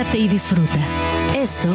relájate 0.00 0.18
y 0.18 0.28
disfruta. 0.28 0.78
Esto 1.34 1.68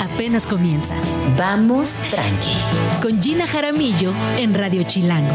apenas 0.00 0.46
comienza. 0.46 0.94
Vamos 1.36 1.96
tranqui. 2.10 2.56
Con 3.00 3.20
Gina 3.22 3.46
Jaramillo 3.46 4.12
en 4.36 4.54
Radio 4.54 4.84
Chilango. 4.84 5.34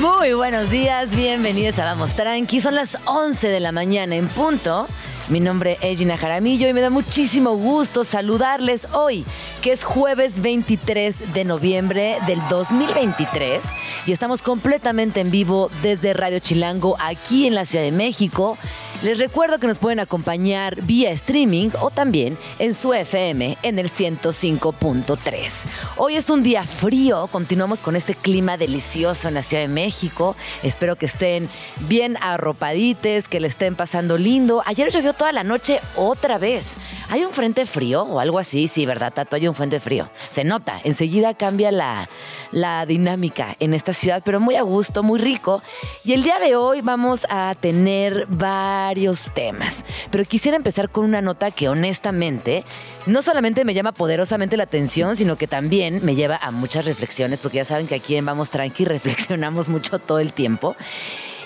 Muy 0.00 0.32
buenos 0.32 0.70
días, 0.70 1.10
bienvenidos 1.10 1.78
a 1.78 1.84
Vamos 1.84 2.14
Tranqui. 2.14 2.60
Son 2.60 2.74
las 2.74 2.96
11 3.04 3.48
de 3.48 3.60
la 3.60 3.72
mañana 3.72 4.16
en 4.16 4.28
punto. 4.28 4.88
Mi 5.28 5.38
nombre 5.38 5.78
es 5.80 5.98
Gina 5.98 6.18
Jaramillo 6.18 6.68
y 6.68 6.72
me 6.72 6.80
da 6.80 6.90
muchísimo 6.90 7.54
gusto 7.54 8.04
saludarles 8.04 8.88
hoy, 8.92 9.24
que 9.62 9.72
es 9.72 9.84
jueves 9.84 10.42
23 10.42 11.32
de 11.32 11.44
noviembre 11.44 12.16
del 12.26 12.40
2023 12.50 13.60
y 14.06 14.12
estamos 14.12 14.42
completamente 14.42 15.20
en 15.20 15.30
vivo 15.30 15.70
desde 15.80 16.12
Radio 16.12 16.40
Chilango 16.40 16.96
aquí 17.00 17.46
en 17.46 17.54
la 17.54 17.64
Ciudad 17.64 17.84
de 17.84 17.92
México. 17.92 18.58
Les 19.02 19.18
recuerdo 19.18 19.58
que 19.58 19.66
nos 19.66 19.80
pueden 19.80 19.98
acompañar 19.98 20.80
vía 20.82 21.10
streaming 21.10 21.70
o 21.80 21.90
también 21.90 22.38
en 22.60 22.72
su 22.72 22.94
FM 22.94 23.58
en 23.64 23.80
el 23.80 23.90
105.3. 23.90 25.50
Hoy 25.96 26.14
es 26.14 26.30
un 26.30 26.44
día 26.44 26.64
frío, 26.64 27.26
continuamos 27.26 27.80
con 27.80 27.96
este 27.96 28.14
clima 28.14 28.56
delicioso 28.56 29.26
en 29.26 29.34
la 29.34 29.42
Ciudad 29.42 29.64
de 29.64 29.68
México. 29.68 30.36
Espero 30.62 30.94
que 30.94 31.06
estén 31.06 31.48
bien 31.88 32.16
arropadites, 32.20 33.26
que 33.26 33.40
le 33.40 33.48
estén 33.48 33.74
pasando 33.74 34.16
lindo. 34.16 34.62
Ayer 34.66 34.92
llovió 34.92 35.14
toda 35.14 35.32
la 35.32 35.42
noche 35.42 35.80
otra 35.96 36.38
vez. 36.38 36.66
¿Hay 37.12 37.26
un 37.26 37.32
frente 37.34 37.66
frío 37.66 38.04
o 38.04 38.20
algo 38.20 38.38
así? 38.38 38.68
Sí, 38.68 38.86
¿verdad, 38.86 39.12
Tato? 39.12 39.36
Hay 39.36 39.46
un 39.46 39.54
frente 39.54 39.80
frío. 39.80 40.08
Se 40.30 40.44
nota, 40.44 40.80
enseguida 40.82 41.34
cambia 41.34 41.70
la, 41.70 42.08
la 42.52 42.86
dinámica 42.86 43.54
en 43.60 43.74
esta 43.74 43.92
ciudad, 43.92 44.22
pero 44.24 44.40
muy 44.40 44.56
a 44.56 44.62
gusto, 44.62 45.02
muy 45.02 45.20
rico. 45.20 45.62
Y 46.04 46.14
el 46.14 46.22
día 46.22 46.38
de 46.38 46.56
hoy 46.56 46.80
vamos 46.80 47.26
a 47.28 47.54
tener 47.60 48.24
varios 48.30 49.30
temas, 49.34 49.84
pero 50.10 50.24
quisiera 50.24 50.56
empezar 50.56 50.88
con 50.88 51.04
una 51.04 51.20
nota 51.20 51.50
que 51.50 51.68
honestamente 51.68 52.64
no 53.04 53.20
solamente 53.20 53.66
me 53.66 53.74
llama 53.74 53.92
poderosamente 53.92 54.56
la 54.56 54.62
atención, 54.62 55.14
sino 55.14 55.36
que 55.36 55.46
también 55.46 56.00
me 56.02 56.14
lleva 56.14 56.38
a 56.38 56.50
muchas 56.50 56.86
reflexiones, 56.86 57.40
porque 57.40 57.58
ya 57.58 57.66
saben 57.66 57.88
que 57.88 57.96
aquí 57.96 58.16
en 58.16 58.24
Vamos 58.24 58.48
Tranqui 58.48 58.84
reflexionamos 58.86 59.68
mucho 59.68 59.98
todo 59.98 60.18
el 60.18 60.32
tiempo. 60.32 60.76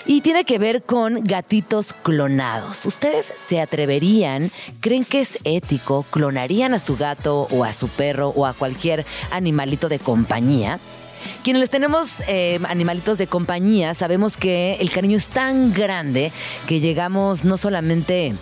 Y 0.09 0.21
tiene 0.21 0.45
que 0.45 0.57
ver 0.57 0.83
con 0.83 1.21
gatitos 1.25 1.91
clonados. 1.91 2.85
¿Ustedes 2.85 3.33
se 3.45 3.59
atreverían? 3.59 4.51
¿Creen 4.79 5.03
que 5.03 5.19
es 5.19 5.37
ético? 5.43 6.05
¿Clonarían 6.09 6.73
a 6.73 6.79
su 6.79 6.95
gato 6.95 7.49
o 7.51 7.65
a 7.65 7.73
su 7.73 7.89
perro 7.89 8.29
o 8.29 8.45
a 8.45 8.53
cualquier 8.53 9.05
animalito 9.31 9.89
de 9.89 9.99
compañía? 9.99 10.79
Quienes 11.43 11.59
les 11.59 11.69
tenemos 11.69 12.21
eh, 12.29 12.57
animalitos 12.69 13.17
de 13.17 13.27
compañía, 13.27 13.93
sabemos 13.93 14.37
que 14.37 14.77
el 14.79 14.89
cariño 14.91 15.17
es 15.17 15.27
tan 15.27 15.73
grande 15.73 16.31
que 16.67 16.79
llegamos 16.79 17.43
no 17.43 17.57
solamente 17.57 18.33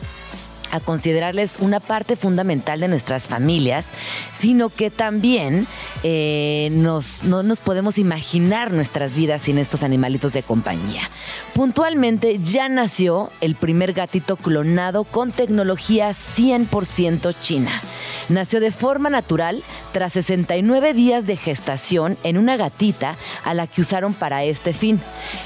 a 0.72 0.80
considerarles 0.80 1.58
una 1.60 1.80
parte 1.80 2.16
fundamental 2.16 2.80
de 2.80 2.88
nuestras 2.88 3.28
familias, 3.28 3.88
sino 4.34 4.70
que 4.70 4.90
también 4.90 5.68
eh, 6.04 6.70
nos, 6.72 7.24
no 7.24 7.44
nos 7.44 7.60
podemos 7.60 7.98
imaginar 7.98 8.72
nuestras 8.72 9.16
vidas 9.16 9.44
sin 9.44 9.58
estos 9.58 9.84
animalitos 9.84 10.34
de 10.34 10.44
compañía. 10.44 11.10
Puntualmente 11.54 12.40
ya 12.40 12.70
nació 12.70 13.32
el 13.42 13.56
primer 13.56 13.94
gatito 13.94 14.38
clonado 14.38 15.04
con 15.04 15.32
tecnología 15.32 16.10
100% 16.10 17.36
china. 17.42 17.82
Nació 18.30 18.60
de 18.60 18.72
forma 18.72 19.10
natural 19.10 19.62
tras 19.92 20.14
69 20.14 20.94
días 20.94 21.28
de 21.28 21.38
gestación 21.38 22.18
en 22.24 22.38
una 22.38 22.58
gatita 22.58 23.18
a 23.44 23.54
la 23.54 23.68
que 23.68 23.82
usaron 23.82 24.14
para 24.14 24.44
este 24.44 24.74
fin. 24.74 25.00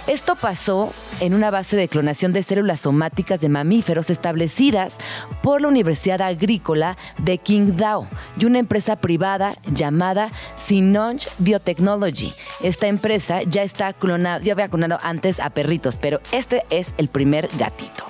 Esto 0.07 0.35
pasó 0.35 0.93
en 1.19 1.33
una 1.33 1.51
base 1.51 1.75
de 1.75 1.87
clonación 1.87 2.33
de 2.33 2.43
células 2.43 2.81
somáticas 2.81 3.41
de 3.41 3.49
mamíferos 3.49 4.09
establecidas 4.09 4.93
por 5.41 5.61
la 5.61 5.67
Universidad 5.67 6.21
Agrícola 6.21 6.97
de 7.17 7.37
Qingdao 7.37 8.07
y 8.37 8.45
una 8.45 8.59
empresa 8.59 8.95
privada 8.97 9.57
llamada 9.65 10.31
Sinonj 10.55 11.27
Biotechnology. 11.37 12.33
Esta 12.61 12.87
empresa 12.87 13.43
ya 13.43 13.63
está 13.63 13.93
clonada, 13.93 14.41
ya 14.43 14.53
había 14.53 14.69
clonado 14.69 14.99
antes 15.03 15.39
a 15.39 15.49
perritos, 15.49 15.97
pero 15.97 16.19
este 16.31 16.65
es 16.69 16.93
el 16.97 17.09
primer 17.09 17.49
gatito. 17.57 18.05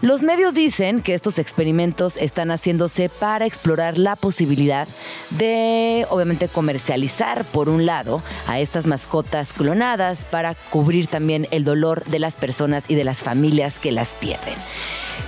Los 0.00 0.22
medios 0.22 0.54
dicen 0.54 1.02
que 1.02 1.14
estos 1.14 1.40
experimentos 1.40 2.18
están 2.18 2.52
haciéndose 2.52 3.08
para 3.08 3.46
explorar 3.46 3.98
la 3.98 4.14
posibilidad 4.14 4.86
de, 5.30 6.06
obviamente, 6.08 6.46
comercializar, 6.46 7.44
por 7.44 7.68
un 7.68 7.84
lado, 7.84 8.22
a 8.46 8.60
estas 8.60 8.86
mascotas 8.86 9.52
clonadas 9.52 10.24
para 10.24 10.54
cubrir 10.54 11.08
también 11.08 11.48
el 11.50 11.64
dolor 11.64 12.04
de 12.04 12.20
las 12.20 12.36
personas 12.36 12.84
y 12.86 12.94
de 12.94 13.02
las 13.02 13.24
familias 13.24 13.80
que 13.80 13.90
las 13.90 14.10
pierden. 14.10 14.54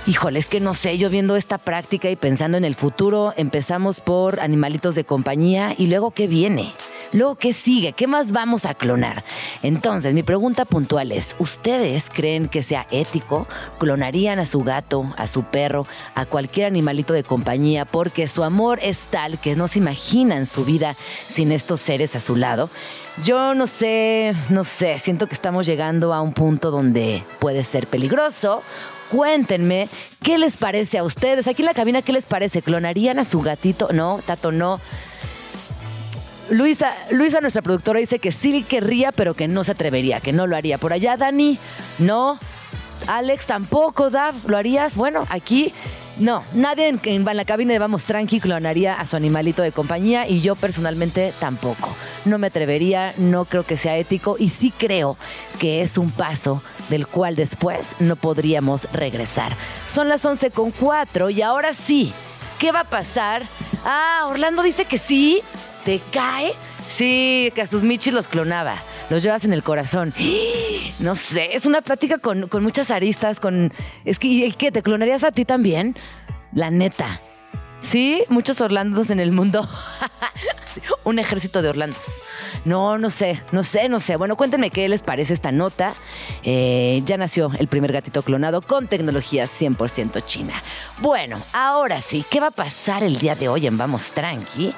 Híjole, 0.07 0.39
es 0.39 0.47
que 0.47 0.59
no 0.59 0.73
sé, 0.73 0.97
yo 0.97 1.09
viendo 1.09 1.35
esta 1.35 1.57
práctica 1.57 2.09
y 2.09 2.15
pensando 2.15 2.57
en 2.57 2.65
el 2.65 2.75
futuro, 2.75 3.33
empezamos 3.37 4.01
por 4.01 4.39
animalitos 4.39 4.95
de 4.95 5.03
compañía 5.03 5.75
y 5.77 5.87
luego 5.87 6.11
qué 6.11 6.27
viene. 6.27 6.73
Luego, 7.13 7.35
¿qué 7.35 7.53
sigue? 7.53 7.91
¿Qué 7.91 8.07
más 8.07 8.31
vamos 8.31 8.65
a 8.65 8.73
clonar? 8.73 9.25
Entonces, 9.63 10.13
mi 10.13 10.23
pregunta 10.23 10.63
puntual 10.63 11.11
es, 11.11 11.35
¿ustedes 11.39 12.09
creen 12.09 12.47
que 12.47 12.63
sea 12.63 12.87
ético? 12.89 13.47
¿Clonarían 13.79 14.39
a 14.39 14.45
su 14.45 14.63
gato, 14.63 15.13
a 15.17 15.27
su 15.27 15.43
perro, 15.43 15.85
a 16.15 16.25
cualquier 16.25 16.67
animalito 16.67 17.13
de 17.13 17.25
compañía 17.25 17.83
porque 17.83 18.29
su 18.29 18.43
amor 18.43 18.79
es 18.81 19.07
tal 19.09 19.39
que 19.39 19.57
no 19.57 19.67
se 19.67 19.79
imaginan 19.79 20.45
su 20.45 20.63
vida 20.63 20.95
sin 21.27 21.51
estos 21.51 21.81
seres 21.81 22.15
a 22.15 22.21
su 22.21 22.37
lado? 22.37 22.69
Yo 23.25 23.55
no 23.55 23.67
sé, 23.67 24.33
no 24.49 24.63
sé, 24.63 24.97
siento 24.99 25.27
que 25.27 25.35
estamos 25.35 25.65
llegando 25.65 26.13
a 26.13 26.21
un 26.21 26.31
punto 26.31 26.71
donde 26.71 27.25
puede 27.39 27.65
ser 27.65 27.87
peligroso 27.87 28.63
cuéntenme 29.11 29.89
qué 30.23 30.37
les 30.37 30.57
parece 30.57 30.97
a 30.97 31.03
ustedes. 31.03 31.47
Aquí 31.47 31.61
en 31.61 31.67
la 31.67 31.73
cabina, 31.73 32.01
¿qué 32.01 32.13
les 32.13 32.25
parece? 32.25 32.61
¿Clonarían 32.61 33.19
a 33.19 33.25
su 33.25 33.41
gatito? 33.41 33.89
No, 33.91 34.21
Tato, 34.25 34.51
no. 34.51 34.79
Luisa, 36.49 36.95
Luisa, 37.11 37.39
nuestra 37.41 37.61
productora, 37.61 37.99
dice 37.99 38.19
que 38.19 38.31
sí 38.31 38.63
querría, 38.63 39.11
pero 39.11 39.33
que 39.33 39.47
no 39.47 39.63
se 39.63 39.71
atrevería, 39.71 40.19
que 40.19 40.33
no 40.33 40.47
lo 40.47 40.55
haría. 40.55 40.77
Por 40.77 40.93
allá, 40.93 41.17
Dani, 41.17 41.57
no. 41.99 42.39
Alex, 43.07 43.45
tampoco, 43.45 44.09
Dav, 44.09 44.35
¿lo 44.47 44.57
harías? 44.57 44.95
Bueno, 44.95 45.25
aquí 45.29 45.73
no, 46.21 46.43
nadie 46.53 46.87
en, 46.87 47.01
en, 47.03 47.25
la 47.25 47.45
cabina 47.45 47.73
de 47.73 47.79
Vamos 47.79 48.05
Tranqui 48.05 48.39
clonaría 48.39 48.93
a 48.93 49.05
su 49.05 49.15
animalito 49.15 49.61
de 49.61 49.71
compañía 49.71 50.27
y 50.27 50.41
yo 50.41 50.55
personalmente 50.55 51.33
tampoco. 51.39 51.95
No 52.25 52.37
me 52.37 52.47
atrevería, 52.47 53.13
no 53.17 53.45
creo 53.45 53.63
que 53.63 53.75
sea 53.75 53.97
ético 53.97 54.35
y 54.37 54.49
sí 54.49 54.71
creo 54.77 55.17
que 55.59 55.81
es 55.81 55.97
un 55.97 56.11
paso 56.11 56.61
del 56.89 57.07
cual 57.07 57.35
después 57.35 57.95
no 57.99 58.15
podríamos 58.15 58.87
regresar. 58.93 59.55
Son 59.91 60.09
las 60.09 60.23
11 60.23 60.51
con 60.51 60.71
4 60.71 61.31
y 61.31 61.41
ahora 61.41 61.73
sí, 61.73 62.13
¿qué 62.59 62.71
va 62.71 62.81
a 62.81 62.89
pasar? 62.89 63.43
Ah, 63.83 64.27
Orlando 64.29 64.61
dice 64.61 64.85
que 64.85 64.97
sí. 64.97 65.41
¿Te 65.85 65.99
cae? 66.11 66.53
Sí, 66.89 67.51
que 67.55 67.63
a 67.63 67.67
sus 67.67 67.81
michis 67.81 68.13
los 68.13 68.27
clonaba. 68.27 68.77
Los 69.11 69.23
llevas 69.23 69.43
en 69.43 69.53
el 69.53 69.61
corazón. 69.61 70.13
No 70.99 71.15
sé, 71.15 71.55
es 71.55 71.65
una 71.65 71.81
plática 71.81 72.19
con, 72.19 72.47
muchas 72.61 72.91
aristas, 72.91 73.39
con... 73.39 73.73
Es 74.05 74.19
que, 74.19 74.53
¿qué? 74.55 74.71
¿Te 74.71 74.83
clonarías 74.83 75.23
a 75.23 75.31
ti 75.31 75.45
también? 75.45 75.95
La 76.53 76.69
neta. 76.69 77.19
Sí, 77.81 78.23
muchos 78.29 78.61
Orlandos 78.61 79.09
en 79.09 79.19
el 79.19 79.31
mundo. 79.31 79.67
Un 81.03 81.17
ejército 81.17 81.63
de 81.63 81.69
Orlandos. 81.69 82.21
No, 82.65 82.99
no 82.99 83.09
sé, 83.09 83.41
no 83.51 83.63
sé, 83.63 83.89
no 83.89 83.99
sé. 83.99 84.15
Bueno, 84.15 84.35
cuéntenme 84.35 84.69
qué 84.69 84.87
les 84.87 85.01
parece 85.01 85.33
esta 85.33 85.51
nota. 85.51 85.95
Eh, 86.43 87.01
ya 87.05 87.17
nació 87.17 87.51
el 87.57 87.67
primer 87.67 87.91
gatito 87.91 88.21
clonado 88.21 88.61
con 88.61 88.85
tecnología 88.87 89.45
100% 89.45 90.23
china. 90.23 90.61
Bueno, 90.99 91.41
ahora 91.51 91.99
sí, 91.99 92.23
¿qué 92.29 92.39
va 92.39 92.47
a 92.47 92.51
pasar 92.51 93.01
el 93.01 93.17
día 93.17 93.33
de 93.33 93.49
hoy 93.49 93.65
en 93.65 93.75
Vamos 93.75 94.11
Tranqui? 94.11 94.75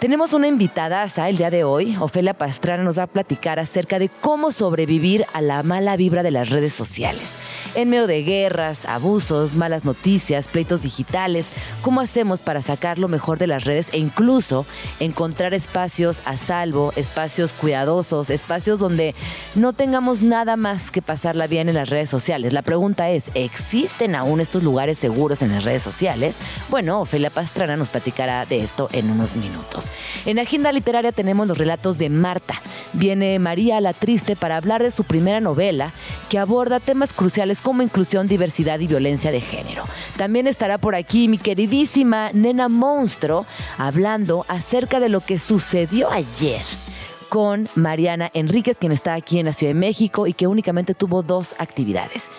Tenemos 0.00 0.32
una 0.32 0.48
invitada 0.48 1.02
hasta 1.02 1.28
el 1.28 1.36
día 1.36 1.50
de 1.50 1.62
hoy. 1.62 1.94
Ofelia 2.00 2.32
Pastrana 2.32 2.82
nos 2.82 2.98
va 2.98 3.02
a 3.02 3.06
platicar 3.06 3.58
acerca 3.58 3.98
de 3.98 4.08
cómo 4.08 4.50
sobrevivir 4.50 5.26
a 5.34 5.42
la 5.42 5.62
mala 5.62 5.94
vibra 5.98 6.22
de 6.22 6.30
las 6.30 6.48
redes 6.48 6.72
sociales 6.72 7.36
en 7.74 7.90
medio 7.90 8.06
de 8.06 8.22
guerras, 8.22 8.84
abusos, 8.84 9.54
malas 9.54 9.84
noticias, 9.84 10.48
pleitos 10.48 10.82
digitales, 10.82 11.46
¿cómo 11.82 12.00
hacemos 12.00 12.42
para 12.42 12.62
sacar 12.62 12.98
lo 12.98 13.08
mejor 13.08 13.38
de 13.38 13.46
las 13.46 13.64
redes 13.64 13.88
e 13.92 13.98
incluso 13.98 14.66
encontrar 14.98 15.54
espacios 15.54 16.22
a 16.24 16.36
salvo, 16.36 16.92
espacios 16.96 17.52
cuidadosos, 17.52 18.30
espacios 18.30 18.78
donde 18.78 19.14
no 19.54 19.72
tengamos 19.72 20.22
nada 20.22 20.56
más 20.56 20.90
que 20.90 21.02
pasarla 21.02 21.46
bien 21.46 21.68
en 21.68 21.74
las 21.74 21.90
redes 21.90 22.10
sociales? 22.10 22.52
La 22.52 22.62
pregunta 22.62 23.10
es, 23.10 23.30
¿existen 23.34 24.14
aún 24.14 24.40
estos 24.40 24.62
lugares 24.62 24.98
seguros 24.98 25.42
en 25.42 25.52
las 25.52 25.64
redes 25.64 25.82
sociales? 25.82 26.36
Bueno, 26.68 27.00
Ofelia 27.00 27.30
Pastrana 27.30 27.76
nos 27.76 27.90
platicará 27.90 28.46
de 28.46 28.62
esto 28.62 28.88
en 28.92 29.10
unos 29.10 29.36
minutos. 29.36 29.90
En 30.26 30.38
Agenda 30.38 30.72
Literaria 30.72 31.12
tenemos 31.12 31.46
los 31.46 31.58
relatos 31.58 31.98
de 31.98 32.10
Marta. 32.10 32.60
Viene 32.92 33.38
María 33.38 33.80
la 33.80 33.92
Triste 33.92 34.36
para 34.36 34.56
hablar 34.56 34.82
de 34.82 34.90
su 34.90 35.04
primera 35.04 35.40
novela 35.40 35.92
que 36.28 36.38
aborda 36.38 36.80
temas 36.80 37.12
cruciales 37.12 37.59
como 37.60 37.82
inclusión, 37.82 38.28
diversidad 38.28 38.80
y 38.80 38.86
violencia 38.86 39.30
de 39.30 39.40
género. 39.40 39.84
También 40.16 40.46
estará 40.46 40.78
por 40.78 40.94
aquí 40.94 41.28
mi 41.28 41.38
queridísima 41.38 42.30
nena 42.32 42.68
monstruo 42.68 43.46
hablando 43.78 44.44
acerca 44.48 45.00
de 45.00 45.08
lo 45.08 45.20
que 45.20 45.38
sucedió 45.38 46.10
ayer 46.10 46.62
con 47.28 47.68
Mariana 47.76 48.30
Enríquez, 48.34 48.78
quien 48.78 48.92
está 48.92 49.14
aquí 49.14 49.38
en 49.38 49.46
la 49.46 49.52
Ciudad 49.52 49.72
de 49.72 49.78
México 49.78 50.26
y 50.26 50.32
que 50.32 50.46
únicamente 50.46 50.94
tuvo 50.94 51.22
dos 51.22 51.54
actividades 51.58 52.30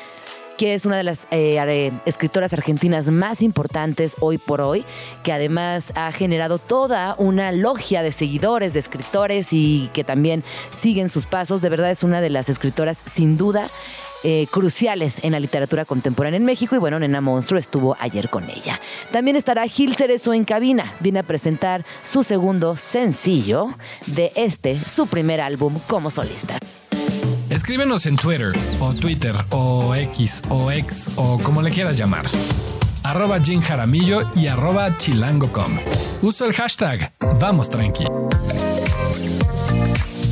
que 0.61 0.75
es 0.75 0.85
una 0.85 0.97
de 0.97 1.03
las 1.03 1.25
eh, 1.31 1.91
escritoras 2.05 2.53
argentinas 2.53 3.09
más 3.09 3.41
importantes 3.41 4.15
hoy 4.19 4.37
por 4.37 4.61
hoy, 4.61 4.85
que 5.23 5.33
además 5.33 5.91
ha 5.95 6.11
generado 6.11 6.59
toda 6.59 7.15
una 7.17 7.51
logia 7.51 8.03
de 8.03 8.11
seguidores, 8.11 8.75
de 8.75 8.79
escritores 8.79 9.53
y 9.53 9.89
que 9.91 10.03
también 10.03 10.43
siguen 10.69 11.09
sus 11.09 11.25
pasos. 11.25 11.63
De 11.63 11.69
verdad 11.69 11.89
es 11.89 12.03
una 12.03 12.21
de 12.21 12.29
las 12.29 12.47
escritoras 12.47 13.01
sin 13.11 13.37
duda 13.37 13.71
eh, 14.23 14.45
cruciales 14.51 15.23
en 15.23 15.31
la 15.31 15.39
literatura 15.39 15.83
contemporánea 15.83 16.37
en 16.37 16.45
México 16.45 16.75
y 16.75 16.77
bueno, 16.77 16.99
Nena 16.99 17.21
Monstruo 17.21 17.59
estuvo 17.59 17.97
ayer 17.99 18.29
con 18.29 18.47
ella. 18.47 18.79
También 19.11 19.37
estará 19.37 19.67
Gil 19.67 19.95
Cerezo 19.95 20.31
en 20.31 20.45
cabina, 20.45 20.93
viene 20.99 21.17
a 21.17 21.23
presentar 21.23 21.87
su 22.03 22.21
segundo 22.21 22.77
sencillo 22.77 23.69
de 24.05 24.31
este, 24.35 24.79
su 24.85 25.07
primer 25.07 25.41
álbum 25.41 25.79
como 25.87 26.11
solista. 26.11 26.59
Escríbenos 27.51 28.06
en 28.06 28.15
Twitter 28.15 28.53
o 28.80 28.94
Twitter 28.94 29.36
o 29.50 29.94
X 29.94 30.42
o 30.48 30.71
X 30.71 31.12
o 31.18 31.38
como 31.39 31.62
le 31.62 31.69
quieras 31.69 31.98
llamar. 31.98 32.25
Arroba 33.03 33.42
Jim 33.42 33.59
Jaramillo 33.59 34.21
y 34.38 34.48
arroba 34.48 34.95
chilango.com. 34.95 35.77
Uso 36.21 36.45
el 36.45 36.53
hashtag 36.53 37.12
Vamos 37.42 37.69
Tranqui. 37.69 38.06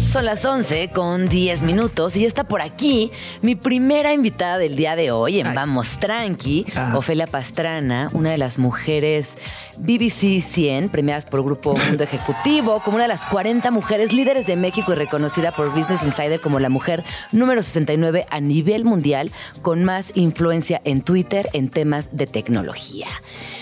Son 0.07 0.23
las 0.23 0.45
11 0.45 0.91
con 0.91 1.27
10 1.27 1.61
minutos 1.63 2.15
y 2.15 2.25
está 2.25 2.45
por 2.45 2.61
aquí 2.61 3.11
mi 3.41 3.55
primera 3.55 4.13
invitada 4.13 4.57
del 4.57 4.77
día 4.77 4.95
de 4.95 5.11
hoy 5.11 5.41
en 5.41 5.53
Vamos 5.53 5.99
Tranqui, 5.99 6.65
Ofelia 6.95 7.27
Pastrana, 7.27 8.07
una 8.13 8.31
de 8.31 8.37
las 8.37 8.57
mujeres 8.57 9.37
BBC 9.79 10.41
100, 10.41 10.89
premiadas 10.89 11.25
por 11.25 11.43
Grupo 11.43 11.73
Mundo 11.87 12.03
Ejecutivo, 12.03 12.81
como 12.83 12.95
una 12.95 13.05
de 13.05 13.07
las 13.07 13.25
40 13.25 13.71
mujeres 13.71 14.13
líderes 14.13 14.45
de 14.45 14.57
México 14.57 14.91
y 14.91 14.95
reconocida 14.95 15.51
por 15.51 15.69
Business 15.69 16.03
Insider 16.03 16.41
como 16.41 16.59
la 16.59 16.69
mujer 16.69 17.03
número 17.31 17.63
69 17.63 18.25
a 18.29 18.39
nivel 18.41 18.83
mundial 18.83 19.31
con 19.61 19.83
más 19.83 20.11
influencia 20.15 20.81
en 20.83 21.01
Twitter 21.01 21.49
en 21.53 21.69
temas 21.69 22.09
de 22.11 22.27
tecnología. 22.27 23.07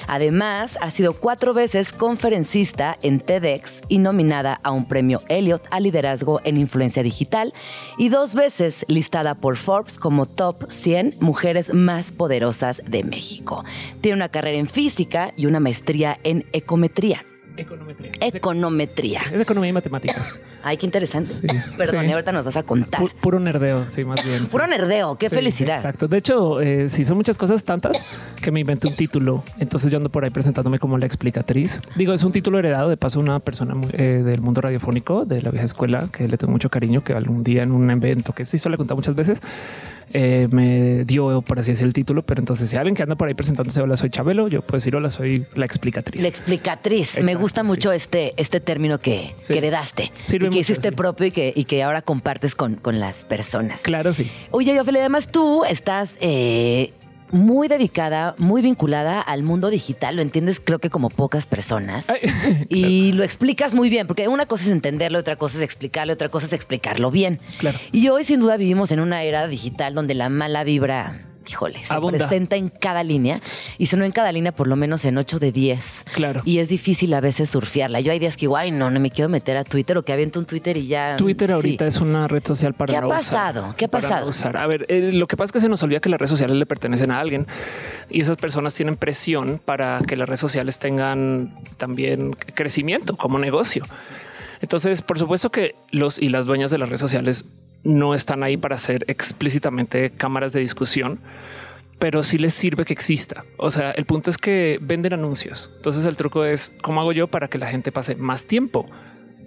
Además, 0.07 0.77
ha 0.81 0.89
sido 0.89 1.13
cuatro 1.13 1.53
veces 1.53 1.91
conferencista 1.91 2.97
en 3.03 3.19
TEDx 3.19 3.81
y 3.89 3.99
nominada 3.99 4.59
a 4.63 4.71
un 4.71 4.87
premio 4.87 5.19
Elliot 5.27 5.63
a 5.69 5.79
liderazgo 5.81 6.39
en 6.45 6.57
influencia 6.57 7.03
digital 7.03 7.53
y 7.97 8.09
dos 8.09 8.33
veces 8.33 8.85
listada 8.87 9.35
por 9.35 9.57
Forbes 9.57 9.99
como 9.99 10.25
top 10.25 10.71
100 10.71 11.17
mujeres 11.19 11.73
más 11.73 12.11
poderosas 12.13 12.81
de 12.87 13.03
México. 13.03 13.65
Tiene 13.99 14.15
una 14.15 14.29
carrera 14.29 14.57
en 14.57 14.67
física 14.67 15.33
y 15.35 15.45
una 15.45 15.59
maestría 15.59 16.06
en 16.23 16.45
ecometría. 16.53 17.25
Econometría. 17.57 18.11
Econometría. 18.21 19.21
Es, 19.33 19.41
economía 19.41 19.69
y 19.69 19.73
matemáticas. 19.73 20.39
Ay, 20.63 20.77
qué 20.77 20.85
interesante. 20.85 21.47
Perdón, 21.77 22.07
y 22.07 22.11
ahorita 22.11 22.31
nos 22.31 22.45
vas 22.45 22.57
a 22.57 22.63
contar. 22.63 23.01
puro 23.21 23.39
nerdeo, 23.39 23.87
sí, 23.87 24.05
más 24.05 24.23
bien. 24.23 24.45
Puro 24.47 24.67
nerdeo, 24.67 25.17
qué 25.17 25.29
felicidad. 25.29 25.77
Exacto. 25.77 26.07
De 26.07 26.17
hecho, 26.17 26.61
eh, 26.61 26.89
sí, 26.89 27.03
son 27.03 27.17
muchas 27.17 27.37
cosas 27.37 27.63
tantas 27.63 28.03
que 28.41 28.51
me 28.51 28.59
inventé 28.59 28.87
un 28.87 28.95
título. 28.95 29.43
Entonces 29.59 29.89
yo 29.91 29.97
ando 29.97 30.09
por 30.09 30.23
ahí 30.23 30.29
presentándome 30.29 30.77
como 30.77 30.97
la 30.97 31.05
explicatriz. 31.05 31.79
Digo, 31.95 32.13
es 32.13 32.23
un 32.23 32.31
título 32.31 32.59
heredado 32.59 32.89
de 32.89 32.97
paso 32.97 33.19
una 33.19 33.39
persona 33.39 33.75
eh, 33.93 34.21
del 34.23 34.41
mundo 34.41 34.61
radiofónico 34.61 35.25
de 35.25 35.41
la 35.41 35.49
vieja 35.49 35.65
escuela 35.65 36.09
que 36.11 36.27
le 36.27 36.37
tengo 36.37 36.51
mucho 36.51 36.69
cariño, 36.69 37.03
que 37.03 37.13
algún 37.13 37.43
día 37.43 37.63
en 37.63 37.71
un 37.71 37.89
evento 37.89 38.33
que 38.33 38.45
sí 38.45 38.57
suele 38.57 38.77
contar 38.77 38.95
muchas 38.95 39.15
veces, 39.15 39.41
eh, 40.13 40.47
me 40.51 41.05
dio, 41.05 41.41
por 41.41 41.59
así 41.59 41.71
decir, 41.71 41.85
el 41.87 41.93
título. 41.93 42.23
Pero 42.23 42.41
entonces, 42.41 42.69
si 42.69 42.75
alguien 42.75 42.95
que 42.95 43.03
anda 43.03 43.15
por 43.15 43.27
ahí 43.27 43.33
presentándose, 43.33 43.81
hola, 43.81 43.95
soy 43.97 44.09
Chabelo, 44.09 44.47
yo 44.47 44.61
puedo 44.61 44.77
decir, 44.77 44.95
hola, 44.95 45.09
soy 45.09 45.45
la 45.55 45.65
explicatriz. 45.65 46.21
La 46.21 46.27
explicatriz. 46.27 47.21
me 47.21 47.35
gusta 47.35 47.63
mucho 47.63 47.91
este, 47.91 48.33
este 48.37 48.59
término 48.59 48.99
que, 48.99 49.35
heredaste 49.49 50.11
y 50.31 50.49
que 50.49 50.59
hiciste 50.59 50.91
propio 50.91 51.27
y 51.27 51.31
que, 51.31 51.53
y 51.55 51.65
que 51.65 51.83
ahora 51.83 52.01
compartes 52.01 52.55
con, 52.55 52.75
con 52.75 52.99
las 52.99 53.25
personas. 53.25 53.81
Claro, 53.81 54.13
sí. 54.13 54.29
Oye, 54.51 54.75
yo, 54.75 54.81
además 54.81 55.29
tú 55.31 55.63
estás 55.65 56.15
eh, 56.21 56.93
muy 57.31 57.67
dedicada, 57.67 58.35
muy 58.37 58.61
vinculada 58.61 59.21
al 59.21 59.43
mundo 59.43 59.69
digital, 59.69 60.15
lo 60.15 60.21
entiendes 60.21 60.59
creo 60.59 60.79
que 60.79 60.89
como 60.89 61.09
pocas 61.09 61.45
personas. 61.45 62.07
y 62.69 63.11
lo 63.13 63.23
explicas 63.23 63.73
muy 63.73 63.89
bien, 63.89 64.07
porque 64.07 64.27
una 64.27 64.45
cosa 64.45 64.65
es 64.65 64.71
entenderlo, 64.71 65.19
otra 65.19 65.35
cosa 65.35 65.57
es 65.57 65.63
explicarlo, 65.63 66.13
otra 66.13 66.29
cosa 66.29 66.45
es 66.47 66.53
explicarlo 66.53 67.11
bien. 67.11 67.39
Claro. 67.59 67.79
Y 67.91 68.07
hoy 68.09 68.23
sin 68.23 68.39
duda 68.39 68.57
vivimos 68.57 68.91
en 68.91 68.99
una 68.99 69.23
era 69.23 69.47
digital 69.47 69.93
donde 69.93 70.13
la 70.13 70.29
mala 70.29 70.63
vibra 70.63 71.19
híjole, 71.47 71.83
se 71.83 71.95
presenta 71.99 72.55
en 72.55 72.69
cada 72.69 73.03
línea 73.03 73.41
y 73.77 73.87
si 73.87 73.95
no 73.95 74.05
en 74.05 74.11
cada 74.11 74.31
línea, 74.31 74.51
por 74.51 74.67
lo 74.67 74.75
menos 74.75 75.05
en 75.05 75.17
8 75.17 75.39
de 75.39 75.51
10. 75.51 76.05
Claro. 76.13 76.41
Y 76.45 76.59
es 76.59 76.69
difícil 76.69 77.13
a 77.13 77.21
veces 77.21 77.49
surfearla. 77.49 77.99
Yo 77.99 78.11
hay 78.11 78.19
días 78.19 78.37
que 78.37 78.45
igual 78.45 78.77
no, 78.77 78.89
no 78.89 78.99
me 78.99 79.11
quiero 79.11 79.29
meter 79.29 79.57
a 79.57 79.63
Twitter 79.63 79.97
o 79.97 80.03
que 80.03 80.13
aviento 80.13 80.39
un 80.39 80.45
Twitter 80.45 80.77
y 80.77 80.87
ya. 80.87 81.17
Twitter 81.17 81.51
ahorita 81.51 81.87
es 81.87 81.97
una 82.01 82.27
red 82.27 82.45
social 82.45 82.73
para 82.73 82.91
¿Qué 82.91 82.97
ha 82.97 83.07
pasado? 83.07 83.73
¿Qué 83.77 83.85
ha 83.85 83.87
pasado? 83.87 84.29
A 84.53 84.67
ver, 84.67 84.85
eh, 84.89 85.11
lo 85.13 85.27
que 85.27 85.37
pasa 85.37 85.45
es 85.45 85.51
que 85.53 85.59
se 85.59 85.69
nos 85.69 85.81
olvida 85.83 85.99
que 85.99 86.09
las 86.09 86.19
redes 86.19 86.29
sociales 86.29 86.57
le 86.57 86.65
pertenecen 86.65 87.11
a 87.11 87.19
alguien 87.19 87.47
y 88.09 88.21
esas 88.21 88.37
personas 88.37 88.73
tienen 88.73 88.95
presión 88.95 89.61
para 89.63 90.01
que 90.07 90.15
las 90.15 90.27
redes 90.27 90.39
sociales 90.39 90.79
tengan 90.79 91.55
también 91.77 92.33
crecimiento 92.33 93.15
como 93.15 93.39
negocio. 93.39 93.85
Entonces, 94.61 95.01
por 95.01 95.19
supuesto 95.19 95.51
que 95.51 95.75
los 95.91 96.19
y 96.19 96.29
las 96.29 96.45
dueñas 96.45 96.71
de 96.71 96.77
las 96.77 96.89
redes 96.89 96.99
sociales 96.99 97.45
no 97.83 98.13
están 98.13 98.43
ahí 98.43 98.57
para 98.57 98.77
ser 98.77 99.05
explícitamente 99.07 100.11
cámaras 100.11 100.53
de 100.53 100.59
discusión, 100.59 101.19
pero 101.99 102.23
sí 102.23 102.37
les 102.37 102.53
sirve 102.53 102.85
que 102.85 102.93
exista. 102.93 103.45
O 103.57 103.71
sea, 103.71 103.91
el 103.91 104.05
punto 104.05 104.29
es 104.29 104.37
que 104.37 104.79
venden 104.81 105.13
anuncios. 105.13 105.69
Entonces 105.77 106.05
el 106.05 106.17
truco 106.17 106.45
es 106.45 106.71
cómo 106.81 107.01
hago 107.01 107.11
yo 107.11 107.27
para 107.27 107.47
que 107.47 107.57
la 107.57 107.67
gente 107.67 107.91
pase 107.91 108.15
más 108.15 108.45
tiempo 108.45 108.87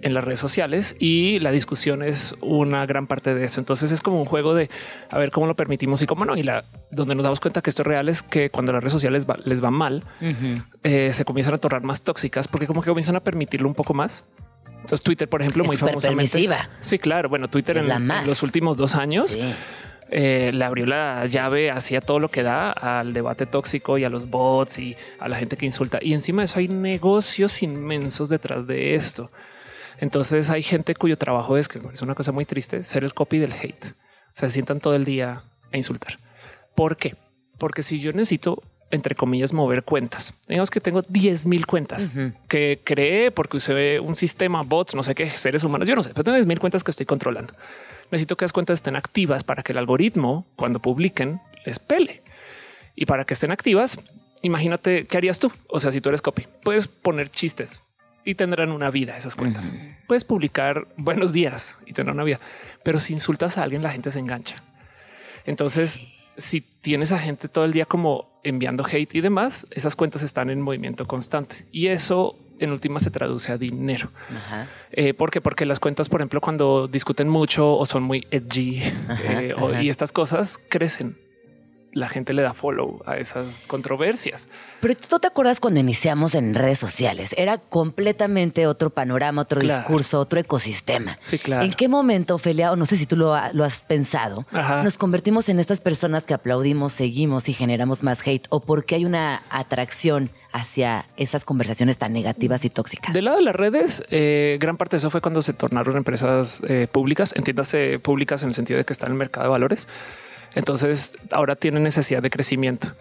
en 0.01 0.13
las 0.13 0.23
redes 0.23 0.39
sociales 0.39 0.95
y 0.99 1.39
la 1.39 1.51
discusión 1.51 2.03
es 2.03 2.35
una 2.41 2.85
gran 2.85 3.07
parte 3.07 3.35
de 3.35 3.43
eso. 3.43 3.59
Entonces 3.59 3.91
es 3.91 4.01
como 4.01 4.19
un 4.19 4.25
juego 4.25 4.53
de 4.53 4.69
a 5.09 5.17
ver 5.17 5.31
cómo 5.31 5.47
lo 5.47 5.55
permitimos 5.55 6.01
y 6.01 6.05
cómo 6.05 6.25
no. 6.25 6.35
Y 6.35 6.43
la 6.43 6.65
donde 6.91 7.15
nos 7.15 7.23
damos 7.23 7.39
cuenta 7.39 7.61
que 7.61 7.69
esto 7.69 7.83
es 7.83 7.87
real 7.87 8.09
es 8.09 8.23
que 8.23 8.49
cuando 8.49 8.73
las 8.73 8.81
redes 8.81 8.93
sociales 8.93 9.25
les 9.45 9.63
va 9.63 9.71
mal, 9.71 10.03
eh, 10.83 11.13
se 11.13 11.25
comienzan 11.25 11.53
a 11.53 11.57
tornar 11.57 11.83
más 11.83 12.01
tóxicas 12.03 12.47
porque 12.47 12.67
como 12.67 12.81
que 12.81 12.89
comienzan 12.89 13.15
a 13.15 13.21
permitirlo 13.21 13.67
un 13.67 13.75
poco 13.75 13.93
más. 13.93 14.23
Entonces 14.67 15.01
Twitter, 15.01 15.29
por 15.29 15.41
ejemplo, 15.41 15.63
muy 15.63 15.77
famosamente. 15.77 16.49
Sí, 16.79 16.97
claro. 16.97 17.29
Bueno, 17.29 17.49
Twitter 17.49 17.77
en, 17.77 18.07
los 18.25 18.41
últimos 18.43 18.77
dos 18.77 18.95
años 18.95 19.37
eh, 20.09 20.51
le 20.53 20.65
abrió 20.65 20.85
la 20.85 21.25
llave 21.25 21.71
hacia 21.71 22.01
todo 22.01 22.19
lo 22.19 22.29
que 22.29 22.43
da 22.43 22.71
al 22.71 23.13
debate 23.13 23.45
tóxico 23.45 23.97
y 23.97 24.03
a 24.03 24.09
los 24.09 24.29
bots 24.29 24.79
y 24.79 24.97
a 25.19 25.29
la 25.29 25.37
gente 25.37 25.55
que 25.55 25.65
insulta. 25.65 25.99
Y 26.01 26.13
encima 26.13 26.41
de 26.41 26.45
eso 26.45 26.59
hay 26.59 26.67
negocios 26.67 27.61
inmensos 27.61 28.29
detrás 28.29 28.65
de 28.65 28.95
esto. 28.95 29.31
Entonces 29.99 30.49
hay 30.49 30.63
gente 30.63 30.95
cuyo 30.95 31.17
trabajo 31.17 31.57
es 31.57 31.67
que 31.67 31.79
es 31.93 32.01
una 32.01 32.15
cosa 32.15 32.31
muy 32.31 32.45
triste 32.45 32.83
ser 32.83 33.03
el 33.03 33.13
copy 33.13 33.37
del 33.37 33.53
hate. 33.53 33.93
se 34.33 34.49
sientan 34.49 34.79
todo 34.79 34.95
el 34.95 35.05
día 35.05 35.43
a 35.71 35.77
insultar. 35.77 36.17
¿Por 36.75 36.97
qué? 36.97 37.15
Porque 37.59 37.83
si 37.83 37.99
yo 37.99 38.11
necesito 38.11 38.63
entre 38.91 39.15
comillas, 39.15 39.53
mover 39.53 39.83
cuentas. 39.83 40.33
Digamos 40.47 40.69
que 40.69 40.79
tengo 40.79 41.01
10 41.01 41.45
mil 41.47 41.65
cuentas 41.65 42.11
que 42.47 42.81
creé 42.83 43.31
porque 43.31 43.57
usé 43.57 43.99
un 43.99 44.15
sistema, 44.15 44.61
bots, 44.61 44.95
no 44.95 45.03
sé 45.03 45.15
qué, 45.15 45.29
seres 45.29 45.63
humanos, 45.63 45.87
yo 45.87 45.95
no 45.95 46.03
sé, 46.03 46.11
pero 46.11 46.23
tengo 46.23 46.35
10 46.35 46.47
mil 46.47 46.59
cuentas 46.59 46.83
que 46.83 46.91
estoy 46.91 47.05
controlando. 47.05 47.53
Necesito 48.11 48.35
que 48.35 48.45
las 48.45 48.53
cuentas 48.53 48.79
estén 48.79 48.95
activas 48.95 49.43
para 49.43 49.63
que 49.63 49.71
el 49.71 49.77
algoritmo, 49.77 50.45
cuando 50.55 50.81
publiquen, 50.81 51.41
les 51.65 51.79
pele. 51.79 52.23
Y 52.95 53.05
para 53.05 53.23
que 53.23 53.33
estén 53.33 53.51
activas, 53.51 53.97
imagínate 54.41 55.05
qué 55.05 55.17
harías 55.17 55.39
tú. 55.39 55.51
O 55.67 55.79
sea, 55.79 55.91
si 55.91 56.01
tú 56.01 56.09
eres 56.09 56.21
copy, 56.21 56.45
puedes 56.63 56.87
poner 56.87 57.29
chistes 57.29 57.83
y 58.25 58.35
tendrán 58.35 58.71
una 58.71 58.91
vida 58.91 59.17
esas 59.17 59.35
cuentas. 59.35 59.73
Puedes 60.07 60.25
publicar 60.25 60.87
buenos 60.97 61.31
días 61.33 61.77
y 61.85 61.93
tendrán 61.93 62.17
una 62.17 62.25
vida, 62.25 62.39
pero 62.83 62.99
si 62.99 63.13
insultas 63.13 63.57
a 63.57 63.63
alguien, 63.63 63.81
la 63.81 63.91
gente 63.91 64.11
se 64.11 64.19
engancha. 64.19 64.61
Entonces, 65.45 66.01
si 66.41 66.61
tienes 66.61 67.11
a 67.11 67.19
gente 67.19 67.47
todo 67.47 67.65
el 67.65 67.71
día 67.71 67.85
como 67.85 68.39
enviando 68.43 68.85
hate 68.85 69.15
y 69.15 69.21
demás, 69.21 69.67
esas 69.71 69.95
cuentas 69.95 70.23
están 70.23 70.49
en 70.49 70.61
movimiento 70.61 71.07
constante 71.07 71.65
y 71.71 71.87
eso 71.87 72.37
en 72.59 72.71
última 72.71 72.99
se 72.99 73.09
traduce 73.09 73.51
a 73.51 73.57
dinero. 73.57 74.11
Eh, 74.91 75.13
¿Por 75.13 75.31
qué? 75.31 75.41
Porque 75.41 75.65
las 75.65 75.79
cuentas, 75.79 76.09
por 76.09 76.21
ejemplo, 76.21 76.41
cuando 76.41 76.87
discuten 76.87 77.27
mucho 77.27 77.75
o 77.75 77.85
son 77.85 78.03
muy 78.03 78.27
edgy 78.29 78.81
eh, 79.23 79.55
y 79.81 79.89
estas 79.89 80.11
cosas 80.11 80.59
crecen 80.69 81.17
la 81.93 82.09
gente 82.09 82.33
le 82.33 82.41
da 82.41 82.53
follow 82.53 83.01
a 83.05 83.17
esas 83.17 83.67
controversias. 83.67 84.47
Pero 84.79 84.95
tú 84.95 85.19
te 85.19 85.27
acuerdas 85.27 85.59
cuando 85.59 85.79
iniciamos 85.79 86.35
en 86.35 86.55
redes 86.55 86.79
sociales, 86.79 87.33
era 87.37 87.57
completamente 87.57 88.67
otro 88.67 88.89
panorama, 88.89 89.41
otro 89.41 89.61
discurso, 89.61 90.19
otro 90.19 90.39
ecosistema. 90.39 91.17
Sí, 91.21 91.37
claro. 91.37 91.65
¿En 91.65 91.73
qué 91.73 91.87
momento, 91.87 92.35
Ophelia, 92.35 92.71
o 92.71 92.75
no 92.75 92.85
sé 92.85 92.97
si 92.97 93.05
tú 93.05 93.15
lo, 93.15 93.33
has 93.33 93.81
pensado, 93.81 94.45
nos 94.83 94.97
convertimos 94.97 95.49
en 95.49 95.59
estas 95.59 95.81
personas 95.81 96.25
que 96.25 96.33
aplaudimos, 96.33 96.93
seguimos 96.93 97.49
y 97.49 97.53
generamos 97.53 98.03
más 98.03 98.25
hate? 98.25 98.47
¿O 98.49 98.61
porque 98.61 98.95
hay 98.95 99.05
una 99.05 99.43
atracción 99.49 100.31
hacia 100.53 101.05
esas 101.15 101.45
conversaciones 101.45 101.97
tan 101.97 102.13
negativas 102.13 102.65
y 102.65 102.69
tóxicas? 102.69 103.13
Del 103.13 103.25
lado 103.25 103.37
de 103.37 103.43
las 103.43 103.55
redes, 103.55 104.03
eh, 104.11 104.57
gran 104.59 104.77
parte 104.77 104.95
de 104.95 104.97
eso 104.99 105.09
fue 105.09 105.21
cuando 105.21 105.41
se 105.41 105.53
tornaron 105.53 105.97
empresas 105.97 106.61
eh, 106.67 106.87
públicas, 106.91 107.33
entiéndase 107.35 107.99
públicas 107.99 108.43
en 108.43 108.49
el 108.49 108.53
sentido 108.53 108.77
de 108.77 108.85
que 108.85 108.93
están 108.93 109.09
en 109.09 109.13
el 109.13 109.19
mercado 109.19 109.45
de 109.45 109.51
valores 109.51 109.87
entonces 110.55 111.17
ahora 111.31 111.55
tienen 111.55 111.83
necesidad 111.83 112.21
de 112.21 112.29
crecimiento. 112.29 112.93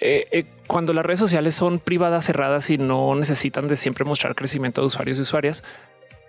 Eh, 0.00 0.26
eh, 0.32 0.44
cuando 0.66 0.92
las 0.92 1.06
redes 1.06 1.20
sociales 1.20 1.54
son 1.54 1.78
privadas, 1.78 2.24
cerradas 2.24 2.68
y 2.70 2.78
no 2.78 3.14
necesitan 3.14 3.68
de 3.68 3.76
siempre 3.76 4.04
mostrar 4.04 4.34
crecimiento 4.34 4.80
de 4.80 4.88
usuarios 4.88 5.18
y 5.18 5.22
usuarias, 5.22 5.62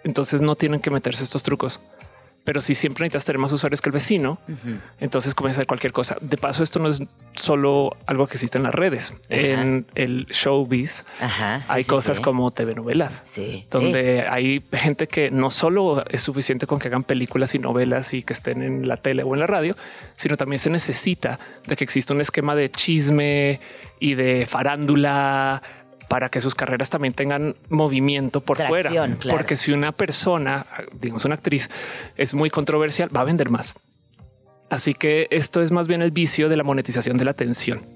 Entonces 0.04 0.42
no 0.42 0.56
tienen 0.56 0.82
que 0.82 0.92
meterse 0.92 1.24
estos 1.24 1.44
trucos. 1.44 1.80
Pero 2.44 2.60
si 2.60 2.76
siempre 2.76 3.04
necesitas 3.04 3.26
tener 3.26 3.40
más 3.40 3.54
usuarios 3.54 3.82
que 3.82 3.90
el 3.90 3.94
vecino, 3.94 4.40
entonces 5.00 5.34
comienza 5.34 5.60
a 5.60 5.62
hacer 5.62 5.68
cualquier 5.68 5.94
cosa. 5.94 6.18
De 6.20 6.38
paso, 6.38 6.62
esto 6.62 6.80
no 6.80 6.90
es 6.90 7.02
solo 7.36 7.96
algo 8.06 8.28
que 8.28 8.34
existe 8.34 8.58
en 8.58 8.64
las 8.64 8.76
redes. 8.76 9.14
En 9.30 9.86
el 9.96 10.26
showbiz 10.28 11.06
Ajá, 11.20 11.64
sí, 11.66 11.72
hay 11.72 11.84
sí, 11.84 11.90
cosas 11.90 12.18
sí. 12.18 12.24
como 12.24 12.52
TV 12.52 12.76
novelas, 12.76 13.24
donde 13.72 14.28
hay 14.28 14.64
gente 14.74 15.08
que 15.08 15.32
no 15.32 15.50
solo 15.50 16.04
es 16.10 16.22
suficiente 16.22 16.68
con 16.68 16.80
que 16.80 16.90
hagan 16.90 17.04
películas 17.04 17.56
y 17.56 17.60
novelas 17.60 18.14
y 18.14 18.24
que 18.24 18.34
estén 18.34 18.62
en 18.62 18.88
la 18.88 18.98
tele 18.98 19.24
o 19.24 19.34
en 19.34 19.40
la 19.40 19.48
radio, 19.48 19.76
sino 20.16 20.36
también 20.36 20.60
se 20.60 20.70
necesita 20.70 21.40
de 21.66 21.76
que 21.76 21.84
exista 21.84 22.14
un 22.14 22.22
esquema 22.22 22.56
de 22.56 22.70
chisme 22.70 23.62
y 24.00 24.16
de 24.16 24.46
farándula 24.46 25.62
para 26.14 26.30
que 26.30 26.42
sus 26.42 26.54
carreras 26.54 26.92
también 26.92 27.16
tengan 27.16 27.56
movimiento 27.70 28.40
por 28.40 28.58
Tracción, 28.58 28.84
fuera. 28.84 29.18
claro. 29.18 29.36
Porque 29.36 29.56
si 29.56 29.72
una 29.72 29.94
persona, 29.94 30.64
digamos 31.02 31.26
una 31.26 31.34
actriz, 31.34 31.72
es 32.16 32.36
muy 32.36 32.52
controversial, 32.52 33.10
va 33.10 33.22
a 33.22 33.24
vender 33.24 33.50
más. 33.50 33.74
Así 34.70 34.94
que 34.94 35.28
esto 35.32 35.60
es 35.64 35.72
más 35.72 35.88
bien 35.88 36.04
el 36.04 36.12
vicio 36.12 36.50
de 36.50 36.56
la 36.56 36.62
monetización 36.62 37.18
de 37.18 37.26
la 37.26 37.32
atención. 37.32 37.88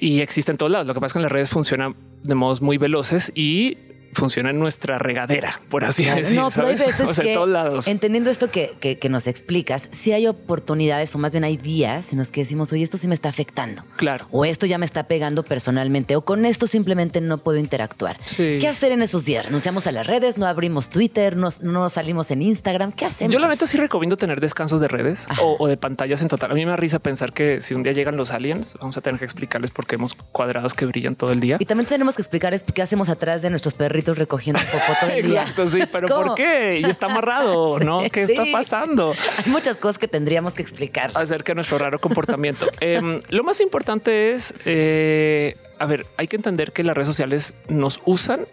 Y 0.00 0.20
existe 0.20 0.50
en 0.50 0.58
todos 0.58 0.72
lados. 0.72 0.88
Lo 0.88 0.94
que 0.94 1.00
pasa 1.00 1.10
es 1.10 1.12
que 1.12 1.18
en 1.20 1.22
las 1.22 1.30
redes 1.30 1.48
funciona 1.48 1.94
de 2.24 2.34
modos 2.34 2.60
muy 2.60 2.76
veloces 2.76 3.30
y 3.36 3.78
funciona 4.12 4.50
en 4.50 4.58
nuestra 4.58 4.98
regadera, 4.98 5.60
por 5.68 5.84
así 5.84 6.04
Claro, 6.04 6.20
decir. 6.20 6.36
no, 6.36 6.50
pero 6.50 6.66
hay 6.68 6.74
veces 6.76 7.00
O 7.00 7.14
sea, 7.14 7.24
que, 7.24 7.30
en 7.32 7.36
todos 7.36 7.48
lados. 7.48 7.88
entendiendo 7.88 8.30
esto 8.30 8.50
que, 8.50 8.74
que- 8.80 8.98
que 8.98 9.08
nos 9.08 9.26
explicas, 9.26 9.88
si 9.90 10.12
hay 10.12 10.26
oportunidades 10.26 11.14
o 11.14 11.18
más 11.18 11.32
bien 11.32 11.44
hay 11.44 11.56
días 11.56 12.12
en 12.12 12.18
los 12.18 12.30
que 12.30 12.42
decimos, 12.42 12.72
oye, 12.72 12.82
esto 12.84 12.98
sí 12.98 13.08
me 13.08 13.14
está 13.14 13.28
afectando. 13.30 13.84
Claro. 13.96 14.26
O 14.30 14.44
esto 14.44 14.66
ya 14.66 14.78
me 14.78 14.84
está 14.86 15.04
pegando 15.04 15.44
personalmente, 15.44 16.14
o 16.16 16.24
con 16.24 16.44
esto 16.44 16.66
simplemente 16.66 17.20
no 17.20 17.38
puedo 17.38 17.58
interactuar. 17.58 18.18
Sí. 18.26 18.58
¿Qué 18.60 18.68
hacer 18.68 18.92
en 18.92 19.02
esos 19.02 19.24
días? 19.24 19.46
¿Renunciamos 19.46 19.86
a 19.86 19.92
las 19.92 20.06
redes? 20.06 20.36
¿No 20.38 20.46
abrimos 20.46 20.90
Twitter? 20.90 21.36
¿No, 21.36 21.48
no 21.62 21.88
salimos 21.88 22.30
en 22.30 22.42
Instagram? 22.42 22.92
¿Qué 22.92 23.06
hacemos? 23.06 23.32
Yo 23.32 23.38
la 23.38 23.48
neta 23.48 23.66
sí 23.66 23.76
recomiendo 23.78 24.16
tener 24.16 24.40
descansos 24.40 24.80
de 24.80 24.88
redes 24.88 25.26
o, 25.40 25.56
o 25.58 25.68
de 25.68 25.76
pantallas 25.76 26.20
en 26.22 26.28
total. 26.28 26.50
A 26.50 26.54
mí 26.54 26.64
me 26.64 26.70
da 26.70 26.76
risa 26.76 26.98
pensar 26.98 27.32
que 27.32 27.60
si 27.60 27.74
un 27.74 27.82
día 27.82 27.92
llegan 27.92 28.16
los 28.16 28.30
aliens, 28.32 28.76
vamos 28.80 28.96
a 28.96 29.00
tener 29.00 29.18
que 29.18 29.24
explicarles 29.24 29.70
por 29.70 29.86
qué 29.86 29.94
hemos 29.94 30.14
cuadrados 30.14 30.74
que 30.74 30.84
brillan 30.86 31.16
todo 31.16 31.32
el 31.32 31.40
día. 31.40 31.56
Y 31.60 31.66
también 31.66 31.88
tenemos 31.88 32.16
que 32.16 32.22
explicar 32.22 32.52
es 32.54 32.62
qué 32.62 32.82
hacemos 32.82 33.08
atrás 33.08 33.40
de 33.42 33.50
nuestros 33.50 33.74
perritos 33.74 34.01
recogiendo 34.04 34.60
popó 34.60 34.98
todo 35.00 35.10
el 35.10 35.24
día. 35.24 35.42
Exacto, 35.42 35.70
sí, 35.70 35.82
pero 35.90 36.08
¿Cómo? 36.08 36.26
¿por 36.26 36.34
qué? 36.34 36.80
Y 36.80 36.84
está 36.84 37.06
amarrado, 37.06 37.78
¿no? 37.78 38.00
¿Qué 38.10 38.22
está 38.28 38.44
pasando? 38.52 39.14
Hay 39.44 39.50
muchas 39.50 39.78
cosas 39.78 39.98
que 39.98 40.08
tendríamos 40.08 40.54
que 40.54 40.62
explicar. 40.62 41.10
acerca 41.14 41.52
de 41.52 41.56
nuestro 41.56 41.78
raro 41.78 41.98
comportamiento. 41.98 42.66
Em, 42.80 43.20
lo 43.28 43.44
más 43.44 43.60
importante 43.60 44.32
es, 44.32 44.54
eh, 44.64 45.56
a 45.78 45.86
ver, 45.86 46.06
hay 46.16 46.26
que 46.26 46.36
entender 46.36 46.72
que 46.72 46.82
las 46.82 46.96
redes 46.96 47.06
sociales 47.06 47.54
nos 47.68 48.00
usan 48.04 48.44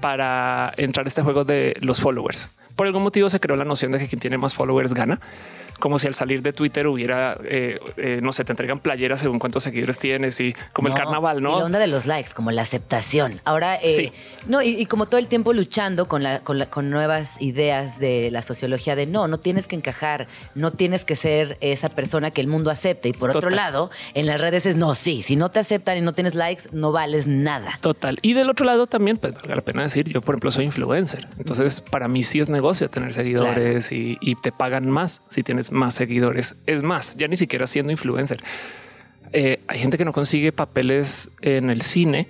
para 0.00 0.72
entrar 0.76 1.06
a 1.06 1.08
este 1.08 1.22
juego 1.22 1.44
de 1.44 1.76
los 1.80 2.00
followers. 2.00 2.48
Por 2.76 2.86
algún 2.86 3.02
motivo 3.02 3.28
se 3.30 3.40
creó 3.40 3.56
la 3.56 3.64
noción 3.64 3.92
de 3.92 3.98
que 3.98 4.08
quien 4.08 4.20
tiene 4.20 4.38
más 4.38 4.54
followers 4.54 4.94
gana, 4.94 5.20
como 5.78 5.98
si 5.98 6.06
al 6.06 6.14
salir 6.14 6.42
de 6.42 6.52
Twitter 6.52 6.86
hubiera, 6.86 7.38
eh, 7.44 7.78
eh, 7.96 8.20
no 8.22 8.32
sé, 8.32 8.44
te 8.44 8.52
entregan 8.52 8.78
playeras 8.80 9.20
según 9.20 9.38
cuántos 9.38 9.62
seguidores 9.62 9.98
tienes 9.98 10.40
y 10.40 10.54
como 10.72 10.88
el 10.88 10.94
carnaval, 10.94 11.38
Y 11.38 11.42
la 11.42 11.48
¿no? 11.48 11.56
onda 11.58 11.78
de 11.78 11.86
los 11.86 12.06
likes, 12.06 12.30
como 12.34 12.50
la 12.50 12.62
aceptación. 12.62 13.40
Ahora, 13.44 13.76
eh, 13.76 13.90
Sí. 13.92 14.12
no, 14.46 14.62
y, 14.62 14.70
y 14.70 14.86
como 14.86 15.06
todo 15.06 15.18
el 15.18 15.26
tiempo 15.26 15.52
luchando 15.52 16.08
con, 16.08 16.22
la, 16.22 16.40
con, 16.40 16.58
la- 16.58 16.66
con 16.70 16.90
nuevas 16.90 17.40
ideas 17.40 17.98
de 17.98 18.30
la 18.30 18.42
sociología 18.42 18.96
de 18.96 19.06
no, 19.06 19.28
no 19.28 19.38
tienes 19.38 19.66
que 19.68 19.76
encajar, 19.76 20.28
no 20.54 20.70
tienes 20.72 21.04
que 21.04 21.16
ser 21.16 21.56
esa 21.60 21.88
persona 21.90 22.30
que 22.30 22.40
el 22.40 22.46
mundo 22.48 22.70
acepte. 22.70 23.08
Y 23.08 23.12
por 23.12 23.30
otro 23.36 23.50
lado, 23.50 23.90
en 24.14 24.26
las 24.26 24.40
redes 24.40 24.66
es 24.66 24.76
no, 24.76 24.94
sí, 24.94 25.22
si 25.22 25.36
no 25.36 25.50
te 25.50 25.58
aceptan 25.58 25.96
y 25.98 26.00
no 26.00 26.12
tienes 26.12 26.34
likes, 26.34 26.64
no 26.72 26.92
vales 26.92 27.26
nada. 27.26 27.78
Total. 27.80 28.18
Y 28.22 28.32
del 28.34 28.50
otro 28.50 28.66
lado 28.66 28.86
también, 28.86 29.16
pues 29.16 29.32
valga 29.34 29.54
la 29.56 29.62
pena 29.62 29.82
decir, 29.82 30.08
yo 30.08 30.20
por 30.22 30.34
ejemplo 30.34 30.50
soy 30.50 30.64
influencer. 30.64 31.28
Entonces 31.38 31.80
para 31.80 32.08
mí 32.08 32.22
sí 32.22 32.40
es 32.40 32.48
negocio 32.48 32.88
tener 32.90 33.12
seguidores 33.14 33.92
y, 33.92 34.18
y 34.20 34.34
te 34.36 34.52
pagan 34.52 34.88
más 34.90 35.22
si 35.28 35.42
tienes 35.42 35.67
más 35.72 35.94
seguidores. 35.94 36.56
Es 36.66 36.82
más, 36.82 37.16
ya 37.16 37.28
ni 37.28 37.36
siquiera 37.36 37.66
siendo 37.66 37.92
influencer. 37.92 38.42
Eh, 39.32 39.60
hay 39.68 39.78
gente 39.78 39.98
que 39.98 40.04
no 40.04 40.12
consigue 40.12 40.52
papeles 40.52 41.30
en 41.42 41.70
el 41.70 41.82
cine 41.82 42.28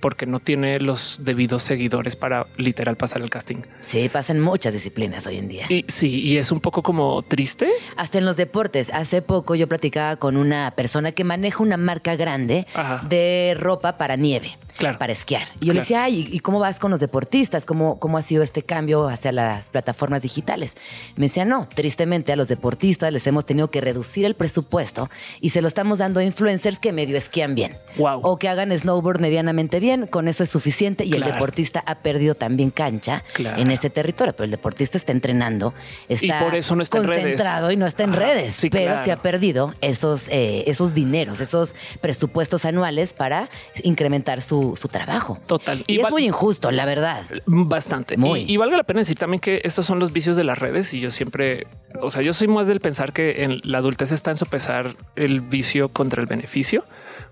porque 0.00 0.26
no 0.26 0.40
tiene 0.40 0.80
los 0.80 1.20
debidos 1.24 1.62
seguidores 1.62 2.16
para 2.16 2.46
literal 2.56 2.96
pasar 2.96 3.22
el 3.22 3.30
casting. 3.30 3.58
Sí, 3.82 4.08
pasan 4.08 4.40
muchas 4.40 4.72
disciplinas 4.72 5.26
hoy 5.26 5.36
en 5.36 5.48
día. 5.48 5.66
Y 5.68 5.84
sí, 5.88 6.22
y 6.22 6.38
es 6.38 6.50
un 6.50 6.60
poco 6.60 6.82
como 6.82 7.22
triste. 7.22 7.68
Hasta 7.96 8.18
en 8.18 8.24
los 8.24 8.36
deportes. 8.36 8.90
Hace 8.92 9.20
poco 9.22 9.54
yo 9.54 9.68
platicaba 9.68 10.16
con 10.16 10.36
una 10.36 10.72
persona 10.74 11.12
que 11.12 11.24
maneja 11.24 11.62
una 11.62 11.76
marca 11.76 12.16
grande 12.16 12.66
Ajá. 12.74 13.06
de 13.08 13.54
ropa 13.58 13.98
para 13.98 14.16
nieve, 14.16 14.52
Claro. 14.80 14.98
para 14.98 15.12
esquiar. 15.12 15.42
Y 15.60 15.66
yo 15.66 15.72
Claro. 15.72 15.74
le 15.74 15.80
decía, 15.80 16.02
ay, 16.04 16.28
¿y 16.32 16.40
cómo 16.40 16.58
vas 16.58 16.78
con 16.78 16.90
los 16.90 17.00
deportistas? 17.00 17.64
¿Cómo, 17.64 17.98
¿Cómo 17.98 18.18
ha 18.18 18.22
sido 18.22 18.42
este 18.42 18.62
cambio 18.62 19.08
hacia 19.08 19.30
las 19.32 19.70
plataformas 19.70 20.22
digitales? 20.22 20.76
Me 21.16 21.26
decía, 21.26 21.44
no, 21.44 21.68
tristemente 21.68 22.32
a 22.32 22.36
los 22.36 22.48
deportistas 22.48 23.12
les 23.12 23.26
hemos 23.26 23.44
tenido 23.44 23.70
que 23.70 23.80
reducir 23.80 24.24
el 24.24 24.34
presupuesto 24.34 25.10
y 25.40 25.50
se 25.50 25.60
lo 25.62 25.68
estamos 25.68 25.98
dando 25.98 26.20
a 26.20 26.24
influencers 26.24 26.78
que 26.78 26.92
medio 26.92 27.16
esquían 27.16 27.54
bien. 27.54 27.76
Wow. 27.96 28.20
O 28.22 28.38
que 28.38 28.48
hagan 28.48 28.76
snowboard 28.76 29.20
medianamente 29.20 29.80
bien, 29.80 30.06
con 30.06 30.28
eso 30.28 30.44
es 30.44 30.50
suficiente 30.50 31.04
y 31.04 31.12
el 31.14 31.22
deportista 31.24 31.82
ha 31.86 31.96
perdido 31.96 32.34
también 32.34 32.70
cancha 32.70 33.22
en 33.38 33.70
ese 33.70 33.90
territorio, 33.90 34.32
pero 34.34 34.44
el 34.46 34.50
deportista 34.50 34.96
está 34.98 35.12
entrenando, 35.12 35.74
está 36.08 36.40
por 36.40 36.54
eso 36.54 36.74
no 36.76 36.82
está 36.82 36.98
en 36.98 37.06
redes. 37.06 37.22
concentrado 37.22 37.70
y 37.70 37.76
no 37.76 37.86
está 37.86 38.04
en 38.04 38.10
Ajá, 38.10 38.20
redes, 38.20 38.54
sí, 38.54 38.70
pero 38.70 39.02
se 39.04 39.12
ha 39.12 39.16
perdido 39.18 39.74
esos, 39.80 40.28
eh, 40.28 40.64
esos 40.66 40.94
dineros, 40.94 41.40
esos 41.40 41.74
presupuestos 42.00 42.64
anuales 42.64 43.12
para 43.12 43.50
incrementar 43.82 44.40
su, 44.42 44.69
su 44.76 44.88
trabajo. 44.88 45.38
Total. 45.46 45.84
Y, 45.86 45.94
Y 45.94 46.00
es 46.00 46.10
muy 46.10 46.24
injusto, 46.24 46.70
la 46.70 46.84
verdad. 46.84 47.24
Bastante. 47.46 48.16
Muy. 48.16 48.42
Y, 48.42 48.54
y 48.54 48.56
valga 48.56 48.76
la 48.76 48.84
pena 48.84 49.00
decir 49.00 49.18
también 49.18 49.40
que 49.40 49.60
estos 49.64 49.86
son 49.86 49.98
los 49.98 50.12
vicios 50.12 50.36
de 50.36 50.44
las 50.44 50.58
redes 50.58 50.92
y 50.94 51.00
yo 51.00 51.10
siempre, 51.10 51.66
o 52.00 52.10
sea, 52.10 52.22
yo 52.22 52.32
soy 52.32 52.48
más 52.48 52.66
del 52.66 52.80
pensar 52.80 53.12
que 53.12 53.44
en 53.44 53.60
la 53.64 53.78
adultez 53.78 54.12
está 54.12 54.30
en 54.30 54.36
sopesar 54.36 54.96
el 55.16 55.40
vicio 55.40 55.90
contra 55.90 56.20
el 56.20 56.26
beneficio, 56.26 56.84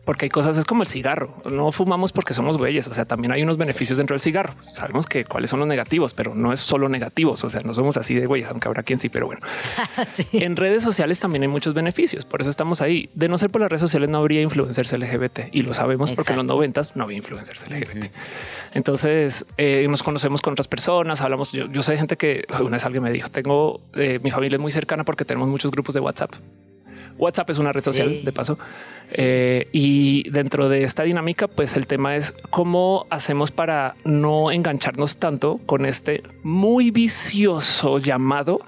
porque 0.05 0.27
hay 0.27 0.31
cosas, 0.31 0.57
es 0.57 0.65
como 0.65 0.83
el 0.83 0.89
cigarro. 0.89 1.35
No 1.51 1.71
fumamos 1.73 2.13
porque 2.13 2.35
somos 2.35 2.57
güeyes, 2.57 2.89
o 2.89 2.95
sea, 2.95 3.05
también 3.05 3.33
hay 3.33 3.43
unos 3.43 3.57
beneficios 3.57 3.99
dentro 3.99 4.15
del 4.15 4.21
cigarro. 4.21 4.55
Sabemos 4.63 5.07
que 5.07 5.25
cuáles 5.25 5.51
son 5.51 5.61
los 5.61 5.69
negativos, 5.69 6.15
pero 6.15 6.35
no 6.35 6.53
es 6.53 6.61
solo 6.61 6.89
negativos, 6.89 7.45
o 7.45 7.51
sea, 7.51 7.61
no 7.63 7.75
somos 7.75 7.97
así 7.97 8.15
de 8.15 8.27
güeyes, 8.27 8.49
aunque 8.49 8.69
habrá 8.69 8.83
quien 8.83 8.99
sí, 8.99 9.09
pero 9.09 9.27
bueno. 9.27 9.41
Sí. 10.15 10.27
En 10.33 10.57
redes 10.57 10.83
sociales 10.83 11.19
también 11.19 11.43
hay 11.43 11.49
muchos 11.49 11.75
beneficios, 11.75 12.25
por 12.25 12.41
eso 12.41 12.51
estamos 12.51 12.81
ahí. 12.81 13.11
De 13.15 13.29
no 13.29 13.37
ser 13.37 13.51
por 13.51 13.61
las 13.61 13.71
redes 13.71 13.81
sociales 13.81 14.09
no 14.09 14.19
habría 14.19 14.41
influencers 14.41 14.93
LGBT 14.93 15.41
y 15.53 15.63
lo 15.63 15.75
sabemos 15.75 16.11
porque 16.13 16.33
en 16.33 16.39
los 16.39 16.47
noventas 16.47 16.97
no 16.97 17.05
había 17.05 17.19
influencers 17.19 17.69
LGBT. 17.69 18.11
Entonces 18.75 19.47
eh, 19.57 19.87
nos 19.89 20.03
conocemos 20.03 20.41
con 20.41 20.53
otras 20.53 20.69
personas, 20.69 21.21
hablamos. 21.21 21.53
Yo, 21.53 21.67
yo 21.67 21.83
sé 21.83 21.93
de 21.93 21.99
gente 21.99 22.17
que 22.17 22.45
una 22.61 22.71
vez 22.71 22.85
alguien 22.85 23.03
me 23.03 23.13
dijo, 23.13 23.29
tengo 23.29 23.81
eh, 23.95 24.19
mi 24.23 24.31
familia 24.31 24.57
es 24.57 24.61
muy 24.61 24.73
cercana 24.73 25.05
porque 25.05 25.25
tenemos 25.25 25.49
muchos 25.49 25.71
grupos 25.71 25.95
de 25.95 26.01
WhatsApp. 26.01 26.33
WhatsApp 27.19 27.51
es 27.51 27.59
una 27.59 27.73
red 27.73 27.83
social 27.85 28.09
Sí. 28.09 28.23
de 28.25 28.33
paso. 28.33 28.59
Eh, 29.13 29.69
y 29.73 30.29
dentro 30.31 30.69
de 30.69 30.83
esta 30.85 31.03
dinámica, 31.03 31.49
pues 31.49 31.77
el 31.77 31.87
tema 31.87 32.17
es 32.17 32.33
cómo 32.51 33.07
hacemos 33.11 33.51
para 33.51 33.95
no 34.05 34.51
engancharnos 34.51 35.19
tanto 35.19 35.59
con 35.67 35.85
este 35.87 36.23
muy 36.43 36.91
vicioso 36.91 37.99
llamado 37.99 38.61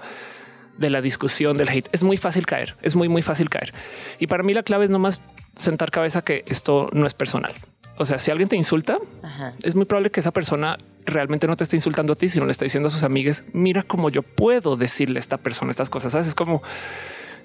de 0.77 0.89
la 0.89 1.01
discusión 1.01 1.57
del 1.57 1.69
hate. 1.69 1.87
Es 1.91 2.03
muy 2.03 2.17
fácil 2.17 2.45
caer, 2.45 2.75
es 2.81 2.95
muy, 2.95 3.07
muy 3.07 3.21
fácil 3.21 3.49
caer. 3.49 3.73
Y 4.19 4.27
para 4.27 4.41
mí 4.43 4.53
la 4.53 4.63
clave 4.63 4.85
es 4.85 4.91
nomás 4.91 5.21
sentar 5.55 5.91
cabeza 5.91 6.23
que 6.23 6.43
esto 6.47 6.89
no 6.91 7.05
es 7.05 7.13
personal. 7.13 7.53
O 7.97 8.05
sea, 8.05 8.17
si 8.17 8.31
alguien 8.31 8.49
te 8.49 8.55
insulta, 8.55 8.97
Ajá. 9.21 9.53
es 9.61 9.75
muy 9.75 9.85
probable 9.85 10.09
que 10.09 10.21
esa 10.21 10.31
persona 10.31 10.77
realmente 11.05 11.45
no 11.45 11.55
te 11.55 11.65
esté 11.65 11.75
insultando 11.75 12.13
a 12.13 12.15
ti, 12.15 12.29
sino 12.29 12.45
le 12.45 12.51
está 12.51 12.65
diciendo 12.65 12.87
a 12.87 12.89
sus 12.89 13.03
amigas, 13.03 13.43
mira 13.53 13.83
cómo 13.83 14.09
yo 14.09 14.23
puedo 14.23 14.75
decirle 14.75 15.19
a 15.19 15.21
esta 15.21 15.37
persona 15.37 15.69
estas 15.69 15.91
cosas. 15.91 16.13
¿Sabes? 16.13 16.27
Es 16.27 16.33
como 16.35 16.63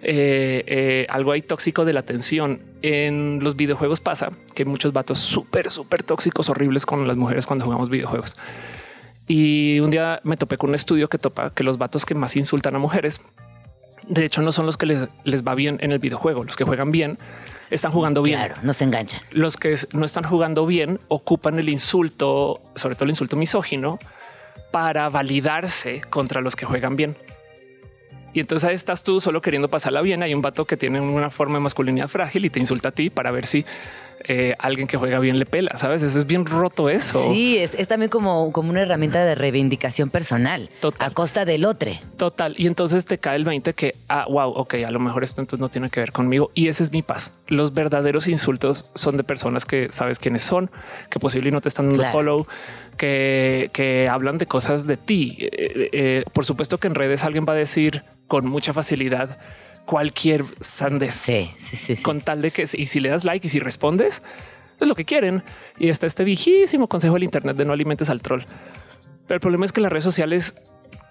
eh, 0.03 0.65
eh, 0.67 1.07
algo 1.09 1.33
ahí 1.33 1.43
tóxico 1.43 1.85
de 1.85 1.93
la 1.93 2.01
atención. 2.01 2.61
En 2.83 3.41
los 3.43 3.57
videojuegos 3.57 4.01
pasa 4.01 4.31
que 4.55 4.63
hay 4.63 4.69
muchos 4.69 4.93
vatos 4.93 5.19
súper, 5.19 5.71
súper 5.71 6.03
tóxicos, 6.03 6.49
horribles 6.49 6.87
con 6.87 7.07
las 7.07 7.17
mujeres 7.17 7.47
cuando 7.47 7.65
jugamos 7.65 7.91
videojuegos. 7.91 8.37
Y 9.29 9.81
un 9.81 9.91
día 9.91 10.21
me 10.23 10.37
topé 10.37 10.57
con 10.57 10.71
un 10.71 10.75
estudio 10.75 11.09
que 11.09 11.19
topa 11.19 11.53
que 11.53 11.65
los 11.65 11.79
vatos 11.79 12.07
que 12.07 12.15
más 12.15 12.37
insultan 12.37 12.77
a 12.77 12.79
mujeres, 12.79 13.21
de 14.09 14.25
hecho, 14.25 14.41
no 14.41 14.53
son 14.53 14.67
los 14.67 14.77
que 14.77 14.87
les, 14.87 15.09
les 15.25 15.45
va 15.45 15.55
bien 15.55 15.79
en 15.81 15.91
el 15.91 15.99
videojuego. 15.99 16.45
Los 16.45 16.57
que 16.57 16.65
juegan 16.65 16.93
bien 16.93 17.19
están 17.71 17.91
jugando 17.91 18.23
bien. 18.23 18.39
Claro, 18.39 18.55
no 18.63 18.73
se 18.73 18.85
enganchan. 18.85 19.21
Los 19.33 19.57
que 19.57 19.77
no 19.93 20.05
están 20.05 20.25
jugando 20.25 20.65
bien 20.65 21.01
ocupan 21.09 21.59
el 21.59 21.69
insulto, 21.69 22.61
sobre 22.77 22.95
todo 22.95 23.05
el 23.05 23.11
insulto 23.11 23.37
misógino, 23.37 23.99
para 24.71 25.09
validarse 25.09 26.03
contra 26.03 26.41
los 26.41 26.55
que 26.55 26.67
juegan 26.67 26.95
bien. 26.95 27.17
Y 28.37 28.41
entonces 28.41 28.69
ahí 28.69 28.75
estás 28.75 29.03
tú 29.03 29.19
solo 29.19 29.41
queriendo 29.41 29.69
pasarla 29.69 30.03
bien. 30.03 30.23
Hay 30.23 30.35
un 30.35 30.43
vato 30.43 30.67
que 30.67 30.77
tiene 30.77 31.01
una 31.01 31.31
forma 31.31 31.55
de 31.55 31.61
masculinidad 31.61 32.09
frágil 32.09 32.45
y 32.45 32.51
te 32.51 32.61
insulta 32.61 32.91
a 32.91 32.93
ti 32.93 33.09
para 33.09 33.31
ver 33.31 33.47
si 33.47 33.65
eh, 34.29 34.55
alguien 34.59 34.87
que 34.87 34.97
juega 34.97 35.19
bien 35.19 35.39
le 35.39 35.47
pela, 35.47 35.77
¿sabes? 35.77 36.03
Eso 36.03 36.19
es 36.19 36.27
bien 36.27 36.45
roto 36.47 36.89
eso. 36.89 37.33
Sí, 37.33 37.59
es, 37.59 37.75
es 37.75 37.89
también 37.89 38.11
como, 38.11 38.53
como 38.53 38.71
una 38.71 38.83
herramienta 38.83 39.25
de 39.25 39.35
reivindicación 39.35 40.11
personal 40.11 40.69
Total. 40.81 41.09
a 41.11 41.15
costa 41.15 41.45
del 41.45 41.65
otro. 41.65 41.93
Total. 42.17 42.55
Y 42.59 42.67
entonces 42.67 43.05
te 43.07 43.19
cae 43.19 43.37
el 43.37 43.45
20 43.45 43.75
que, 43.75 43.95
ah, 44.09 44.27
wow, 44.29 44.51
ok, 44.51 44.75
a 44.87 44.91
lo 44.91 44.99
mejor 45.01 45.25
esto 45.25 45.41
entonces 45.41 45.61
no 45.61 45.69
tiene 45.69 45.89
que 45.91 46.01
ver 46.01 46.13
conmigo. 46.13 46.51
Y 46.55 46.69
ese 46.69 46.83
es 46.83 46.93
mi 46.93 47.03
paz. 47.03 47.33
Los 47.47 47.73
verdaderos 47.73 48.29
insultos 48.29 48.91
son 48.95 49.17
de 49.17 49.25
personas 49.25 49.65
que 49.65 49.89
sabes 49.91 50.19
quiénes 50.19 50.43
son, 50.43 50.71
que 51.11 51.19
posiblemente 51.19 51.47
no 51.57 51.61
te 51.61 51.69
están 51.69 51.87
dando 51.87 52.03
Claro. 52.03 52.13
follow, 52.19 52.47
que, 52.97 53.71
que 53.73 54.09
hablan 54.09 54.39
de 54.39 54.47
cosas 54.47 54.87
de 54.87 54.97
ti. 54.97 55.37
Eh, 55.41 55.91
eh, 55.93 56.25
por 56.33 56.45
supuesto 56.45 56.79
que 56.79 56.89
en 56.89 56.95
redes 56.95 57.25
alguien 57.25 57.45
va 57.49 57.53
a 57.53 57.57
decir 57.57 58.03
con 58.27 58.47
mucha 58.47 58.73
facilidad 58.73 59.39
cualquier 59.87 60.45
sandez 60.61 61.15
Sí, 61.15 61.51
sí, 61.59 61.77
sí. 61.77 61.97
sí. 61.97 62.03
con 62.03 62.21
tal 62.21 62.43
de 62.43 62.51
que 62.51 62.63
y 62.63 62.87
si 62.87 63.01
le 63.01 63.09
das 63.09 63.25
like 63.25 63.47
y 63.47 63.51
si 63.51 63.61
respondes 63.61 64.23
es 64.81 64.89
lo 64.89 64.95
que 64.95 65.07
quieren. 65.07 65.43
Y 65.79 65.89
está 65.89 66.07
este 66.07 66.25
viejísimo 66.25 66.89
consejo 66.89 67.15
del 67.15 67.23
Internet 67.23 67.57
de 67.57 67.65
no 67.65 67.73
alimentes 67.73 68.11
al 68.11 68.21
troll. 68.21 68.43
Pero 69.27 69.37
el 69.37 69.41
problema 69.41 69.65
es 69.65 69.73
que 69.73 69.81
las 69.81 69.91
redes 69.91 70.05
sociales 70.05 70.55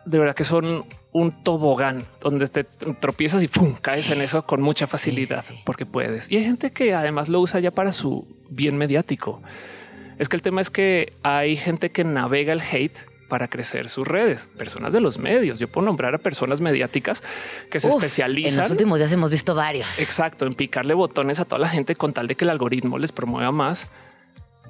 de 0.05 0.19
verdad 0.19 0.35
que 0.35 0.43
son 0.43 0.85
un 1.13 1.43
tobogán 1.43 2.03
donde 2.21 2.47
te 2.47 2.63
tropiezas 2.63 3.41
y 3.41 3.47
¡pum! 3.47 3.73
caes 3.81 4.11
en 4.11 4.21
eso 4.21 4.45
con 4.45 4.61
mucha 4.61 4.85
facilidad 4.85 5.43
sí, 5.43 5.55
sí. 5.55 5.61
porque 5.65 5.87
puedes. 5.87 6.31
Y 6.31 6.37
hay 6.37 6.43
gente 6.43 6.71
que 6.71 6.93
además 6.93 7.27
lo 7.27 7.41
usa 7.41 7.59
ya 7.59 7.71
para 7.71 7.91
su 7.91 8.27
bien 8.49 8.77
mediático. 8.77 9.41
Es 10.19 10.29
que 10.29 10.35
el 10.35 10.41
tema 10.41 10.61
es 10.61 10.69
que 10.69 11.13
hay 11.23 11.57
gente 11.57 11.91
que 11.91 12.03
navega 12.03 12.53
el 12.53 12.61
hate 12.61 12.99
para 13.27 13.47
crecer 13.47 13.89
sus 13.89 14.07
redes, 14.07 14.47
personas 14.57 14.93
de 14.93 15.01
los 15.01 15.17
medios. 15.17 15.59
Yo 15.59 15.67
puedo 15.67 15.85
nombrar 15.85 16.15
a 16.15 16.17
personas 16.17 16.61
mediáticas 16.61 17.23
que 17.69 17.79
se 17.79 17.87
Uf, 17.87 17.95
especializan 17.95 18.53
En 18.53 18.61
los 18.61 18.71
últimos 18.71 18.99
días 18.99 19.11
hemos 19.11 19.31
visto 19.31 19.55
varios. 19.55 19.99
Exacto, 19.99 20.45
en 20.45 20.53
picarle 20.53 20.93
botones 20.93 21.39
a 21.39 21.45
toda 21.45 21.59
la 21.59 21.69
gente 21.69 21.95
con 21.95 22.13
tal 22.13 22.27
de 22.27 22.35
que 22.35 22.45
el 22.45 22.49
algoritmo 22.49 22.97
les 22.97 23.11
promueva 23.11 23.51
más. 23.51 23.87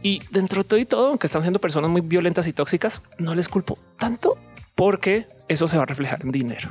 Y 0.01 0.21
dentro 0.29 0.63
de 0.63 0.69
todo 0.69 0.79
y 0.79 0.85
todo, 0.85 1.07
aunque 1.07 1.27
están 1.27 1.41
siendo 1.41 1.59
personas 1.59 1.89
muy 1.89 2.01
violentas 2.01 2.47
y 2.47 2.53
tóxicas, 2.53 3.01
no 3.17 3.33
les 3.35 3.49
culpo 3.49 3.77
tanto 3.97 4.37
porque 4.75 5.27
eso 5.47 5.67
se 5.67 5.77
va 5.77 5.83
a 5.83 5.85
reflejar 5.87 6.21
en 6.23 6.31
dinero. 6.31 6.69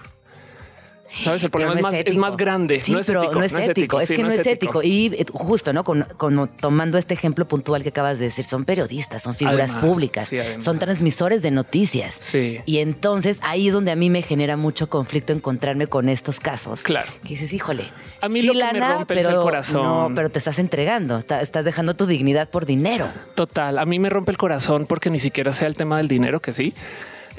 Sabes, 1.17 1.43
el 1.45 1.51
Pero 1.51 1.67
problema 1.67 1.75
no 1.91 1.97
es, 1.97 2.01
más, 2.05 2.07
es 2.13 2.17
más 2.17 2.37
grande. 2.37 2.81
Sí, 2.81 2.93
no 2.93 2.99
es 2.99 3.07
pero 3.07 3.23
ético. 3.25 3.39
no 3.39 3.45
es 3.45 3.53
ético. 3.55 4.01
Es 4.01 4.09
sí, 4.09 4.15
que 4.17 4.23
no, 4.23 4.29
es 4.29 4.47
ético. 4.47 4.83
Y 4.83 5.25
justo, 5.33 5.73
¿no? 5.73 5.85
Con, 5.85 6.07
con- 6.17 6.49
tomando 6.61 6.99
este 6.99 7.15
ejemplo 7.15 7.47
puntual 7.49 7.83
que 7.83 7.91
acabas 7.91 8.19
de 8.19 8.27
decir, 8.27 8.45
son 8.45 8.65
periodistas, 8.65 9.23
son 9.23 9.35
figuras 9.35 9.71
Además, 9.73 9.85
públicas, 9.91 10.29
sí, 10.29 10.39
son 10.59 10.79
transmisores 10.79 11.43
de 11.43 11.51
noticias. 11.51 12.17
Sí. 12.19 12.61
Y 12.67 12.79
entonces 12.79 13.39
ahí 13.43 13.69
es 13.69 13.75
donde 13.75 13.91
a 13.93 13.97
mí 13.97 14.11
me 14.11 14.23
genera 14.23 14.57
mucho 14.57 14.89
conflicto 14.89 15.33
encontrarme 15.33 15.87
con 15.87 16.09
estos 16.09 16.41
casos. 16.41 16.83
Claro. 16.83 17.11
Que 17.23 17.29
dices, 17.31 17.53
híjole. 17.53 17.85
A 18.21 18.29
mí 18.29 18.41
lo 18.43 18.53
que 18.55 18.59
me 18.59 18.65
lana, 18.65 18.95
rompe 18.95 19.15
es 19.15 19.21
el 19.21 19.27
pero 19.33 19.43
corazón. 19.43 19.83
No, 19.83 20.11
pero 20.15 20.31
te 20.31 20.39
estás 20.39 20.59
entregando, 20.59 21.19
está- 21.19 21.41
estás 21.43 21.65
dejando 21.65 21.95
tu 21.95 22.07
dignidad 22.07 22.49
por 22.49 22.65
dinero. 22.67 23.09
Total, 23.35 23.79
a 23.79 23.85
mí 23.85 23.99
me 23.99 24.09
rompe 24.09 24.31
el 24.33 24.39
corazón 24.39 24.87
porque 24.89 25.11
ni 25.11 25.19
siquiera 25.19 25.53
sea 25.53 25.69
el 25.69 25.77
tema 25.77 25.99
del 25.99 26.09
dinero, 26.09 26.41
que 26.41 26.53
sí. 26.53 26.73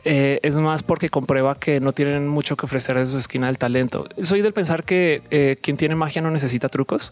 Eh, 0.06 0.40
es 0.44 0.54
más 0.56 0.84
porque 0.84 1.10
comprueba 1.10 1.56
que 1.56 1.80
no 1.80 1.92
tienen 1.92 2.28
mucho 2.28 2.56
que 2.56 2.66
ofrecer 2.68 2.98
de 2.98 3.08
su 3.08 3.18
esquina 3.18 3.48
del 3.48 3.58
talento. 3.58 4.08
Soy 4.22 4.42
del 4.42 4.54
pensar 4.54 4.84
que 4.84 5.24
eh, 5.32 5.58
quien 5.62 5.78
tiene 5.78 5.96
magia 5.96 6.22
no 6.22 6.30
necesita 6.30 6.70
trucos 6.70 7.12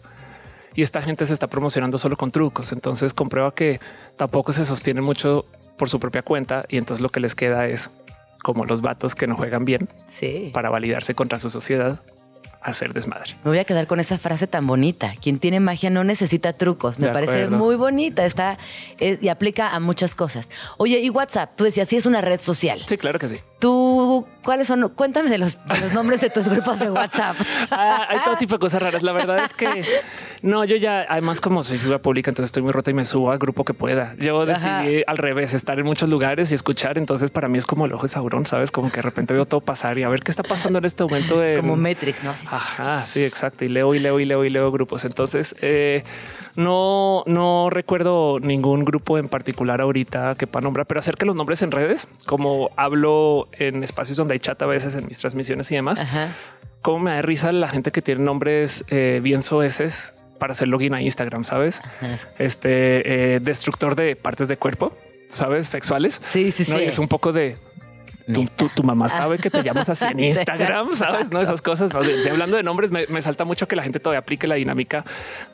y 0.76 0.82
esta 0.82 1.02
gente 1.02 1.26
se 1.26 1.34
está 1.34 1.48
promocionando 1.48 1.98
solo 1.98 2.16
con 2.16 2.30
trucos. 2.30 2.70
Entonces 2.72 3.12
comprueba 3.12 3.52
que 3.52 3.80
tampoco 4.16 4.52
se 4.52 4.64
sostiene 4.64 5.00
mucho 5.00 5.44
por 5.76 5.88
su 5.88 5.98
propia 5.98 6.22
cuenta 6.22 6.66
y 6.68 6.76
entonces 6.76 7.02
lo 7.02 7.08
que 7.08 7.18
les 7.18 7.34
queda 7.34 7.66
es 7.66 7.90
como 8.44 8.64
los 8.64 8.80
vatos 8.80 9.14
que 9.16 9.26
no 9.26 9.34
juegan 9.36 9.64
bien 9.64 9.88
Sí. 10.06 10.50
para 10.54 10.70
validarse 10.70 11.14
contra 11.14 11.38
su 11.40 11.50
sociedad, 11.50 12.00
hacer 12.64 12.92
desmadre. 12.94 13.36
Me 13.44 13.50
voy 13.50 13.58
a 13.58 13.64
quedar 13.64 13.86
con 13.86 14.00
esa 14.00 14.18
frase 14.18 14.46
tan 14.46 14.66
bonita. 14.66 15.12
Quien 15.22 15.38
tiene 15.38 15.60
magia 15.60 15.90
no 15.90 16.02
necesita 16.04 16.52
trucos. 16.52 16.98
Me 16.98 17.08
De 17.08 17.12
parece 17.12 17.44
acuerdo. 17.44 17.58
muy 17.58 17.76
bonita. 17.76 18.24
Está 18.24 18.58
es- 18.98 19.22
y 19.22 19.28
aplica 19.28 19.70
a 19.74 19.80
muchas 19.80 20.14
cosas. 20.14 20.50
Oye, 20.78 20.98
y 21.00 21.10
WhatsApp, 21.10 21.52
tú 21.56 21.64
decías, 21.64 21.88
sí 21.88 21.96
es 21.96 22.06
una 22.06 22.20
red 22.20 22.40
social. 22.40 22.82
Sí, 22.86 22.96
claro 22.96 23.18
que 23.18 23.28
sí. 23.28 23.36
Tú, 23.64 24.26
¿cuáles 24.42 24.66
son? 24.66 24.90
Cuéntame 24.90 25.30
de 25.30 25.38
los, 25.38 25.56
de 25.64 25.80
los 25.80 25.94
nombres 25.94 26.20
de 26.20 26.28
tus 26.28 26.50
grupos 26.50 26.78
de 26.80 26.90
WhatsApp. 26.90 27.34
Ah, 27.70 28.06
hay 28.10 28.18
todo 28.22 28.36
tipo 28.36 28.56
de 28.56 28.58
cosas 28.58 28.82
raras. 28.82 29.02
La 29.02 29.12
verdad 29.12 29.38
es 29.42 29.54
que 29.54 29.84
no, 30.42 30.66
yo 30.66 30.76
ya, 30.76 31.06
además, 31.08 31.40
como 31.40 31.62
soy 31.62 31.78
figura 31.78 31.98
pública, 31.98 32.30
entonces 32.30 32.48
estoy 32.48 32.62
muy 32.62 32.72
rota 32.72 32.90
y 32.90 32.94
me 32.94 33.06
subo 33.06 33.30
al 33.30 33.38
grupo 33.38 33.64
que 33.64 33.72
pueda. 33.72 34.14
Yo 34.18 34.44
decidí 34.44 35.02
al 35.06 35.16
revés, 35.16 35.54
estar 35.54 35.78
en 35.78 35.86
muchos 35.86 36.10
lugares 36.10 36.52
y 36.52 36.54
escuchar. 36.54 36.98
Entonces, 36.98 37.30
para 37.30 37.48
mí 37.48 37.56
es 37.56 37.64
como 37.64 37.86
el 37.86 37.92
ojo 37.94 38.02
de 38.02 38.08
Sauron, 38.08 38.44
sabes? 38.44 38.70
Como 38.70 38.90
que 38.90 38.96
de 38.96 39.02
repente 39.02 39.32
veo 39.32 39.46
todo 39.46 39.62
pasar 39.62 39.96
y 39.96 40.02
a 40.02 40.10
ver 40.10 40.20
qué 40.20 40.30
está 40.30 40.42
pasando 40.42 40.78
en 40.78 40.84
este 40.84 41.02
momento. 41.02 41.42
En... 41.42 41.56
Como 41.56 41.76
Matrix, 41.76 42.22
¿no? 42.22 42.32
Así. 42.32 42.46
Ajá, 42.50 42.98
sí, 42.98 43.24
exacto. 43.24 43.64
Y 43.64 43.68
leo 43.68 43.94
y 43.94 43.98
leo 43.98 44.20
y 44.20 44.26
leo 44.26 44.44
y 44.44 44.50
leo 44.50 44.70
grupos. 44.72 45.06
Entonces, 45.06 45.56
eh, 45.62 46.04
no, 46.56 47.24
no 47.26 47.68
recuerdo 47.70 48.38
ningún 48.40 48.84
grupo 48.84 49.18
en 49.18 49.28
particular 49.28 49.80
ahorita 49.80 50.34
que 50.36 50.46
para 50.46 50.64
nombrar, 50.64 50.86
pero 50.86 51.00
acerca 51.00 51.20
de 51.20 51.26
los 51.26 51.36
nombres 51.36 51.62
en 51.62 51.70
redes, 51.70 52.08
como 52.26 52.70
hablo 52.76 53.48
en 53.52 53.82
espacios 53.82 54.16
donde 54.18 54.34
hay 54.34 54.40
chat 54.40 54.60
a 54.62 54.66
veces 54.66 54.94
en 54.94 55.06
mis 55.06 55.18
transmisiones 55.18 55.70
y 55.70 55.74
demás, 55.74 56.02
Ajá. 56.02 56.28
cómo 56.82 57.00
me 57.00 57.12
da 57.12 57.22
risa 57.22 57.52
la 57.52 57.68
gente 57.68 57.90
que 57.90 58.02
tiene 58.02 58.22
nombres 58.22 58.84
eh, 58.88 59.20
bien 59.22 59.42
soeces 59.42 60.14
para 60.38 60.52
hacer 60.52 60.68
login 60.68 60.94
a 60.94 61.02
Instagram, 61.02 61.44
sabes? 61.44 61.80
Este 62.38 63.34
eh, 63.34 63.40
destructor 63.40 63.96
de 63.96 64.16
partes 64.16 64.48
de 64.48 64.56
cuerpo, 64.56 64.92
sabes, 65.28 65.68
sexuales. 65.68 66.20
Sí, 66.28 66.52
sí, 66.52 66.66
¿no? 66.68 66.76
sí. 66.78 66.84
Y 66.84 66.86
es 66.86 66.98
un 66.98 67.08
poco 67.08 67.32
de 67.32 67.56
tu, 68.32 68.44
tu- 68.46 68.68
tu 68.68 68.82
mamá 68.82 69.08
sabe 69.08 69.38
que 69.38 69.50
te 69.50 69.62
llamas 69.62 69.88
así 69.88 70.04
en. 70.06 70.20
Instagram, 70.34 70.94
sabes? 70.94 71.30
No 71.30 71.40
esas 71.40 71.60
cosas. 71.62 71.92
Más 71.92 72.06
bien, 72.06 72.20
si 72.20 72.28
hablando 72.28 72.56
de 72.56 72.62
nombres, 72.62 72.90
me, 72.90 73.06
me 73.08 73.20
salta 73.22 73.44
mucho 73.44 73.68
que 73.68 73.76
la 73.76 73.82
gente 73.82 74.00
todavía 74.00 74.20
aplique 74.20 74.46
la 74.46 74.54
dinámica 74.56 75.04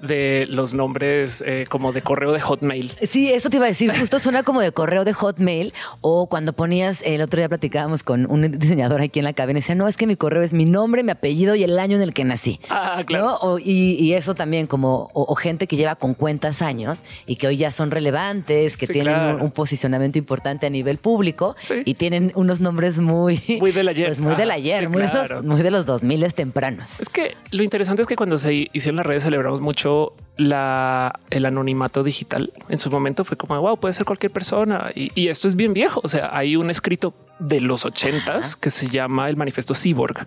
de 0.01 0.47
los 0.49 0.75
nombres 0.75 1.43
eh, 1.47 1.67
como 1.69 1.93
de 1.93 2.03
correo 2.03 2.33
de 2.33 2.41
Hotmail. 2.41 2.93
Sí, 3.03 3.33
eso 3.33 3.51
te 3.51 3.57
iba 3.57 3.67
a 3.67 3.69
decir. 3.69 3.93
Justo 3.97 4.19
suena 4.19 4.43
como 4.43 4.61
de 4.61 4.73
correo 4.73 5.05
de 5.05 5.13
Hotmail 5.13 5.73
o 6.01 6.29
cuando 6.29 6.53
ponías, 6.53 7.03
el 7.03 7.21
otro 7.23 7.39
día 7.39 7.49
platicábamos 7.49 8.03
con 8.03 8.31
un 8.31 8.59
diseñador 8.59 9.01
aquí 9.01 9.19
en 9.19 9.25
la 9.25 9.33
cabina 9.33 9.59
y 9.59 9.63
decía, 9.63 9.75
no, 9.75 9.89
es 9.89 9.97
que 9.97 10.07
mi 10.07 10.17
correo 10.17 10.43
es 10.43 10.53
mi 10.53 10.65
nombre, 10.65 11.03
mi 11.03 11.11
apellido 11.11 11.55
y 11.55 11.65
el 11.65 11.79
año 11.79 11.97
en 11.97 12.03
el 12.03 12.13
que 12.15 12.25
nací. 12.25 12.61
Ah, 12.71 13.03
claro. 13.07 13.25
¿no? 13.27 13.37
O- 13.37 13.59
y, 13.59 13.97
y 13.99 14.15
eso 14.15 14.35
también 14.35 14.67
como, 14.67 15.11
o, 15.13 15.25
o 15.29 15.35
gente 15.35 15.67
que 15.67 15.77
lleva 15.77 15.97
con 15.97 16.15
cuentas 16.15 16.63
años 16.63 17.05
y 17.27 17.37
que 17.37 17.47
hoy 17.49 17.57
ya 17.57 17.71
son 17.71 17.91
relevantes, 17.91 18.77
que 18.77 18.87
Sí, 18.87 18.93
tienen 18.95 19.15
claro. 19.15 19.37
un, 19.37 19.43
un 19.43 19.51
posicionamiento 19.51 20.19
importante 20.19 20.67
a 20.67 20.71
nivel 20.71 20.99
público 20.99 21.57
Sí. 21.63 21.83
y 21.85 21.95
tienen 21.95 22.33
unos 22.35 22.60
nombres 22.61 22.99
muy... 22.99 23.41
Muy 23.61 23.73
del 23.73 23.89
ayer. 23.89 24.09
pues 24.09 24.21
muy 24.21 24.35
del 24.35 24.51
Ajá, 24.51 24.59
ayer, 24.59 24.81
sí, 24.81 24.87
muy, 24.89 25.03
de 25.03 25.11
claro. 25.11 25.37
los, 25.37 25.45
muy 25.45 25.63
de 25.63 25.71
los 25.71 25.87
2000 25.87 26.35
tempranos. 26.35 27.01
Es 27.01 27.09
que 27.09 27.37
lo 27.51 27.63
interesante 27.63 28.03
es 28.03 28.09
que 28.09 28.17
cuando 28.17 28.39
se 28.39 28.69
hicieron 28.73 28.97
las 28.97 29.07
redes 29.07 29.23
celebramos 29.25 29.61
mucho 29.61 30.15
la, 30.41 31.21
el 31.31 31.45
anonimato 31.47 32.03
digital. 32.03 32.53
En 32.69 32.79
su 32.79 32.91
momento 32.91 33.25
fue 33.25 33.37
como, 33.37 33.61
wow, 33.61 33.79
puede 33.79 33.95
ser 33.95 34.05
cualquier 34.07 34.33
persona. 34.33 34.91
Y, 34.95 35.11
y 35.15 35.29
esto 35.29 35.47
es 35.49 35.55
bien 35.57 35.73
viejo. 35.75 36.01
O 36.03 36.09
sea, 36.09 36.31
hay 36.33 36.57
un 36.57 36.71
escrito 36.71 37.15
de 37.39 37.61
los 37.63 37.87
ochentas 37.87 38.55
que 38.55 38.69
se 38.69 38.89
llama 38.89 39.29
el 39.31 39.37
manifiesto 39.37 39.73
Cyborg 39.75 40.27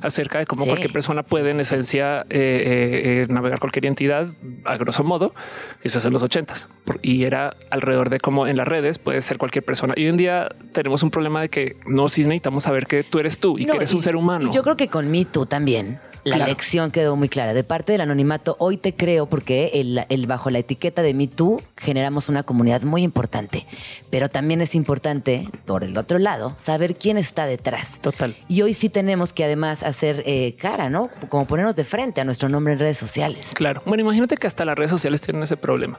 acerca 0.00 0.38
de 0.38 0.46
cómo 0.46 0.62
Sí. 0.62 0.68
cualquier 0.68 0.92
persona 0.92 1.24
puede 1.24 1.50
en 1.50 1.58
esencia 1.58 2.20
eh, 2.20 2.24
eh, 2.30 3.22
eh, 3.22 3.26
navegar 3.28 3.58
cualquier 3.58 3.86
entidad 3.86 4.28
a 4.64 4.76
grosso 4.76 5.02
modo. 5.02 5.34
Eso 5.82 5.98
es 5.98 6.04
en 6.04 6.12
los 6.12 6.22
ochentas 6.22 6.68
y 7.02 7.24
era 7.24 7.56
alrededor 7.70 8.10
de 8.10 8.20
cómo 8.20 8.46
en 8.46 8.56
las 8.56 8.68
redes 8.68 8.98
puede 9.00 9.22
ser 9.22 9.38
cualquier 9.38 9.64
persona. 9.64 9.94
Y 9.96 10.02
hoy 10.04 10.08
en 10.10 10.16
día 10.16 10.48
tenemos 10.72 11.02
un 11.02 11.10
problema 11.10 11.40
de 11.40 11.48
que 11.48 11.76
no, 11.86 12.08
sí 12.08 12.22
necesitamos 12.22 12.62
saber 12.62 12.86
que 12.86 13.02
tú 13.02 13.18
eres 13.18 13.40
tú 13.40 13.58
y 13.58 13.64
No, 13.66 13.72
que 13.72 13.78
eres 13.78 13.92
un 13.94 14.02
ser 14.02 14.14
humano. 14.14 14.46
y 14.48 14.54
yo 14.54 14.62
creo 14.62 14.76
que 14.76 14.86
con 14.86 15.10
Me 15.10 15.24
Too 15.24 15.46
también. 15.46 15.98
La 16.24 16.36
Claro. 16.36 16.50
lección 16.50 16.90
quedó 16.92 17.16
muy 17.16 17.28
clara. 17.28 17.52
De 17.52 17.64
parte 17.64 17.90
del 17.92 18.00
anonimato, 18.00 18.54
hoy 18.60 18.76
te 18.76 18.94
creo 18.94 19.26
porque 19.26 19.72
el, 19.74 20.04
el- 20.08 20.26
bajo 20.28 20.50
la 20.50 20.60
etiqueta 20.60 21.02
de 21.02 21.14
Me 21.14 21.26
Too 21.26 21.60
generamos 21.76 22.28
una 22.28 22.44
comunidad 22.44 22.82
muy 22.82 23.02
importante. 23.02 23.66
Pero 24.08 24.28
también 24.28 24.60
es 24.60 24.76
importante, 24.76 25.48
por 25.66 25.82
el 25.82 25.98
otro 25.98 26.18
lado, 26.20 26.54
saber 26.58 26.94
quién 26.94 27.18
está 27.18 27.46
detrás. 27.46 27.98
Total. 28.00 28.36
Y 28.48 28.62
hoy 28.62 28.72
sí 28.72 28.88
tenemos 28.88 29.32
que 29.32 29.42
además 29.44 29.82
hacer 29.82 30.22
eh, 30.24 30.54
cara, 30.60 30.90
¿no? 30.90 31.10
Como 31.28 31.46
ponernos 31.46 31.74
de 31.74 31.82
frente 31.84 32.20
a 32.20 32.24
nuestro 32.24 32.48
nombre 32.48 32.74
en 32.74 32.78
redes 32.78 32.98
sociales. 32.98 33.48
Claro. 33.54 33.82
Bueno, 33.84 34.02
imagínate 34.02 34.36
que 34.36 34.46
hasta 34.46 34.64
las 34.64 34.76
redes 34.78 34.90
sociales 34.92 35.20
tienen 35.22 35.42
ese 35.42 35.56
problema. 35.56 35.98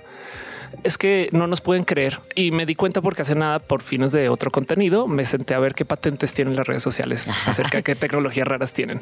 Es 0.83 0.97
que 0.97 1.29
no 1.31 1.47
nos 1.47 1.61
pueden 1.61 1.83
creer 1.83 2.19
y 2.35 2.51
me 2.51 2.65
di 2.65 2.75
cuenta 2.75 3.01
porque 3.01 3.21
hace 3.21 3.35
nada 3.35 3.59
por 3.59 3.81
fines 3.81 4.11
de 4.11 4.29
otro 4.29 4.51
contenido 4.51 5.07
me 5.07 5.25
senté 5.25 5.53
a 5.53 5.59
ver 5.59 5.75
qué 5.75 5.85
patentes 5.85 6.33
tienen 6.33 6.55
las 6.55 6.67
redes 6.67 6.83
sociales 6.83 7.29
acerca 7.45 7.77
de 7.77 7.83
qué 7.83 7.95
tecnologías 7.95 8.47
raras 8.47 8.73
tienen 8.73 9.01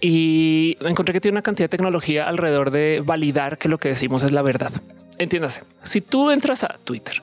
y 0.00 0.76
encontré 0.80 1.12
que 1.12 1.20
tiene 1.20 1.34
una 1.34 1.42
cantidad 1.42 1.64
de 1.64 1.76
tecnología 1.76 2.28
alrededor 2.28 2.70
de 2.70 3.02
validar 3.04 3.58
que 3.58 3.68
lo 3.68 3.78
que 3.78 3.88
decimos 3.88 4.22
es 4.22 4.32
la 4.32 4.42
verdad. 4.42 4.72
Entiéndase, 5.18 5.62
si 5.82 6.00
tú 6.00 6.30
entras 6.30 6.64
a 6.64 6.78
Twitter 6.84 7.22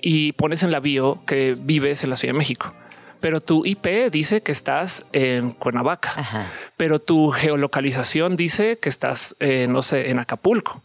y 0.00 0.32
pones 0.32 0.62
en 0.62 0.70
la 0.70 0.80
bio 0.80 1.22
que 1.26 1.56
vives 1.58 2.04
en 2.04 2.10
la 2.10 2.16
Ciudad 2.16 2.34
de 2.34 2.38
México, 2.38 2.74
pero 3.20 3.40
tu 3.40 3.64
IP 3.64 4.10
dice 4.10 4.42
que 4.42 4.52
estás 4.52 5.06
en 5.12 5.50
Cuernavaca, 5.50 6.12
Ajá. 6.14 6.46
pero 6.76 6.98
tu 6.98 7.30
geolocalización 7.30 8.36
dice 8.36 8.78
que 8.78 8.90
estás, 8.90 9.34
eh, 9.40 9.66
no 9.66 9.80
sé, 9.80 10.10
en 10.10 10.18
Acapulco, 10.18 10.82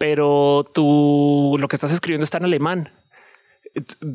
pero 0.00 0.64
tú 0.72 1.58
lo 1.60 1.68
que 1.68 1.76
estás 1.76 1.92
escribiendo 1.92 2.24
está 2.24 2.38
en 2.38 2.46
alemán. 2.46 2.90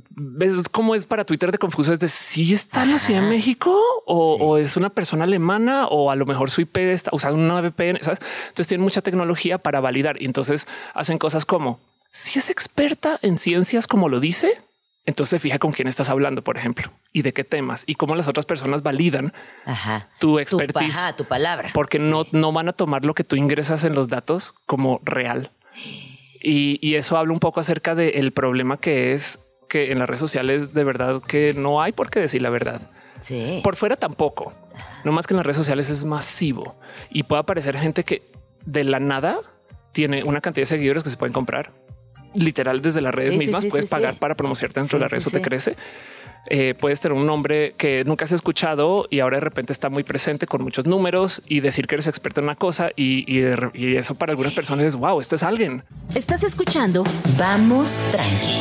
ves 0.09 0.67
cómo 0.69 0.95
es 0.95 1.05
para 1.05 1.25
Twitter 1.25 1.51
de 1.51 1.59
confuso 1.59 1.93
es 1.93 1.99
de 1.99 2.07
si 2.07 2.55
está 2.55 2.81
en 2.81 2.93
la 2.93 2.97
Ciudad 2.97 3.21
de 3.21 3.27
México 3.27 3.79
o, 4.07 4.33
o, 4.33 4.57
es 4.57 4.77
una 4.77 4.89
persona 4.89 5.25
alemana 5.25 5.85
o 5.85 6.09
a 6.09 6.15
lo 6.15 6.25
mejor 6.25 6.49
su 6.49 6.61
IP 6.61 6.77
está 6.77 7.11
usando 7.13 7.37
una 7.37 7.61
VPN. 7.61 7.99
¿sabes? 8.01 8.19
Entonces 8.47 8.67
tienen 8.67 8.83
mucha 8.83 9.01
tecnología 9.01 9.59
para 9.59 9.79
validar. 9.79 10.19
Y 10.19 10.25
entonces 10.25 10.65
hacen 10.95 11.19
cosas 11.19 11.45
como 11.45 11.79
si 12.11 12.39
es 12.39 12.49
experta 12.49 13.19
en 13.21 13.37
ciencias 13.37 13.85
como 13.85 14.09
lo 14.09 14.19
dice, 14.19 14.59
entonces 15.05 15.39
fija 15.39 15.59
con 15.59 15.71
quién 15.71 15.87
estás 15.87 16.09
hablando, 16.09 16.43
por 16.43 16.57
ejemplo, 16.57 16.91
y 17.13 17.21
de 17.21 17.31
qué 17.31 17.43
temas 17.43 17.83
y 17.85 17.93
cómo 17.93 18.15
las 18.15 18.27
otras 18.27 18.47
personas 18.47 18.81
validan 18.81 19.33
tu 20.19 20.39
expertise, 20.39 20.97
tu, 21.09 21.23
tu 21.23 21.25
palabra, 21.25 21.69
porque 21.75 21.99
no, 21.99 22.25
no 22.31 22.51
van 22.51 22.69
a 22.69 22.73
tomar 22.73 23.05
lo 23.05 23.13
que 23.13 23.23
tú 23.23 23.35
ingresas 23.35 23.83
en 23.83 23.93
los 23.93 24.09
datos 24.09 24.55
como 24.65 24.99
real. 25.03 25.51
Y, 26.41 26.79
y 26.81 26.95
eso 26.95 27.17
habla 27.17 27.33
un 27.33 27.39
poco 27.39 27.59
acerca 27.59 27.95
del 27.95 28.31
problema 28.31 28.77
que 28.77 29.13
es 29.13 29.39
que 29.67 29.91
en 29.91 29.99
las 29.99 30.07
redes 30.07 30.19
sociales 30.19 30.73
de 30.73 30.83
verdad 30.83 31.21
que 31.27 31.53
no 31.53 31.81
hay 31.81 31.91
por 31.91 32.09
qué 32.09 32.19
decir 32.19 32.41
la 32.41 32.49
verdad. 32.49 32.81
Sí. 33.21 33.61
Por 33.63 33.75
fuera 33.75 33.95
tampoco. 33.95 34.53
No 35.03 35.11
más 35.11 35.25
que 35.25 35.33
en 35.33 35.37
las 35.37 35.45
redes 35.45 35.57
sociales 35.57 35.89
es 35.89 36.05
masivo 36.05 36.77
y 37.09 37.23
puede 37.23 37.39
aparecer 37.41 37.77
gente 37.77 38.03
que 38.03 38.21
de 38.65 38.83
la 38.83 38.99
nada 38.99 39.39
tiene 39.91 40.23
una 40.23 40.41
cantidad 40.41 40.63
de 40.63 40.67
seguidores 40.67 41.03
que 41.03 41.09
se 41.09 41.17
pueden 41.17 41.33
comprar. 41.33 41.71
Literal 42.35 42.81
desde 42.81 43.01
las 43.01 43.15
redes 43.15 43.31
Sí, 43.31 43.37
mismas 43.37 43.63
sí, 43.63 43.69
puedes 43.69 43.85
pagar 43.85 44.19
para 44.19 44.35
promocionarte 44.35 44.81
dentro 44.81 44.99
de 44.99 45.05
la 45.05 45.07
red, 45.07 45.17
eso 45.17 45.31
te 45.31 45.41
crece. 45.41 45.75
Eh, 46.49 46.75
puedes 46.79 47.01
tener 47.01 47.17
un 47.17 47.25
nombre 47.25 47.73
que 47.77 48.03
nunca 48.05 48.25
has 48.25 48.31
escuchado 48.31 49.07
y 49.09 49.19
ahora 49.19 49.37
de 49.37 49.41
repente 49.41 49.73
está 49.73 49.89
muy 49.89 50.03
presente 50.03 50.45
con 50.45 50.63
muchos 50.63 50.85
números 50.85 51.41
y 51.47 51.59
decir 51.59 51.87
que 51.87 51.95
eres 51.95 52.07
experto 52.07 52.41
en 52.41 52.45
una 52.45 52.55
cosa 52.55 52.89
y, 52.95 53.25
eso 53.95 54.15
para 54.15 54.31
algunas 54.31 54.53
personas 54.53 54.85
es 54.85 54.95
wow, 54.95 55.19
esto 55.19 55.35
es 55.35 55.43
alguien. 55.43 55.83
Estás 56.13 56.43
escuchando 56.43 57.03
Vamos 57.37 57.97
Tranqui 58.11 58.57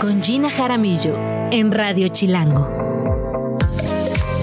con 0.00 0.22
Gina 0.22 0.50
Jaramillo 0.50 1.16
en 1.50 1.72
Radio 1.72 2.08
Chilango. 2.08 2.68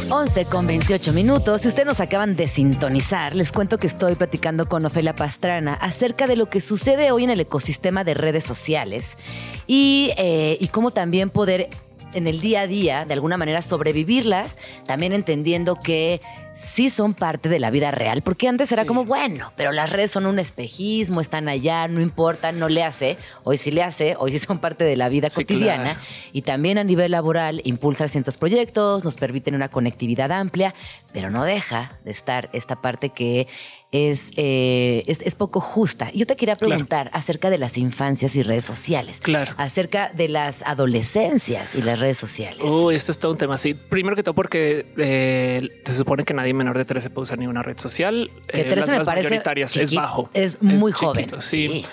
11 0.10 0.46
con 0.46 0.68
28 0.68 1.14
minutos. 1.14 1.62
Si 1.62 1.68
ustedes 1.68 1.88
nos 1.88 2.00
acaban 2.00 2.36
de 2.36 2.48
sintonizar, 2.48 3.36
les 3.36 3.52
cuento 3.52 3.80
que 3.80 3.88
estoy 3.88 4.16
platicando 4.16 4.68
con 4.68 4.86
Ofelia 4.86 5.16
Pastrana 5.16 5.74
acerca 5.74 6.28
de 6.28 6.36
lo 6.36 6.50
que 6.50 6.62
sucede 6.62 7.12
hoy 7.12 7.24
en 7.24 7.32
el 7.32 7.40
ecosistema 7.40 8.04
de 8.04 8.14
redes 8.14 8.44
sociales 8.44 9.18
y, 9.66 10.12
eh, 10.18 10.58
y 10.60 10.68
cómo 10.68 10.92
también 10.92 11.30
poder 11.30 11.70
en 12.14 12.28
el 12.28 12.42
día 12.42 12.62
a 12.62 12.68
día, 12.68 13.06
de 13.06 13.14
alguna 13.14 13.38
manera, 13.38 13.62
sobrevivirlas, 13.62 14.58
también 14.86 15.14
entendiendo 15.14 15.76
que 15.76 16.22
sí 16.54 16.90
son 16.90 17.14
parte 17.16 17.50
de 17.50 17.60
la 17.60 17.72
vida 17.72 17.90
real, 17.92 18.22
porque 18.22 18.48
antes 18.48 18.72
era 18.72 18.84
Sí. 18.84 18.88
como, 18.88 19.06
bueno, 19.06 19.52
pero 19.56 19.72
las 19.72 19.90
redes 19.90 20.12
son 20.12 20.26
un 20.28 20.38
espejismo, 20.38 21.20
están 21.20 21.50
allá, 21.50 21.88
no 21.88 22.00
importa, 22.00 22.52
no 22.52 22.70
le 22.70 22.84
hace, 22.84 23.18
hoy 23.44 23.58
sí 23.58 23.72
le 23.72 23.82
hace, 23.82 24.16
hoy 24.20 24.32
sí 24.32 24.40
son 24.40 24.60
parte 24.60 24.84
de 24.84 24.96
la 24.96 25.10
vida 25.10 25.30
Sí, 25.30 25.42
cotidiana 25.42 25.84
claro. 25.96 26.00
y 26.32 26.44
también 26.44 26.78
a 26.78 26.84
nivel 26.84 27.12
laboral 27.12 27.62
impulsar 27.64 28.08
ciertos 28.10 28.38
proyectos, 28.38 29.04
nos 29.04 29.16
permiten 29.16 29.56
una 29.56 29.70
conectividad 29.70 30.32
amplia, 30.32 30.76
pero 31.12 31.32
no 31.32 31.44
deja 31.44 31.98
de 32.06 32.12
estar 32.12 32.50
esta 32.54 32.82
parte 32.82 33.10
que 33.10 33.48
es, 33.94 34.32
eh, 34.36 35.04
es, 35.06 35.22
es 35.22 35.36
poco 35.36 35.62
justa. 35.62 36.12
Yo 36.14 36.26
te 36.26 36.36
quería 36.36 36.56
Claro. 36.58 36.72
preguntar 36.72 37.10
acerca 37.14 37.50
de 37.50 37.58
las 37.60 37.78
infancias 37.78 38.36
y 38.36 38.44
redes 38.44 38.66
sociales, 38.66 39.20
Claro. 39.22 39.54
acerca 39.58 40.12
de 40.14 40.28
las 40.28 40.62
adolescencias 40.64 41.76
y 41.76 41.82
las 41.84 42.00
redes 42.00 42.18
sociales. 42.18 42.60
Uy, 42.70 42.96
esto 42.96 43.12
es 43.12 43.20
todo 43.20 43.32
un 43.32 43.38
tema 43.38 43.56
así. 43.56 43.74
Primero 43.76 44.16
que 44.16 44.24
todo, 44.24 44.36
porque 44.36 44.86
eh, 44.98 45.82
se 45.86 45.94
supone 45.94 46.24
que 46.26 46.34
nadie 46.34 46.54
menor 46.54 46.78
de 46.78 46.86
13 46.86 47.10
puede 47.12 47.24
usar 47.24 47.38
ninguna 47.38 47.64
red 47.64 47.78
social. 47.78 48.32
que 48.48 48.62
Eh, 48.62 48.64
13 48.66 48.76
las 48.92 49.00
me 49.00 49.06
parece 49.06 49.30
mayoritarias 49.30 49.78
es 49.78 49.94
bajo. 49.94 50.30
es 50.34 50.62
muy 50.62 50.92
joven, 50.92 51.30
Sí. 51.40 51.70
sí. 51.70 51.86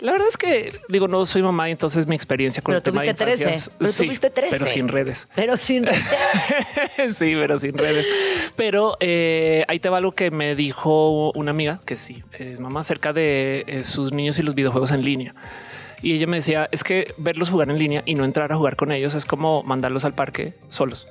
La 0.00 0.12
verdad 0.12 0.28
es 0.28 0.36
que 0.36 0.80
digo, 0.88 1.08
no 1.08 1.24
soy 1.24 1.42
mamá 1.42 1.68
y 1.68 1.72
entonces 1.72 2.06
mi 2.06 2.14
experiencia 2.14 2.62
con 2.62 2.72
Pero 2.72 2.78
el 2.78 2.82
tema 2.82 3.02
de 3.02 3.14
tuviste 3.14 3.24
13, 3.24 3.42
infancias, 3.42 3.76
pero 3.78 3.92
sí, 3.92 4.04
tuviste 4.04 4.30
13. 4.30 4.50
pero 4.50 4.66
sin 4.66 4.88
redes. 4.88 5.28
Pero 5.34 5.56
sin 5.56 5.86
sí, 7.14 7.34
pero 7.34 7.58
sin 7.58 7.78
redes. 7.78 8.06
Pero 8.56 8.96
eh, 9.00 9.64
ahí 9.68 9.78
te 9.78 9.88
va 9.88 9.98
algo 9.98 10.12
que 10.12 10.30
me 10.30 10.54
dijo 10.54 11.32
una 11.32 11.50
amiga 11.50 11.80
que 11.84 11.96
sí, 11.96 12.22
es 12.38 12.60
mamá 12.60 12.80
acerca 12.80 13.12
de 13.12 13.64
eh, 13.66 13.84
sus 13.84 14.12
niños 14.12 14.38
y 14.38 14.42
los 14.42 14.54
videojuegos 14.54 14.90
en 14.90 15.02
línea. 15.02 15.34
Y 16.02 16.12
ella 16.12 16.26
me 16.26 16.36
decía, 16.36 16.68
es 16.72 16.84
que 16.84 17.14
verlos 17.16 17.48
jugar 17.48 17.70
en 17.70 17.78
línea 17.78 18.02
y 18.04 18.14
no 18.14 18.24
entrar 18.24 18.52
a 18.52 18.56
jugar 18.56 18.76
con 18.76 18.92
ellos 18.92 19.14
es 19.14 19.24
como 19.24 19.62
mandarlos 19.62 20.04
al 20.04 20.14
parque 20.14 20.52
solos. 20.68 21.08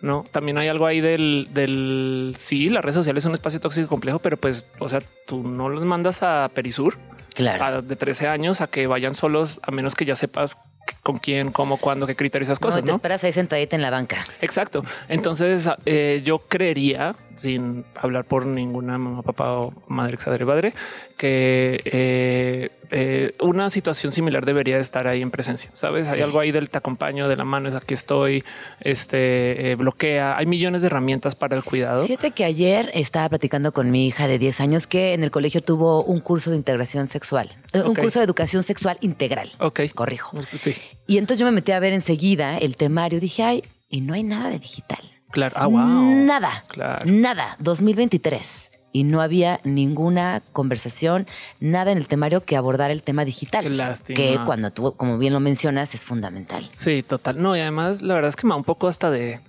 No, 0.00 0.24
también 0.30 0.56
hay 0.58 0.68
algo 0.68 0.86
ahí 0.86 1.00
del, 1.00 1.48
del 1.52 2.32
sí, 2.36 2.68
las 2.70 2.84
redes 2.84 2.94
sociales 2.94 3.22
son 3.22 3.30
un 3.30 3.34
espacio 3.34 3.60
tóxico 3.60 3.84
y 3.84 3.88
complejo, 3.88 4.18
pero 4.18 4.36
pues, 4.36 4.66
o 4.78 4.88
sea, 4.88 5.00
tú 5.26 5.42
no 5.42 5.68
los 5.68 5.84
mandas 5.84 6.22
a 6.22 6.50
Perisur 6.54 6.96
Claro. 7.38 7.64
a- 7.64 7.82
de 7.82 7.96
13 7.96 8.26
años 8.28 8.60
a 8.60 8.66
que 8.66 8.86
vayan 8.86 9.14
solos, 9.14 9.60
a 9.62 9.70
menos 9.70 9.94
que 9.94 10.04
ya 10.04 10.16
sepas 10.16 10.58
con 11.02 11.18
quién, 11.18 11.52
cómo, 11.52 11.76
cuándo, 11.76 12.06
qué 12.06 12.16
criterios, 12.16 12.48
esas 12.48 12.60
No, 12.60 12.66
cosas, 12.66 12.80
y 12.82 12.84
te 12.84 12.90
¿no? 12.90 12.96
esperas 12.96 13.24
ahí 13.24 13.32
sentadita 13.32 13.76
en 13.76 13.82
la 13.82 13.90
banca. 13.90 14.24
Exacto. 14.40 14.84
Entonces 15.08 15.68
eh, 15.86 16.22
yo 16.24 16.40
creería, 16.48 17.16
sin 17.34 17.84
hablar 17.94 18.24
por 18.24 18.46
ninguna 18.46 18.98
mamá, 18.98 19.22
papá 19.22 19.52
o 19.52 19.72
madre, 19.88 20.14
exadre, 20.14 20.44
padre, 20.44 20.74
que 21.16 21.80
eh, 21.84 22.70
eh, 22.90 23.34
una 23.40 23.70
situación 23.70 24.12
similar 24.12 24.44
debería 24.46 24.76
de 24.76 24.82
estar 24.82 25.06
ahí 25.08 25.20
en 25.22 25.30
presencia. 25.30 25.70
Sabes, 25.74 26.10
hay 26.10 26.22
algo 26.22 26.40
ahí 26.40 26.52
del 26.52 26.70
te 26.70 26.78
acompaño, 26.78 27.28
de 27.28 27.36
la 27.36 27.44
mano, 27.44 27.68
es 27.68 27.74
aquí 27.74 27.94
estoy, 27.94 28.44
este 28.80 29.72
eh, 29.72 29.74
bloquea. 29.74 30.36
Hay 30.36 30.46
millones 30.46 30.82
de 30.82 30.86
herramientas 30.86 31.34
para 31.34 31.56
el 31.56 31.64
cuidado. 31.64 32.04
Fíjate 32.04 32.30
que 32.30 32.44
ayer 32.44 32.90
estaba 32.94 33.28
platicando 33.28 33.72
con 33.72 33.90
mi 33.90 34.06
hija 34.06 34.26
de 34.28 34.38
10 34.38 34.60
años 34.60 34.86
que 34.86 35.12
en 35.14 35.24
el 35.24 35.30
colegio 35.30 35.62
tuvo 35.62 36.02
un 36.04 36.20
curso 36.20 36.50
de 36.50 36.56
integración 36.56 37.08
sexual, 37.08 37.54
un 37.74 37.94
curso 37.94 38.20
de 38.20 38.24
educación 38.24 38.62
sexual 38.62 38.96
integral. 39.00 39.50
Ok. 39.58 39.80
Corrijo. 39.94 40.36
Sí, 40.60 40.74
Y 41.06 41.18
entonces 41.18 41.40
yo 41.40 41.46
me 41.46 41.52
metí 41.52 41.72
a 41.72 41.80
ver 41.80 41.92
enseguida 41.92 42.58
el 42.58 42.76
temario. 42.76 43.20
Dije, 43.20 43.42
ay, 43.42 43.62
y 43.88 44.00
no 44.00 44.14
hay 44.14 44.22
nada 44.22 44.50
de 44.50 44.58
digital. 44.58 44.98
claro. 45.30 45.54
Ah, 45.58 45.66
wow. 45.66 45.78
Nada. 46.24 46.64
Claro. 46.68 47.04
Nada. 47.06 47.56
2023. 47.60 48.70
Y 48.90 49.04
no 49.04 49.20
había 49.20 49.60
ninguna 49.64 50.42
conversación, 50.52 51.26
nada 51.60 51.92
en 51.92 51.98
el 51.98 52.08
temario 52.08 52.42
que 52.44 52.56
abordara 52.56 52.92
el 52.92 53.02
tema 53.02 53.24
digital. 53.26 53.62
Qué 53.62 53.70
lástima. 53.70 54.16
Que 54.16 54.38
cuando 54.46 54.72
tú, 54.72 54.94
como 54.96 55.18
bien 55.18 55.34
lo 55.34 55.40
mencionas, 55.40 55.94
es 55.94 56.00
fundamental. 56.00 56.70
Sí, 56.74 57.02
total. 57.02 57.40
No, 57.40 57.54
y 57.54 57.60
además 57.60 58.00
la 58.00 58.14
verdad 58.14 58.30
es 58.30 58.36
que 58.36 58.46
me 58.46 58.52
da 58.52 58.56
un 58.56 58.64
poco 58.64 58.88
hasta 58.88 59.10
de 59.10 59.40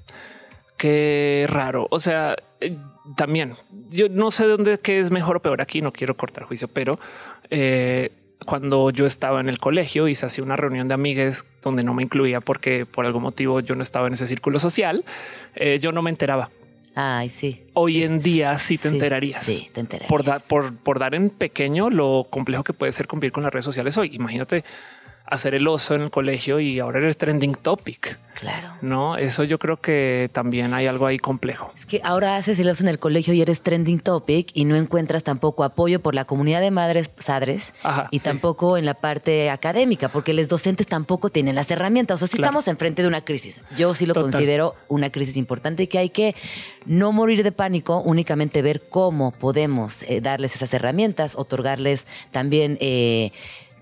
qué 0.77 1.45
raro. 1.49 1.87
O 1.89 1.99
sea, 1.99 2.35
eh, 2.59 2.77
también 3.15 3.55
yo 3.89 4.09
no 4.09 4.29
sé 4.29 4.45
dónde 4.45 4.77
qué 4.79 4.99
es 4.99 5.09
mejor 5.09 5.37
o 5.37 5.41
peor 5.41 5.61
aquí. 5.61 5.81
No 5.81 5.93
quiero 5.93 6.17
cortar 6.17 6.43
juicio, 6.43 6.67
pero 6.67 6.99
eh, 7.49 8.11
cuando 8.45 8.89
yo 8.89 9.05
estaba 9.05 9.39
en 9.41 9.49
el 9.49 9.57
colegio 9.57 10.07
y 10.07 10.15
se 10.15 10.25
hacía 10.25 10.43
una 10.43 10.55
reunión 10.55 10.87
de 10.87 10.93
amigues 10.93 11.45
donde 11.61 11.83
no 11.83 11.93
me 11.93 12.03
incluía 12.03 12.39
porque 12.41 12.85
por 12.85 13.05
algún 13.05 13.23
motivo 13.23 13.59
yo 13.59 13.75
no 13.75 13.83
estaba 13.83 14.07
en 14.07 14.13
ese 14.13 14.27
círculo 14.27 14.59
social, 14.59 15.03
eh, 15.55 15.79
yo 15.81 15.91
no 15.91 16.01
me 16.01 16.09
enteraba. 16.09 16.49
Ay, 16.95 17.29
sí. 17.29 17.61
Hoy 17.73 18.03
en 18.03 18.19
día 18.21 18.57
sí 18.59 18.77
te 18.77 18.89
Sí, 18.89 18.95
enterarías. 18.95 19.45
sí, 19.45 19.69
te 19.73 19.79
enterarías. 19.81 20.09
Por, 20.09 20.23
da- 20.23 20.39
por, 20.39 20.75
por 20.75 20.99
dar 20.99 21.15
en 21.15 21.29
pequeño 21.29 21.89
lo 21.89 22.27
complejo 22.29 22.63
que 22.63 22.73
puede 22.73 22.91
ser 22.91 23.07
convivir 23.07 23.31
con 23.31 23.43
las 23.43 23.53
redes 23.53 23.65
sociales 23.65 23.95
hoy. 23.97 24.09
Imagínate 24.15 24.63
hacer 25.31 25.53
el 25.53 25.67
oso 25.67 25.93
en 25.95 26.01
el 26.01 26.09
colegio 26.09 26.59
y 26.59 26.79
ahora 26.79 26.99
eres 26.99 27.17
trending 27.17 27.53
topic. 27.55 28.17
Claro. 28.33 28.73
No, 28.81 29.17
eso 29.17 29.43
yo 29.43 29.59
creo 29.59 29.77
que 29.81 30.29
también 30.33 30.73
hay 30.73 30.87
algo 30.87 31.05
ahí 31.05 31.19
complejo. 31.19 31.71
Es 31.75 31.85
que 31.85 31.99
ahora 32.03 32.37
haces 32.37 32.57
el 32.59 32.69
oso 32.69 32.83
en 32.83 32.89
el 32.89 32.97
colegio 32.99 33.33
y 33.33 33.41
eres 33.41 33.61
trending 33.61 33.99
topic 33.99 34.49
y 34.53 34.65
no 34.65 34.75
encuentras 34.75 35.23
tampoco 35.23 35.63
apoyo 35.63 36.01
por 36.01 36.15
la 36.15 36.25
comunidad 36.25 36.61
de 36.61 36.71
madres 36.71 37.09
padres 37.09 37.73
Ajá, 37.83 38.07
y 38.11 38.19
sí. 38.19 38.23
tampoco 38.25 38.77
en 38.77 38.85
la 38.85 38.93
parte 38.93 39.49
académica, 39.49 40.09
porque 40.09 40.33
los 40.33 40.47
docentes 40.47 40.87
tampoco 40.87 41.29
tienen 41.29 41.53
las 41.55 41.69
herramientas. 41.69 42.15
O 42.15 42.17
sea, 42.19 42.27
sí 42.27 42.37
Claro. 42.37 42.47
estamos 42.49 42.67
enfrente 42.69 43.01
de 43.01 43.07
una 43.09 43.25
crisis. 43.25 43.61
Yo 43.77 43.93
sí 43.93 44.05
lo 44.05 44.13
Total. 44.13 44.31
considero 44.31 44.75
una 44.87 45.11
crisis 45.11 45.35
importante 45.37 45.83
y 45.83 45.87
que 45.87 45.97
hay 45.99 46.09
que 46.09 46.33
no 46.85 47.11
morir 47.11 47.43
de 47.43 47.51
pánico, 47.51 48.01
únicamente 48.01 48.61
ver 48.61 48.83
cómo 48.89 49.31
podemos 49.31 50.03
eh, 50.03 50.21
darles 50.21 50.55
esas 50.55 50.73
herramientas, 50.73 51.35
otorgarles 51.35 52.07
también... 52.31 52.77
eh, 52.81 53.31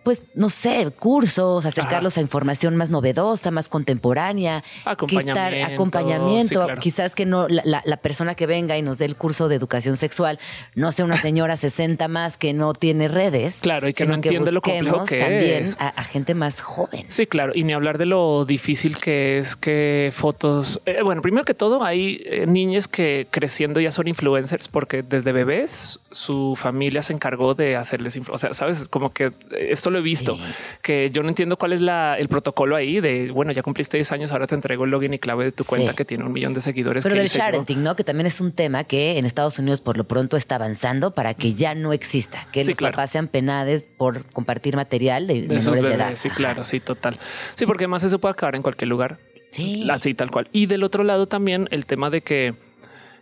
pues 0.08 0.24
no 0.36 0.50
sé, 0.50 0.90
cursos, 0.98 1.66
acercarlos 1.66 2.18
a 2.18 2.22
información 2.22 2.78
más 2.78 2.90
novedosa, 2.90 3.52
más 3.52 3.68
contemporánea, 3.68 4.64
Acompañamiento, 4.86 5.34
quitar- 5.34 5.74
acompañamiento, 5.74 6.62
sí, 6.62 6.66
claro. 6.66 6.80
quizás 6.80 7.14
que 7.14 7.26
no 7.26 7.50
la, 7.50 7.82
la- 7.84 7.98
persona 7.98 8.34
que 8.34 8.46
venga 8.46 8.78
y 8.78 8.82
nos 8.82 9.00
dé 9.00 9.04
el 9.06 9.18
curso 9.18 9.50
de 9.50 9.56
educación 9.56 9.98
sexual 9.98 10.40
no 10.76 10.94
sea 10.94 11.04
una 11.04 11.18
señora 11.22 11.58
60 11.58 12.08
más 12.08 12.38
que 12.38 12.54
no 12.54 12.74
tiene 12.74 13.10
redes. 13.10 13.60
Claro, 13.62 13.90
y 13.90 13.94
que 13.94 14.06
no 14.06 14.14
entiende 14.16 14.54
lo 14.54 14.62
complejo 14.62 15.04
que 15.04 15.20
también 15.20 15.64
es. 15.64 15.76
A, 15.78 15.90
a 15.90 16.04
gente 16.06 16.34
más 16.36 16.62
joven. 16.62 17.04
Sí, 17.10 17.28
claro. 17.28 17.52
Y 17.54 17.66
ni 17.66 17.74
hablar 17.74 17.98
de 17.98 18.06
lo 18.06 18.46
difícil 18.46 18.98
que 18.98 19.40
es 19.40 19.58
que 19.58 20.14
fotos. 20.16 20.80
eh, 20.86 21.02
bueno, 21.04 21.22
primero 21.22 21.44
que 21.44 21.54
todo, 21.54 21.84
hay 21.84 22.22
eh, 22.26 22.46
niñas 22.48 22.88
que 22.88 23.28
creciendo 23.30 23.82
ya 23.82 23.92
son 23.92 24.08
influencers 24.08 24.70
porque 24.70 25.04
desde 25.04 25.34
bebés 25.34 26.00
su 26.12 26.56
familia 26.56 27.02
se 27.02 27.12
encargó 27.12 27.56
de 27.56 27.76
hacerles. 27.76 28.18
O 28.32 28.38
sea, 28.38 28.54
sabes, 28.54 28.88
como 28.88 29.12
que 29.12 29.32
esto 29.52 29.90
lo 29.90 29.97
lo 29.98 30.02
he 30.02 30.04
visto, 30.04 30.36
Sí. 30.38 30.44
que 30.82 31.12
yo 31.12 31.24
no 31.24 31.30
entiendo 31.30 31.58
cuál 31.58 31.74
es 31.74 31.82
la, 31.82 32.18
el 32.18 32.28
protocolo 32.30 32.76
ahí 32.76 33.00
de, 33.00 33.32
bueno, 33.32 33.52
ya 33.52 33.64
cumpliste 33.64 33.98
10 33.98 34.12
años, 34.12 34.32
ahora 34.32 34.48
te 34.48 34.56
entrego 34.56 34.86
el 34.86 34.92
login 34.92 35.14
y 35.14 35.20
clave 35.20 35.46
de 35.46 35.52
tu 35.52 35.64
cuenta 35.66 35.92
Sí. 35.92 35.96
que 35.98 36.06
tiene 36.06 36.24
un 36.24 36.32
millón 36.32 36.54
de 36.54 36.62
seguidores. 36.62 37.04
Pero 37.04 37.16
que 37.16 37.28
yo. 37.28 37.38
sharenting, 37.38 37.84
¿no? 37.84 37.96
Que 37.96 38.04
también 38.04 38.28
es 38.28 38.40
un 38.42 38.52
tema 38.52 38.84
que 38.84 39.18
en 39.18 39.26
Estados 39.26 39.60
Unidos 39.60 39.82
por 39.82 39.98
lo 39.98 40.04
pronto 40.08 40.38
está 40.38 40.56
avanzando 40.56 41.12
para 41.16 41.34
que 41.34 41.54
ya 41.54 41.76
no 41.76 41.94
exista, 41.94 42.48
que 42.52 42.64
Sí, 42.64 42.72
los 42.72 42.78
claro. 42.78 42.94
papás 42.94 43.12
sean 43.12 43.28
penades 43.28 43.88
por 43.98 44.26
compartir 44.32 44.76
material 44.76 45.28
de, 45.28 45.42
de 45.42 45.56
menores 45.56 45.84
de 45.84 45.94
edad. 45.94 46.12
Sí, 46.16 46.28
Ajá. 46.30 46.38
claro, 46.38 46.64
sí, 46.64 46.80
total. 46.80 47.20
Sí, 47.56 47.66
porque 47.66 47.86
además 47.86 48.04
eso 48.04 48.20
puede 48.20 48.34
acabar 48.34 48.56
en 48.56 48.62
cualquier 48.62 48.88
lugar. 48.90 49.20
Sí. 49.52 49.88
Así 49.90 50.14
tal 50.14 50.30
cual. 50.30 50.50
Y 50.52 50.66
del 50.68 50.84
otro 50.84 51.04
lado 51.04 51.28
también 51.28 51.68
el 51.72 51.86
tema 51.86 52.10
de 52.10 52.22
que 52.22 52.54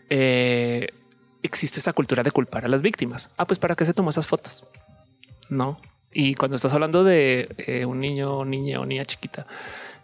eh, 0.10 0.88
existe 1.44 1.80
esta 1.80 1.94
cultura 1.94 2.24
de 2.24 2.32
culpar 2.32 2.66
a 2.66 2.68
las 2.68 2.82
víctimas. 2.82 3.30
Ah, 3.38 3.46
pues 3.48 3.60
para 3.60 3.76
qué 3.76 3.86
se 3.86 3.94
tomó 3.94 4.10
esas 4.10 4.28
fotos, 4.28 4.66
no? 5.50 5.80
Y 6.18 6.34
cuando 6.36 6.56
estás 6.56 6.74
hablando 6.74 7.04
de 7.04 7.50
eh, 7.58 7.86
un 7.86 8.00
niño, 8.00 8.46
niña 8.46 8.80
o 8.80 8.86
niña 8.86 9.04
chiquita 9.04 9.46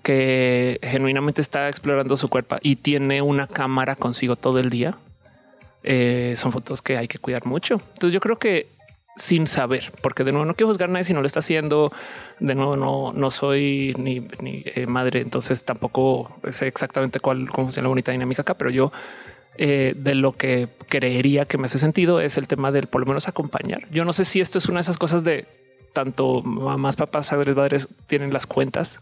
que 0.04 0.78
genuinamente 0.84 1.39
está 1.39 1.69
explorando 1.69 2.17
su 2.17 2.28
cuerpo 2.28 2.58
y 2.62 2.76
tiene 2.76 3.21
una 3.21 3.47
cámara 3.47 3.95
consigo 3.95 4.36
todo 4.36 4.60
el 4.60 4.69
día, 4.69 4.97
eh, 5.84 6.34
son 6.36 6.52
fotos 6.52 6.82
que 6.82 6.97
hay 6.97 7.08
que 7.08 7.17
cuidar 7.17 7.45
mucho. 7.45 7.76
Entonces 7.93 8.12
yo 8.12 8.19
creo 8.19 8.38
que 8.38 8.67
sin 9.15 9.47
saber, 9.47 9.93
porque 10.02 10.26
de 10.26 10.34
nuevo 10.34 10.43
no 10.43 10.54
quiero 10.54 10.67
juzgar 10.67 10.89
a 10.89 10.91
nadie 10.91 11.06
si 11.06 11.13
no 11.13 11.21
lo 11.21 11.28
está 11.28 11.39
haciendo. 11.39 11.93
De 12.41 12.56
nuevo, 12.56 12.76
no, 12.76 13.13
no 13.13 13.32
soy 13.32 13.95
ni, 13.97 14.28
eh, 14.41 14.88
madre, 14.88 15.21
entonces 15.21 15.63
tampoco 15.63 16.36
sé 16.50 16.67
exactamente 16.67 17.21
cuál 17.21 17.50
cómo 17.50 17.67
funciona 17.67 17.86
la 17.86 17.89
bonita 17.89 18.12
dinámica 18.12 18.41
acá, 18.41 18.56
pero 18.56 18.69
yo 18.69 18.91
de 19.58 20.15
lo 20.15 20.32
que 20.32 20.69
creería 20.89 21.45
que 21.45 21.58
me 21.58 21.65
hace 21.65 21.78
sentido 21.78 22.19
es 22.19 22.38
el 22.38 22.47
tema 22.47 22.71
del 22.71 22.88
por 22.88 23.00
lo 23.00 23.08
menos 23.08 23.30
acompañar. 23.30 23.88
Yo 23.91 24.04
no 24.04 24.12
sé 24.12 24.26
si 24.26 24.41
esto 24.41 24.58
es 24.58 24.65
una 24.65 24.80
de 24.80 24.82
esas 24.82 24.97
cosas 24.97 25.24
de 25.24 25.45
tanto 25.93 26.41
mamás, 26.41 26.95
papás, 26.95 27.30
padres, 27.30 27.56
padres 27.56 27.88
tienen 28.08 28.34
las 28.34 28.45
cuentas 28.45 28.99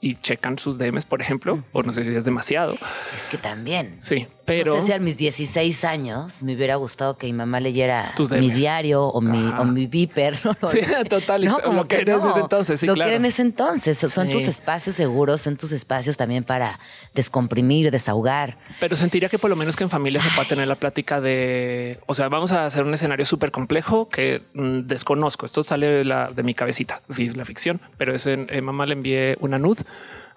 y 0.00 0.16
checan 0.16 0.58
sus 0.58 0.78
DMs, 0.78 1.04
por 1.04 1.20
ejemplo, 1.20 1.62
o 1.72 1.82
no 1.82 1.92
sé 1.92 2.04
si 2.04 2.14
es 2.14 2.24
demasiado. 2.24 2.74
Es 3.14 3.26
que 3.30 3.38
también. 3.38 3.96
Sí, 4.00 4.26
pero 4.50 4.74
no 4.74 4.80
sé 4.80 4.86
si 4.88 4.92
a 4.92 4.98
mis 4.98 5.16
16 5.16 5.84
años 5.84 6.42
me 6.42 6.54
hubiera 6.54 6.76
gustado 6.76 7.16
que 7.16 7.26
mi 7.26 7.32
mamá 7.32 7.60
leyera 7.60 8.12
mi 8.32 8.50
diario 8.50 9.04
o 9.06 9.20
mi, 9.20 9.38
Ajá. 9.46 9.60
o 9.60 9.64
mi 9.64 9.86
viper. 9.86 10.38
¿no? 10.44 10.56
Sí, 10.68 10.80
total, 11.08 11.44
lo 11.44 11.86
que 11.86 11.96
eres 12.00 12.22
desde 12.22 12.40
entonces, 12.40 12.80
sí, 12.80 12.86
lo 12.86 12.94
claro. 12.94 13.08
que 13.08 13.14
era 13.14 13.20
en 13.20 13.26
ese 13.26 13.42
entonces. 13.42 13.98
Son 13.98 14.26
Sí. 14.26 14.32
tus 14.32 14.44
espacios 14.44 14.96
seguros, 14.96 15.40
son 15.40 15.56
tus 15.56 15.72
espacios 15.72 16.16
también 16.16 16.44
para 16.44 16.78
descomprimir, 17.14 17.90
desahogar. 17.90 18.58
Pero 18.80 18.96
sentiría 18.96 19.28
que 19.28 19.38
por 19.38 19.50
lo 19.50 19.56
menos 19.56 19.76
que 19.76 19.84
en 19.84 19.90
familia 19.90 20.20
se 20.20 20.28
pueda 20.30 20.48
tener 20.48 20.66
la 20.68 20.76
plática 20.76 21.20
de, 21.20 22.00
o 22.06 22.14
sea, 22.14 22.28
vamos 22.28 22.52
a 22.52 22.66
hacer 22.66 22.84
un 22.84 22.94
escenario 22.94 23.24
súper 23.26 23.50
complejo 23.50 24.08
que 24.08 24.42
mm, 24.54 24.80
desconozco. 24.86 25.46
Esto 25.46 25.62
sale 25.62 25.86
de, 25.86 26.04
la, 26.04 26.30
de 26.30 26.42
mi 26.42 26.54
cabecita, 26.54 27.02
la 27.08 27.44
ficción, 27.44 27.80
pero 27.96 28.14
es 28.14 28.26
en, 28.26 28.46
eh, 28.50 28.60
mamá 28.60 28.86
le 28.86 28.94
envié 28.94 29.36
una 29.40 29.58
nud 29.58 29.78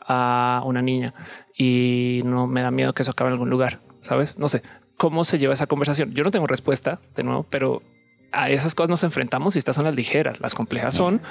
a 0.08 0.62
una 0.66 0.82
niña 0.82 1.14
y 1.58 2.22
no 2.26 2.48
me 2.48 2.62
da 2.62 2.72
miedo 2.72 2.94
que 2.94 3.04
eso 3.04 3.12
acabe 3.12 3.30
en 3.30 3.34
algún 3.34 3.50
lugar, 3.50 3.80
¿sabes? 4.04 4.38
No 4.38 4.48
sé 4.48 4.62
cómo 4.98 5.24
se 5.24 5.40
lleva 5.40 5.54
esa 5.54 5.68
conversación. 5.68 6.14
Yo 6.14 6.24
no 6.24 6.32
tengo 6.32 6.48
respuesta 6.48 7.00
de 7.16 7.24
nuevo, 7.24 7.46
pero 7.50 7.82
a 8.32 8.50
esas 8.50 8.76
cosas 8.76 8.90
nos 8.90 9.04
enfrentamos 9.04 9.56
y 9.56 9.60
estas 9.60 9.76
son 9.76 9.86
las 9.86 9.96
ligeras. 9.96 10.40
Las 10.40 10.56
complejas 10.56 10.96
son 10.96 11.22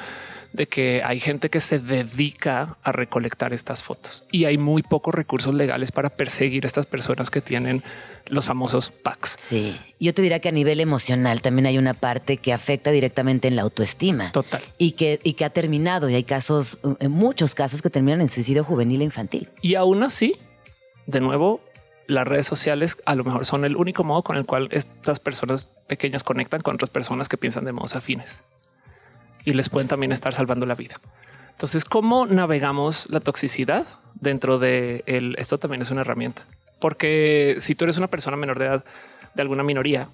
de 0.52 0.68
que 0.68 1.00
hay 1.04 1.18
gente 1.18 1.48
que 1.48 1.60
se 1.60 1.78
dedica 1.78 2.76
a 2.82 2.92
recolectar 2.92 3.54
estas 3.54 3.82
fotos 3.82 4.26
y 4.30 4.44
hay 4.44 4.58
muy 4.58 4.82
pocos 4.82 5.14
recursos 5.14 5.54
legales 5.54 5.92
para 5.92 6.10
perseguir 6.10 6.64
a 6.64 6.66
estas 6.66 6.84
personas 6.86 7.30
que 7.30 7.40
tienen 7.40 7.82
los 8.26 8.46
famosos 8.46 8.90
packs. 8.90 9.36
Sí. 9.38 9.74
Yo 9.98 10.12
te 10.14 10.22
diría 10.22 10.40
que 10.40 10.50
a 10.50 10.52
nivel 10.52 10.80
emocional 10.80 11.40
también 11.40 11.66
hay 11.66 11.78
una 11.78 11.94
parte 11.94 12.36
que 12.36 12.52
afecta 12.52 12.90
directamente 12.90 13.48
en 13.48 13.56
la 13.56 13.62
autoestima. 13.62 14.30
Total. 14.32 14.62
Y 14.78 14.92
que, 14.92 15.18
y 15.24 15.32
que 15.32 15.44
ha 15.44 15.50
terminado, 15.50 16.08
y 16.08 16.14
hay 16.14 16.24
casos, 16.24 16.78
en 17.00 17.10
muchos 17.10 17.54
casos 17.54 17.82
que 17.82 17.90
terminan 17.90 18.20
en 18.20 18.28
suicidio 18.28 18.62
juvenil 18.62 19.00
e 19.00 19.04
infantil. 19.04 19.48
Y 19.62 19.74
aún 19.74 20.02
así, 20.02 20.36
de 21.06 21.20
nuevo, 21.20 21.60
las 22.12 22.26
redes 22.26 22.46
sociales 22.46 22.96
a 23.06 23.14
lo 23.14 23.24
mejor 23.24 23.44
son 23.46 23.64
el 23.64 23.76
único 23.76 24.04
modo 24.04 24.22
con 24.22 24.36
el 24.36 24.46
cual 24.46 24.68
estas 24.70 25.18
personas 25.20 25.66
pequeñas 25.88 26.22
conectan 26.22 26.60
con 26.60 26.74
otras 26.74 26.90
personas 26.90 27.28
que 27.28 27.36
piensan 27.36 27.64
de 27.64 27.72
modos 27.72 27.96
afines 27.96 28.42
y 29.44 29.52
les 29.54 29.68
pueden 29.68 29.88
también 29.88 30.12
estar 30.12 30.32
salvando 30.32 30.66
la 30.66 30.74
vida. 30.74 31.00
Entonces, 31.50 31.84
¿cómo 31.84 32.26
navegamos 32.26 33.08
la 33.10 33.20
toxicidad 33.20 33.84
dentro 34.14 34.58
de 34.58 35.02
el, 35.06 35.34
esto 35.38 35.58
también 35.58 35.82
es 35.82 35.90
una 35.90 36.00
herramienta? 36.02 36.46
Porque 36.80 37.56
si 37.58 37.74
tú 37.74 37.84
eres 37.84 37.96
una 37.98 38.08
persona 38.08 38.36
menor 38.36 38.58
de 38.58 38.66
edad 38.66 38.84
de 39.34 39.42
alguna 39.42 39.62
minoría, 39.62 40.08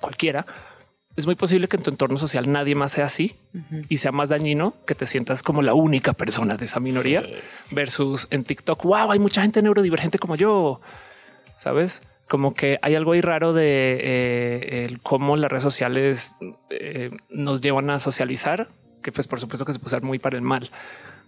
cualquiera, 0.00 0.46
es 1.16 1.26
muy 1.26 1.34
posible 1.34 1.66
que 1.66 1.76
en 1.76 1.82
tu 1.82 1.90
entorno 1.90 2.16
social 2.16 2.50
nadie 2.52 2.76
más 2.76 2.92
sea 2.92 3.06
así 3.06 3.34
y 3.88 3.96
sea 3.96 4.12
más 4.12 4.28
dañino 4.28 4.74
que 4.86 4.94
te 4.94 5.04
sientas 5.06 5.42
como 5.42 5.62
la 5.62 5.74
única 5.74 6.12
persona 6.12 6.56
de 6.56 6.66
esa 6.66 6.78
minoría 6.78 7.22
Sí, 7.22 7.34
sí. 7.68 7.74
versus 7.74 8.28
en 8.30 8.44
TikTok. 8.44 8.84
Wow, 8.84 9.10
hay 9.10 9.18
mucha 9.18 9.42
gente 9.42 9.60
neurodivergente 9.60 10.20
como 10.20 10.36
yo. 10.36 10.80
Sabes? 11.58 12.02
Como 12.28 12.54
que 12.54 12.78
hay 12.82 12.94
algo 12.94 13.12
ahí 13.12 13.20
raro 13.20 13.52
de 13.52 13.98
eh, 14.00 14.84
el 14.84 15.00
cómo 15.00 15.36
las 15.36 15.50
redes 15.50 15.64
sociales 15.64 16.36
eh, 16.70 17.10
nos 17.30 17.60
llevan 17.62 17.90
a 17.90 17.98
socializar, 17.98 18.68
que 19.02 19.10
pues 19.10 19.26
por 19.26 19.40
supuesto 19.40 19.64
que 19.64 19.72
se 19.72 19.80
puede 19.80 19.88
usar 19.88 20.02
muy 20.04 20.20
para 20.20 20.36
el 20.36 20.42
mal. 20.42 20.70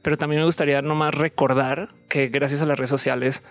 Pero 0.03 0.17
también 0.17 0.41
me 0.41 0.45
gustaría 0.45 0.83
nomás 0.83 1.17
recordar 1.17 1.89
que 2.09 2.29
gracias 2.29 2.63
a 2.63 2.67
las 2.67 2.79
redes 2.79 2.91
sociales 2.91 3.43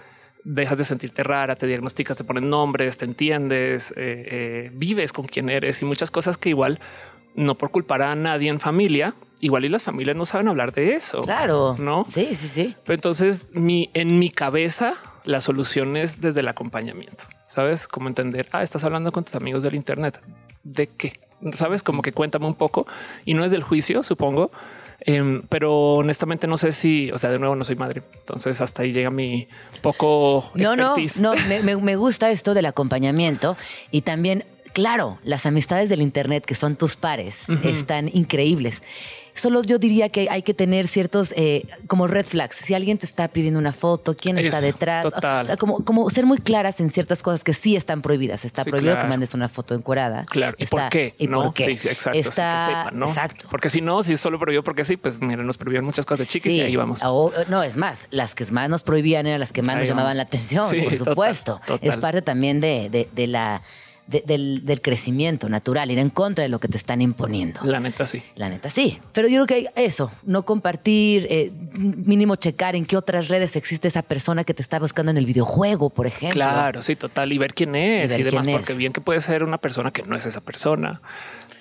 dejas 0.45 0.77
de 0.77 0.85
sentirte 0.85 1.21
rara, 1.21 1.57
te 1.57 1.67
diagnosticas, 1.67 2.17
te 2.17 2.23
ponen 2.23 2.49
nombres, 2.49 2.97
te 2.97 3.03
entiendes, 3.03 3.93
eh, 3.97 4.71
vives 4.73 5.11
con 5.11 5.25
quien 5.25 5.49
eres 5.49 5.81
y 5.81 5.85
muchas 5.85 6.11
cosas 6.11 6.37
que 6.37 6.47
igual 6.47 6.79
no 7.35 7.55
por 7.55 7.71
culpar 7.71 8.03
a 8.03 8.15
nadie 8.15 8.49
en 8.49 8.61
familia, 8.61 9.15
igual 9.41 9.65
y 9.65 9.69
las 9.69 9.83
familias 9.83 10.15
no 10.15 10.25
saben 10.25 10.47
hablar 10.47 10.71
de 10.71 10.93
eso. 10.93 11.21
Claro. 11.23 11.75
No. 11.77 12.05
Sí, 12.07 12.35
sí, 12.35 12.47
sí. 12.47 12.75
Pero 12.85 12.95
entonces 12.95 13.49
mi, 13.51 13.89
en 13.93 14.17
mi 14.17 14.29
cabeza 14.29 14.95
la 15.25 15.41
solución 15.41 15.97
es 15.97 16.21
desde 16.21 16.39
el 16.41 16.47
acompañamiento. 16.47 17.25
Sabes 17.45 17.87
cómo 17.87 18.07
entender. 18.07 18.47
Ah, 18.51 18.63
estás 18.63 18.83
hablando 18.83 19.11
con 19.11 19.23
tus 19.23 19.35
amigos 19.35 19.63
del 19.63 19.75
Internet. 19.75 20.19
¿De 20.63 20.87
qué? 20.87 21.19
Sabes 21.53 21.83
como 21.83 22.01
que 22.01 22.11
cuéntame 22.11 22.45
un 22.47 22.55
poco 22.55 22.85
y 23.25 23.33
no 23.33 23.43
es 23.45 23.51
del 23.51 23.63
juicio, 23.63 24.03
supongo. 24.03 24.51
Em, 25.01 25.43
pero 25.47 25.93
honestamente 25.93 26.45
no 26.47 26.57
sé 26.57 26.73
si, 26.73 27.09
o 27.11 27.17
sea, 27.17 27.29
de 27.29 27.39
nuevo 27.39 27.55
no 27.55 27.63
soy 27.63 27.75
madre. 27.77 28.03
Entonces 28.19 28.59
hasta 28.59 28.81
ahí 28.83 28.91
llega 28.91 29.09
mi 29.09 29.47
poco 29.81 30.51
No, 30.55 30.75
no, 30.75 30.83
expertise. 30.97 31.21
no, 31.21 31.33
me, 31.47 31.61
me- 31.63 31.77
me 31.77 31.95
gusta 31.95 32.29
esto 32.31 32.53
del 32.53 32.65
acompañamiento 32.65 33.55
y 33.91 34.01
también, 34.01 34.43
claro, 34.73 35.17
las 35.23 35.45
amistades 35.45 35.87
del 35.89 36.01
Internet 36.01 36.43
que 36.45 36.55
son 36.55 36.75
tus 36.75 36.97
pares 36.97 37.47
están 37.63 38.09
increíbles. 38.13 38.83
Solo 39.39 39.63
yo 39.63 39.79
diría 39.79 40.09
que 40.09 40.27
hay 40.29 40.41
que 40.41 40.53
tener 40.53 40.87
ciertos 40.87 41.33
eh, 41.37 41.65
como 41.87 42.07
red 42.07 42.25
flags. 42.25 42.57
Si 42.57 42.73
alguien 42.73 42.97
te 42.97 43.05
está 43.05 43.27
pidiendo 43.29 43.59
una 43.59 43.73
foto, 43.73 44.15
quién 44.15 44.37
está 44.37 44.61
detrás. 44.61 45.03
total. 45.03 45.43
O 45.43 45.47
sea, 45.47 45.57
como, 45.57 45.83
como 45.83 46.09
ser 46.09 46.25
muy 46.25 46.37
claras 46.39 46.79
en 46.79 46.89
ciertas 46.89 47.21
cosas 47.23 47.43
que 47.43 47.53
sí 47.53 47.75
están 47.75 48.01
prohibidas. 48.01 48.45
Está 48.45 48.63
Sí, 48.63 48.69
prohibido 48.69 48.93
claro. 48.93 49.07
que 49.07 49.09
mandes 49.09 49.33
una 49.33 49.49
foto 49.49 49.75
encuerada. 49.75 50.25
Claro. 50.25 50.55
¿Y 50.59 50.63
Está- 50.65 50.75
por 50.83 50.89
qué? 50.89 51.15
¿Y 51.17 51.27
¿No? 51.27 51.43
por 51.43 51.53
qué? 51.53 51.65
Sí, 51.77 51.87
exacto. 51.87 52.11
sí, 52.21 52.29
Está, 52.29 52.57
que 52.57 52.65
sepan, 52.75 52.99
¿no? 52.99 53.07
Exacto. 53.07 53.47
Porque 53.49 53.69
si 53.69 53.81
no, 53.81 54.03
si 54.03 54.13
es 54.13 54.19
solo 54.19 54.37
prohibido 54.39 54.63
porque 54.63 54.83
sí, 54.83 54.97
pues 54.97 55.21
miren, 55.21 55.45
nos 55.47 55.57
prohibieron 55.57 55.85
muchas 55.85 56.05
cosas 56.05 56.27
de 56.27 56.31
chiquis 56.31 56.53
y 56.53 56.61
ahí 56.61 56.75
vamos. 56.75 56.99
O- 57.03 57.31
no, 57.47 57.63
es 57.63 57.77
más, 57.77 58.07
las 58.11 58.35
que 58.35 58.45
más 58.51 58.69
nos 58.69 58.83
prohibían 58.83 59.25
eran 59.27 59.39
las 59.39 59.51
que 59.53 59.61
más 59.61 59.75
Ahí 59.75 59.81
nos 59.81 59.87
llamaban 59.89 60.09
vamos. 60.11 60.17
la 60.17 60.23
atención, 60.23 60.67
por 60.67 60.77
total, 60.97 60.97
supuesto. 60.97 61.61
total. 61.65 61.79
Es 61.89 61.97
parte 61.97 62.21
también 62.21 62.59
de, 62.59 62.89
de- 62.89 63.09
de 63.13 63.27
la, 63.27 63.61
de- 64.09 64.23
del, 64.25 64.65
del 64.65 64.81
crecimiento 64.81 65.47
natural, 65.49 65.91
ir 65.91 65.99
en 65.99 66.09
contra 66.09 66.41
de 66.43 66.49
lo 66.49 66.59
que 66.59 66.67
te 66.67 66.77
están 66.77 67.01
imponiendo. 67.01 67.61
La 67.63 67.79
neta, 67.79 68.05
sí. 68.07 68.21
La 68.35 68.49
neta, 68.49 68.69
sí. 68.69 68.99
Pero 69.13 69.27
yo 69.27 69.45
creo 69.45 69.47
que 69.47 69.71
eso, 69.81 70.11
no 70.23 70.43
compartir, 70.45 71.27
eh, 71.29 71.51
mínimo 71.73 72.35
checar 72.35 72.75
en 72.75 72.85
qué 72.85 72.97
otras 72.97 73.27
redes 73.27 73.55
existe 73.55 73.87
esa 73.87 74.01
persona 74.01 74.43
que 74.43 74.53
te 74.53 74.61
está 74.61 74.79
buscando 74.79 75.11
en 75.11 75.17
el 75.17 75.25
videojuego, 75.25 75.89
por 75.89 76.07
ejemplo. 76.07 76.33
Claro, 76.33 76.81
sí, 76.81 76.95
total. 76.95 77.31
Y 77.31 77.37
ver 77.37 77.53
quién 77.53 77.75
es 77.75 78.17
Y 78.17 78.23
demás, 78.23 78.47
porque 78.47 78.73
bien 78.73 78.93
que 78.93 79.01
puede 79.01 79.21
ser 79.21 79.43
una 79.43 79.57
persona 79.59 79.91
que 79.91 80.03
no 80.03 80.15
es 80.15 80.25
esa 80.25 80.41
persona. 80.41 81.01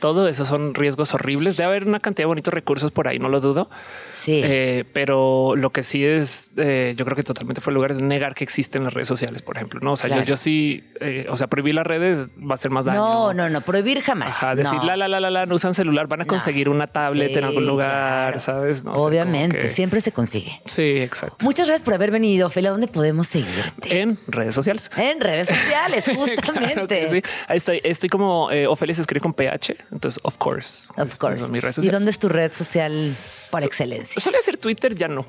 Todo 0.01 0.29
eso 0.29 0.47
son 0.47 0.75
riesgos 0.75 1.15
horribles. 1.15 1.57
Debe 1.57 1.69
haber 1.69 1.87
una 1.87 2.01
cantidad 2.01 2.23
de 2.25 2.29
bonitos 2.29 2.55
recursos 2.55 2.93
por 2.93 3.09
ahí, 3.09 3.19
no 3.19 3.29
lo 3.29 3.41
dudo. 3.41 3.69
Sí. 4.13 4.41
Eh, 4.45 4.85
pero 4.93 5.55
lo 5.57 5.71
que 5.71 5.83
sí 5.83 6.05
es, 6.05 6.53
eh, 6.57 6.95
yo 6.97 7.05
creo 7.05 7.17
que 7.17 7.23
totalmente 7.23 7.61
fue 7.61 7.73
lugar 7.73 7.93
es 7.93 8.01
negar 8.01 8.35
que 8.35 8.45
existen 8.45 8.85
las 8.85 8.95
redes 8.95 9.09
sociales, 9.09 9.43
por 9.43 9.57
ejemplo. 9.57 9.81
No, 9.83 9.93
o 9.93 9.97
sea, 9.97 10.09
Claro. 10.09 10.23
yo, 10.23 10.29
yo 10.31 10.37
sí, 10.37 10.85
eh, 11.01 11.27
o 11.29 11.37
sea, 11.37 11.47
prohibir 11.49 11.75
las 11.75 11.87
redes 11.87 12.29
va 12.39 12.55
a 12.55 12.59
ser 12.59 12.71
más 12.71 12.85
daño. 12.85 12.99
no, 12.99 13.35
no, 13.35 13.49
no, 13.51 13.61
prohibir 13.63 14.01
jamás. 14.03 14.29
Ajá, 14.29 14.55
decir 14.55 14.79
No. 14.79 14.85
la, 14.85 14.97
la, 14.97 15.09
la, 15.09 15.21
la, 15.21 15.31
la, 15.31 15.47
no 15.47 15.55
usan 15.55 15.75
celular, 15.75 16.07
van 16.07 16.21
a 16.21 16.25
No. 16.25 16.29
conseguir 16.29 16.69
una 16.69 16.87
tablet 16.87 17.37
en 17.37 17.45
algún 17.45 17.67
lugar, 17.67 18.33
claro. 18.33 18.39
sabes? 18.39 18.85
No 18.85 18.95
sé, 18.97 19.01
Obviamente, 19.03 19.57
como 19.57 19.69
que- 19.69 19.75
siempre 19.75 20.01
se 20.01 20.13
consigue. 20.13 20.61
Sí, 20.67 20.99
exacto. 21.01 21.45
Muchas 21.45 21.67
gracias 21.67 21.85
por 21.85 21.95
haber 21.95 22.11
venido, 22.11 22.47
Ophelia. 22.47 22.71
¿Dónde 22.71 22.89
podemos 22.89 23.27
seguirte? 23.29 24.01
En 24.01 24.19
redes 24.29 24.55
sociales. 24.55 24.91
En 24.97 25.21
redes 25.21 25.49
sociales, 25.49 26.05
justamente. 26.15 26.49
Claro 26.69 26.87
que 26.87 27.09
sí. 27.09 27.23
Ahí 27.47 27.57
estoy, 27.57 27.81
estoy 27.85 28.09
como 28.09 28.51
eh, 28.51 28.67
Ofelia 28.67 28.95
se 28.95 29.01
escribe 29.03 29.21
con 29.23 29.33
PH. 29.35 29.77
Entonces, 29.93 30.21
of 30.23 30.37
course. 30.39 30.89
Of 30.97 31.17
course. 31.17 31.49
Mis 31.49 31.63
redes 31.63 31.79
¿Y 31.79 31.89
dónde 31.89 32.11
es 32.11 32.19
tu 32.19 32.29
red 32.29 32.53
social 32.53 33.17
por 33.51 33.63
excelencia? 33.63 34.21
Suele 34.21 34.41
ser 34.41 34.57
Twitter, 34.57 34.95
ya 34.95 35.09
no. 35.09 35.27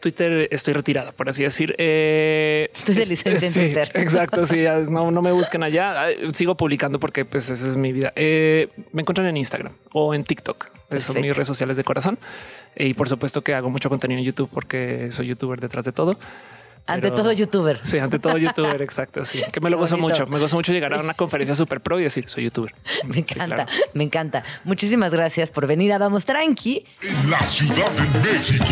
Twitter 0.00 0.48
estoy 0.50 0.74
retirada, 0.74 1.12
por 1.12 1.28
así 1.28 1.42
decir. 1.42 1.74
Eh, 1.78 2.70
estoy 2.74 2.94
de 2.94 3.06
licencia 3.06 3.48
en 3.48 3.54
Twitter. 3.54 3.90
Exacto, 3.94 4.46
sí, 4.46 4.64
no, 4.88 5.22
me 5.22 5.32
busquen 5.32 5.62
allá. 5.62 6.06
Sigo 6.34 6.56
publicando 6.56 7.00
porque 7.00 7.24
pues 7.24 7.50
esa 7.50 7.68
es 7.68 7.76
mi 7.76 7.92
vida. 7.92 8.12
Eh, 8.16 8.68
me 8.92 9.02
encuentran 9.02 9.26
en 9.26 9.36
Instagram 9.36 9.72
o 9.92 10.14
en 10.14 10.24
TikTok. 10.24 10.66
Son 11.00 11.20
mis 11.20 11.34
redes 11.34 11.48
sociales 11.48 11.76
de 11.76 11.84
corazón. 11.84 12.18
Y 12.76 12.94
por 12.94 13.08
supuesto 13.08 13.42
que 13.42 13.54
hago 13.54 13.70
mucho 13.70 13.88
contenido 13.88 14.20
en 14.20 14.26
YouTube 14.26 14.50
porque 14.52 15.08
soy 15.10 15.28
youtuber 15.28 15.60
detrás 15.60 15.84
de 15.84 15.92
todo. 15.92 16.18
Ante 16.86 17.10
todo 17.10 17.32
youtuber. 17.32 17.80
Sí, 17.82 17.98
ante 17.98 18.18
todo 18.18 18.38
youtuber, 18.38 18.80
exacto. 18.80 19.24
Sí, 19.24 19.42
que 19.52 19.60
me 19.60 19.70
lo 19.70 19.78
gozo 19.78 19.96
mucho. 19.96 20.26
Me 20.26 20.38
gozo 20.38 20.56
mucho 20.56 20.72
llegar 20.72 20.94
a 20.94 21.00
una 21.00 21.14
conferencia 21.14 21.54
super 21.54 21.80
pro 21.80 21.98
y 21.98 22.04
decir 22.04 22.28
soy 22.28 22.44
youtuber. 22.44 22.74
Me 23.04 23.18
encanta, 23.18 23.66
me 23.94 24.04
encanta. 24.04 24.44
Muchísimas 24.64 25.12
gracias 25.12 25.50
por 25.50 25.66
venir 25.66 25.92
a 25.92 25.98
Vamos 25.98 26.24
Tranqui. 26.24 26.84
En 27.02 27.30
la 27.30 27.42
Ciudad 27.42 27.90
de 27.90 28.30
México. 28.30 28.64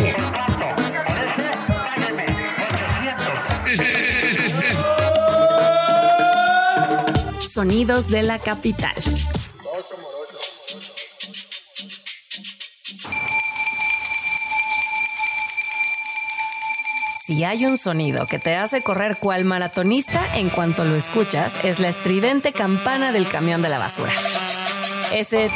Sonidos 7.41 8.11
de 8.11 8.23
la 8.23 8.39
capital. 8.39 8.95
Si 17.27 17.43
hay 17.43 17.65
un 17.65 17.79
sonido 17.79 18.27
que 18.27 18.39
te 18.39 18.55
hace 18.55 18.83
correr 18.83 19.17
cual 19.19 19.47
maratonista 19.47 20.21
en 20.37 20.51
cuanto 20.51 20.85
lo 20.85 20.95
escuchas, 20.95 21.55
es 21.63 21.81
la 21.81 21.89
estridente 21.89 22.53
campana 22.53 23.13
del 23.13 23.27
camión 23.27 23.63
de 23.63 23.71
la 23.71 23.79
basura. 23.79 24.13
Ese 25.11 25.49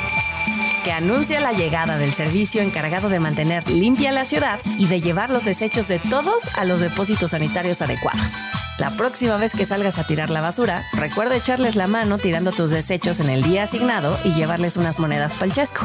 que 0.86 0.92
anuncia 0.92 1.42
la 1.42 1.52
llegada 1.52 1.98
del 1.98 2.10
servicio 2.10 2.62
encargado 2.62 3.10
de 3.10 3.20
mantener 3.20 3.68
limpia 3.68 4.12
la 4.12 4.24
ciudad 4.24 4.58
y 4.78 4.86
de 4.86 5.02
llevar 5.02 5.28
los 5.28 5.44
desechos 5.44 5.88
de 5.88 5.98
todos 5.98 6.56
a 6.56 6.64
los 6.64 6.80
depósitos 6.80 7.32
sanitarios 7.32 7.82
adecuados. 7.82 8.34
La 8.78 8.88
próxima 8.88 9.36
vez 9.36 9.52
que 9.52 9.66
salgas 9.66 9.98
a 9.98 10.06
tirar 10.06 10.30
la 10.30 10.40
basura, 10.40 10.86
recuerda 10.94 11.36
echarles 11.36 11.76
la 11.76 11.86
mano 11.86 12.16
tirando 12.16 12.50
tus 12.50 12.70
desechos 12.70 13.20
en 13.20 13.28
el 13.28 13.42
día 13.42 13.64
asignado 13.64 14.18
y 14.24 14.32
llevarles 14.32 14.78
unas 14.78 14.98
monedas 14.98 15.34
palchesco. 15.34 15.84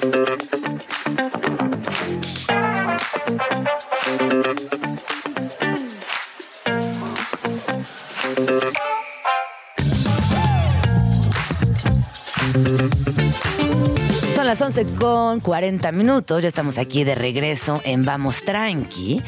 Son 0.00 0.08
las 14.46 14.62
11 14.62 14.86
con 14.98 15.40
40 15.40 15.92
minutos, 15.92 16.42
ya 16.42 16.48
estamos 16.48 16.78
aquí 16.78 17.04
de 17.04 17.14
regreso 17.14 17.82
en 17.84 18.06
Vamos 18.06 18.42
Tranqui. 18.42 19.22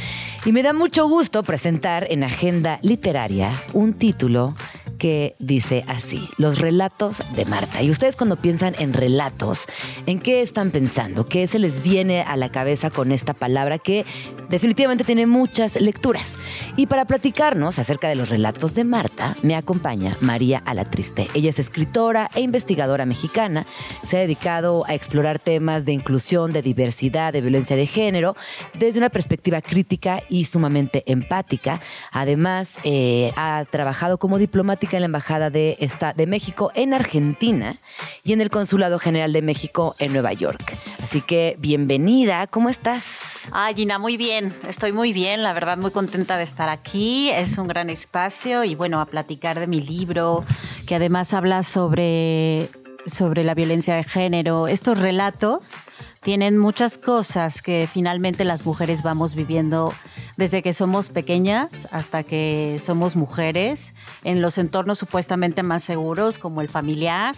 Y 0.46 0.52
me 0.52 0.62
da 0.62 0.72
mucho 0.72 1.06
gusto 1.06 1.42
presentar 1.42 2.06
en 2.08 2.24
Agenda 2.24 2.78
Literaria 2.80 3.52
un 3.74 3.92
título 3.92 4.54
que 5.02 5.34
dice 5.40 5.84
así, 5.88 6.28
los 6.38 6.60
relatos 6.60 7.24
de 7.34 7.44
Marta. 7.44 7.82
Y 7.82 7.90
ustedes 7.90 8.14
cuando 8.14 8.36
piensan 8.36 8.76
en 8.78 8.92
relatos, 8.92 9.66
¿en 10.06 10.20
qué 10.20 10.42
están 10.42 10.70
pensando? 10.70 11.26
¿Qué 11.26 11.48
se 11.48 11.58
les 11.58 11.82
viene 11.82 12.22
a 12.22 12.36
la 12.36 12.52
cabeza 12.52 12.88
con 12.88 13.10
esta 13.10 13.34
palabra 13.34 13.78
que 13.78 14.06
definitivamente 14.48 15.02
tiene 15.02 15.26
muchas 15.26 15.74
lecturas? 15.80 16.38
Y 16.76 16.86
para 16.86 17.04
platicarnos 17.04 17.80
acerca 17.80 18.08
de 18.08 18.14
los 18.14 18.28
relatos 18.28 18.76
de 18.76 18.84
Marta, 18.84 19.36
me 19.42 19.56
acompaña 19.56 20.16
María 20.20 20.62
Alatriste. 20.66 21.26
Ella 21.34 21.50
es 21.50 21.58
escritora 21.58 22.30
e 22.36 22.40
investigadora 22.40 23.04
mexicana. 23.04 23.66
Se 24.06 24.18
ha 24.18 24.20
dedicado 24.20 24.84
a 24.86 24.94
explorar 24.94 25.40
temas 25.40 25.84
de 25.84 25.94
inclusión, 25.94 26.52
de 26.52 26.62
diversidad, 26.62 27.32
de 27.32 27.40
violencia 27.40 27.74
de 27.74 27.88
género, 27.88 28.36
desde 28.74 29.00
una 29.00 29.10
perspectiva 29.10 29.62
crítica 29.62 30.22
y 30.28 30.44
sumamente 30.44 31.02
empática. 31.06 31.80
Además, 32.12 32.76
eh, 32.84 33.32
ha 33.34 33.64
trabajado 33.68 34.18
como 34.18 34.38
diplomática 34.38 34.91
en 34.96 35.02
la 35.02 35.06
Embajada 35.06 35.50
de, 35.50 35.76
de 36.16 36.26
México 36.26 36.70
en 36.74 36.94
Argentina 36.94 37.80
y 38.24 38.32
en 38.32 38.40
el 38.40 38.50
Consulado 38.50 38.98
General 38.98 39.32
de 39.32 39.42
México 39.42 39.94
en 39.98 40.12
Nueva 40.12 40.32
York. 40.32 40.76
Así 41.02 41.20
que 41.20 41.56
bienvenida, 41.58 42.46
¿cómo 42.46 42.68
estás? 42.68 43.48
Ay, 43.52 43.74
Gina, 43.74 43.98
muy 43.98 44.16
bien, 44.16 44.54
estoy 44.68 44.92
muy 44.92 45.12
bien, 45.12 45.42
la 45.42 45.52
verdad 45.52 45.76
muy 45.78 45.90
contenta 45.90 46.36
de 46.36 46.44
estar 46.44 46.68
aquí, 46.68 47.30
es 47.30 47.58
un 47.58 47.68
gran 47.68 47.90
espacio 47.90 48.64
y 48.64 48.74
bueno, 48.74 49.00
a 49.00 49.06
platicar 49.06 49.58
de 49.58 49.66
mi 49.66 49.80
libro, 49.80 50.44
que 50.86 50.94
además 50.94 51.34
habla 51.34 51.62
sobre, 51.62 52.68
sobre 53.06 53.44
la 53.44 53.54
violencia 53.54 53.94
de 53.94 54.04
género, 54.04 54.68
estos 54.68 54.98
relatos 54.98 55.74
tienen 56.22 56.56
muchas 56.56 56.98
cosas 56.98 57.62
que 57.62 57.88
finalmente 57.92 58.44
las 58.44 58.64
mujeres 58.64 59.02
vamos 59.02 59.34
viviendo 59.34 59.92
desde 60.36 60.62
que 60.62 60.72
somos 60.72 61.08
pequeñas 61.08 61.88
hasta 61.90 62.22
que 62.22 62.78
somos 62.80 63.16
mujeres 63.16 63.92
en 64.22 64.40
los 64.40 64.56
entornos 64.56 64.98
supuestamente 65.00 65.64
más 65.64 65.82
seguros 65.82 66.38
como 66.38 66.60
el 66.60 66.68
familiar, 66.68 67.34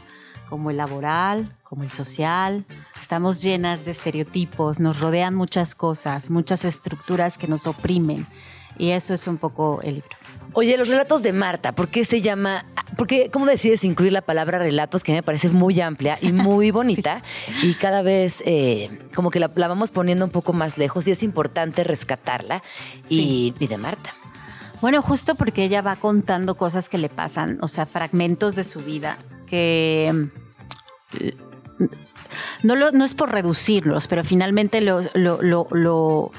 como 0.50 0.70
el 0.70 0.76
laboral, 0.76 1.56
como 1.62 1.82
el 1.82 1.90
social. 1.90 2.66
Estamos 3.00 3.42
llenas 3.42 3.86
de 3.86 3.92
estereotipos, 3.92 4.78
nos 4.80 5.00
rodean 5.00 5.34
muchas 5.34 5.74
cosas, 5.74 6.28
muchas 6.28 6.66
estructuras 6.66 7.38
que 7.38 7.48
nos 7.48 7.66
oprimen. 7.66 8.26
Y 8.76 8.90
eso 8.90 9.14
es 9.14 9.26
un 9.26 9.38
poco 9.38 9.80
el 9.82 9.94
libro. 9.94 10.23
Oye, 10.56 10.78
los 10.78 10.86
relatos 10.88 11.24
de 11.24 11.32
Marta, 11.32 11.72
¿por 11.72 11.88
qué 11.88 12.04
se 12.04 12.20
llama? 12.20 12.64
Porque 12.96 13.28
cómo 13.30 13.46
decides 13.46 13.82
incluir 13.82 14.12
la 14.12 14.22
palabra 14.22 14.58
relatos 14.58 15.02
que 15.02 15.12
me 15.12 15.22
parece 15.22 15.48
muy 15.48 15.80
amplia 15.80 16.16
y 16.20 16.30
muy 16.32 16.70
bonita 16.70 17.22
y 17.60 17.74
cada 17.74 18.02
vez 18.02 18.40
eh, 18.46 18.88
como 19.16 19.30
que 19.30 19.40
la, 19.40 19.48
vamos 19.48 19.90
poniendo 19.90 20.24
un 20.24 20.30
poco 20.30 20.52
más 20.52 20.78
lejos 20.78 21.08
y 21.08 21.10
es 21.10 21.24
importante 21.24 21.82
rescatarla 21.82 22.62
y, 23.08 23.52
y 23.58 23.66
de 23.66 23.78
Marta. 23.78 24.14
Bueno, 24.80 25.02
justo 25.02 25.34
porque 25.34 25.64
ella 25.64 25.82
va 25.82 25.96
contando 25.96 26.56
cosas 26.56 26.88
que 26.88 26.98
le 26.98 27.08
pasan, 27.08 27.58
o 27.60 27.68
sea, 27.68 27.84
fragmentos 27.84 28.54
de 28.54 28.62
su 28.62 28.80
vida 28.82 29.18
que 29.48 30.28
no, 32.62 32.76
lo, 32.76 32.92
no 32.92 33.04
es 33.04 33.14
por 33.14 33.32
reducirlos, 33.32 34.06
pero 34.06 34.22
finalmente 34.22 34.80
lo, 34.80 35.00
lo, 35.14 35.40
lo, 35.70 36.30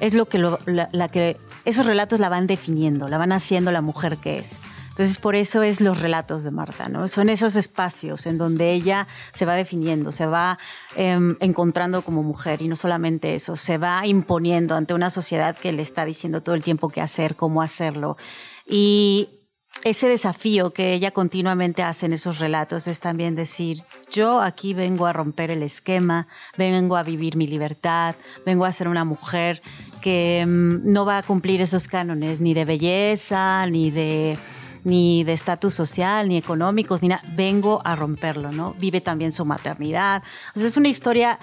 es 0.00 0.14
lo 0.14 0.26
que, 0.26 0.38
la, 0.38 0.88
la 0.92 1.08
que 1.08 1.36
esos 1.64 1.86
relatos 1.86 2.20
la 2.20 2.28
van 2.28 2.46
definiendo, 2.46 3.08
la 3.08 3.18
van 3.18 3.32
haciendo 3.32 3.72
la 3.72 3.80
mujer 3.80 4.18
que 4.18 4.38
es. 4.38 4.58
Entonces, 4.90 5.16
por 5.16 5.36
eso 5.36 5.62
es 5.62 5.80
los 5.80 6.00
relatos 6.00 6.44
de 6.44 6.50
Marta, 6.50 6.90
¿no? 6.90 7.08
Son 7.08 7.30
esos 7.30 7.56
espacios 7.56 8.26
en 8.26 8.36
donde 8.36 8.72
ella 8.72 9.08
se 9.32 9.46
va 9.46 9.54
definiendo, 9.54 10.12
se 10.12 10.26
va 10.26 10.58
em, 10.96 11.34
encontrando 11.40 12.02
como 12.02 12.22
mujer 12.22 12.60
y 12.60 12.68
no 12.68 12.76
solamente 12.76 13.34
eso, 13.34 13.56
se 13.56 13.78
va 13.78 14.06
imponiendo 14.06 14.74
ante 14.74 14.92
una 14.92 15.08
sociedad 15.08 15.56
que 15.56 15.72
le 15.72 15.80
está 15.80 16.04
diciendo 16.04 16.42
todo 16.42 16.54
el 16.54 16.62
tiempo 16.62 16.90
qué 16.90 17.00
hacer, 17.00 17.36
cómo 17.36 17.62
hacerlo. 17.62 18.18
Y 18.66 19.41
ese 19.84 20.08
desafío 20.08 20.72
que 20.72 20.94
ella 20.94 21.10
continuamente 21.10 21.82
hace 21.82 22.06
en 22.06 22.12
esos 22.12 22.38
relatos 22.38 22.86
es 22.86 23.00
también 23.00 23.34
decir, 23.34 23.78
yo 24.10 24.40
aquí 24.40 24.74
vengo 24.74 25.06
a 25.06 25.12
romper 25.12 25.50
el 25.50 25.62
esquema, 25.62 26.28
vengo 26.56 26.96
a 26.96 27.02
vivir 27.02 27.36
mi 27.36 27.46
libertad, 27.46 28.14
vengo 28.46 28.64
a 28.64 28.72
ser 28.72 28.88
una 28.88 29.04
mujer 29.04 29.62
que 30.00 30.44
mm, 30.46 30.92
no 30.92 31.04
va 31.04 31.18
a 31.18 31.22
cumplir 31.22 31.60
esos 31.62 31.88
cánones 31.88 32.40
ni 32.40 32.54
de 32.54 32.64
belleza, 32.64 33.66
ni 33.66 33.90
de 33.90 34.38
ni 34.84 35.22
de 35.22 35.32
estatus 35.32 35.74
social, 35.74 36.28
ni 36.28 36.36
económicos, 36.36 37.02
ni 37.02 37.08
nada. 37.08 37.22
Vengo 37.36 37.80
a 37.84 37.94
romperlo, 37.94 38.50
¿no? 38.50 38.74
Vive 38.80 39.00
también 39.00 39.30
su 39.30 39.44
maternidad. 39.44 40.24
O 40.56 40.58
sea, 40.58 40.66
es 40.66 40.76
una 40.76 40.88
historia 40.88 41.38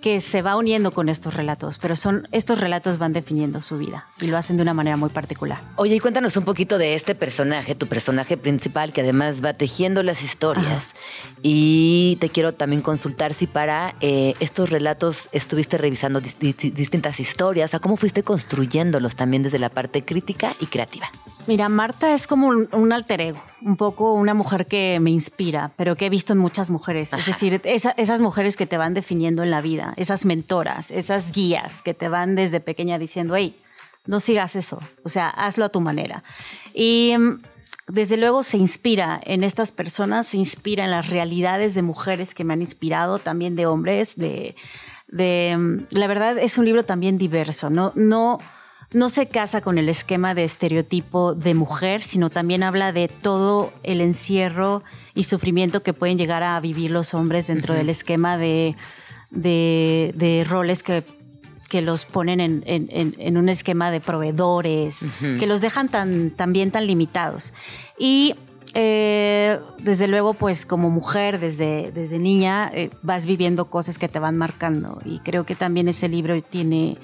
que 0.00 0.20
se 0.20 0.42
va 0.42 0.56
uniendo 0.56 0.92
con 0.92 1.08
estos 1.08 1.34
relatos, 1.34 1.78
pero 1.78 1.96
son 1.96 2.26
estos 2.32 2.60
relatos 2.60 2.98
van 2.98 3.12
definiendo 3.12 3.60
su 3.60 3.78
vida 3.78 4.06
y 4.20 4.26
lo 4.26 4.36
hacen 4.36 4.56
de 4.56 4.62
una 4.62 4.74
manera 4.74 4.96
muy 4.96 5.10
particular. 5.10 5.62
Oye, 5.76 5.94
y 5.94 6.00
cuéntanos 6.00 6.36
un 6.36 6.44
poquito 6.44 6.78
de 6.78 6.94
este 6.94 7.14
personaje, 7.14 7.74
tu 7.74 7.86
personaje 7.86 8.36
principal, 8.36 8.92
que 8.92 9.02
además 9.02 9.44
va 9.44 9.52
tejiendo 9.52 10.02
las 10.02 10.22
historias. 10.22 10.90
Y 11.42 12.18
te 12.20 12.28
quiero 12.28 12.52
también 12.52 12.82
consultar 12.82 13.34
si 13.34 13.46
para 13.46 13.94
eh, 14.00 14.34
estos 14.40 14.70
relatos 14.70 15.28
estuviste 15.32 15.78
revisando 15.78 16.20
distintas 16.20 17.20
historias, 17.20 17.74
o 17.74 17.80
cómo 17.80 17.96
fuiste 17.96 18.22
construyéndolos 18.22 19.16
también 19.16 19.42
desde 19.42 19.58
la 19.58 19.68
parte 19.68 20.02
crítica 20.02 20.54
y 20.60 20.66
creativa. 20.66 21.10
Mira, 21.46 21.68
Marta 21.68 22.14
es 22.14 22.26
como 22.26 22.48
un, 22.48 22.92
alter 22.92 23.20
ego, 23.20 23.42
un 23.62 23.76
poco 23.76 24.12
una 24.12 24.34
mujer 24.34 24.66
que 24.66 24.98
me 25.00 25.10
inspira, 25.10 25.72
pero 25.76 25.96
que 25.96 26.06
he 26.06 26.10
visto 26.10 26.32
en 26.32 26.38
muchas 26.38 26.70
mujeres. 26.70 27.12
Es 27.12 27.26
decir, 27.26 27.60
esas 27.64 28.20
mujeres 28.20 28.56
que 28.56 28.66
te 28.66 28.76
van 28.76 28.94
definiendo 28.94 29.42
en 29.42 29.50
la 29.50 29.60
vida, 29.60 29.89
esas 29.96 30.24
mentoras, 30.24 30.90
esas 30.90 31.32
guías 31.32 31.82
que 31.82 31.94
te 31.94 32.08
van 32.08 32.34
desde 32.34 32.60
pequeña 32.60 32.98
diciendo, 32.98 33.36
hey, 33.36 33.60
no 34.06 34.20
sigas 34.20 34.56
eso, 34.56 34.78
o 35.04 35.08
sea, 35.08 35.28
hazlo 35.28 35.64
a 35.64 35.68
tu 35.68 35.80
manera. 35.80 36.24
Y 36.74 37.14
mm, 37.18 37.42
desde 37.88 38.16
luego 38.16 38.42
se 38.42 38.56
inspira 38.56 39.20
en 39.24 39.44
estas 39.44 39.72
personas, 39.72 40.28
se 40.28 40.38
inspira 40.38 40.84
en 40.84 40.90
las 40.90 41.08
realidades 41.08 41.74
de 41.74 41.82
mujeres 41.82 42.34
que 42.34 42.44
me 42.44 42.52
han 42.52 42.60
inspirado, 42.60 43.18
también 43.18 43.56
de 43.56 43.66
hombres, 43.66 44.16
de, 44.16 44.56
de 45.08 45.56
mm, 45.58 45.96
la 45.96 46.06
verdad 46.06 46.38
es 46.38 46.58
un 46.58 46.64
libro 46.64 46.84
también 46.84 47.18
diverso, 47.18 47.70
no, 47.70 47.92
no 47.94 48.38
no 48.92 49.08
se 49.08 49.26
casa 49.26 49.60
con 49.60 49.78
el 49.78 49.88
esquema 49.88 50.34
de 50.34 50.44
estereotipo 50.44 51.34
de 51.34 51.54
mujer, 51.54 52.02
sino 52.02 52.28
también 52.28 52.64
habla 52.64 52.92
de 52.92 53.06
todo 53.06 53.72
el 53.84 54.00
encierro 54.00 54.82
y 55.14 55.24
sufrimiento 55.24 55.82
que 55.82 55.92
pueden 55.92 56.18
llegar 56.18 56.42
a 56.42 56.58
vivir 56.58 56.90
los 56.90 57.14
hombres 57.14 57.46
dentro 57.46 57.74
del 57.74 57.88
esquema 57.88 58.36
de, 58.36 58.74
de, 59.30 60.12
de 60.16 60.44
roles 60.48 60.82
que, 60.82 61.04
que 61.68 61.82
los 61.82 62.04
ponen 62.04 62.40
en, 62.40 62.62
en- 62.66 63.14
en 63.18 63.36
un 63.36 63.48
esquema 63.48 63.90
de 63.90 64.00
proveedores, 64.00 65.04
que 65.38 65.46
los 65.46 65.60
dejan 65.60 65.88
tan, 65.88 66.30
también 66.30 66.70
tan 66.70 66.86
limitados. 66.86 67.52
Y 67.98 68.34
eh, 68.74 69.58
desde 69.78 70.06
luego, 70.08 70.34
pues 70.34 70.64
como 70.66 70.90
mujer, 70.90 71.38
desde, 71.40 71.90
desde 71.92 72.18
niña, 72.18 72.70
eh, 72.74 72.90
vas 73.02 73.26
viviendo 73.26 73.66
cosas 73.66 73.98
que 73.98 74.08
te 74.08 74.18
van 74.18 74.36
marcando. 74.36 75.00
Y 75.04 75.18
creo 75.20 75.44
que 75.44 75.54
también 75.54 75.88
ese 75.88 76.08
libro 76.08 76.40
tiene 76.42 76.96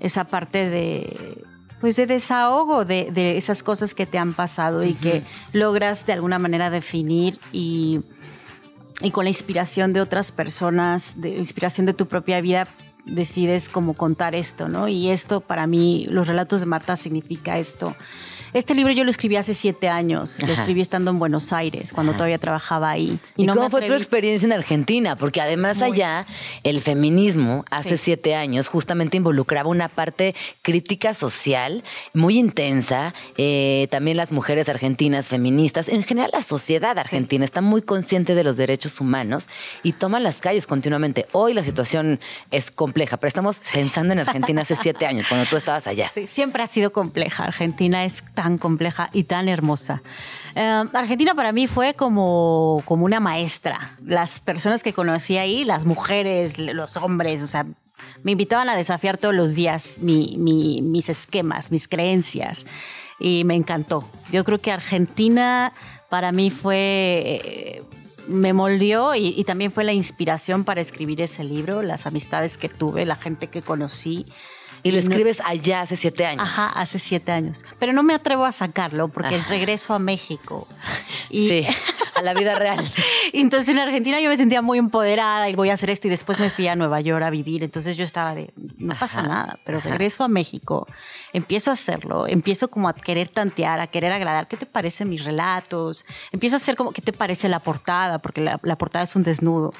esa 0.00 0.24
parte 0.24 0.68
de 0.68 1.44
pues 1.80 1.96
de 1.96 2.06
desahogo 2.06 2.84
de, 2.84 3.10
de 3.10 3.36
esas 3.36 3.64
cosas 3.64 3.92
que 3.92 4.06
te 4.06 4.16
han 4.16 4.34
pasado 4.34 4.84
y 4.84 4.94
que 4.94 5.24
logras 5.52 6.06
de 6.06 6.12
alguna 6.12 6.38
manera 6.38 6.70
definir 6.70 7.38
y, 7.52 8.02
y 9.02 9.10
con 9.10 9.24
la 9.24 9.30
inspiración 9.30 9.92
de 9.92 10.00
otras 10.00 10.32
personas, 10.32 11.20
de 11.20 11.30
inspiración 11.30 11.86
de 11.86 11.94
tu 11.94 12.06
propia 12.06 12.40
vida, 12.40 12.68
decides 13.04 13.68
como 13.68 13.94
contar 13.94 14.34
esto, 14.34 14.68
¿no? 14.68 14.88
Y 14.88 15.10
esto 15.10 15.40
para 15.40 15.66
mí, 15.66 16.06
los 16.08 16.28
relatos 16.28 16.60
de 16.60 16.66
Marta 16.66 16.96
significa 16.96 17.58
esto. 17.58 17.96
Este 18.54 18.74
libro 18.74 18.92
yo 18.92 19.02
lo 19.04 19.08
escribí 19.08 19.36
hace 19.36 19.54
siete 19.54 19.88
años, 19.88 20.38
lo 20.46 20.52
escribí 20.52 20.82
estando 20.82 21.10
en 21.10 21.18
Buenos 21.18 21.54
Aires, 21.54 21.90
cuando 21.90 22.12
todavía 22.12 22.36
trabajaba 22.36 22.90
ahí. 22.90 23.18
¿Y, 23.34 23.46
no 23.46 23.54
cómo 23.54 23.70
fue 23.70 23.86
tu 23.86 23.94
experiencia 23.94 24.44
en 24.44 24.52
Argentina? 24.52 25.16
Porque 25.16 25.40
además 25.40 25.80
allá 25.80 26.26
el 26.62 26.82
feminismo 26.82 27.64
hace 27.70 27.96
Sí. 27.96 28.04
siete 28.04 28.34
años 28.34 28.68
justamente 28.68 29.16
involucraba 29.16 29.70
una 29.70 29.88
parte 29.88 30.34
crítica 30.60 31.14
social 31.14 31.82
muy 32.12 32.38
intensa. 32.38 33.14
Eh, 33.38 33.88
también 33.90 34.18
las 34.18 34.32
mujeres 34.32 34.68
argentinas 34.68 35.28
feministas, 35.28 35.88
en 35.88 36.02
general 36.02 36.28
la 36.34 36.42
sociedad 36.42 36.98
argentina 36.98 37.46
está 37.46 37.62
muy 37.62 37.80
consciente 37.80 38.34
de 38.34 38.44
los 38.44 38.58
derechos 38.58 39.00
humanos 39.00 39.48
y 39.82 39.94
toma 39.94 40.20
las 40.20 40.42
calles 40.42 40.66
continuamente. 40.66 41.26
Hoy 41.32 41.54
la 41.54 41.64
situación 41.64 42.20
es 42.50 42.70
compleja, 42.70 43.16
pero 43.16 43.28
estamos 43.28 43.62
pensando 43.72 44.12
en 44.12 44.18
Argentina 44.18 44.60
hace 44.60 44.76
siete 44.76 45.06
años, 45.06 45.26
cuando 45.26 45.48
tú 45.48 45.56
estabas 45.56 45.86
allá. 45.86 46.10
Sí, 46.12 46.26
siempre 46.26 46.62
ha 46.62 46.68
sido 46.68 46.92
compleja. 46.92 47.44
Argentina 47.44 48.04
es 48.04 48.20
tan 48.42 48.58
compleja 48.58 49.08
y 49.12 49.22
tan 49.24 49.48
hermosa. 49.48 50.02
Eh, 50.56 50.84
Argentina 50.92 51.32
para 51.34 51.52
mí 51.52 51.68
fue 51.68 51.94
como, 51.94 52.82
como 52.84 53.04
una 53.04 53.20
maestra. 53.20 53.78
Las 54.04 54.40
personas 54.40 54.82
que 54.82 54.92
conocí 54.92 55.36
ahí, 55.36 55.64
las 55.64 55.84
mujeres, 55.84 56.58
los 56.58 56.96
hombres, 56.96 57.40
o 57.42 57.46
sea, 57.46 57.64
me 58.24 58.32
invitaban 58.32 58.68
a 58.68 58.74
desafiar 58.74 59.16
todos 59.16 59.34
los 59.34 59.54
días 59.54 59.98
mi- 60.00 60.34
mi- 60.38 60.82
mis 60.82 61.08
esquemas, 61.08 61.70
mis 61.70 61.86
creencias. 61.86 62.66
Y 63.20 63.44
me 63.44 63.54
encantó. 63.54 64.08
Yo 64.32 64.42
creo 64.44 64.60
que 64.60 64.72
Argentina 64.72 65.72
para 66.10 66.32
mí 66.32 66.50
fue... 66.50 67.22
eh, 67.44 67.82
me 68.28 68.52
moldeó 68.52 69.14
y 69.16 69.42
también 69.44 69.72
fue 69.72 69.82
la 69.82 69.92
inspiración 69.92 70.62
para 70.64 70.80
escribir 70.80 71.20
ese 71.20 71.42
libro, 71.42 71.82
las 71.82 72.06
amistades 72.06 72.56
que 72.56 72.68
tuve, 72.68 73.04
la 73.04 73.16
gente 73.16 73.48
que 73.48 73.62
conocí. 73.62 74.26
Y 74.84 74.90
lo 74.90 74.96
no- 74.96 75.02
escribes 75.02 75.40
allá 75.44 75.82
hace 75.82 75.96
siete 75.96 76.26
años. 76.26 76.42
Ajá, 76.42 76.68
hace 76.80 76.98
siete 76.98 77.30
años. 77.32 77.64
Pero 77.78 77.92
no 77.92 78.02
me 78.02 78.14
atrevo 78.14 78.44
a 78.44 78.52
sacarlo 78.52 79.08
porque 79.08 79.36
Ajá. 79.36 79.46
regreso 79.48 79.94
a 79.94 79.98
México. 79.98 80.66
Y, 81.30 81.48
Sí, 81.48 81.66
a 82.16 82.22
la 82.22 82.34
vida 82.34 82.54
real. 82.56 82.78
entonces 83.32 83.68
en 83.68 83.78
Argentina 83.78 84.20
yo 84.20 84.28
me 84.28 84.36
sentía 84.36 84.60
muy 84.60 84.78
empoderada 84.78 85.48
y 85.48 85.54
voy 85.54 85.70
a 85.70 85.74
hacer 85.74 85.90
esto 85.90 86.08
y 86.08 86.10
después 86.10 86.40
me 86.40 86.50
fui 86.50 86.66
a 86.68 86.74
Nueva 86.76 87.00
York 87.00 87.22
a 87.24 87.30
vivir. 87.30 87.62
Entonces 87.62 87.96
yo 87.96 88.04
estaba 88.04 88.34
de, 88.34 88.52
no 88.76 88.94
pasa 88.98 89.20
Ajá, 89.20 89.28
nada, 89.28 89.58
pero 89.64 89.78
ajá. 89.78 89.90
regreso 89.90 90.24
a 90.24 90.28
México, 90.28 90.86
empiezo 91.32 91.70
a 91.70 91.74
hacerlo, 91.74 92.26
empiezo 92.26 92.68
como 92.68 92.88
a 92.88 92.94
querer 92.94 93.28
tantear, 93.28 93.78
a 93.80 93.86
querer 93.86 94.12
agradar. 94.12 94.48
¿Qué 94.48 94.56
te 94.56 94.66
parecen 94.66 95.08
mis 95.08 95.24
relatos? 95.24 96.04
Empiezo 96.32 96.56
a 96.56 96.58
hacer 96.58 96.74
como, 96.76 96.90
¿qué 96.92 97.02
te 97.02 97.12
parece 97.12 97.48
la 97.48 97.60
portada? 97.60 98.18
Porque 98.18 98.40
la, 98.40 98.58
la 98.62 98.76
portada 98.76 99.04
es 99.04 99.14
un 99.14 99.22
desnudo. 99.22 99.72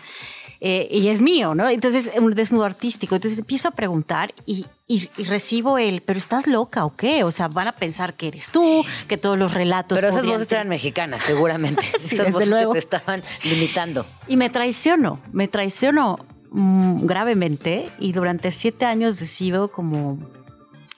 Eh, 0.64 0.86
y 0.92 1.08
es 1.08 1.20
mío, 1.20 1.56
¿no? 1.56 1.68
Entonces, 1.68 2.08
un 2.16 2.32
desnudo 2.34 2.62
artístico. 2.64 3.16
Entonces 3.16 3.40
empiezo 3.40 3.66
a 3.66 3.72
preguntar 3.72 4.32
y, 4.46 4.64
y- 4.86 5.10
y 5.16 5.24
recibo 5.24 5.76
el, 5.76 6.02
¿pero 6.02 6.20
estás 6.20 6.46
loca 6.46 6.84
o 6.84 6.94
qué? 6.94 7.24
O 7.24 7.32
sea, 7.32 7.48
van 7.48 7.66
a 7.66 7.72
pensar 7.72 8.14
que 8.14 8.28
eres 8.28 8.48
tú, 8.50 8.84
que 9.08 9.16
todos 9.16 9.36
los 9.36 9.54
relatos. 9.54 9.96
Pero 9.98 10.10
esas 10.10 10.24
voces 10.24 10.46
ser- 10.46 10.58
eran 10.58 10.68
mexicanas, 10.68 11.24
seguramente. 11.24 11.82
Sí, 11.98 12.14
esas 12.14 12.30
voces 12.30 12.48
luego. 12.48 12.74
que 12.74 12.80
te 12.80 12.96
estaban 12.96 13.24
limitando. 13.42 14.06
Y 14.28 14.36
me 14.36 14.50
traiciono, 14.50 15.18
me 15.32 15.48
traiciono 15.48 16.18
mm, 16.52 17.06
gravemente 17.06 17.88
y 17.98 18.12
durante 18.12 18.52
siete 18.52 18.84
años 18.84 19.18
decido 19.18 19.66
como... 19.68 20.18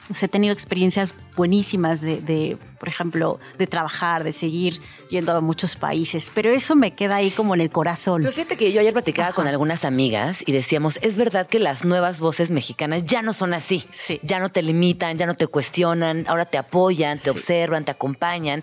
pues, 0.06 0.22
he 0.22 0.28
tenido 0.28 0.52
experiencias 0.52 1.14
buenísimas 1.36 2.00
de, 2.00 2.20
de, 2.20 2.56
por 2.78 2.88
ejemplo, 2.88 3.40
de 3.58 3.66
trabajar, 3.66 4.22
de 4.24 4.32
seguir 4.32 4.80
yendo 5.10 5.32
a 5.32 5.40
muchos 5.40 5.76
países, 5.76 6.30
pero 6.34 6.50
eso 6.50 6.76
me 6.76 6.92
queda 6.94 7.16
ahí 7.16 7.30
como 7.30 7.54
en 7.54 7.60
el 7.60 7.70
corazón. 7.70 8.22
Pero 8.22 8.32
fíjate 8.32 8.56
que 8.56 8.72
yo 8.72 8.80
ayer 8.80 8.92
platicaba 8.92 9.32
con 9.32 9.46
algunas 9.46 9.84
amigas 9.84 10.42
y 10.46 10.52
decíamos, 10.52 10.98
es 11.02 11.16
verdad 11.16 11.46
que 11.46 11.58
las 11.58 11.84
nuevas 11.84 12.20
voces 12.20 12.50
mexicanas 12.50 13.04
ya 13.04 13.22
no 13.22 13.32
son 13.32 13.54
así. 13.54 13.84
Sí. 13.90 14.20
Ya 14.22 14.38
no 14.38 14.50
te 14.50 14.62
limitan, 14.62 15.18
ya 15.18 15.26
no 15.26 15.34
te 15.34 15.46
cuestionan, 15.46 16.24
ahora 16.28 16.44
te 16.44 16.58
apoyan, 16.58 17.18
te 17.18 17.24
Sí. 17.24 17.30
observan, 17.30 17.84
te 17.84 17.90
acompañan. 17.90 18.62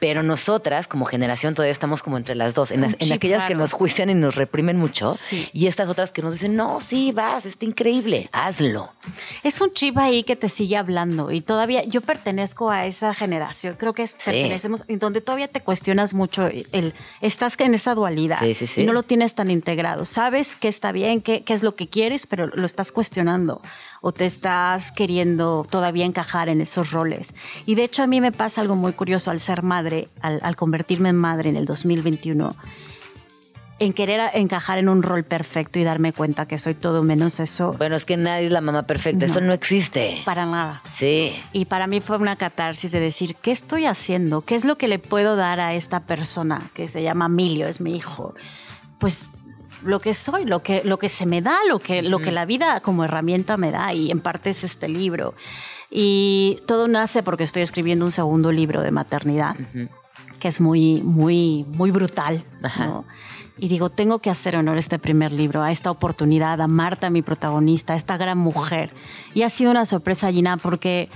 Pero 0.00 0.22
nosotras, 0.22 0.86
como 0.86 1.04
generación, 1.04 1.54
todavía 1.54 1.72
estamos 1.72 2.02
como 2.02 2.16
entre 2.16 2.34
las 2.34 2.54
dos, 2.54 2.70
en, 2.70 2.82
las- 2.82 2.96
en 2.98 3.12
aquellas 3.12 3.44
que 3.46 3.54
nos 3.54 3.72
juician 3.72 4.10
y 4.10 4.14
nos 4.14 4.34
reprimen 4.36 4.76
mucho, 4.76 5.16
Sí. 5.22 5.48
y 5.52 5.66
estas 5.66 5.88
otras 5.88 6.12
que 6.12 6.22
nos 6.22 6.34
dicen, 6.34 6.54
no, 6.56 6.80
sí, 6.80 7.10
vas, 7.12 7.46
está 7.46 7.64
increíble, 7.64 8.28
hazlo. 8.32 8.92
Es 9.42 9.60
un 9.60 9.72
chip 9.72 9.98
ahí 9.98 10.22
que 10.22 10.36
te 10.36 10.48
sigue 10.48 10.76
hablando 10.76 11.30
y 11.32 11.40
todavía 11.40 11.82
yo 11.84 12.00
pertenezco 12.00 12.70
a 12.70 12.86
esa 12.86 13.12
generación, 13.14 13.74
creo 13.78 13.92
que 13.92 14.02
es- 14.04 14.14
pertenecemos, 14.14 14.84
en 14.88 14.98
donde 14.98 15.20
todavía 15.20 15.48
te 15.48 15.60
cuestionas 15.62 16.14
mucho, 16.14 16.46
el, 16.46 16.94
estás 17.20 17.56
en 17.58 17.74
esa 17.74 17.94
dualidad 17.94 18.38
Sí, 18.40 18.54
sí, 18.54 18.66
sí. 18.66 18.82
y 18.82 18.84
no 18.86 18.92
lo 18.92 19.02
tienes 19.02 19.34
tan 19.34 19.50
integrado. 19.50 20.04
Sabes 20.04 20.54
que 20.54 20.68
está 20.68 20.92
bien, 20.92 21.20
qué, 21.22 21.42
qué 21.42 21.54
es 21.54 21.62
lo 21.62 21.74
que 21.74 21.88
quieres, 21.88 22.26
pero 22.26 22.46
lo 22.46 22.66
estás 22.66 22.92
cuestionando 22.92 23.60
o 24.00 24.12
te 24.12 24.26
estás 24.26 24.92
queriendo 24.92 25.66
todavía 25.68 26.04
encajar 26.04 26.48
en 26.48 26.60
esos 26.60 26.92
roles. 26.92 27.34
Y 27.66 27.74
de 27.74 27.84
hecho 27.84 28.02
a 28.02 28.06
mí 28.06 28.20
me 28.20 28.32
pasa 28.32 28.60
algo 28.60 28.76
muy 28.76 28.92
curioso 28.92 29.30
al 29.30 29.40
ser 29.40 29.62
madre, 29.62 30.08
al, 30.20 30.40
al 30.42 30.56
convertirme 30.56 31.08
en 31.08 31.16
madre 31.16 31.50
en 31.50 31.56
el 31.56 31.64
2021 31.64 32.54
en 33.80 33.92
querer 33.92 34.20
encajar 34.34 34.78
en 34.78 34.88
un 34.88 35.02
rol 35.02 35.22
perfecto 35.24 35.78
y 35.78 35.84
darme 35.84 36.12
cuenta 36.12 36.46
que 36.46 36.58
soy 36.58 36.74
todo 36.74 37.02
menos 37.02 37.38
eso, 37.38 37.74
Bueno, 37.78 37.94
es 37.94 38.04
que 38.04 38.16
nadie 38.16 38.46
es 38.46 38.52
la 38.52 38.60
mamá 38.60 38.84
perfecta, 38.84 39.26
eso 39.26 39.40
no 39.40 39.52
existe. 39.52 40.20
para 40.24 40.46
nada. 40.46 40.82
Sí. 40.90 41.32
Y 41.52 41.66
para 41.66 41.86
mí 41.86 42.00
fue 42.00 42.16
una 42.16 42.34
catarsis 42.36 42.90
de 42.90 42.98
decir, 42.98 43.36
¿qué 43.40 43.52
estoy 43.52 43.86
haciendo? 43.86 44.40
¿Qué 44.40 44.56
es 44.56 44.64
lo 44.64 44.78
que 44.78 44.88
le 44.88 44.98
puedo 44.98 45.36
dar 45.36 45.60
a 45.60 45.74
esta 45.74 46.00
persona 46.00 46.60
que 46.74 46.88
se 46.88 47.02
llama 47.04 47.26
Emilio, 47.26 47.68
es 47.68 47.80
mi 47.80 47.94
hijo? 47.94 48.34
Pues 48.98 49.28
lo 49.84 50.00
que 50.00 50.14
soy, 50.14 50.44
lo 50.44 50.62
que, 50.62 50.82
lo 50.84 50.98
que 50.98 51.08
se 51.08 51.26
me 51.26 51.42
da, 51.42 51.56
lo 51.68 51.78
que, 51.78 52.02
lo 52.02 52.18
que 52.18 52.32
la 52.32 52.44
vida 52.44 52.80
como 52.80 53.04
herramienta 53.04 53.56
me 53.56 53.70
da 53.70 53.92
y 53.92 54.10
en 54.10 54.20
parte 54.20 54.50
es 54.50 54.64
este 54.64 54.88
libro. 54.88 55.34
Y 55.90 56.60
todo 56.66 56.88
nace 56.88 57.22
porque 57.22 57.44
estoy 57.44 57.62
escribiendo 57.62 58.04
un 58.04 58.12
segundo 58.12 58.52
libro 58.52 58.82
de 58.82 58.90
maternidad, 58.90 59.56
que 60.38 60.48
es 60.48 60.60
muy, 60.60 61.02
muy, 61.02 61.64
muy 61.68 61.90
brutal. 61.90 62.44
Y 63.58 63.68
digo, 63.68 63.90
tengo 63.90 64.20
que 64.20 64.30
hacer 64.30 64.56
honor 64.56 64.76
a 64.76 64.80
este 64.80 64.98
primer 64.98 65.32
libro, 65.32 65.62
a 65.62 65.72
esta 65.72 65.90
oportunidad, 65.90 66.60
a 66.60 66.68
Marta, 66.68 67.10
mi 67.10 67.22
protagonista, 67.22 67.94
a 67.94 67.96
esta 67.96 68.16
gran 68.16 68.38
mujer. 68.38 68.92
Y 69.34 69.42
ha 69.42 69.48
sido 69.48 69.70
una 69.70 69.84
sorpresa, 69.84 70.30
Gina, 70.30 70.58
porque 70.58 71.08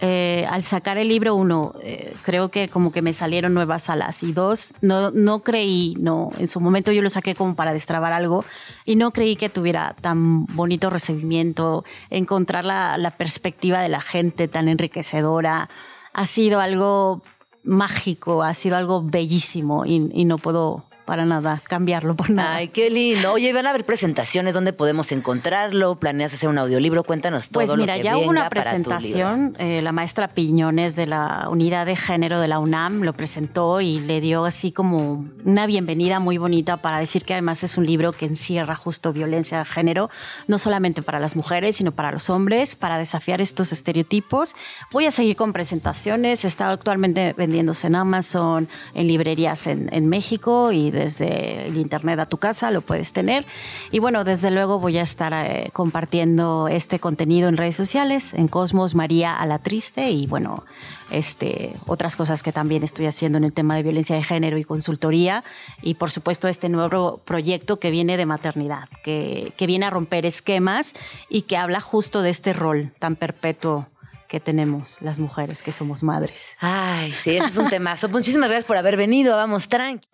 eh, 0.00 0.46
al 0.48 0.62
sacar 0.62 0.96
el 0.96 1.08
libro, 1.08 1.34
uno, 1.34 1.74
eh, 1.82 2.14
creo 2.22 2.50
que 2.50 2.68
como 2.68 2.90
que 2.90 3.02
me 3.02 3.12
salieron 3.12 3.52
nuevas 3.52 3.90
alas. 3.90 4.22
Y 4.22 4.32
dos, 4.32 4.72
no, 4.80 5.10
no 5.10 5.40
creí, 5.40 5.94
no, 5.98 6.30
en 6.38 6.48
su 6.48 6.60
momento 6.60 6.90
yo 6.90 7.02
lo 7.02 7.10
saqué 7.10 7.34
como 7.34 7.54
para 7.54 7.72
destrabar 7.72 8.12
algo 8.12 8.44
y 8.86 8.96
no 8.96 9.10
creí 9.12 9.36
que 9.36 9.48
tuviera 9.48 9.94
tan 10.00 10.46
bonito 10.46 10.88
recibimiento, 10.88 11.84
encontrar 12.08 12.64
la, 12.64 12.96
la 12.96 13.10
perspectiva 13.10 13.80
de 13.80 13.90
la 13.90 14.00
gente 14.00 14.48
tan 14.48 14.68
enriquecedora. 14.68 15.68
Ha 16.12 16.26
sido 16.26 16.60
algo 16.60 17.22
mágico, 17.62 18.42
ha 18.42 18.54
sido 18.54 18.76
algo 18.76 19.02
bellísimo 19.02 19.84
y, 19.84 20.08
y 20.12 20.24
no 20.24 20.38
puedo 20.38 20.89
para 21.10 21.26
nada 21.26 21.60
cambiarlo 21.66 22.14
por 22.14 22.30
nada. 22.30 22.54
Ay, 22.54 22.68
qué 22.68 22.88
lindo. 22.88 23.32
Oye, 23.32 23.52
van 23.52 23.66
a 23.66 23.70
haber 23.70 23.84
presentaciones, 23.84 24.54
¿dónde 24.54 24.72
podemos 24.72 25.10
encontrarlo? 25.10 25.98
¿Planeas 25.98 26.32
hacer 26.34 26.48
un 26.48 26.56
audiolibro? 26.56 27.02
Cuéntanos 27.02 27.48
todo 27.48 27.64
Pues 27.64 27.76
mira, 27.76 27.96
lo 27.96 28.00
que 28.00 28.04
ya 28.04 28.16
hubo 28.16 28.30
una 28.30 28.48
presentación, 28.48 29.56
eh, 29.58 29.82
la 29.82 29.90
maestra 29.90 30.28
Piñones 30.28 30.94
de 30.94 31.06
la 31.06 31.48
unidad 31.50 31.86
de 31.86 31.96
género 31.96 32.38
de 32.38 32.46
la 32.46 32.60
UNAM 32.60 33.02
lo 33.02 33.12
presentó 33.12 33.80
y 33.80 33.98
le 33.98 34.20
dio 34.20 34.44
así 34.44 34.70
como 34.70 35.26
una 35.44 35.66
bienvenida 35.66 36.20
muy 36.20 36.38
bonita 36.38 36.76
para 36.76 37.00
decir 37.00 37.24
que 37.24 37.32
además 37.32 37.64
es 37.64 37.76
un 37.76 37.86
libro 37.86 38.12
que 38.12 38.26
encierra 38.26 38.76
justo 38.76 39.12
violencia 39.12 39.58
de 39.58 39.64
género, 39.64 40.10
no 40.46 40.58
solamente 40.58 41.02
para 41.02 41.18
las 41.18 41.34
mujeres, 41.34 41.74
sino 41.74 41.90
para 41.90 42.12
los 42.12 42.30
hombres, 42.30 42.76
para 42.76 42.98
desafiar 42.98 43.40
estos 43.40 43.72
estereotipos. 43.72 44.54
Voy 44.92 45.06
a 45.06 45.10
seguir 45.10 45.34
con 45.34 45.52
presentaciones, 45.52 46.44
está 46.44 46.70
actualmente 46.70 47.34
vendiéndose 47.36 47.88
en 47.88 47.96
Amazon, 47.96 48.68
en 48.94 49.08
librerías 49.08 49.66
en, 49.66 49.92
en 49.92 50.08
México 50.08 50.70
y 50.70 50.99
desde 51.00 51.66
el 51.66 51.76
internet 51.76 52.18
a 52.20 52.26
tu 52.26 52.36
casa, 52.36 52.70
lo 52.70 52.82
puedes 52.82 53.12
tener. 53.12 53.46
Y 53.90 53.98
bueno, 53.98 54.24
desde 54.24 54.50
luego 54.50 54.78
voy 54.78 54.98
a 54.98 55.02
estar 55.02 55.32
eh, 55.32 55.70
compartiendo 55.72 56.68
este 56.68 56.98
contenido 56.98 57.48
en 57.48 57.56
redes 57.56 57.76
sociales, 57.76 58.34
en 58.34 58.48
Cosmos 58.48 58.94
María 58.94 59.36
a 59.36 59.46
la 59.46 59.58
Triste 59.58 60.10
y 60.10 60.26
bueno, 60.26 60.64
este, 61.10 61.74
otras 61.86 62.16
cosas 62.16 62.42
que 62.42 62.52
también 62.52 62.82
estoy 62.82 63.06
haciendo 63.06 63.38
en 63.38 63.44
el 63.44 63.52
tema 63.52 63.76
de 63.76 63.82
violencia 63.82 64.14
de 64.14 64.22
género 64.22 64.58
y 64.58 64.64
consultoría. 64.64 65.42
Y 65.82 65.94
por 65.94 66.10
supuesto 66.10 66.48
este 66.48 66.68
nuevo 66.68 67.18
proyecto 67.24 67.78
que 67.78 67.90
viene 67.90 68.16
de 68.16 68.26
maternidad, 68.26 68.88
que, 69.02 69.52
que 69.56 69.66
viene 69.66 69.86
a 69.86 69.90
romper 69.90 70.26
esquemas 70.26 70.94
y 71.28 71.42
que 71.42 71.56
habla 71.56 71.80
justo 71.80 72.22
de 72.22 72.30
este 72.30 72.52
rol 72.52 72.92
tan 72.98 73.16
perpetuo 73.16 73.86
que 74.30 74.38
tenemos 74.38 74.98
las 75.00 75.18
mujeres 75.18 75.60
que 75.60 75.72
somos 75.72 76.04
madres. 76.04 76.56
Ay, 76.60 77.12
sí, 77.12 77.36
ese 77.36 77.46
es 77.46 77.56
un 77.56 77.68
temazo. 77.68 78.08
Muchísimas 78.08 78.48
gracias 78.48 78.64
por 78.64 78.76
haber 78.76 78.96
venido. 78.96 79.34
Vamos, 79.36 79.68
tranqui. 79.68 80.06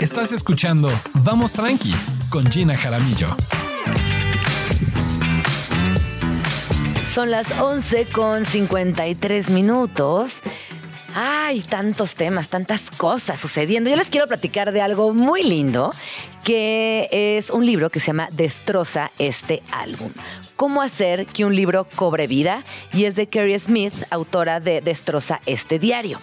Estás 0.00 0.32
escuchando 0.32 0.90
Vamos 1.22 1.52
Tranqui 1.52 1.94
con 2.30 2.50
Gina 2.50 2.76
Jaramillo. 2.76 3.28
Son 7.12 7.30
las 7.30 7.60
11 7.60 8.06
con 8.06 8.44
53 8.44 9.50
minutos. 9.50 10.42
Ay, 11.14 11.62
tantos 11.62 12.14
temas, 12.14 12.48
tantas 12.48 12.90
cosas 12.90 13.38
sucediendo. 13.38 13.90
Yo 13.90 13.96
les 13.96 14.10
quiero 14.10 14.28
platicar 14.28 14.72
de 14.72 14.80
algo 14.80 15.12
muy 15.12 15.42
lindo, 15.42 15.92
que 16.44 17.08
es 17.10 17.50
un 17.50 17.66
libro 17.66 17.90
que 17.90 17.98
se 17.98 18.08
llama 18.08 18.28
Destroza 18.30 19.10
este 19.18 19.62
álbum. 19.72 20.10
Cómo 20.56 20.82
hacer 20.82 21.26
que 21.26 21.44
un 21.44 21.56
libro 21.56 21.86
cobre 21.96 22.26
vida 22.26 22.64
y 22.92 23.04
es 23.06 23.16
de 23.16 23.26
Carrie 23.26 23.58
Smith, 23.58 23.94
autora 24.10 24.60
de 24.60 24.80
Destroza 24.80 25.40
este 25.46 25.78
diario. 25.78 26.20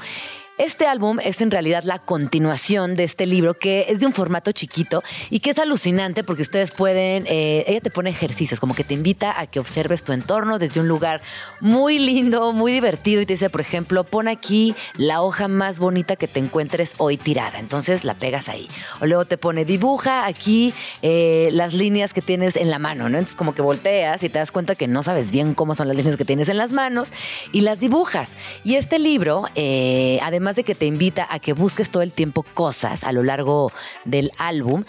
Este 0.58 0.88
álbum 0.88 1.20
es 1.24 1.42
en 1.42 1.52
realidad 1.52 1.84
la 1.84 2.00
continuación 2.00 2.96
de 2.96 3.04
este 3.04 3.28
libro 3.28 3.54
que 3.54 3.86
es 3.90 4.00
de 4.00 4.08
un 4.08 4.14
formato 4.14 4.52
chiquito 4.52 5.04
y 5.30 5.40
que 5.40 5.52
es 5.52 5.60
alucinante 5.60 6.24
porque 6.24 6.42
ustedes 6.42 6.72
pueden, 6.72 7.26
eh, 7.28 7.64
ella 7.68 7.80
te 7.80 7.92
pone 7.92 8.10
ejercicios, 8.10 8.60
como 8.60 8.74
que 8.74 8.84
te 8.84 8.96
invita 8.96 9.40
a 9.40 9.46
que 9.46 9.60
observes 9.60 10.04
tu 10.04 10.14
entorno 10.14 10.58
desde 10.58 10.80
un 10.80 10.88
lugar 10.88 11.22
muy 11.60 12.00
lindo, 12.00 12.54
muy 12.54 12.72
divertido 12.72 13.22
y 13.22 13.28
te 13.28 13.34
dice, 13.34 13.52
por 13.52 13.62
ejemplo, 13.62 14.04
pon 14.04 14.28
aquí 14.28 14.74
la 14.96 15.22
hoja 15.22 15.48
más 15.48 15.78
bonita 15.78 16.16
que 16.16 16.28
te 16.28 16.40
encuentres 16.40 16.96
hoy 16.98 17.18
tirada, 17.18 17.60
entonces 17.60 18.04
la 18.04 18.16
pegas 18.16 18.50
ahí. 18.50 18.68
O 19.00 19.06
luego 19.06 19.26
te 19.26 19.38
pone, 19.38 19.64
dibuja 19.64 20.26
aquí 20.26 20.74
eh, 21.04 21.50
las 21.52 21.76
líneas 21.76 22.14
que 22.14 22.24
tienes 22.24 22.56
en 22.56 22.72
la 22.72 22.80
mano, 22.80 23.10
¿no? 23.10 23.20
Entonces 23.20 23.36
como 23.36 23.54
que 23.54 23.62
volteas 23.62 24.24
y 24.24 24.30
te 24.30 24.40
das 24.40 24.52
cuenta 24.52 24.74
que 24.74 24.88
no 24.88 25.04
sabes 25.04 25.30
bien 25.30 25.54
cómo 25.54 25.76
son 25.76 25.88
las 25.88 25.98
líneas 25.98 26.18
que 26.18 26.26
tienes 26.26 26.50
en 26.50 26.58
las 26.58 26.72
manos 26.72 27.10
y 27.52 27.62
las 27.62 27.80
dibujas. 27.80 28.36
Y 28.64 28.74
este 28.74 28.98
libro, 28.98 29.46
eh, 29.54 30.20
además 30.24 30.47
de 30.56 30.64
que 30.64 30.76
te 30.76 30.86
invita 30.86 31.28
a 31.30 31.40
que 31.40 31.54
busques 31.54 31.90
todo 31.90 32.04
el 32.04 32.12
tiempo 32.12 32.44
cosas 32.44 33.04
a 33.04 33.12
lo 33.12 33.24
largo 33.24 33.72
del 34.06 34.32
álbum, 34.38 34.84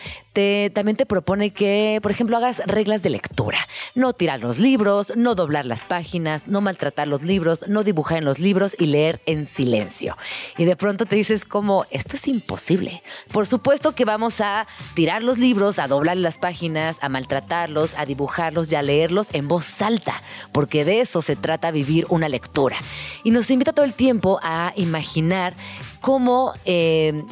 también 0.74 0.96
te 0.96 1.06
propone 1.06 1.50
que, 1.50 1.98
por 2.02 2.10
ejemplo, 2.10 2.36
hagas 2.36 2.58
reglas 2.66 3.02
de 3.02 3.10
lectura. 3.10 3.58
No 3.94 4.12
tirar 4.12 4.40
los 4.40 4.58
libros, 4.58 5.12
no 5.16 5.34
doblar 5.34 5.66
las 5.66 5.84
páginas, 5.84 6.46
no 6.46 6.60
maltratar 6.60 7.08
los 7.08 7.22
libros, 7.22 7.66
no 7.68 7.84
dibujar 7.84 8.18
en 8.18 8.24
los 8.24 8.38
libros 8.38 8.76
y 8.78 8.86
leer 8.86 9.20
en 9.26 9.46
silencio. 9.46 10.16
Y 10.56 10.64
de 10.64 10.76
pronto 10.76 11.06
te 11.06 11.16
dices 11.16 11.44
como, 11.44 11.86
esto 11.90 12.16
es 12.16 12.28
imposible. 12.28 13.02
Por 13.32 13.46
supuesto 13.46 13.94
que 13.94 14.04
vamos 14.04 14.40
a 14.40 14.66
tirar 14.94 15.22
los 15.22 15.38
libros, 15.38 15.78
a 15.78 15.88
doblar 15.88 16.16
las 16.16 16.38
páginas, 16.38 16.98
a 17.00 17.08
maltratarlos, 17.08 17.94
a 17.96 18.06
dibujarlos 18.06 18.70
y 18.70 18.76
a 18.76 18.82
leerlos 18.82 19.28
en 19.32 19.48
voz 19.48 19.82
alta, 19.82 20.22
porque 20.52 20.84
de 20.84 21.00
eso 21.00 21.22
se 21.22 21.36
trata 21.36 21.70
vivir 21.70 22.06
una 22.08 22.28
lectura. 22.28 22.76
Y 23.24 23.30
nos 23.30 23.50
invita 23.50 23.72
todo 23.72 23.84
el 23.84 23.94
tiempo 23.94 24.38
a 24.42 24.72
imaginar 24.76 25.54
cómo... 26.00 26.52
Eh, 26.64 27.24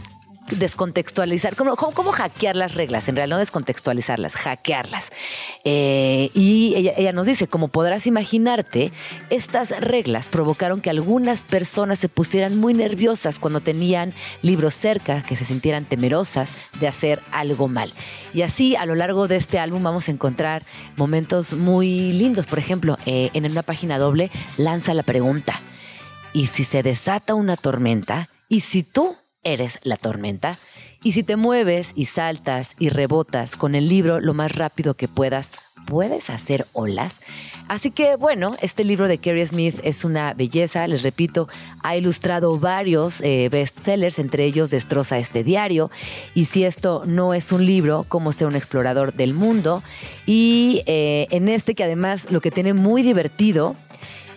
descontextualizar, 0.50 1.56
cómo, 1.56 2.12
hackear 2.12 2.56
las 2.56 2.74
reglas, 2.74 3.08
en 3.08 3.16
realidad 3.16 3.36
no 3.36 3.40
descontextualizarlas, 3.40 4.34
hackearlas. 4.34 5.10
Eh, 5.64 6.30
y 6.34 6.74
ella, 6.76 6.92
ella, 6.96 7.12
nos 7.12 7.26
dice, 7.26 7.48
como 7.48 7.68
podrás 7.68 8.06
imaginarte, 8.06 8.92
estas 9.30 9.70
reglas 9.80 10.28
provocaron 10.28 10.80
que 10.80 10.90
algunas 10.90 11.44
personas 11.44 11.98
se 11.98 12.08
pusieran 12.08 12.56
muy 12.56 12.74
nerviosas 12.74 13.38
cuando 13.38 13.60
tenían 13.60 14.14
libros 14.42 14.74
cerca, 14.74 15.22
que 15.22 15.36
se 15.36 15.44
sintieran 15.44 15.84
temerosas 15.84 16.50
de 16.80 16.88
hacer 16.88 17.20
algo 17.32 17.68
mal. 17.68 17.92
Y 18.34 18.42
así 18.42 18.76
a 18.76 18.86
lo 18.86 18.94
largo 18.94 19.28
de 19.28 19.36
este 19.36 19.58
álbum 19.58 19.82
vamos 19.82 20.08
a 20.08 20.12
encontrar 20.12 20.64
momentos 20.96 21.54
muy 21.54 22.12
lindos. 22.12 22.46
Por 22.46 22.58
ejemplo, 22.58 22.98
eh, 23.06 23.30
en 23.32 23.50
una 23.50 23.62
página 23.62 23.98
doble 23.98 24.30
lanza 24.56 24.94
la 24.94 25.02
pregunta, 25.02 25.60
¿y 26.32 26.46
si 26.46 26.64
se 26.64 26.82
desata 26.82 27.34
una 27.34 27.56
tormenta? 27.56 28.28
¿Y 28.48 28.60
si 28.60 28.82
tú 28.82 29.16
eres 29.46 29.78
la 29.82 29.96
tormenta? 29.96 30.58
Y 31.02 31.12
si 31.12 31.22
te 31.22 31.36
mueves 31.36 31.92
y 31.94 32.06
saltas 32.06 32.74
y 32.78 32.88
rebotas 32.88 33.56
con 33.56 33.74
el 33.74 33.88
libro 33.88 34.20
lo 34.20 34.34
más 34.34 34.52
rápido 34.54 34.94
que 34.94 35.08
puedas, 35.08 35.52
¿puedes 35.86 36.30
hacer 36.30 36.66
olas? 36.72 37.20
Así 37.68 37.90
que 37.90 38.16
bueno, 38.16 38.56
este 38.60 38.84
libro 38.84 39.08
de 39.08 39.18
Carrie 39.18 39.46
Smith 39.46 39.78
es 39.82 40.04
una 40.04 40.34
belleza, 40.34 40.86
les 40.88 41.02
repito, 41.02 41.48
ha 41.82 41.96
ilustrado 41.96 42.58
varios 42.58 43.20
eh, 43.20 43.48
bestsellers, 43.50 44.18
entre 44.18 44.44
ellos 44.44 44.70
Destroza 44.70 45.18
este 45.18 45.44
diario, 45.44 45.90
y 46.34 46.46
si 46.46 46.64
esto 46.64 47.02
no 47.06 47.34
es 47.34 47.52
un 47.52 47.64
libro, 47.66 48.04
cómo 48.08 48.32
ser 48.32 48.48
un 48.48 48.56
explorador 48.56 49.14
del 49.14 49.34
mundo, 49.34 49.82
y 50.26 50.82
eh, 50.86 51.26
en 51.30 51.48
este 51.48 51.74
que 51.74 51.84
además 51.84 52.30
lo 52.30 52.40
que 52.40 52.50
tiene 52.50 52.72
muy 52.72 53.02
divertido, 53.02 53.76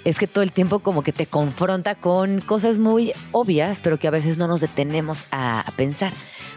es 0.06 0.18
que 0.18 0.28
todo 0.28 0.44
el 0.44 0.52
tiempo 0.52 0.80
como 0.80 1.04
que 1.04 1.12
te 1.12 1.26
confronta 1.26 1.96
con 1.96 2.42
cosas 2.42 2.78
muy 2.78 3.14
obvias, 3.32 3.80
pero 3.80 3.98
que 3.98 4.08
a 4.08 4.12
veces 4.12 4.38
no 4.38 4.48
nos 4.48 4.62
detenemos 4.62 5.26
a, 5.32 5.66
pensar. 5.76 6.14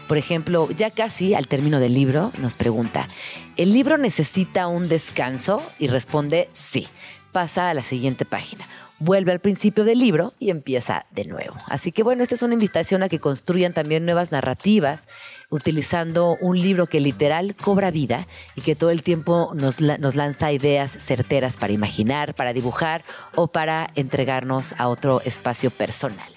Por 0.07 0.17
ejemplo, 0.17 0.69
ya 0.71 0.91
casi 0.91 1.33
al 1.33 1.47
término 1.47 1.79
del 1.79 1.93
libro 1.93 2.31
nos 2.39 2.55
pregunta, 2.55 3.07
¿el 3.55 3.73
libro 3.73 3.97
necesita 3.97 4.67
un 4.67 4.89
descanso? 4.89 5.61
Y 5.79 5.87
responde 5.87 6.49
sí. 6.53 6.87
Pasa 7.31 7.69
a 7.69 7.73
la 7.73 7.81
siguiente 7.81 8.25
página. 8.25 8.67
Vuelve 8.99 9.31
al 9.31 9.39
principio 9.39 9.85
del 9.85 9.99
libro 9.99 10.33
y 10.39 10.49
empieza 10.49 11.05
de 11.11 11.25
nuevo. 11.25 11.55
Así 11.67 11.91
que 11.91 12.03
bueno, 12.03 12.21
esta 12.21 12.35
es 12.35 12.43
una 12.43 12.53
invitación 12.53 13.01
a 13.01 13.09
que 13.09 13.19
construyan 13.19 13.73
también 13.73 14.05
nuevas 14.05 14.31
narrativas 14.31 15.05
utilizando 15.53 16.35
un 16.41 16.59
libro 16.59 16.87
que 16.87 16.99
literal 16.99 17.55
cobra 17.55 17.91
vida 17.91 18.27
y 18.55 18.61
que 18.61 18.75
todo 18.75 18.89
el 18.89 19.03
tiempo 19.03 19.51
nos, 19.53 19.79
nos 19.81 20.15
lanza 20.15 20.51
ideas 20.51 20.91
certeras 20.91 21.57
para 21.57 21.73
imaginar, 21.73 22.33
para 22.33 22.53
dibujar 22.53 23.03
o 23.35 23.47
para 23.47 23.91
entregarnos 23.95 24.73
a 24.79 24.89
otro 24.89 25.21
espacio 25.21 25.69
personal. 25.69 26.27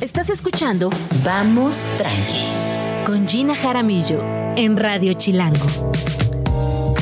Estás 0.00 0.30
escuchando 0.30 0.90
Vamos 1.24 1.84
Tranqui 1.96 2.44
con 3.06 3.26
Gina 3.26 3.54
Jaramillo 3.54 4.22
en 4.56 4.76
Radio 4.76 5.14
Chilango. 5.14 5.66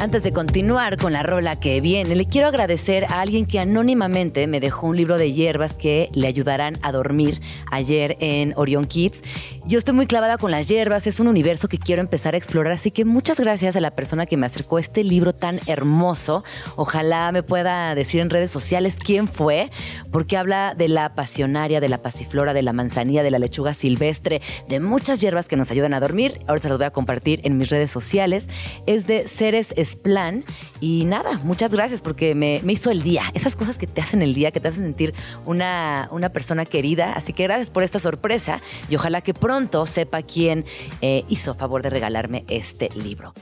Antes 0.00 0.22
de 0.22 0.32
continuar 0.32 0.98
con 0.98 1.14
la 1.14 1.22
rola 1.22 1.58
que 1.58 1.80
viene, 1.80 2.14
le 2.14 2.26
quiero 2.26 2.46
agradecer 2.46 3.06
a 3.06 3.22
alguien 3.22 3.46
que 3.46 3.58
anónimamente 3.58 4.46
me 4.46 4.60
dejó 4.60 4.88
un 4.88 4.96
libro 4.96 5.16
de 5.16 5.32
hierbas 5.32 5.72
que 5.72 6.10
le 6.12 6.26
ayudarán 6.26 6.78
a 6.82 6.92
dormir 6.92 7.40
ayer 7.72 8.16
en 8.20 8.52
Orion 8.56 8.84
Kids. 8.84 9.22
Yo 9.68 9.80
estoy 9.80 9.96
muy 9.96 10.06
clavada 10.06 10.38
con 10.38 10.52
las 10.52 10.68
hierbas, 10.68 11.08
es 11.08 11.18
un 11.18 11.26
universo 11.26 11.66
que 11.66 11.78
quiero 11.78 12.00
empezar 12.00 12.34
a 12.34 12.36
explorar, 12.36 12.72
así 12.72 12.92
que 12.92 13.04
muchas 13.04 13.40
gracias 13.40 13.74
a 13.74 13.80
la 13.80 13.90
persona 13.90 14.24
que 14.24 14.36
me 14.36 14.46
acercó 14.46 14.78
este 14.78 15.02
libro 15.02 15.34
tan 15.34 15.58
hermoso. 15.66 16.44
Ojalá 16.76 17.32
me 17.32 17.42
pueda 17.42 17.96
decir 17.96 18.20
en 18.20 18.30
redes 18.30 18.52
sociales 18.52 18.94
quién 18.96 19.26
fue, 19.26 19.72
porque 20.12 20.36
habla 20.36 20.76
de 20.76 20.86
la 20.86 21.16
pasionaria, 21.16 21.80
de 21.80 21.88
la 21.88 22.00
pasiflora, 22.00 22.54
de 22.54 22.62
la 22.62 22.72
manzanilla, 22.72 23.24
de 23.24 23.32
la 23.32 23.40
lechuga 23.40 23.74
silvestre, 23.74 24.40
de 24.68 24.78
muchas 24.78 25.20
hierbas 25.20 25.48
que 25.48 25.56
nos 25.56 25.72
ayudan 25.72 25.94
a 25.94 26.00
dormir. 26.00 26.42
Ahora 26.46 26.62
se 26.62 26.68
los 26.68 26.78
voy 26.78 26.86
a 26.86 26.92
compartir 26.92 27.40
en 27.42 27.58
mis 27.58 27.68
redes 27.68 27.90
sociales. 27.90 28.48
Es 28.86 29.08
de 29.08 29.26
Ceres 29.26 29.74
Plan. 29.96 30.44
Y 30.78 31.06
nada, 31.06 31.40
muchas 31.42 31.72
gracias 31.72 32.02
porque 32.02 32.36
me, 32.36 32.60
me, 32.62 32.74
hizo 32.74 32.92
el 32.92 33.02
día. 33.02 33.24
Esas 33.34 33.56
cosas 33.56 33.78
que 33.78 33.88
te 33.88 34.00
hacen 34.00 34.22
el 34.22 34.32
día, 34.32 34.52
que 34.52 34.60
te 34.60 34.68
hacen 34.68 34.84
sentir 34.84 35.12
una, 35.44 36.08
una 36.12 36.28
persona 36.28 36.66
querida. 36.66 37.14
Así 37.14 37.32
que 37.32 37.42
gracias 37.42 37.70
por 37.70 37.82
esta 37.82 37.98
sorpresa 37.98 38.60
y 38.88 38.94
ojalá 38.94 39.22
que 39.22 39.34
pronto 39.34 39.55
sepa 39.86 40.22
quién 40.22 40.64
eh, 41.00 41.24
hizo 41.28 41.54
favor 41.54 41.82
de 41.82 41.90
regalarme 41.90 42.44
este 42.48 42.90
libro. 42.94 43.32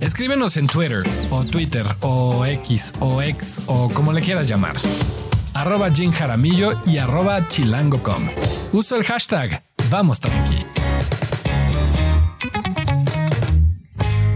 Escríbenos 0.00 0.56
en 0.56 0.66
Twitter 0.66 1.02
o 1.30 1.44
Twitter 1.44 1.86
o 2.00 2.44
X 2.44 2.92
o 3.00 3.22
X 3.22 3.62
o 3.66 3.88
como 3.90 4.12
le 4.12 4.20
quieras 4.20 4.48
llamar. 4.48 4.76
Arroba 5.54 5.90
Jim 5.90 6.12
Jaramillo 6.12 6.72
y 6.86 6.98
arroba 6.98 7.46
chilango.com. 7.46 8.28
Uso 8.72 8.96
el 8.96 9.04
hashtag 9.04 9.62
Vamos 9.90 10.20
Tranqui. 10.20 10.66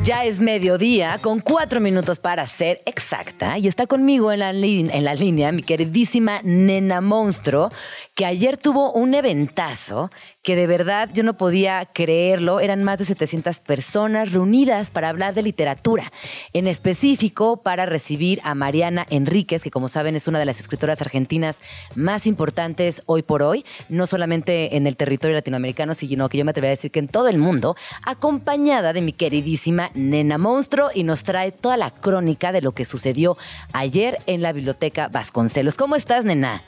Ya 0.07 0.25
es 0.25 0.39
mediodía, 0.41 1.19
con 1.21 1.41
cuatro 1.41 1.81
minutos 1.81 2.21
para 2.21 2.47
ser 2.47 2.81
exacta, 2.87 3.59
y 3.59 3.67
está 3.67 3.89
conmigo 3.89 4.31
en 4.31 4.39
la, 4.39 4.51
en 4.51 5.05
la 5.05 5.15
línea 5.17 5.51
mi 5.51 5.65
queridísima 5.65 6.43
nena 6.45 7.01
monstruo, 7.01 7.71
que 8.15 8.25
ayer 8.25 8.57
tuvo 8.57 8.93
un 8.93 9.15
eventazo 9.15 10.13
que 10.47 10.55
de 10.55 10.69
verdad 10.69 11.11
yo 11.13 11.25
no 11.25 11.37
podía 11.37 11.89
creerlo. 11.93 12.61
Eran 12.61 12.85
más 12.85 13.01
de 13.01 13.05
700 13.05 13.59
personas 13.59 14.31
reunidas 14.31 14.93
para 14.93 15.09
hablar 15.09 15.35
de 15.35 15.43
literatura, 15.43 16.13
en 16.53 16.69
específico 16.69 17.57
para 17.65 17.85
recibir 17.85 18.41
a 18.45 18.55
Mariana 18.55 19.07
Enríquez, 19.11 19.65
que 19.65 19.73
como 19.73 19.89
saben 19.89 20.15
es 20.15 20.29
una 20.29 20.39
de 20.39 20.45
las 20.45 20.61
escritoras 20.61 21.01
argentinas 21.03 21.61
más 21.97 22.29
importantes 22.29 23.03
hoy 23.07 23.25
por 23.25 23.43
hoy, 23.43 23.65
no 23.89 24.07
solamente 24.07 24.77
en 24.77 24.87
el 24.87 24.95
territorio 24.95 25.35
latinoamericano, 25.35 25.95
sino 25.95 26.29
que 26.29 26.39
yo 26.39 26.45
me 26.45 26.53
atrevería 26.53 26.75
a 26.75 26.77
decir 26.77 26.93
que 26.93 27.01
en 27.01 27.09
todo 27.09 27.27
el 27.27 27.39
mundo, 27.39 27.75
acompañada 28.05 28.93
de 28.93 29.03
mi 29.03 29.13
queridísima 29.13 29.91
Nena 29.95 30.39
Monstruo 30.39 30.91
y 30.95 31.03
nos 31.03 31.25
trae 31.25 31.51
toda 31.51 31.77
la 31.77 31.91
crónica 31.91 32.53
de 32.53 32.63
lo 32.63 32.71
que 32.71 32.85
sucedió 32.85 33.37
ayer 33.73 34.21
en 34.27 34.43
la 34.43 34.53
Biblioteca 34.53 35.09
Vasconcelos. 35.09 35.77
¿Cómo 35.77 35.97
estás, 35.97 36.25
Nena? 36.25 36.63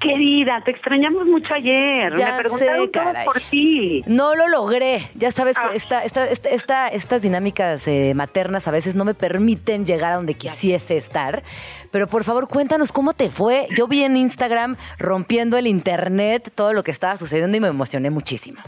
Querida, 0.00 0.62
te 0.62 0.70
extrañamos 0.70 1.26
mucho 1.26 1.52
ayer. 1.52 2.14
Ya 2.16 2.32
Me 2.32 2.38
preguntaron 2.38 2.88
sé, 2.92 3.24
por 3.24 3.38
ti. 3.50 4.02
No 4.06 4.34
lo 4.34 4.48
logré. 4.48 5.10
Ya 5.14 5.30
sabes 5.30 5.56
Ah. 5.58 5.68
que 5.70 5.76
esta, 5.76 6.02
esta, 6.04 6.24
esta- 6.26 6.48
esta- 6.48 6.88
estas 6.88 7.20
dinámicas 7.22 7.86
eh, 7.86 8.14
maternas 8.14 8.66
a 8.66 8.70
veces 8.70 8.94
no 8.94 9.04
me 9.04 9.12
permiten 9.12 9.84
llegar 9.84 10.12
a 10.12 10.16
donde 10.16 10.34
quisiese 10.34 10.96
estar. 10.96 11.42
Pero 11.90 12.06
por 12.06 12.24
favor, 12.24 12.48
cuéntanos 12.48 12.92
cómo 12.92 13.12
te 13.12 13.28
fue. 13.28 13.66
Yo 13.76 13.88
vi 13.88 14.02
en 14.02 14.16
Instagram 14.16 14.76
rompiendo 14.98 15.58
el 15.58 15.66
internet 15.66 16.50
todo 16.54 16.72
lo 16.72 16.82
que 16.82 16.92
estaba 16.92 17.18
sucediendo 17.18 17.54
y 17.56 17.60
me 17.60 17.68
emocioné 17.68 18.08
muchísimo. 18.08 18.60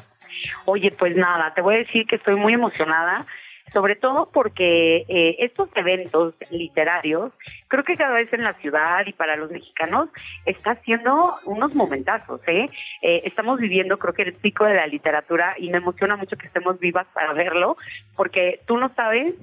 Oye, 0.67 0.91
pues 0.91 1.17
nada, 1.17 1.55
te 1.55 1.63
voy 1.63 1.77
a 1.77 1.79
decir 1.79 2.05
que 2.07 2.17
estoy 2.17 2.35
muy 2.37 2.53
emocionada, 2.53 3.25
sobre 3.73 3.97
todo 3.97 4.31
porque 4.33 5.05
eh, 5.09 5.37
estos 5.41 5.69
eventos 5.75 6.35
literarios, 6.51 7.33
creo 7.69 7.85
que 7.85 7.97
cada 7.97 8.15
vez 8.15 8.33
en 8.33 8.45
la 8.45 8.55
ciudad 8.55 9.05
y 9.07 9.13
para 9.13 9.37
los 9.37 9.51
mexicanos 9.51 10.09
está 10.45 10.73
haciendo 10.73 11.37
unos 11.45 11.75
momentazos, 11.75 12.41
¿eh? 12.47 12.69
Eh, 13.03 13.23
Estamos 13.25 13.59
viviendo, 13.59 13.99
creo 13.99 14.15
que 14.15 14.23
el 14.23 14.35
pico 14.35 14.65
de 14.65 14.75
la 14.75 14.87
literatura 14.87 15.55
y 15.59 15.71
me 15.71 15.79
emociona 15.79 16.17
mucho 16.17 16.37
que 16.37 16.47
estemos 16.47 16.79
vivas 16.79 17.07
para 17.15 17.33
verlo, 17.33 17.77
porque 18.17 18.61
tú 18.67 18.77
no 18.77 18.93
sabes 18.95 19.35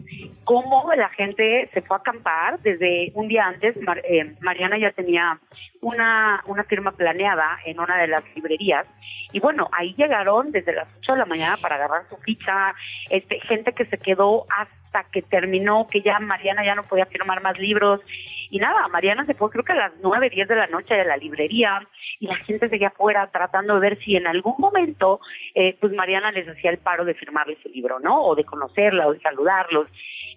cómo 0.44 0.92
la 0.96 1.10
gente 1.10 1.70
se 1.74 1.82
fue 1.82 1.98
a 1.98 2.00
acampar 2.00 2.60
desde 2.60 3.12
un 3.16 3.28
día 3.28 3.48
antes. 3.48 3.76
Eh, 4.04 4.36
Mariana 4.42 4.78
ya 4.78 4.92
tenía 4.92 5.40
una, 5.82 6.44
una 6.46 6.64
firma 6.64 6.92
planeada 6.92 7.60
en 7.66 7.80
una 7.80 7.98
de 7.98 8.08
las 8.08 8.24
librerías 8.36 8.86
y 9.32 9.40
bueno, 9.40 9.70
ahí 9.72 9.94
llegaron 9.96 10.52
desde 10.52 10.74
las 10.74 10.88
8 11.00 11.14
de 11.14 11.20
la 11.20 11.26
mañana 11.26 11.58
para 11.58 11.76
agarrar 11.76 12.04
su 12.10 12.18
ficha, 12.18 12.74
este, 13.10 13.40
gente 13.42 13.74
que 13.74 13.86
se 13.86 13.98
quedó 13.98 14.46
hasta 14.50 15.04
que 15.12 15.22
terminó, 15.22 15.88
que 15.88 16.02
ya 16.02 16.20
Mariana 16.20 16.66
ya 16.66 16.76
no 16.76 16.84
podía 16.84 17.06
firmar 17.06 17.42
más 17.42 17.60
libros. 17.60 18.02
Y 18.50 18.58
nada, 18.58 18.88
Mariana 18.88 19.28
se 19.28 19.36
fue 19.36 19.52
creo 19.52 19.64
que 19.64 19.74
a 19.74 19.76
las 19.76 19.92
9, 20.02 20.32
10 20.32 20.48
de 20.48 20.56
la 20.56 20.68
noche 20.68 20.96
de 20.96 21.06
la 21.06 21.18
librería 21.18 21.88
y 22.20 22.26
la 22.26 22.36
gente 22.38 22.68
seguía 22.68 22.88
afuera 22.88 23.30
tratando 23.32 23.76
de 23.76 23.80
ver 23.80 24.00
si 24.04 24.16
en 24.16 24.26
algún 24.26 24.56
momento 24.58 25.20
eh, 25.54 25.78
pues 25.80 25.94
Mariana 25.94 26.32
les 26.32 26.48
hacía 26.48 26.72
el 26.72 26.80
paro 26.80 27.06
de 27.06 27.14
firmarles 27.14 27.60
el 27.64 27.74
libro, 27.74 28.00
¿no? 28.00 28.24
O 28.24 28.34
de 28.34 28.46
conocerla 28.46 29.08
o 29.08 29.14
de 29.14 29.20
saludarlos. 29.20 29.88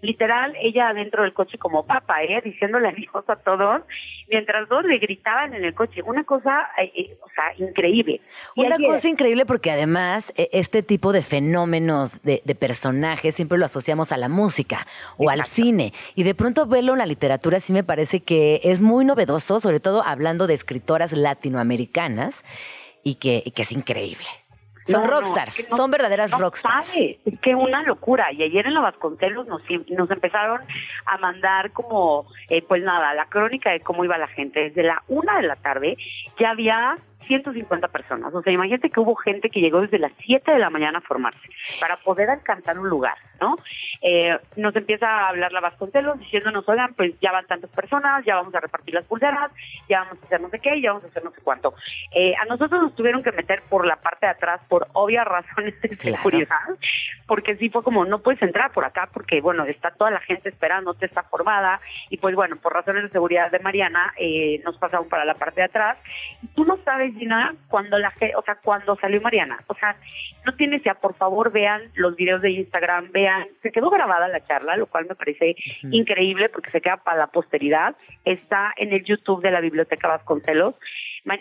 Literal, 0.03 0.55
ella 0.61 0.89
adentro 0.89 1.23
del 1.23 1.33
coche 1.33 1.59
como 1.59 1.87
papa, 1.87 2.23
¿eh? 2.25 2.43
Diciéndole 2.45 2.89
adiós 2.89 3.25
a 3.29 3.37
todos, 3.37 3.83
mientras 4.29 4.69
dos 4.69 4.85
le 4.85 4.99
gritaban 4.99 5.55
en 5.55 5.65
el 5.65 5.75
coche. 5.75 6.03
Una 6.03 6.25
cosa, 6.25 6.69
eh, 6.77 6.93
eh, 6.95 7.17
o 7.23 7.29
sea, 7.35 7.55
increíble. 7.67 8.21
Y 8.57 8.67
Una 8.67 8.75
ayer- 8.75 8.89
cosa 8.89 9.09
increíble 9.09 9.47
porque 9.47 9.71
además 9.71 10.33
e- 10.37 10.49
este 10.53 10.83
tipo 10.83 11.13
de 11.13 11.23
fenómenos 11.23 12.21
de, 12.23 12.43
de 12.45 12.55
personajes 12.57 13.37
siempre 13.37 13.59
lo 13.59 13.65
asociamos 13.67 14.11
a 14.11 14.17
la 14.17 14.29
música 14.29 14.87
o 15.19 15.31
al 15.31 15.45
cine 15.45 15.93
y 16.17 16.25
de 16.25 16.35
pronto 16.35 16.67
verlo 16.67 16.93
en 16.93 16.99
la 16.99 17.07
literatura 17.07 17.61
sí 17.61 17.73
me 17.73 17.85
parece 17.85 18.21
que 18.25 18.61
es 18.65 18.83
muy 18.83 19.05
novedoso, 19.05 19.61
sobre 19.61 19.79
todo 19.79 20.03
hablando 20.03 20.49
de 20.49 20.55
escritoras 20.55 21.13
latinoamericanas 21.13 22.35
y 23.05 23.15
que, 23.17 23.43
y 23.47 23.53
que 23.53 23.63
es 23.63 23.71
increíble. 23.73 24.27
Son 24.87 25.03
No, 25.03 25.07
no, 25.09 25.13
rockstars, 25.21 25.59
es 25.59 25.65
que 25.67 25.71
no- 25.71 25.77
son 25.77 25.91
verdaderas 25.91 26.31
rockstars. 26.33 26.87
sabe, 26.89 27.19
es 27.25 27.39
que 27.41 27.55
una 27.55 27.83
locura. 27.83 28.33
Y 28.33 28.43
ayer 28.43 28.67
en 28.67 28.75
la 28.75 28.81
Vasconcelos 28.81 29.47
nos, 29.47 29.63
nos 29.89 30.11
empezaron 30.11 30.61
a 31.07 31.19
mandar 31.19 31.71
como, 31.73 32.27
eh, 32.49 32.63
pues 32.63 32.83
nada, 32.83 33.15
la 33.15 33.27
crónica 33.27 33.71
de 33.71 33.81
cómo 33.81 34.05
iba 34.05 34.19
la 34.19 34.29
gente. 34.29 34.61
Desde 34.71 34.83
la 34.83 35.03
una 35.09 35.37
de 35.37 35.43
la 35.43 35.57
tarde 35.57 35.97
ya 36.39 36.51
había 36.51 36.99
150 37.33 37.89
personas. 37.89 38.35
O 38.35 38.43
sea, 38.43 38.53
imagínate 38.53 38.91
que 38.91 39.01
hubo 39.01 39.15
gente 39.15 39.49
que 39.49 39.61
llegó 39.61 39.81
desde 39.81 39.99
las 39.99 40.13
7 40.25 40.53
de 40.53 40.59
la 40.59 40.69
mañana 40.71 40.99
a 40.99 41.01
formarse 41.03 41.41
para 41.81 41.97
poder 41.97 42.29
alcanzar 42.29 42.79
un 42.79 42.89
lugar, 42.89 43.17
¿no? 43.41 43.57
Eh, 44.03 44.37
nos 44.57 44.75
empieza 44.77 45.07
a 45.09 45.29
hablar 45.29 45.53
la 45.53 45.61
Vasconcelos 45.61 46.19
diciéndonos, 46.19 46.69
oigan, 46.69 46.93
pues 46.95 47.15
ya 47.21 47.33
van 47.33 47.47
tantas 47.47 47.71
personas, 47.71 48.25
ya 48.25 48.35
vamos 48.37 48.55
a 48.55 48.61
repartir 48.61 48.95
las 48.95 49.05
pulseras, 49.07 49.51
ya 49.89 50.01
vamos 50.01 50.19
a 50.23 50.27
hacer 50.27 50.41
no 50.41 50.51
sé 50.51 50.59
qué, 50.59 50.81
ya 50.81 50.91
vamos 50.93 51.05
a 51.05 51.09
hacer 51.09 51.25
no 51.25 51.31
sé 51.31 51.41
cuánto. 51.43 51.75
Eh, 52.15 52.35
a 52.41 52.45
nosotros 52.45 52.83
nos 52.83 52.95
tuvieron 52.95 53.23
que 53.23 53.33
meter 53.33 53.63
por 53.71 53.87
la 53.87 53.97
parte 53.97 54.27
de 54.27 54.33
atrás 54.33 54.61
por 54.69 54.89
obvias 54.93 55.25
razones 55.27 55.81
de 55.81 55.89
Claro. 55.97 56.17
seguridad, 56.17 56.59
porque 57.27 57.57
sí 57.57 57.71
fue 57.71 57.83
como, 57.83 58.05
no 58.05 58.21
puedes 58.21 58.43
entrar 58.43 58.73
por 58.73 58.85
acá 58.85 59.09
porque, 59.13 59.41
bueno, 59.41 59.65
está 59.65 59.91
toda 59.93 60.11
la 60.11 60.21
gente 60.21 60.49
esperando, 60.49 60.95
te 60.95 61.07
está 61.07 61.23
formada, 61.23 61.81
y 62.11 62.17
pues 62.19 62.35
bueno, 62.35 62.57
por 62.57 62.75
razones 62.75 63.05
de 63.05 63.09
seguridad 63.11 63.51
de 63.51 63.61
Mariana, 63.61 64.13
eh, 64.19 64.61
nos 64.65 64.77
pasaron 64.79 65.09
para 65.09 65.25
la 65.25 65.35
parte 65.35 65.61
de 65.61 65.67
atrás. 65.67 65.97
Y 66.43 66.49
tú 66.49 66.65
no 66.65 66.77
sabes, 66.85 67.15
Gina, 67.23 67.55
cuando 67.69 67.99
la 67.99 68.13
o 68.37 68.43
sea, 68.43 68.57
cuando 68.57 68.97
salió 68.97 69.21
Mariana, 69.21 69.63
o 69.69 69.75
sea, 69.75 69.97
no 70.45 70.57
tienes 70.57 70.83
ya, 70.83 70.95
por 70.95 71.15
favor, 71.15 71.53
vean 71.53 71.83
los 71.95 72.17
videos 72.17 72.43
de 72.43 72.51
Instagram, 72.51 73.13
vean, 73.13 73.47
se 73.63 73.71
quedó 73.71 73.91
grabada 73.91 74.27
la 74.27 74.45
charla, 74.45 74.77
lo 74.77 74.87
cual 74.87 75.07
me 75.09 75.15
parece 75.15 75.55
increíble 75.93 76.49
porque 76.49 76.73
se 76.73 76.81
queda 76.81 76.97
para 76.97 77.19
la 77.19 77.27
posteridad, 77.29 77.95
está 78.25 78.73
en 78.77 78.93
el 78.93 79.05
YouTube 79.05 79.41
de 79.41 79.53
la 79.53 79.61
Biblioteca 79.61 80.09
Vasconcelos, 80.09 80.75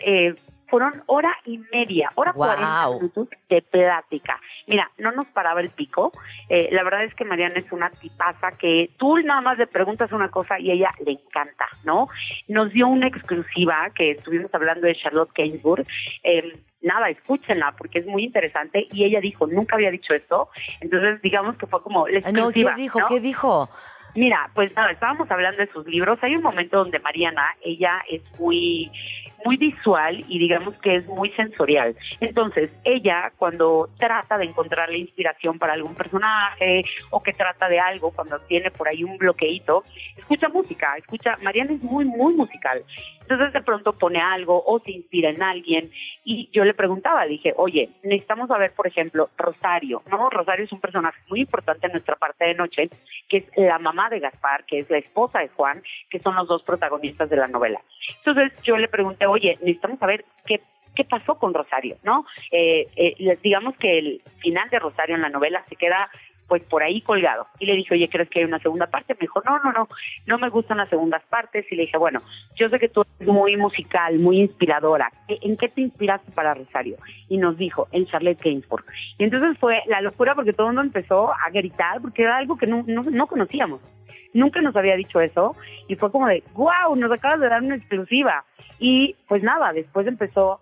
eh, 0.06 0.36
fueron 0.72 1.02
hora 1.04 1.36
y 1.44 1.58
media, 1.70 2.10
hora. 2.14 2.32
40 2.32 2.88
minutos 2.94 3.28
de 3.50 3.60
plática. 3.60 4.40
Mira, 4.66 4.90
no 4.96 5.12
nos 5.12 5.26
paraba 5.26 5.60
el 5.60 5.68
pico. 5.68 6.12
Eh, 6.48 6.70
la 6.72 6.82
verdad 6.82 7.04
es 7.04 7.14
que 7.14 7.26
Mariana 7.26 7.56
es 7.56 7.70
una 7.72 7.90
tipaza 7.90 8.52
que 8.52 8.88
tú 8.96 9.18
nada 9.18 9.42
más 9.42 9.58
le 9.58 9.66
preguntas 9.66 10.10
una 10.12 10.30
cosa 10.30 10.58
y 10.58 10.70
ella 10.70 10.90
le 11.04 11.12
encanta, 11.12 11.66
¿no? 11.84 12.08
Nos 12.48 12.72
dio 12.72 12.88
una 12.88 13.06
exclusiva 13.06 13.90
que 13.94 14.12
estuvimos 14.12 14.48
hablando 14.54 14.86
de 14.86 14.96
Charlotte 14.96 15.30
Gainsbourg. 15.34 15.84
Eh, 16.22 16.58
nada, 16.80 17.10
escúchenla 17.10 17.72
porque 17.76 17.98
es 17.98 18.06
muy 18.06 18.24
interesante 18.24 18.88
y 18.90 19.04
ella 19.04 19.20
dijo, 19.20 19.46
nunca 19.46 19.76
había 19.76 19.90
dicho 19.90 20.14
esto. 20.14 20.48
Entonces, 20.80 21.20
digamos 21.20 21.58
que 21.58 21.66
fue 21.66 21.82
como 21.82 22.08
la 22.08 22.22
Ay, 22.24 22.32
no, 22.32 22.48
exclusiva. 22.48 22.74
¿qué 22.76 22.80
dijo? 22.80 22.98
¿no? 22.98 23.08
¿Qué 23.08 23.20
dijo? 23.20 23.68
Mira, 24.14 24.50
pues 24.54 24.74
nada, 24.74 24.90
estábamos 24.90 25.30
hablando 25.30 25.60
de 25.62 25.70
sus 25.70 25.86
libros. 25.86 26.18
Hay 26.22 26.34
un 26.34 26.42
momento 26.42 26.78
donde 26.78 26.98
Mariana, 26.98 27.44
ella 27.62 28.02
es 28.08 28.22
muy 28.38 28.90
muy 29.44 29.56
visual 29.56 30.24
y 30.28 30.38
digamos 30.38 30.74
que 30.78 30.96
es 30.96 31.06
muy 31.06 31.30
sensorial. 31.32 31.96
Entonces, 32.20 32.70
ella 32.84 33.32
cuando 33.36 33.88
trata 33.98 34.38
de 34.38 34.44
encontrar 34.44 34.90
la 34.90 34.96
inspiración 34.96 35.58
para 35.58 35.72
algún 35.72 35.94
personaje 35.94 36.84
o 37.10 37.22
que 37.22 37.32
trata 37.32 37.68
de 37.68 37.80
algo, 37.80 38.10
cuando 38.10 38.38
tiene 38.40 38.70
por 38.70 38.88
ahí 38.88 39.04
un 39.04 39.18
bloqueito, 39.18 39.84
escucha 40.16 40.48
música, 40.48 40.94
escucha, 40.96 41.38
Mariana 41.42 41.72
es 41.72 41.82
muy, 41.82 42.04
muy 42.04 42.34
musical. 42.34 42.84
Entonces 43.22 43.52
de 43.52 43.62
pronto 43.62 43.92
pone 43.92 44.20
algo 44.20 44.62
o 44.66 44.80
se 44.80 44.90
inspira 44.90 45.30
en 45.30 45.42
alguien 45.42 45.90
y 46.24 46.50
yo 46.52 46.64
le 46.64 46.74
preguntaba, 46.74 47.24
dije, 47.24 47.54
oye, 47.56 47.88
necesitamos 48.02 48.48
saber, 48.48 48.72
por 48.72 48.86
ejemplo, 48.86 49.30
Rosario, 49.38 50.02
¿no? 50.10 50.28
Rosario 50.28 50.64
es 50.64 50.72
un 50.72 50.80
personaje 50.80 51.18
muy 51.28 51.40
importante 51.40 51.86
en 51.86 51.92
nuestra 51.92 52.16
parte 52.16 52.44
de 52.44 52.54
noche, 52.54 52.90
que 53.28 53.38
es 53.38 53.44
la 53.56 53.78
mamá 53.78 54.10
de 54.10 54.20
Gaspar, 54.20 54.64
que 54.64 54.80
es 54.80 54.90
la 54.90 54.98
esposa 54.98 55.38
de 55.38 55.48
Juan, 55.48 55.82
que 56.10 56.18
son 56.18 56.34
los 56.34 56.48
dos 56.48 56.62
protagonistas 56.62 57.30
de 57.30 57.36
la 57.36 57.48
novela. 57.48 57.80
Entonces 58.18 58.52
yo 58.64 58.76
le 58.76 58.88
pregunté, 58.88 59.26
oye, 59.32 59.56
necesitamos 59.60 59.98
saber 59.98 60.24
qué 60.46 60.60
qué 60.94 61.04
pasó 61.04 61.36
con 61.36 61.54
Rosario, 61.54 61.96
¿no? 62.02 62.26
Eh, 62.50 62.86
eh, 62.96 63.38
digamos 63.42 63.74
que 63.78 63.98
el 63.98 64.20
final 64.40 64.68
de 64.68 64.78
Rosario 64.78 65.14
en 65.14 65.22
la 65.22 65.30
novela 65.30 65.64
se 65.68 65.76
queda 65.76 66.10
pues 66.48 66.62
por 66.64 66.82
ahí 66.82 67.00
colgado. 67.00 67.46
Y 67.58 67.64
le 67.64 67.74
dije, 67.76 67.94
oye, 67.94 68.10
¿crees 68.10 68.28
que 68.28 68.40
hay 68.40 68.44
una 68.44 68.58
segunda 68.58 68.86
parte? 68.88 69.14
Me 69.14 69.20
dijo, 69.20 69.40
no, 69.42 69.58
no, 69.60 69.72
no, 69.72 69.88
no 70.26 70.38
me 70.38 70.50
gustan 70.50 70.76
las 70.76 70.90
segundas 70.90 71.22
partes. 71.30 71.64
Y 71.72 71.76
le 71.76 71.84
dije, 71.84 71.96
bueno, 71.96 72.20
yo 72.56 72.68
sé 72.68 72.78
que 72.78 72.90
tú 72.90 73.06
eres 73.20 73.32
muy 73.32 73.56
musical, 73.56 74.18
muy 74.18 74.40
inspiradora. 74.40 75.10
¿E- 75.28 75.38
¿En 75.40 75.56
qué 75.56 75.70
te 75.70 75.80
inspiraste 75.80 76.30
para 76.32 76.52
Rosario? 76.52 76.98
Y 77.30 77.38
nos 77.38 77.56
dijo, 77.56 77.88
en 77.90 78.04
Charlotte 78.04 78.42
Gainsbourg. 78.44 78.84
Y 79.16 79.24
entonces 79.24 79.56
fue 79.58 79.80
la 79.86 80.02
locura 80.02 80.34
porque 80.34 80.52
todo 80.52 80.66
el 80.66 80.74
mundo 80.74 80.82
empezó 80.82 81.32
a 81.32 81.48
gritar 81.50 82.02
porque 82.02 82.24
era 82.24 82.36
algo 82.36 82.58
que 82.58 82.66
no, 82.66 82.84
no 82.86 83.26
conocíamos. 83.26 83.80
Nunca 84.34 84.60
nos 84.60 84.74
había 84.76 84.96
dicho 84.96 85.20
eso 85.20 85.56
y 85.88 85.96
fue 85.96 86.10
como 86.10 86.26
de, 86.26 86.42
wow, 86.54 86.96
nos 86.96 87.12
acabas 87.12 87.40
de 87.40 87.48
dar 87.48 87.62
una 87.62 87.76
exclusiva. 87.76 88.44
Y 88.78 89.16
pues 89.28 89.42
nada, 89.42 89.72
después 89.72 90.06
empezó 90.06 90.60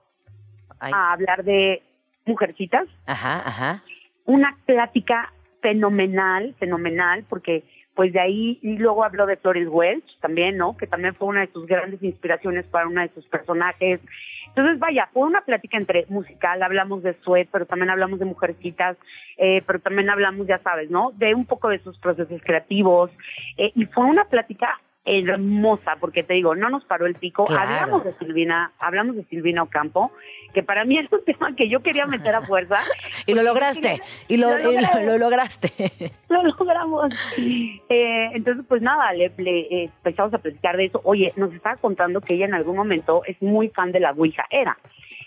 Ay, 0.78 0.92
a 0.94 1.12
hablar 1.12 1.44
de 1.44 1.82
mujercitas, 2.26 2.86
Ajá, 3.06 3.42
ajá. 3.46 3.82
una 4.24 4.56
plática 4.66 5.32
fenomenal, 5.60 6.54
fenomenal, 6.58 7.24
porque 7.28 7.64
pues 7.94 8.12
de 8.12 8.20
ahí, 8.20 8.58
y 8.62 8.78
luego 8.78 9.04
habló 9.04 9.26
de 9.26 9.36
Flores 9.36 9.68
Welch 9.68 10.18
también, 10.20 10.56
¿no? 10.56 10.76
Que 10.76 10.86
también 10.86 11.14
fue 11.14 11.28
una 11.28 11.40
de 11.40 11.52
sus 11.52 11.66
grandes 11.66 12.02
inspiraciones 12.02 12.64
para 12.66 12.86
una 12.86 13.02
de 13.02 13.12
sus 13.12 13.26
personajes. 13.26 14.00
Entonces, 14.50 14.78
vaya, 14.78 15.08
fue 15.12 15.26
una 15.26 15.42
plática 15.42 15.76
entre 15.76 16.06
musical, 16.08 16.62
hablamos 16.62 17.02
de 17.02 17.14
Sweat, 17.22 17.48
pero 17.50 17.66
también 17.66 17.90
hablamos 17.90 18.18
de 18.18 18.24
mujercitas, 18.24 18.96
eh, 19.36 19.62
pero 19.66 19.78
también 19.78 20.10
hablamos, 20.10 20.46
ya 20.46 20.58
sabes, 20.58 20.90
¿no? 20.90 21.12
De 21.16 21.34
un 21.34 21.46
poco 21.46 21.68
de 21.68 21.78
sus 21.78 21.98
procesos 21.98 22.40
creativos, 22.44 23.10
eh, 23.56 23.72
y 23.74 23.86
fue 23.86 24.04
una 24.04 24.24
plática 24.24 24.80
hermosa, 25.04 25.96
porque 25.98 26.22
te 26.22 26.34
digo, 26.34 26.54
no 26.54 26.68
nos 26.70 26.84
paró 26.84 27.06
el 27.06 27.14
pico. 27.14 27.46
Claro. 27.46 27.62
Hablamos 27.70 28.04
de 28.04 28.12
Silvina, 28.14 28.72
hablamos 28.78 29.16
de 29.16 29.24
Silvina 29.24 29.62
Ocampo, 29.62 30.12
que 30.54 30.62
para 30.62 30.84
mí 30.84 30.98
es 30.98 31.10
un 31.12 31.24
tema 31.24 31.54
que 31.56 31.68
yo 31.68 31.80
quería 31.82 32.06
meter 32.06 32.34
a 32.34 32.42
fuerza. 32.46 32.80
Y 33.26 33.34
lo 33.34 33.42
lograste, 33.42 34.00
y 34.28 34.36
lo, 34.36 34.50
Lo 34.50 34.58
y 34.58 34.62
lo- 34.62 34.80
logré. 34.80 35.06
lo 35.06 35.18
lograste. 35.18 35.92
lo 36.28 36.42
logramos. 36.42 37.12
Eh, 37.38 38.30
entonces, 38.32 38.64
pues 38.68 38.82
nada, 38.82 39.12
le, 39.12 39.30
le, 39.38 39.60
eh, 39.60 39.84
empezamos 39.84 40.32
a 40.34 40.38
platicar 40.38 40.76
de 40.76 40.86
eso. 40.86 41.00
Oye, 41.04 41.32
nos 41.36 41.52
estaba 41.54 41.76
contando 41.76 42.20
que 42.20 42.34
ella 42.34 42.46
en 42.46 42.54
algún 42.54 42.76
momento 42.76 43.22
es 43.26 43.40
muy 43.42 43.68
fan 43.68 43.92
de 43.92 44.00
la 44.00 44.10
Ouija. 44.12 44.46
Era, 44.50 44.78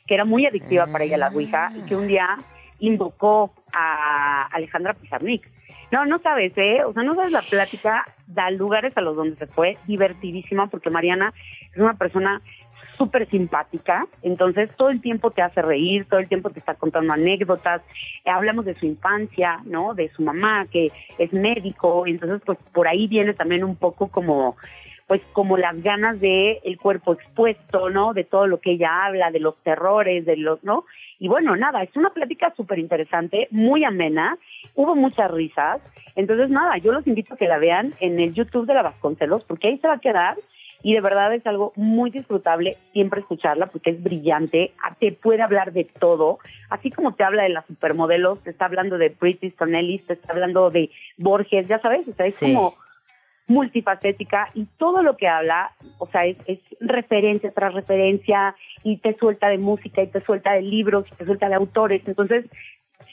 que 0.08 0.14
era 0.16 0.26
muy 0.26 0.46
adictiva 0.46 0.88
para 0.88 1.04
ella 1.06 1.18
la 1.18 1.30
Ouija 1.30 1.72
y 1.76 1.82
que 1.84 1.96
un 1.96 2.08
día 2.08 2.40
invocó 2.80 3.54
a 3.72 4.48
Alejandra 4.52 4.94
Pizarnik. 4.94 5.48
No, 5.94 6.08
no 6.08 6.18
sabes, 6.18 6.54
¿eh? 6.56 6.84
O 6.84 6.92
sea, 6.92 7.04
no 7.04 7.14
sabes 7.14 7.32
la 7.32 7.44
plática, 7.44 8.04
da 8.26 8.50
lugares 8.50 8.98
a 8.98 9.02
los 9.02 9.16
donde 9.16 9.36
se 9.36 9.46
fue, 9.46 9.78
divertidísima, 9.86 10.66
porque 10.66 10.90
Mariana 10.90 11.32
es 11.72 11.78
una 11.78 11.94
persona 11.94 12.42
súper 12.98 13.30
simpática, 13.30 14.08
entonces 14.24 14.76
todo 14.76 14.90
el 14.90 15.02
tiempo 15.02 15.30
te 15.30 15.44
hace 15.44 15.62
reír, 15.62 16.06
todo 16.10 16.20
el 16.20 16.28
tiempo 16.28 16.50
te 16.50 16.58
está 16.58 16.74
contando 16.74 17.14
anécdotas, 17.14 17.84
Eh, 18.26 18.32
hablamos 18.32 18.66
de 18.66 18.74
su 18.74 18.88
infancia, 18.88 19.60
¿no? 19.66 19.94
De 19.94 20.10
su 20.16 20.24
mamá, 20.24 20.66
que 20.66 20.92
es 21.20 21.32
médico, 21.32 22.08
entonces 22.08 22.42
pues 22.44 22.58
por 22.72 22.88
ahí 22.88 23.08
viene 23.08 23.36
también 23.36 23.64
un 23.64 23.76
poco 23.76 24.08
como 24.08 24.56
pues 25.08 25.22
como 25.34 25.58
las 25.58 25.82
ganas 25.84 26.20
de 26.20 26.60
el 26.64 26.78
cuerpo 26.78 27.14
expuesto, 27.14 27.90
¿no? 27.90 28.14
De 28.14 28.24
todo 28.24 28.48
lo 28.48 28.60
que 28.60 28.72
ella 28.72 29.06
habla, 29.06 29.32
de 29.32 29.40
los 29.40 29.56
terrores, 29.64 30.26
de 30.26 30.38
los, 30.38 30.64
¿no? 30.64 30.86
Y 31.20 31.28
bueno, 31.28 31.56
nada, 31.56 31.84
es 31.84 31.96
una 31.96 32.10
plática 32.12 32.54
súper 32.56 32.80
interesante, 32.80 33.48
muy 33.52 33.84
amena, 33.84 34.38
hubo 34.76 34.96
muchas 34.96 35.30
risas, 35.32 35.82
entonces 36.16 36.50
nada, 36.50 36.78
yo 36.78 36.92
los 36.92 37.08
invito 37.08 37.34
a 37.34 37.38
que 37.38 37.48
la 37.48 37.58
vean 37.58 37.94
en 38.00 38.20
el 38.20 38.34
YouTube 38.34 38.66
de 38.68 38.74
la 38.74 38.84
Vasconcelos, 38.84 39.44
porque 39.46 39.68
ahí 39.68 39.78
se 39.80 39.88
va 39.88 39.96
a 39.96 40.00
quedar 40.00 40.38
y 40.86 40.94
de 40.94 41.02
verdad 41.02 41.34
es 41.34 41.46
algo 41.48 41.72
muy 41.78 42.12
disfrutable 42.12 42.78
siempre 42.92 43.22
escucharla 43.22 43.68
porque 43.68 43.92
es 43.92 44.04
brillante, 44.04 44.74
te 45.00 45.14
puede 45.14 45.42
hablar 45.42 45.72
de 45.72 45.86
todo, 45.86 46.40
así 46.70 46.92
como 46.92 47.14
te 47.14 47.24
habla 47.24 47.44
de 47.44 47.50
las 47.50 47.66
supermodelos, 47.68 48.44
te 48.44 48.50
está 48.50 48.66
hablando 48.66 48.98
de 48.98 49.10
Brit 49.10 49.44
Easton 49.44 49.76
Ellis, 49.76 50.06
te 50.06 50.14
está 50.14 50.34
hablando 50.34 50.70
de 50.70 50.92
Borges, 51.18 51.68
ya 51.68 51.80
sabes, 51.80 52.06
o 52.08 52.14
sea, 52.14 52.26
es 52.26 52.36
Sí. 52.36 52.46
como 52.54 52.76
multifacética 53.48 54.50
y 54.54 54.66
todo 54.78 55.04
lo 55.04 55.18
que 55.18 55.28
habla, 55.28 55.72
o 55.98 56.08
sea, 56.08 56.26
es, 56.26 56.38
es 56.48 56.60
referencia 56.80 57.52
tras 57.52 57.74
referencia 57.74 58.56
y 58.84 58.98
te 58.98 59.16
suelta 59.18 59.50
de 59.50 59.58
música 59.58 60.02
y 60.02 60.08
te 60.08 60.22
suelta 60.22 60.54
de 60.54 60.62
libros 60.62 61.06
y 61.12 61.16
te 61.16 61.26
suelta 61.26 61.50
de 61.50 61.56
autores, 61.56 62.02
entonces 62.08 62.46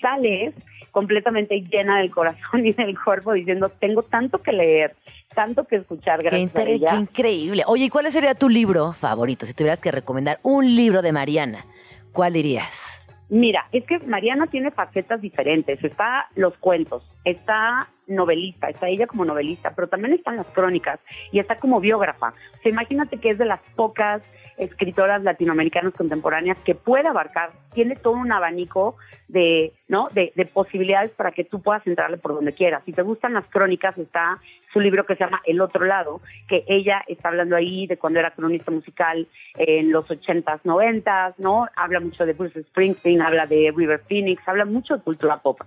sales 0.01 0.55
completamente 0.91 1.61
llena 1.61 1.99
del 1.99 2.11
corazón 2.11 2.65
y 2.67 2.73
del 2.73 2.99
cuerpo 2.99 3.33
diciendo, 3.33 3.69
tengo 3.69 4.03
tanto 4.03 4.39
que 4.43 4.53
leer, 4.53 4.97
tanto 5.35 5.65
que 5.67 5.77
escuchar 5.77 6.19
Qué, 6.21 6.25
gracias 6.31 6.55
a 6.57 6.61
inter- 6.61 6.69
ella. 6.69 6.91
qué 6.91 6.97
increíble. 6.97 7.63
Oye, 7.67 7.85
¿y 7.85 7.89
cuál 7.91 8.11
sería 8.11 8.35
tu 8.35 8.49
libro 8.49 8.93
favorito? 8.93 9.47
Si 9.47 9.55
tuvieras 9.55 9.81
que 9.81 9.91
recomendar 9.91 10.39
un 10.43 10.75
libro 10.75 11.03
de 11.03 11.13
Mariana, 11.13 11.65
¿cuál 12.13 12.33
dirías? 12.33 13.03
Mira, 13.29 13.67
es 13.71 13.85
que 13.87 14.01
Mariana 14.01 14.49
tiene 14.49 14.73
facetas 14.73 15.21
diferentes. 15.21 15.83
Está 15.85 16.27
los 16.35 16.57
cuentos, 16.59 17.05
está 17.25 17.89
novelista, 18.11 18.69
está 18.69 18.89
ella 18.89 19.07
como 19.07 19.25
novelista, 19.25 19.73
pero 19.75 19.89
también 19.89 20.15
están 20.15 20.37
las 20.37 20.47
crónicas 20.49 21.01
y 21.33 21.39
está 21.39 21.59
como 21.59 21.81
biógrafa. 21.81 22.29
O 22.29 22.63
sea, 22.63 22.71
imagínate 22.71 23.19
que 23.19 23.31
es 23.31 23.39
de 23.39 23.47
las 23.47 23.61
pocas 23.77 24.23
escritoras 24.61 25.23
latinoamericanas 25.23 25.95
contemporáneas 25.95 26.59
que 26.65 26.75
puede 26.75 27.09
abarcar, 27.09 27.53
tiene 27.73 27.97
todo 27.97 28.15
un 28.15 28.31
abanico 28.31 28.97
de, 29.27 29.73
¿no? 29.89 30.09
De, 30.13 30.33
de 30.37 30.45
posibilidades 30.45 31.13
para 31.13 31.33
que 31.33 31.45
tú 31.45 31.63
puedas 31.63 31.87
entrarle 31.87 32.19
por 32.19 32.35
donde 32.35 32.53
quieras. 32.53 32.83
Si 32.85 32.93
te 32.93 33.03
gustan 33.03 33.33
las 33.33 33.47
crónicas, 33.47 33.97
está 33.97 34.39
su 34.73 34.81
libro 34.81 35.07
que 35.07 35.17
se 35.17 35.25
llama 35.25 35.41
El 35.47 35.61
Otro 35.61 35.85
Lado, 35.87 36.21
que 36.47 36.65
ella 36.69 37.03
está 37.09 37.29
hablando 37.29 37.57
ahí 37.57 37.87
de 37.87 37.97
cuando 37.97 38.21
era 38.21 38.33
cronista 38.33 38.71
musical 38.71 39.27
en 39.57 39.91
los 39.93 40.07
80s, 40.07 40.61
90s, 40.63 41.35
¿no? 41.39 41.67
Habla 41.75 42.01
mucho 42.01 42.27
de 42.27 42.35
Bruce 42.35 42.63
Springsteen, 42.63 43.23
habla 43.23 43.47
de 43.47 43.73
River 43.75 44.03
Phoenix, 44.07 44.47
habla 44.47 44.67
mucho 44.67 44.97
de 44.97 45.03
cultura 45.03 45.39
pop. 45.39 45.61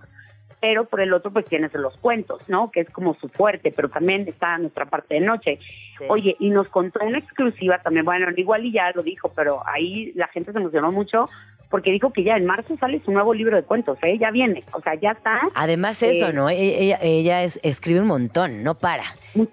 Pero 0.64 0.86
por 0.86 1.02
el 1.02 1.12
otro, 1.12 1.30
pues 1.30 1.44
tienes 1.44 1.74
los 1.74 1.94
cuentos, 1.98 2.40
¿no? 2.48 2.70
Que 2.70 2.80
es 2.80 2.88
como 2.88 3.12
su 3.16 3.28
fuerte, 3.28 3.70
pero 3.70 3.90
también 3.90 4.26
está 4.26 4.56
nuestra 4.56 4.86
parte 4.86 5.16
de 5.16 5.20
noche. 5.20 5.58
Sí. 5.98 6.04
Oye, 6.08 6.36
y 6.40 6.48
nos 6.48 6.68
contó 6.68 7.04
una 7.04 7.18
exclusiva 7.18 7.82
también, 7.82 8.06
bueno, 8.06 8.26
igual 8.34 8.64
y 8.64 8.72
ya 8.72 8.90
lo 8.94 9.02
dijo, 9.02 9.30
pero 9.36 9.62
ahí 9.66 10.12
la 10.14 10.26
gente 10.28 10.52
se 10.52 10.58
emocionó 10.58 10.90
mucho 10.90 11.28
porque 11.74 11.90
dijo 11.90 12.12
que 12.12 12.22
ya 12.22 12.36
en 12.36 12.46
marzo 12.46 12.76
sale 12.78 13.00
su 13.00 13.10
nuevo 13.10 13.34
libro 13.34 13.56
de 13.56 13.64
cuentos, 13.64 13.98
¿eh? 14.02 14.16
Ya 14.16 14.30
viene, 14.30 14.62
o 14.72 14.80
sea, 14.80 14.94
ya 14.94 15.10
está. 15.10 15.40
Además 15.56 16.00
eso, 16.04 16.28
Eh, 16.28 16.32
¿no? 16.32 16.48
E- 16.48 16.84
Ella, 16.84 17.00
ella 17.02 17.42
es, 17.42 17.58
escribe 17.64 17.98
un 17.98 18.06
montón, 18.06 18.62
no 18.62 18.76
para. 18.76 19.02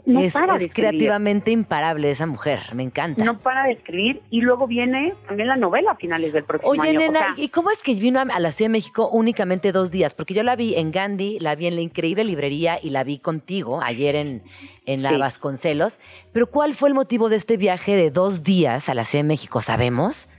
No 0.05 0.19
es 0.19 0.31
para 0.31 0.59
de 0.59 0.69
creativamente 0.69 1.49
imparable 1.49 2.11
esa 2.11 2.27
mujer, 2.27 2.59
me 2.75 2.83
encanta. 2.83 3.25
No 3.25 3.39
para 3.39 3.63
de 3.63 3.71
escribir 3.71 4.21
y 4.29 4.41
luego 4.41 4.67
viene 4.67 5.15
también 5.27 5.47
la 5.47 5.55
novela 5.55 5.93
a 5.93 5.95
finales 5.95 6.31
del 6.31 6.43
próximo 6.43 6.69
Oye, 6.71 6.89
año. 6.89 6.99
o 6.99 7.01
nena, 7.01 7.19
sea, 7.19 7.33
¿y 7.37 7.49
cómo 7.49 7.71
es 7.71 7.81
que 7.81 7.95
vino 7.95 8.19
a, 8.19 8.21
a 8.21 8.39
la 8.39 8.51
Ciudad 8.51 8.69
de 8.69 8.73
México 8.73 9.09
únicamente 9.11 9.71
dos 9.71 9.89
días? 9.89 10.13
Porque 10.13 10.35
yo 10.35 10.43
la 10.43 10.55
vi 10.55 10.75
en 10.75 10.91
Gandhi, 10.91 11.39
la 11.39 11.55
vi 11.55 11.65
en 11.65 11.73
la 11.73 11.81
increíble 11.81 12.23
librería 12.23 12.77
y 12.83 12.91
la 12.91 13.03
vi 13.03 13.17
contigo 13.17 13.81
ayer 13.81 14.15
en, 14.15 14.43
en 14.85 15.01
la 15.01 15.09
Sí. 15.09 15.17
Vasconcelos. 15.17 15.99
Pero 16.33 16.45
¿cuál 16.51 16.75
fue 16.75 16.89
el 16.89 16.93
motivo 16.93 17.29
de 17.29 17.37
este 17.37 17.57
viaje 17.57 17.95
de 17.95 18.11
dos 18.11 18.43
días 18.43 18.89
a 18.89 18.93
la 18.93 19.05
Ciudad 19.05 19.23
de 19.23 19.27
México? 19.29 19.63
¿Sabemos? 19.63 20.29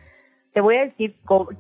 Te 0.53 0.61
voy 0.61 0.77
a 0.77 0.85
decir 0.85 1.15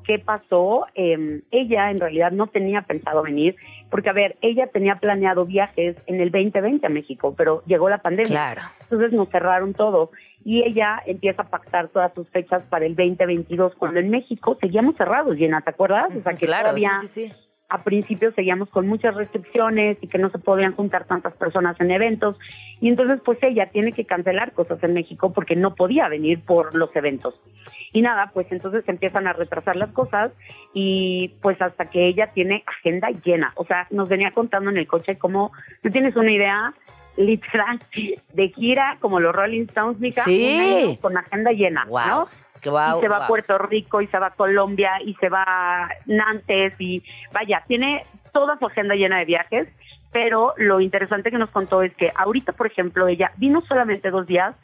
qué 0.04 0.18
pasó. 0.18 0.86
Eh, 0.94 1.42
ella 1.50 1.90
en 1.90 2.00
realidad 2.00 2.32
no 2.32 2.46
tenía 2.46 2.82
pensado 2.82 3.22
venir, 3.22 3.56
porque 3.90 4.10
a 4.10 4.12
ver, 4.12 4.36
ella 4.42 4.66
tenía 4.66 4.96
planeado 4.96 5.46
viajes 5.46 5.96
en 6.06 6.20
el 6.20 6.30
2020 6.30 6.86
a 6.86 6.90
México, 6.90 7.34
pero 7.36 7.62
llegó 7.66 7.88
la 7.88 7.98
pandemia. 7.98 8.32
Claro. 8.32 8.62
Entonces 8.82 9.12
nos 9.12 9.28
cerraron 9.30 9.72
todo 9.72 10.10
y 10.44 10.62
ella 10.64 11.02
empieza 11.06 11.42
a 11.42 11.48
pactar 11.48 11.88
todas 11.88 12.12
sus 12.14 12.28
fechas 12.28 12.62
para 12.64 12.84
el 12.84 12.96
2022, 12.96 13.74
cuando 13.76 14.00
en 14.00 14.10
México 14.10 14.58
seguíamos 14.60 14.96
cerrados, 14.96 15.36
Llena, 15.36 15.60
¿te 15.60 15.70
acuerdas? 15.70 16.08
O 16.16 16.22
sea 16.22 16.34
que 16.34 16.46
claro, 16.46 16.64
todavía 16.64 16.98
sí, 17.02 17.08
sí, 17.08 17.30
sí. 17.30 17.36
A 17.72 17.82
principio 17.82 18.32
seguíamos 18.32 18.68
con 18.68 18.86
muchas 18.86 19.14
restricciones 19.14 19.96
y 20.02 20.06
que 20.08 20.18
no 20.18 20.28
se 20.28 20.38
podían 20.38 20.74
juntar 20.76 21.04
tantas 21.06 21.34
personas 21.38 21.80
en 21.80 21.90
eventos. 21.90 22.36
Y 22.82 22.88
entonces 22.88 23.20
pues 23.24 23.38
ella 23.42 23.66
tiene 23.66 23.92
que 23.92 24.04
cancelar 24.04 24.52
cosas 24.52 24.82
en 24.84 24.92
México 24.92 25.32
porque 25.32 25.56
no 25.56 25.74
podía 25.74 26.06
venir 26.08 26.40
por 26.44 26.74
los 26.74 26.94
eventos. 26.94 27.34
Y 27.94 28.02
nada, 28.02 28.30
pues 28.34 28.46
entonces 28.50 28.86
empiezan 28.88 29.26
a 29.26 29.32
retrasar 29.32 29.76
las 29.76 29.90
cosas 29.92 30.32
y 30.74 31.34
pues 31.40 31.60
hasta 31.62 31.88
que 31.88 32.06
ella 32.06 32.26
tiene 32.34 32.62
agenda 32.66 33.08
llena. 33.24 33.52
O 33.56 33.64
sea, 33.64 33.86
nos 33.90 34.10
venía 34.10 34.32
contando 34.32 34.68
en 34.70 34.76
el 34.76 34.86
coche 34.86 35.16
cómo 35.16 35.50
tú 35.82 35.90
tienes 35.90 36.14
una 36.16 36.30
idea 36.30 36.74
literal 37.16 37.80
de 38.34 38.48
gira 38.50 38.96
como 39.00 39.18
los 39.18 39.34
Rolling 39.34 39.62
Stones, 39.64 39.98
Mica, 39.98 40.24
Sí. 40.24 40.98
con 41.00 41.16
agenda 41.16 41.52
llena, 41.52 41.86
Wow. 41.86 42.06
¿no? 42.06 42.28
Y 42.98 43.00
se 43.00 43.08
va 43.08 43.24
a 43.24 43.26
Puerto 43.26 43.58
Rico 43.58 44.00
y 44.00 44.06
se 44.06 44.18
va 44.18 44.28
a 44.28 44.34
Colombia 44.34 44.92
y 45.04 45.14
se 45.14 45.28
va 45.28 45.44
a 45.46 45.88
Nantes 46.06 46.74
y 46.78 47.02
vaya, 47.32 47.64
tiene 47.66 48.06
toda 48.32 48.58
su 48.58 48.66
agenda 48.66 48.94
llena 48.94 49.18
de 49.18 49.24
viajes, 49.24 49.68
pero 50.12 50.52
lo 50.58 50.80
interesante 50.80 51.30
que 51.30 51.38
nos 51.38 51.50
contó 51.50 51.82
es 51.82 51.94
que 51.94 52.12
ahorita, 52.14 52.52
por 52.52 52.66
ejemplo, 52.66 53.08
ella 53.08 53.32
vino 53.36 53.62
solamente 53.62 54.10
dos 54.10 54.26
días, 54.26 54.54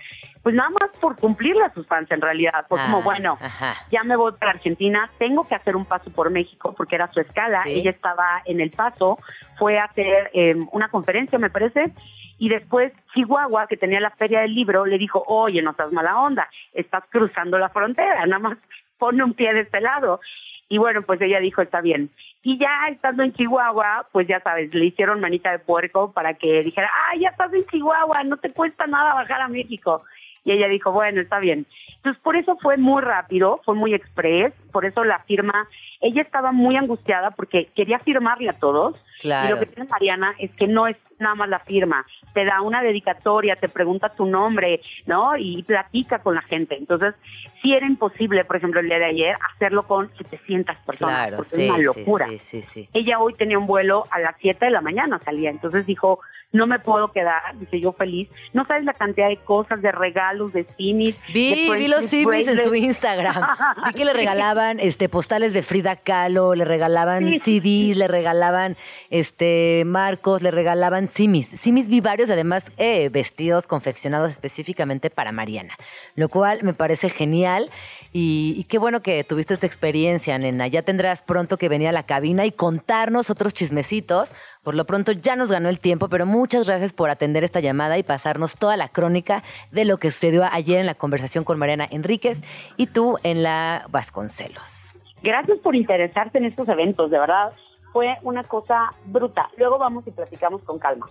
pues 0.43 0.55
nada 0.55 0.71
más 0.71 0.91
por 1.01 1.17
cumplirle 1.17 1.65
a 1.65 1.73
sus 1.73 1.87
fans 1.87 2.11
en 2.11 2.21
realidad, 2.21 2.67
fue 2.69 2.79
como, 2.81 2.99
Ah, 2.99 3.03
bueno, 3.03 3.39
ajá. 3.41 3.77
ya 3.91 4.05
me 4.05 4.15
voy 4.17 4.33
para 4.33 4.53
Argentina, 4.53 5.11
tengo 5.19 5.49
que 5.49 5.55
hacer 5.55 5.75
un 5.75 5.85
paso 5.85 6.11
por 6.11 6.31
México 6.31 6.75
porque 6.77 6.95
era 6.95 7.11
su 7.13 7.21
escala, 7.21 7.63
Sí. 7.65 7.73
ella 7.81 7.91
estaba 7.91 8.43
en 8.45 8.61
El 8.61 8.71
Paso, 8.71 9.19
fue 9.59 9.79
a 9.79 9.85
hacer 9.85 10.31
eh, 10.35 10.55
una 10.73 10.89
conferencia, 10.89 11.39
me 11.39 11.51
parece, 11.51 11.93
y 12.39 12.49
después 12.51 12.93
Chihuahua, 13.15 13.67
que 13.67 13.77
tenía 13.77 14.01
la 14.01 14.11
feria 14.11 14.41
del 14.43 14.55
libro, 14.55 14.87
le 14.87 14.97
dijo, 14.99 15.25
oye, 15.27 15.61
no 15.63 15.73
estás 15.73 15.91
mala 15.93 16.21
onda, 16.21 16.49
estás 16.73 17.03
cruzando 17.09 17.59
la 17.59 17.69
frontera, 17.71 18.25
nada 18.27 18.39
más 18.39 18.59
pone 18.99 19.25
un 19.25 19.35
pie 19.35 19.53
de 19.55 19.61
este 19.61 19.81
lado. 19.81 20.21
Y 20.69 20.77
bueno, 20.79 21.01
pues 21.03 21.21
ella 21.23 21.41
dijo, 21.41 21.63
está 21.63 21.81
bien. 21.81 22.11
Y 22.43 22.59
ya 22.59 22.89
estando 22.89 23.23
en 23.23 23.33
Chihuahua, 23.33 24.07
pues 24.13 24.29
ya 24.29 24.41
sabes, 24.41 24.73
le 24.73 24.87
hicieron 24.87 25.21
manita 25.21 25.51
de 25.51 25.59
puerco 25.59 26.13
para 26.13 26.35
que 26.35 26.63
dijera, 26.63 26.89
ah, 26.93 27.17
ya 27.19 27.31
estás 27.31 27.53
en 27.53 27.67
Chihuahua, 27.67 28.25
no 28.25 28.37
te 28.37 28.53
cuesta 28.53 28.87
nada 28.87 29.15
bajar 29.15 29.41
a 29.41 29.49
México. 29.49 30.03
Y 30.45 30.53
ella 30.53 30.69
dijo, 30.69 30.93
bueno, 30.93 31.21
está 31.21 31.41
bien. 31.41 31.67
Entonces, 31.97 32.23
por 32.23 32.37
eso 32.37 32.57
fue 32.63 32.77
muy 32.77 33.03
rápido, 33.03 33.61
fue 33.65 33.75
muy 33.75 33.93
express, 33.93 34.55
por 34.73 34.85
eso 34.85 35.05
la 35.05 35.21
firma, 35.21 35.69
ella 36.01 36.23
estaba 36.23 36.53
muy 36.53 36.77
angustiada 36.77 37.31
porque 37.33 37.67
quería 37.75 37.99
firmarle 37.99 38.51
a 38.51 38.55
todos. 38.55 38.97
Y 39.19 39.23
Claro. 39.23 39.57
lo 39.57 39.61
que 39.61 39.67
tiene 39.67 39.89
Mariana 39.91 40.35
es 40.39 40.51
que 40.53 40.69
no 40.69 40.87
es 40.87 40.97
nada 41.19 41.35
más 41.35 41.49
la 41.49 41.59
firma, 41.59 42.07
te 42.33 42.45
da 42.45 42.61
una 42.61 42.81
dedicatoria, 42.81 43.57
te 43.57 43.69
pregunta 43.69 44.11
tu 44.11 44.25
nombre, 44.27 44.81
¿no? 45.07 45.37
Y 45.37 45.65
platica 45.65 46.21
con 46.21 46.37
la 46.37 46.43
gente. 46.43 46.77
Entonces, 46.77 47.15
sí 47.61 47.75
era 47.75 47.85
imposible, 47.87 48.45
por 48.45 48.55
ejemplo, 48.57 48.79
el 48.79 48.87
día 48.87 49.01
de 49.01 49.07
ayer, 49.07 49.37
hacerlo 49.53 49.83
con 49.89 50.13
700 50.17 50.77
personas, 50.87 51.17
Claro, 51.17 51.37
porque 51.39 51.51
sí, 51.51 51.65
es 51.65 51.71
una 51.71 51.79
locura. 51.83 52.27
sí, 52.29 52.39
sí, 52.39 52.63
sí. 52.63 52.89
Ella 52.93 53.19
hoy 53.19 53.35
tenía 53.35 53.59
un 53.59 53.67
vuelo 53.67 54.05
a 54.13 54.21
las 54.21 54.37
7 54.41 54.67
de 54.67 54.71
la 54.71 54.81
mañana, 54.81 55.21
salía. 55.25 55.51
Entonces 55.51 55.85
dijo, 55.87 56.21
no 56.53 56.69
me 56.69 56.79
puedo 56.79 57.11
quedar, 57.11 57.43
dice 57.59 57.81
yo 57.81 57.93
feliz. 57.93 58.29
No 58.53 58.65
sabes 58.65 58.85
la 58.85 58.95
cantidad 58.95 59.29
de 59.29 59.39
cosas, 59.39 59.83
de 59.83 59.91
regalos, 59.91 60.53
de 60.53 60.65
simis. 60.77 61.17
Vi, 61.35 61.69
de 61.69 61.77
vi 61.77 61.89
los 61.89 62.05
simis 62.07 62.47
en 62.47 62.63
su. 62.63 62.75
Instagram. 62.77 63.45
Vi 63.87 63.93
que 63.95 64.05
le 64.05 64.13
regalaba 64.23 64.58
regalaban 64.59 64.81
este 64.81 65.09
postales 65.09 65.53
de 65.55 65.63
Frida 65.63 65.95
Kahlo, 65.97 66.55
le 66.57 66.65
regalaban 66.65 67.29
Sí. 67.29 67.61
CDs, 67.61 67.97
le 67.97 68.09
regalaban 68.09 68.77
este 69.09 69.85
marcos, 69.87 70.43
le 70.43 70.51
regalaban 70.51 71.09
simis. 71.09 71.47
Simis 71.49 71.89
vi 71.89 72.01
varios, 72.01 72.29
además 72.29 72.65
eh, 72.77 73.09
vestidos 73.09 73.69
confeccionados 73.69 74.31
específicamente 74.31 75.11
para 75.11 75.31
Mariana, 75.31 75.77
lo 76.17 76.29
cual 76.29 76.65
me 76.65 76.75
parece 76.75 77.09
genial. 77.09 77.71
Y, 78.13 78.55
y 78.59 78.65
qué 78.65 78.79
bueno 78.79 79.01
que 79.01 79.23
tuviste 79.23 79.55
esta 79.55 79.67
experiencia, 79.67 80.37
nena. 80.39 80.67
Ya 80.67 80.83
tendrás 80.83 81.23
pronto 81.23 81.57
que 81.57 81.69
venir 81.69 81.89
a 81.89 81.93
la 81.93 82.05
cabina 82.05 82.45
y 82.47 82.51
contarnos 82.53 83.31
otros 83.31 83.55
chismecitos. 83.55 84.31
Por 84.69 84.75
lo 84.75 84.85
pronto 84.85 85.13
ya 85.13 85.35
nos 85.35 85.51
ganó 85.51 85.71
el 85.71 85.81
tiempo, 85.81 86.11
pero 86.11 86.27
muchas 86.27 86.67
gracias 86.67 86.93
por 86.93 87.09
atender 87.09 87.43
esta 87.43 87.59
llamada 87.59 87.97
y 87.97 88.03
pasarnos 88.03 88.59
toda 88.59 88.77
la 88.77 88.91
crónica 88.91 89.43
de 89.71 89.87
lo 89.87 89.97
que 89.97 90.11
sucedió 90.11 90.45
ayer 90.45 90.79
en 90.79 90.85
la 90.85 90.95
conversación 90.95 91.43
con 91.43 91.59
Mariana 91.59 91.89
Enríquez 91.91 92.43
y 92.77 92.89
tú 92.89 93.17
en 93.23 93.43
la 93.43 93.87
Vasconcelos. 93.89 94.93
Gracias 95.23 95.57
por 95.61 95.75
interesarte 95.75 96.37
en 96.37 96.45
estos 96.45 96.69
eventos, 96.69 97.11
de 97.11 97.19
verdad. 97.19 97.55
Fue 97.95 98.19
una 98.25 98.45
cosa 98.45 98.93
bruta. 99.07 99.49
Luego 99.57 99.79
vamos 99.79 100.07
y 100.07 100.11
platicamos 100.11 100.63
con 100.65 100.79
calma. 100.79 101.09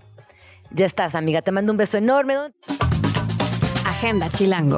Ya 0.70 0.86
estás, 0.86 1.16
amiga. 1.16 1.41
Te 1.41 1.51
mando 1.51 1.72
un 1.72 1.80
beso 1.80 1.97
enorme. 1.97 2.36
Agenda 3.88 4.30
Chilango. 4.30 4.78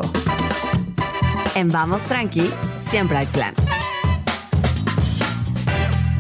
En 1.54 1.68
Vamos 1.68 2.02
Tranqui, 2.04 2.50
siempre 2.78 3.18
hay 3.18 3.26
plan. 3.26 3.54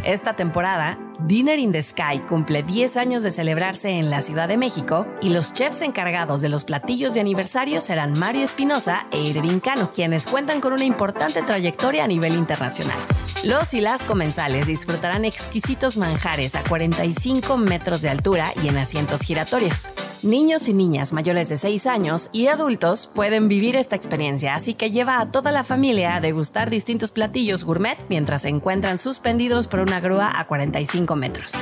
Esta 0.04 0.34
temporada, 0.36 0.98
Dinner 1.28 1.60
in 1.60 1.74
the 1.74 1.82
Sky 1.82 2.20
cumple 2.28 2.64
10 2.64 2.96
años 2.96 3.24
de 3.24 3.32
celebrarse 3.32 3.90
en 3.90 4.10
la 4.10 4.22
Ciudad 4.22 4.48
de 4.48 4.56
México 4.56 5.06
y 5.22 5.30
los 5.30 5.52
chefs 5.52 5.82
encargados 5.82 6.40
de 6.40 6.48
los 6.48 6.64
platillos 6.64 7.14
de 7.14 7.20
aniversario 7.20 7.82
serán 7.82 8.18
Mario 8.18 8.44
Espinosa 8.44 9.06
e 9.12 9.22
Irving 9.22 9.60
Cano, 9.60 9.92
quienes 9.94 10.26
cuentan 10.26 10.62
con 10.62 10.72
una 10.72 10.86
importante 10.86 11.44
trayectoria 11.44 12.06
a 12.06 12.08
nivel 12.08 12.36
internacional. 12.36 12.98
Los 13.44 13.74
y 13.74 13.82
las 13.82 14.04
comensales 14.04 14.68
disfrutarán 14.68 15.26
exquisitos 15.26 15.98
manjares 15.98 16.56
a 16.56 16.64
45 16.64 17.58
metros 17.58 18.02
de 18.02 18.10
altura 18.10 18.54
y 18.64 18.70
en 18.70 18.78
asientos 18.78 19.20
giratorios. 19.20 19.90
Niños 20.22 20.68
y 20.68 20.74
niñas 20.74 21.14
mayores 21.14 21.48
de 21.48 21.56
6 21.56 21.88
años 21.88 22.30
y 22.34 22.48
adultos 22.48 23.08
pueden 23.08 23.48
vivir 23.48 23.78
esta 23.78 23.96
experiencia, 23.96 24.54
así 24.54 24.74
que 24.74 24.92
lleva 24.92 25.22
a 25.22 25.32
toda 25.32 25.54
la 25.54 25.64
familia 25.64 26.16
a 26.16 26.20
degustar 26.20 26.70
distintos 26.70 27.12
platillos 27.12 27.64
gourmet 27.64 27.98
mientras 28.10 28.42
se 28.42 28.50
encuentran 28.50 28.98
suspendidos 28.98 29.68
por 29.68 29.80
una 29.80 30.02
grúa 30.02 30.38
a 30.38 30.46
45 30.46 31.16
metros. 31.16 31.54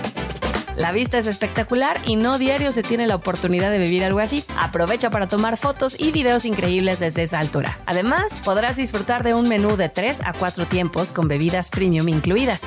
La 0.75 0.91
vista 0.91 1.19
es 1.19 1.27
espectacular 1.27 1.99
y 2.07 2.15
no 2.15 2.39
diario 2.39 2.71
se 2.71 2.81
tiene 2.81 3.05
la 3.05 3.15
oportunidad 3.15 3.69
de 3.69 3.77
vivir 3.77 4.03
algo 4.03 4.19
así. 4.19 4.43
Aprovecha 4.57 5.11
para 5.11 5.27
tomar 5.27 5.57
fotos 5.57 5.99
y 5.99 6.11
videos 6.11 6.43
increíbles 6.43 6.99
desde 6.99 7.23
esa 7.23 7.39
altura. 7.39 7.79
Además, 7.85 8.41
podrás 8.43 8.75
disfrutar 8.75 9.23
de 9.23 9.35
un 9.35 9.47
menú 9.47 9.77
de 9.77 9.89
3 9.89 10.21
a 10.25 10.33
4 10.33 10.65
tiempos 10.65 11.11
con 11.11 11.27
bebidas 11.27 11.69
premium 11.69 12.09
incluidas. 12.09 12.61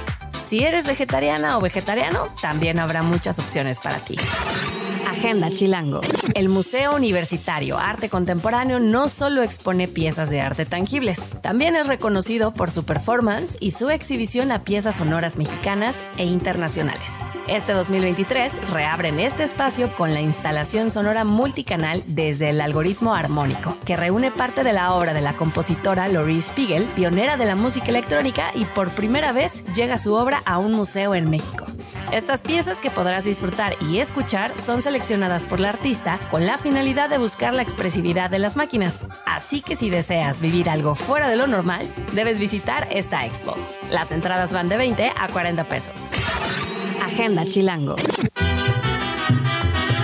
Si 0.45 0.62
eres 0.62 0.86
vegetariana 0.86 1.59
o 1.59 1.61
vegetariano, 1.61 2.28
también 2.41 2.78
habrá 2.78 3.03
muchas 3.03 3.41
opciones 3.41 3.80
para 3.80 3.99
ti. 3.99 4.16
Agenda 5.21 5.51
Chilango. 5.51 6.01
El 6.35 6.49
Museo 6.49 6.97
Universitario 6.97 7.77
Arte 7.77 8.09
Contemporáneo 8.09 8.81
no 8.81 9.11
solo 9.11 9.43
expone 9.43 9.87
piezas 9.87 10.31
de 10.31 10.41
arte 10.41 10.64
tangibles, 10.64 11.27
también 11.43 11.77
es 11.77 11.89
reconocido 11.89 12.55
por 12.55 12.71
su 12.71 12.85
performance 12.85 13.59
y 13.61 13.73
su 13.73 13.91
exhibición 13.91 14.51
a 14.51 14.64
piezas 14.64 14.97
sonoras 14.97 15.37
mexicanas 15.37 16.03
e 16.16 16.25
internacionales. 16.25 17.21
Este 17.49 17.75
2023 17.75 18.71
reabren 18.71 19.21
este 19.21 19.43
espacio 19.43 19.93
con 19.95 20.14
la 20.14 20.23
instalación 20.23 20.91
sonora 20.91 21.25
multicanal 21.25 22.03
desde 22.07 22.49
el 22.49 22.61
algoritmo 22.62 23.14
armónico, 23.14 23.77
que 23.85 23.97
reúne 23.97 24.31
parte 24.31 24.64
de 24.64 24.73
la 24.73 24.95
obra 24.95 25.12
de 25.12 25.21
la 25.21 25.35
compositora 25.35 26.09
Laurie 26.09 26.41
Spiegel, 26.41 26.87
pionera 26.95 27.37
de 27.37 27.45
la 27.45 27.57
música 27.57 27.89
electrónica 27.89 28.53
y 28.55 28.64
por 28.64 28.89
primera 28.93 29.33
vez 29.33 29.64
llega 29.75 29.99
su 29.99 30.14
obra 30.14 30.43
a 30.47 30.57
un 30.57 30.73
museo 30.73 31.14
en 31.14 31.29
México. 31.29 31.66
Estas 32.11 32.41
piezas 32.43 32.79
que 32.79 32.91
podrás 32.91 33.25
disfrutar 33.25 33.77
y 33.89 33.99
escuchar 33.99 34.59
son 34.59 34.83
seleccionadas 34.83 35.10
por 35.49 35.59
la 35.59 35.71
artista 35.71 36.21
con 36.31 36.47
la 36.47 36.57
finalidad 36.57 37.11
de 37.11 37.19
buscar 37.19 37.53
la 37.53 37.63
expresividad 37.63 38.31
de 38.31 38.39
las 38.39 38.55
máquinas. 38.55 39.01
Así 39.27 39.61
que 39.61 39.75
si 39.75 39.91
deseas 39.91 40.41
vivir 40.41 40.71
algo 40.71 40.95
fuera 40.95 41.29
de 41.29 41.35
lo 41.35 41.49
normal, 41.49 41.89
debes 42.13 42.39
visitar 42.39 42.87
esta 42.93 43.27
expo. 43.27 43.57
Las 43.91 44.13
entradas 44.13 44.53
van 44.53 44.69
de 44.69 44.77
20 44.77 45.11
a 45.21 45.29
40 45.29 45.65
pesos. 45.65 46.11
Agenda 47.03 47.45
Chilango. 47.45 47.97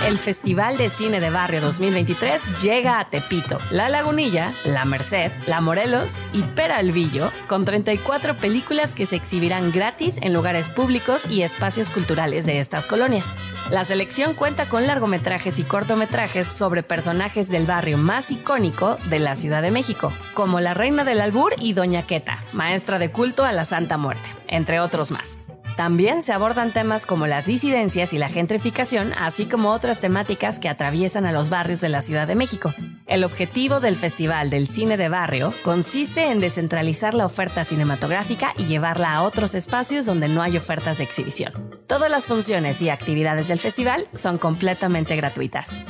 El 0.05 0.17
Festival 0.17 0.77
de 0.77 0.89
Cine 0.89 1.19
de 1.19 1.29
Barrio 1.29 1.59
2023 1.59 2.61
llega 2.61 2.99
a 2.99 3.09
Tepito, 3.09 3.57
La 3.71 3.89
Lagunilla, 3.89 4.53
La 4.65 4.85
Merced, 4.85 5.31
La 5.47 5.59
Morelos 5.59 6.13
y 6.33 6.41
Peralvillo, 6.43 7.31
con 7.47 7.65
34 7.65 8.35
películas 8.35 8.93
que 8.93 9.05
se 9.05 9.15
exhibirán 9.15 9.71
gratis 9.71 10.19
en 10.21 10.33
lugares 10.33 10.69
públicos 10.69 11.29
y 11.29 11.41
espacios 11.41 11.89
culturales 11.89 12.45
de 12.45 12.59
estas 12.59 12.85
colonias. 12.85 13.35
La 13.69 13.83
selección 13.83 14.33
cuenta 14.33 14.69
con 14.69 14.87
largometrajes 14.87 15.59
y 15.59 15.63
cortometrajes 15.63 16.47
sobre 16.47 16.83
personajes 16.83 17.49
del 17.49 17.65
barrio 17.65 17.97
más 17.97 18.31
icónico 18.31 18.97
de 19.09 19.19
la 19.19 19.35
Ciudad 19.35 19.61
de 19.61 19.71
México, 19.71 20.13
como 20.33 20.59
la 20.59 20.73
Reina 20.73 21.03
del 21.03 21.19
Albur 21.19 21.53
y 21.59 21.73
Doña 21.73 22.03
Queta, 22.03 22.43
maestra 22.53 22.99
de 22.99 23.11
culto 23.11 23.43
a 23.43 23.51
la 23.51 23.65
Santa 23.65 23.97
Muerte, 23.97 24.29
entre 24.47 24.79
otros 24.79 25.11
más. 25.11 25.37
También 25.77 26.23
se 26.23 26.33
abordan 26.33 26.71
temas 26.71 27.05
como 27.05 27.27
las 27.27 27.45
disidencias 27.45 28.11
y 28.11 28.17
la 28.17 28.29
gentrificación, 28.29 29.13
así 29.19 29.45
como 29.45 29.69
otras 29.69 29.99
temáticas 29.99 30.57
que 30.57 30.69
atraviesan 30.69 31.27
a 31.27 31.31
los 31.31 31.49
barrios 31.49 31.81
de 31.81 31.87
la 31.89 32.01
Ciudad 32.01 32.27
de 32.27 32.33
México. 32.33 32.73
El 33.05 33.23
objetivo 33.23 33.79
del 33.79 33.95
Festival 33.95 34.49
del 34.49 34.67
Cine 34.67 34.97
de 34.97 35.07
Barrio 35.07 35.53
consiste 35.63 36.31
en 36.31 36.39
descentralizar 36.39 37.13
la 37.13 37.27
oferta 37.27 37.63
cinematográfica 37.63 38.55
y 38.57 38.63
llevarla 38.65 39.13
a 39.13 39.21
otros 39.21 39.53
espacios 39.53 40.07
donde 40.07 40.27
no 40.29 40.41
hay 40.41 40.57
ofertas 40.57 40.97
de 40.97 41.03
exhibición. 41.03 41.53
Todas 41.85 42.09
las 42.09 42.25
funciones 42.25 42.81
y 42.81 42.89
actividades 42.89 43.47
del 43.47 43.59
festival 43.59 44.07
son 44.15 44.39
completamente 44.39 45.15
gratuitas. 45.15 45.81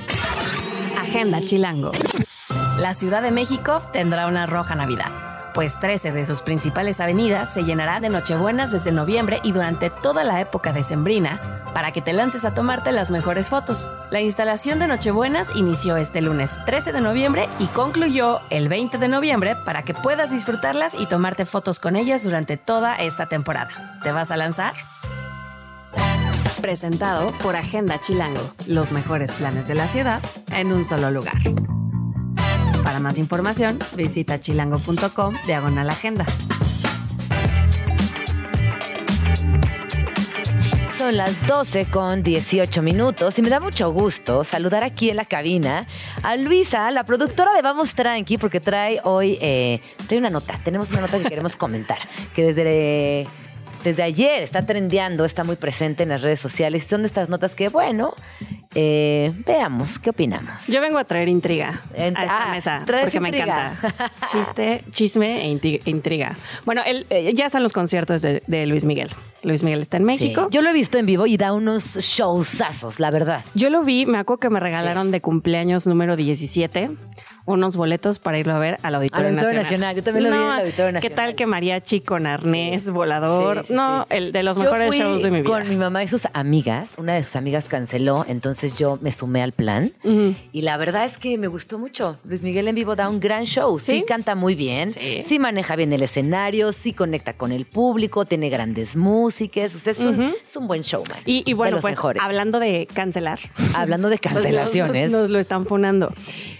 Agenda 0.99 1.39
Chilango. 1.39 1.93
La 2.81 2.93
Ciudad 2.93 3.21
de 3.21 3.31
México 3.31 3.81
tendrá 3.93 4.27
una 4.27 4.47
roja 4.47 4.75
Navidad 4.75 5.26
pues 5.57 5.79
13 5.79 6.11
de 6.11 6.23
sus 6.23 6.43
principales 6.43 7.01
avenidas 7.01 7.51
se 7.51 7.63
llenará 7.63 7.99
de 7.99 8.09
Nochebuenas 8.09 8.71
desde 8.71 8.91
noviembre 8.91 9.39
y 9.41 9.53
durante 9.53 9.89
toda 9.89 10.23
la 10.23 10.39
época 10.39 10.71
decembrina 10.71 11.63
para 11.73 11.91
que 11.91 11.99
te 12.03 12.13
lances 12.13 12.45
a 12.45 12.53
tomarte 12.53 12.91
las 12.91 13.09
mejores 13.09 13.49
fotos. 13.49 13.87
La 14.11 14.21
instalación 14.21 14.77
de 14.77 14.85
Nochebuenas 14.85 15.55
inició 15.55 15.97
este 15.97 16.21
lunes 16.21 16.63
13 16.67 16.91
de 16.91 17.01
noviembre 17.01 17.49
y 17.57 17.65
concluyó 17.65 18.39
el 18.51 18.69
20 18.69 18.99
de 18.99 19.07
noviembre 19.07 19.55
para 19.65 19.81
que 19.81 19.95
puedas 19.95 20.29
disfrutarlas 20.29 20.93
y 20.93 21.07
tomarte 21.07 21.47
fotos 21.47 21.79
con 21.79 21.95
ellas 21.95 22.23
durante 22.23 22.57
toda 22.57 22.95
esta 22.95 23.27
temporada. 23.27 23.99
¿Te 24.03 24.11
vas 24.11 24.29
a 24.29 24.37
lanzar? 24.37 24.75
Presentado 26.61 27.31
por 27.41 27.55
Agenda 27.55 27.99
Chilango, 27.99 28.53
los 28.67 28.91
mejores 28.91 29.31
planes 29.31 29.67
de 29.67 29.73
la 29.73 29.87
ciudad 29.87 30.21
en 30.51 30.71
un 30.71 30.85
solo 30.85 31.09
lugar. 31.09 31.33
Para 32.97 33.09
más 33.09 33.19
información, 33.19 33.77
visita 33.95 34.39
chilango.com 34.39 35.35
diagonal 35.45 35.87
agenda. 35.87 36.25
Son 40.95 41.15
las 41.15 41.45
12 41.45 41.85
con 41.91 42.23
18 42.23 42.81
minutos 42.81 43.37
y 43.37 43.43
me 43.43 43.49
da 43.49 43.59
mucho 43.59 43.91
gusto 43.91 44.43
saludar 44.43 44.83
aquí 44.83 45.11
en 45.11 45.17
la 45.17 45.25
cabina 45.25 45.85
a 46.23 46.37
Luisa, 46.37 46.89
la 46.89 47.03
productora 47.03 47.53
de 47.53 47.61
Vamos 47.61 47.93
Tranqui, 47.93 48.39
porque 48.39 48.59
trae 48.59 48.99
hoy 49.03 49.37
eh, 49.41 49.79
trae 50.07 50.17
una 50.17 50.31
nota. 50.31 50.59
Tenemos 50.63 50.89
una 50.89 51.01
nota 51.01 51.19
que 51.19 51.29
queremos 51.29 51.55
comentar, 51.55 51.99
que 52.33 52.45
desde, 52.45 53.27
desde 53.83 54.01
ayer 54.01 54.41
está 54.41 54.65
trendeando, 54.65 55.23
está 55.23 55.43
muy 55.43 55.55
presente 55.55 56.01
en 56.01 56.09
las 56.09 56.23
redes 56.23 56.39
sociales. 56.39 56.85
Son 56.85 57.05
estas 57.05 57.29
notas 57.29 57.53
que, 57.53 57.69
bueno, 57.69 58.15
eh, 58.79 59.33
veamos, 59.43 59.97
¿qué 59.97 60.11
opinamos? 60.11 60.67
Yo 60.67 60.81
vengo 60.81 60.99
a 60.99 61.03
traer 61.03 61.29
intriga 61.29 61.81
a 61.97 62.07
esta 62.07 62.49
ah, 62.49 62.51
mesa 62.51 62.83
porque 62.85 63.19
me 63.19 63.29
intriga. 63.29 63.73
encanta. 63.81 64.11
Chiste, 64.31 64.83
chisme 64.91 65.47
e 65.47 65.81
intriga. 65.85 66.35
Bueno, 66.63 66.83
él, 66.85 67.07
eh, 67.09 67.33
ya 67.33 67.47
están 67.47 67.63
los 67.63 67.73
conciertos 67.73 68.21
de, 68.21 68.43
de 68.45 68.67
Luis 68.67 68.85
Miguel. 68.85 69.09
Luis 69.41 69.63
Miguel 69.63 69.81
está 69.81 69.97
en 69.97 70.03
México. 70.03 70.43
Sí. 70.43 70.47
Yo 70.51 70.61
lo 70.61 70.69
he 70.69 70.73
visto 70.73 70.99
en 70.99 71.07
vivo 71.07 71.25
y 71.25 71.37
da 71.37 71.53
unos 71.53 71.97
showzazos, 71.97 72.99
la 72.99 73.09
verdad. 73.09 73.43
Yo 73.55 73.71
lo 73.71 73.81
vi, 73.81 74.05
me 74.05 74.19
acuerdo 74.19 74.41
que 74.41 74.49
me 74.51 74.59
regalaron 74.59 75.09
de 75.09 75.21
cumpleaños 75.21 75.87
número 75.87 76.15
17 76.15 76.91
unos 77.47 77.77
boletos 77.77 78.19
para 78.19 78.37
irlo 78.37 78.53
a 78.53 78.59
ver 78.59 78.77
al 78.83 78.93
Auditorio, 78.93 79.27
Al 79.27 79.33
Auditorio 79.33 79.59
Nacional. 79.59 79.95
Nacional, 79.95 79.95
yo 79.95 80.03
también 80.03 80.23
lo 80.25 80.29
vi 80.31 80.35
en 80.35 80.43
el 80.43 80.59
Auditorio 80.59 80.85
¿Qué 80.87 80.91
Nacional. 80.91 81.15
tal 81.15 81.35
que 81.35 81.45
mariachi 81.47 82.01
con 82.01 82.27
arnés, 82.27 82.89
volador? 82.89 83.65
Sí, 83.65 83.73
no, 83.73 84.05
el 84.09 84.33
de 84.33 84.43
los 84.43 84.57
Yo 84.57 84.63
mejores 84.63 84.87
fui 84.89 84.97
shows 84.99 85.23
de 85.23 85.31
mi 85.31 85.41
vida. 85.41 85.49
Con 85.49 85.69
mi 85.69 85.77
mamá 85.77 86.03
y 86.03 86.09
sus 86.09 86.27
amigas, 86.33 86.91
una 86.97 87.13
de 87.13 87.23
sus 87.23 87.37
amigas 87.37 87.67
canceló, 87.69 88.25
entonces 88.27 88.66
yo 88.75 88.97
me 89.01 89.11
sumé 89.11 89.41
al 89.43 89.51
plan. 89.51 89.91
Y 90.51 90.61
la 90.61 90.77
verdad 90.77 91.05
es 91.05 91.17
que 91.17 91.37
me 91.37 91.47
gustó 91.47 91.77
mucho. 91.77 92.17
Luis 92.25 92.41
Miguel 92.41 92.67
en 92.67 92.75
vivo 92.75 92.95
da 92.95 93.07
un 93.09 93.19
gran 93.19 93.45
show. 93.45 93.77
Sí, 93.79 93.91
¿Sí? 93.99 94.03
canta 94.07 94.35
muy 94.35 94.55
bien. 94.55 94.89
Sí. 94.91 95.21
Sí. 95.23 95.39
maneja 95.39 95.75
bien 95.75 95.93
el 95.93 96.01
escenario, 96.01 96.73
sí 96.73 96.93
conecta 96.93 97.33
con 97.33 97.51
el 97.51 97.65
público, 97.65 98.25
tiene 98.25 98.49
grandes 98.49 98.95
músicas. 98.95 99.73
O 99.75 99.79
sea, 99.79 99.91
es, 99.91 99.99
un, 99.99 100.19
Ujú. 100.19 100.35
es 100.47 100.55
un 100.55 100.67
buen 100.67 100.81
showman. 100.81 101.19
Y, 101.25 101.39
y 101.41 101.43
de 101.51 101.53
bueno, 101.53 101.75
los 101.77 101.81
pues 101.81 101.95
mejores. 101.95 102.21
hablando 102.21 102.59
de 102.59 102.87
cancelar. 102.93 103.39
Hablando 103.75 104.09
de 104.09 104.17
cancelaciones. 104.19 105.11
Nos, 105.11 105.21
nos 105.21 105.29
lo 105.29 105.39
están 105.39 105.65
funando. 105.65 106.13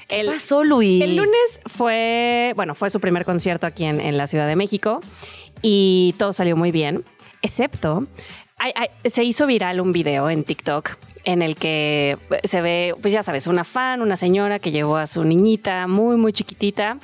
¿Qué 0.08 0.22
El, 0.22 0.28
pasó, 0.28 0.64
Luis? 0.64 1.02
el 1.02 1.16
lunes 1.18 1.60
fue, 1.66 2.54
bueno, 2.56 2.76
fue 2.76 2.90
su 2.90 3.00
primer 3.00 3.26
concierto 3.26 3.68
aquí 3.68 3.84
en, 3.86 4.00
en 4.00 4.16
la 4.18 4.28
Ciudad 4.28 4.48
de 4.48 4.56
México. 4.56 5.02
y 5.62 6.14
todo 6.18 6.34
salió 6.34 6.56
muy 6.56 6.72
bien, 6.72 7.04
excepto 7.42 8.06
se 9.06 9.24
hizo 9.24 9.48
viral 9.48 9.80
un 9.80 9.92
video 9.92 10.30
en 10.30 10.44
TikTok 10.44 10.98
en 11.24 11.42
el 11.42 11.56
que 11.56 12.18
se 12.44 12.62
ve, 12.62 12.96
pues 13.02 13.14
ya 13.14 13.22
sabes, 13.22 13.48
una 13.48 13.64
fan, 13.64 14.02
una 14.02 14.16
señora 14.16 14.60
que 14.60 14.72
llevó 14.72 14.98
a 14.98 15.08
su 15.08 15.24
niñita 15.24 15.86
muy, 15.88 16.16
muy 16.16 16.32
chiquitita. 16.32 16.98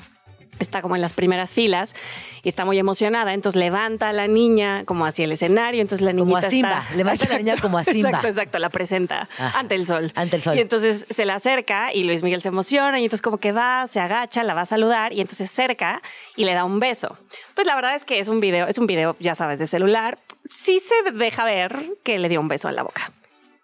Está 0.59 0.81
como 0.81 0.95
en 0.95 1.01
las 1.01 1.13
primeras 1.13 1.51
filas 1.51 1.95
y 2.43 2.49
está 2.49 2.63
muy 2.65 2.77
emocionada. 2.77 3.33
Entonces 3.33 3.59
levanta 3.59 4.09
a 4.09 4.13
la 4.13 4.27
niña 4.27 4.83
como 4.85 5.05
hacia 5.05 5.25
el 5.25 5.31
escenario. 5.31 5.81
Entonces 5.81 6.05
la 6.05 6.11
Como 6.11 6.25
niñita 6.25 6.47
a 6.47 6.49
Simba. 6.49 6.79
está- 6.83 6.95
Levanta 6.95 7.25
a 7.25 7.29
la 7.29 7.37
niña 7.37 7.55
como 7.61 7.77
a 7.77 7.83
Simba. 7.83 8.09
Exacto, 8.09 8.27
exacto. 8.27 8.59
La 8.59 8.69
presenta 8.69 9.27
Ajá. 9.37 9.59
ante 9.59 9.75
el 9.75 9.85
sol. 9.85 10.11
Ante 10.15 10.35
el 10.37 10.43
sol. 10.43 10.55
Y 10.57 10.59
entonces 10.61 11.05
se 11.09 11.25
le 11.25 11.31
acerca 11.33 11.93
y 11.93 12.03
Luis 12.03 12.23
Miguel 12.23 12.41
se 12.41 12.49
emociona 12.49 12.99
y 12.99 13.03
entonces 13.05 13.21
como 13.21 13.37
que 13.37 13.51
va, 13.51 13.87
se 13.87 13.99
agacha, 13.99 14.43
la 14.43 14.53
va 14.53 14.61
a 14.61 14.65
saludar 14.65 15.11
y 15.13 15.21
entonces 15.21 15.49
se 15.49 15.61
acerca 15.63 16.01
y 16.35 16.45
le 16.45 16.53
da 16.53 16.63
un 16.65 16.79
beso. 16.79 17.17
Pues 17.55 17.67
la 17.67 17.75
verdad 17.75 17.95
es 17.95 18.05
que 18.05 18.19
es 18.19 18.27
un 18.27 18.39
video, 18.39 18.67
es 18.67 18.77
un 18.77 18.87
video, 18.87 19.15
ya 19.19 19.35
sabes, 19.35 19.59
de 19.59 19.67
celular. 19.67 20.19
Sí 20.45 20.79
se 20.79 21.11
deja 21.13 21.45
ver 21.45 21.91
que 22.03 22.19
le 22.19 22.29
dio 22.29 22.39
un 22.41 22.47
beso 22.47 22.69
en 22.69 22.75
la 22.75 22.83
boca. 22.83 23.11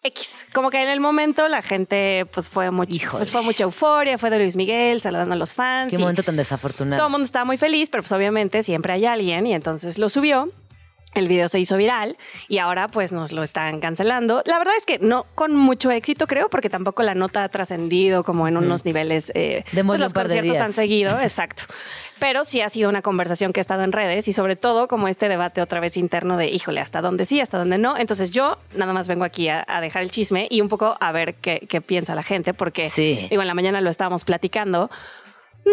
X. 0.03 0.45
Como 0.53 0.69
que 0.69 0.81
en 0.81 0.87
el 0.87 0.99
momento 0.99 1.47
la 1.47 1.61
gente 1.61 2.25
pues 2.33 2.47
fue, 2.47 2.71
mucho, 2.71 3.11
pues 3.11 3.31
fue 3.31 3.41
mucha 3.41 3.65
euforia, 3.65 4.17
fue 4.17 4.29
de 4.29 4.39
Luis 4.39 4.55
Miguel 4.55 5.01
saludando 5.01 5.33
a 5.33 5.37
los 5.37 5.53
fans. 5.53 5.89
Qué 5.89 5.97
y 5.97 5.99
momento 5.99 6.23
tan 6.23 6.37
desafortunado. 6.37 6.97
todo 6.97 7.07
el 7.07 7.11
mundo 7.11 7.25
estaba 7.25 7.45
muy 7.45 7.57
feliz, 7.57 7.89
pero 7.89 8.03
pues 8.03 8.11
obviamente 8.11 8.63
siempre 8.63 8.93
hay 8.93 9.05
alguien 9.05 9.45
y 9.47 9.53
entonces 9.53 9.97
lo 9.97 10.07
subió. 10.09 10.49
El 11.15 11.27
video 11.27 11.47
se 11.47 11.59
hizo 11.59 11.75
viral 11.75 12.17
y 12.47 12.59
ahora 12.59 12.87
pues 12.87 13.11
nos 13.11 13.31
lo 13.31 13.41
están 13.41 13.79
cancelando. 13.79 14.43
La 14.45 14.59
verdad 14.59 14.75
es 14.77 14.85
que 14.85 14.99
no 14.99 15.25
con 15.33 15.55
mucho 15.55 15.89
éxito 15.89 16.27
creo 16.27 16.49
porque 16.49 16.69
tampoco 16.69 17.01
la 17.01 17.15
nota 17.15 17.43
ha 17.43 17.49
trascendido 17.49 18.23
como 18.23 18.47
en 18.47 18.57
unos 18.57 18.85
niveles... 18.85 19.31
Eh, 19.33 19.63
pues, 19.85 19.99
los 19.99 20.13
conciertos 20.13 20.57
han 20.57 20.71
seguido, 20.73 21.19
exacto. 21.21 21.63
Pero 22.19 22.43
sí 22.43 22.61
ha 22.61 22.69
sido 22.69 22.89
una 22.89 23.01
conversación 23.01 23.53
que 23.53 23.59
ha 23.59 23.61
estado 23.61 23.83
en 23.83 23.91
redes 23.91 24.27
y 24.27 24.33
sobre 24.33 24.55
todo 24.55 24.87
como 24.87 25.07
este 25.07 25.29
debate 25.29 25.61
otra 25.61 25.79
vez 25.79 25.97
interno 25.97 26.37
de, 26.37 26.47
híjole, 26.49 26.79
hasta 26.81 27.01
dónde 27.01 27.25
sí, 27.25 27.39
hasta 27.41 27.57
dónde 27.57 27.77
no. 27.79 27.97
Entonces 27.97 28.29
yo 28.29 28.59
nada 28.75 28.93
más 28.93 29.07
vengo 29.07 29.23
aquí 29.23 29.47
a, 29.47 29.65
a 29.67 29.81
dejar 29.81 30.03
el 30.03 30.11
chisme 30.11 30.47
y 30.51 30.61
un 30.61 30.67
poco 30.69 30.95
a 30.99 31.11
ver 31.11 31.35
qué, 31.35 31.65
qué 31.67 31.81
piensa 31.81 32.13
la 32.13 32.23
gente 32.23 32.53
porque 32.53 32.89
Sí. 32.91 33.27
digo, 33.29 33.41
en 33.41 33.47
la 33.47 33.53
mañana 33.55 33.81
lo 33.81 33.89
estábamos 33.89 34.25
platicando. 34.25 34.91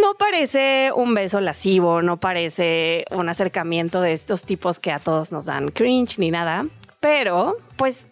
No 0.00 0.14
parece 0.14 0.90
un 0.94 1.14
beso 1.14 1.40
lascivo, 1.40 2.02
no 2.02 2.18
parece 2.18 3.04
un 3.10 3.28
acercamiento 3.28 4.00
de 4.00 4.12
estos 4.12 4.44
tipos 4.44 4.78
que 4.78 4.90
a 4.90 4.98
todos 4.98 5.32
nos 5.32 5.46
dan 5.46 5.70
cringe 5.70 6.18
ni 6.18 6.30
nada, 6.30 6.66
pero 7.00 7.56
pues 7.76 8.08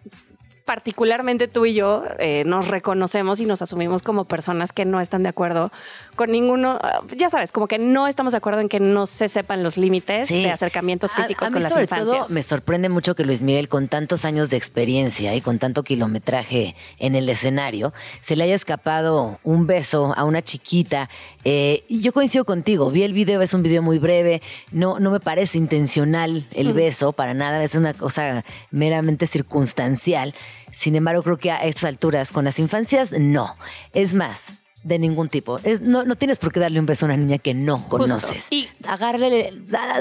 particularmente 0.65 1.47
tú 1.47 1.67
y 1.67 1.75
yo 1.75 2.05
eh, 2.19 2.43
nos 2.47 2.69
reconocemos 2.69 3.39
y 3.41 3.47
nos 3.47 3.61
asumimos 3.61 4.03
como 4.03 4.25
personas 4.25 4.73
que 4.73 4.85
no 4.85 5.01
están 5.01 5.23
de 5.23 5.29
acuerdo 5.29 5.71
con 6.17 6.31
ninguno, 6.33 6.79
ah, 6.83 7.01
ya 7.17 7.29
sabes, 7.29 7.53
como 7.53 7.69
que 7.69 7.79
no 7.79 8.09
estamos 8.09 8.33
de 8.33 8.39
acuerdo 8.39 8.61
en 8.61 8.69
que 8.69 8.81
no 8.81 9.05
se 9.07 9.29
sepan 9.29 9.63
los 9.63 9.77
límites 9.77 10.29
Sí. 10.29 10.43
de 10.43 10.51
acercamientos 10.51 11.13
A- 11.13 11.17
físicos 11.17 11.49
a 11.49 11.51
mí 11.51 11.55
con 11.55 11.63
las 11.63 11.73
sobre 11.73 11.85
infancias. 11.85 12.27
todo 12.27 12.35
me 12.35 12.43
sorprende 12.43 12.89
mucho 12.89 13.15
que 13.15 13.25
Luis 13.25 13.43
Miguel, 13.43 13.69
con 13.69 13.89
tantos 13.89 14.25
años 14.25 14.49
de 14.51 14.57
experiencia 14.57 15.35
y 15.35 15.41
con 15.43 15.59
tanto 15.59 15.83
kilometraje 15.83 16.77
en 16.99 17.15
el 17.15 17.29
escenario, 17.29 17.93
se 18.21 18.35
le 18.37 18.45
haya 18.45 18.55
escapado 18.55 19.39
un 19.45 19.67
beso 19.67 20.15
a 20.17 20.25
una 20.25 20.43
chiquita. 20.43 21.11
Eh, 21.45 21.85
y 21.89 22.01
yo 22.01 22.13
coincido 22.13 22.45
contigo, 22.47 22.91
vi 22.91 23.03
el 23.03 23.13
video, 23.13 23.43
es 23.43 23.53
un 23.53 23.63
video 23.63 23.83
muy 23.83 23.99
breve, 23.99 24.41
no, 24.73 24.99
no 24.99 25.11
me 25.11 25.21
parece 25.21 25.59
intencional 25.59 26.47
el 26.53 26.73
beso 26.73 27.13
para 27.13 27.35
nada, 27.35 27.63
es 27.63 27.75
una 27.75 27.93
cosa 27.93 28.45
meramente 28.71 29.27
circunstancial. 29.27 30.35
Sin 30.75 30.97
embargo, 30.97 31.23
creo 31.23 31.39
que 31.39 31.51
a 31.51 31.65
estas 31.65 31.85
alturas, 31.85 32.33
con 32.33 32.45
las 32.45 32.59
infancias, 32.59 33.13
no. 33.13 33.57
Es 33.93 34.13
más, 34.15 34.47
de 34.83 34.99
ningún 34.99 35.29
tipo. 35.29 35.59
Es- 35.65 35.81
no, 35.81 36.05
no 36.05 36.17
tienes 36.17 36.39
por 36.39 36.53
qué 36.53 36.61
darle 36.61 36.79
un 36.81 36.87
beso 36.87 37.07
a 37.07 37.09
una 37.09 37.17
niña 37.17 37.39
que 37.39 37.55
no 37.55 37.87
conoces. 37.89 38.49
Y- 38.51 38.69
Agárrale, 38.87 39.53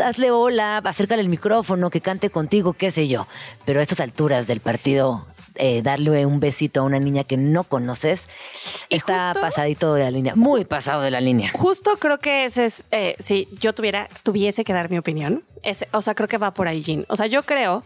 hazle 0.06 0.32
hola, 0.32 0.80
acércale 0.80 1.22
el 1.22 1.30
micrófono, 1.30 1.90
que 1.90 2.02
cante 2.02 2.30
contigo, 2.30 2.74
qué 2.74 2.92
sé 2.92 3.08
yo. 3.08 3.28
Pero 3.66 3.80
a 3.80 3.84
estas 3.84 4.00
alturas 4.02 4.48
del 4.48 4.60
partido, 4.60 5.26
eh, 5.56 5.82
darle 5.84 6.26
un 6.26 6.40
besito 6.40 6.80
a 6.82 6.84
una 6.84 7.00
niña 7.00 7.24
que 7.24 7.38
no 7.38 7.64
conoces, 7.64 8.24
está 8.90 9.28
justo- 9.34 9.42
pasadito 9.42 9.94
de 9.94 10.04
la 10.04 10.12
línea, 10.12 10.36
muy 10.36 10.66
pasado 10.66 11.02
de 11.04 11.12
la 11.12 11.22
línea. 11.22 11.52
Justo 11.54 11.92
creo 12.00 12.20
que 12.20 12.46
ese 12.46 12.66
es, 12.66 12.86
eh, 12.92 13.16
si 13.20 13.48
yo 13.60 13.74
tuviera, 13.74 14.10
tuviese 14.24 14.64
que 14.64 14.74
dar 14.74 14.90
mi 14.90 14.98
opinión, 14.98 15.44
ese- 15.62 15.88
o 15.92 16.02
sea, 16.02 16.16
creo 16.16 16.28
que 16.28 16.38
va 16.40 16.54
por 16.54 16.68
ahí, 16.68 16.82
Jean. 16.82 17.06
O 17.08 17.16
sea, 17.16 17.28
yo 17.28 17.44
creo 17.44 17.84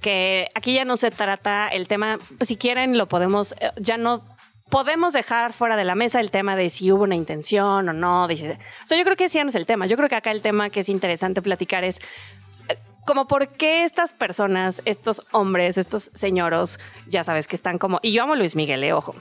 que 0.00 0.48
aquí 0.54 0.74
ya 0.74 0.84
no 0.84 0.96
se 0.96 1.10
trata 1.10 1.68
el 1.68 1.86
tema, 1.88 2.18
pues, 2.38 2.48
si 2.48 2.56
quieren 2.56 2.96
lo 2.98 3.06
podemos, 3.08 3.52
eh, 3.60 3.70
ya 3.76 3.96
no 3.96 4.24
podemos 4.70 5.14
dejar 5.14 5.52
fuera 5.52 5.76
de 5.76 5.84
la 5.84 5.94
mesa 5.94 6.20
el 6.20 6.30
tema 6.30 6.54
de 6.54 6.68
si 6.70 6.92
hubo 6.92 7.04
una 7.04 7.14
intención 7.16 7.88
o 7.88 7.92
no. 7.92 8.28
dice- 8.28 8.58
o 8.84 8.86
sea, 8.86 8.98
yo 8.98 9.04
creo 9.04 9.16
que 9.16 9.24
ese 9.24 9.38
ya 9.38 9.44
no 9.44 9.48
es 9.48 9.54
el 9.54 9.64
tema. 9.66 9.86
Yo 9.86 9.96
creo 9.96 10.08
que 10.08 10.14
acá 10.16 10.30
el 10.30 10.42
tema 10.42 10.68
que 10.70 10.80
es 10.80 10.88
interesante 10.88 11.40
platicar 11.42 11.84
es 11.84 12.00
eh, 12.68 12.76
como 13.06 13.26
por 13.26 13.48
qué 13.48 13.84
estas 13.84 14.12
personas, 14.12 14.82
estos 14.84 15.22
hombres, 15.32 15.78
estos 15.78 16.10
señoros, 16.14 16.78
ya 17.06 17.24
sabes 17.24 17.46
que 17.48 17.56
están 17.56 17.78
como, 17.78 17.98
y 18.02 18.12
yo 18.12 18.22
amo 18.24 18.36
Luis 18.36 18.56
Miguel, 18.56 18.84
eh, 18.84 18.92
ojo, 18.92 19.14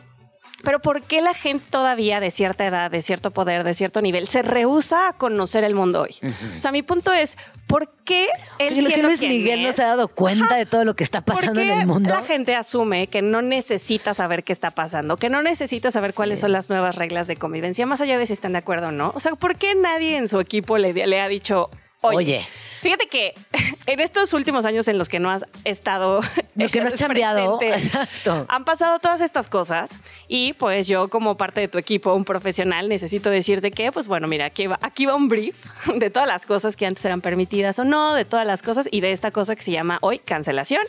pero 0.63 0.79
¿por 0.79 1.03
qué 1.03 1.21
la 1.21 1.33
gente 1.33 1.65
todavía 1.69 2.19
de 2.19 2.31
cierta 2.31 2.65
edad, 2.65 2.89
de 2.89 3.01
cierto 3.01 3.31
poder, 3.31 3.63
de 3.63 3.73
cierto 3.73 4.01
nivel, 4.01 4.27
se 4.27 4.41
rehúsa 4.41 5.09
a 5.09 5.13
conocer 5.13 5.63
el 5.63 5.75
mundo 5.75 6.01
hoy? 6.01 6.15
O 6.55 6.59
sea, 6.59 6.71
mi 6.71 6.81
punto 6.81 7.13
es, 7.13 7.37
¿por 7.67 7.89
qué 8.03 8.27
él 8.59 8.87
que 8.87 9.03
Luis 9.03 9.19
quien 9.19 9.31
Miguel 9.31 9.63
no 9.63 9.73
se 9.73 9.83
ha 9.83 9.87
dado 9.87 10.07
cuenta 10.07 10.55
de 10.55 10.65
todo 10.65 10.83
lo 10.83 10.95
que 10.95 11.03
está 11.03 11.21
¿por 11.21 11.35
pasando 11.35 11.61
en 11.61 11.69
el 11.69 11.85
mundo. 11.85 12.09
La 12.09 12.23
gente 12.23 12.55
asume 12.55 13.07
que 13.07 13.21
no 13.21 13.41
necesita 13.41 14.13
saber 14.13 14.43
qué 14.43 14.53
está 14.53 14.71
pasando, 14.71 15.17
que 15.17 15.29
no 15.29 15.41
necesita 15.41 15.91
saber 15.91 16.13
cuáles 16.13 16.39
son 16.39 16.51
las 16.51 16.69
nuevas 16.69 16.95
reglas 16.95 17.27
de 17.27 17.35
convivencia, 17.35 17.85
más 17.85 18.01
allá 18.01 18.17
de 18.17 18.25
si 18.25 18.33
están 18.33 18.53
de 18.53 18.59
acuerdo 18.59 18.87
o 18.87 18.91
no. 18.91 19.11
O 19.15 19.19
sea, 19.19 19.35
¿por 19.35 19.55
qué 19.57 19.75
nadie 19.75 20.17
en 20.17 20.27
su 20.27 20.39
equipo 20.39 20.77
le, 20.77 20.93
le 20.93 21.21
ha 21.21 21.27
dicho, 21.27 21.69
oye, 22.07 22.17
Oye. 22.37 22.47
fíjate 22.81 23.07
que 23.07 23.33
en 23.85 23.99
estos 23.99 24.33
últimos 24.33 24.65
años 24.65 24.87
en 24.87 24.97
los 24.97 25.09
que 25.09 25.19
no 25.19 25.29
has 25.29 25.45
estado, 25.63 26.21
Lo 26.55 26.69
que 26.69 26.81
no 26.81 26.87
has 26.87 26.95
chambeado, 26.95 27.59
exacto. 27.61 28.45
han 28.49 28.65
pasado 28.65 28.99
todas 28.99 29.21
estas 29.21 29.49
cosas 29.49 29.99
y 30.27 30.53
pues 30.53 30.87
yo 30.87 31.09
como 31.09 31.37
parte 31.37 31.61
de 31.61 31.67
tu 31.67 31.77
equipo, 31.77 32.13
un 32.13 32.25
profesional, 32.25 32.89
necesito 32.89 33.29
decirte 33.29 33.71
que, 33.71 33.91
pues 33.91 34.07
bueno, 34.07 34.27
mira, 34.27 34.45
aquí 34.45 34.67
va, 34.67 34.79
aquí 34.81 35.05
va 35.05 35.15
un 35.15 35.29
brief 35.29 35.55
de 35.95 36.09
todas 36.09 36.27
las 36.27 36.45
cosas 36.45 36.75
que 36.75 36.85
antes 36.85 37.03
eran 37.05 37.21
permitidas 37.21 37.79
o 37.79 37.83
no, 37.83 38.13
de 38.13 38.25
todas 38.25 38.45
las 38.45 38.61
cosas 38.61 38.87
y 38.91 39.01
de 39.01 39.11
esta 39.11 39.31
cosa 39.31 39.55
que 39.55 39.61
se 39.63 39.71
llama 39.71 39.99
hoy 40.01 40.19
cancelación 40.19 40.81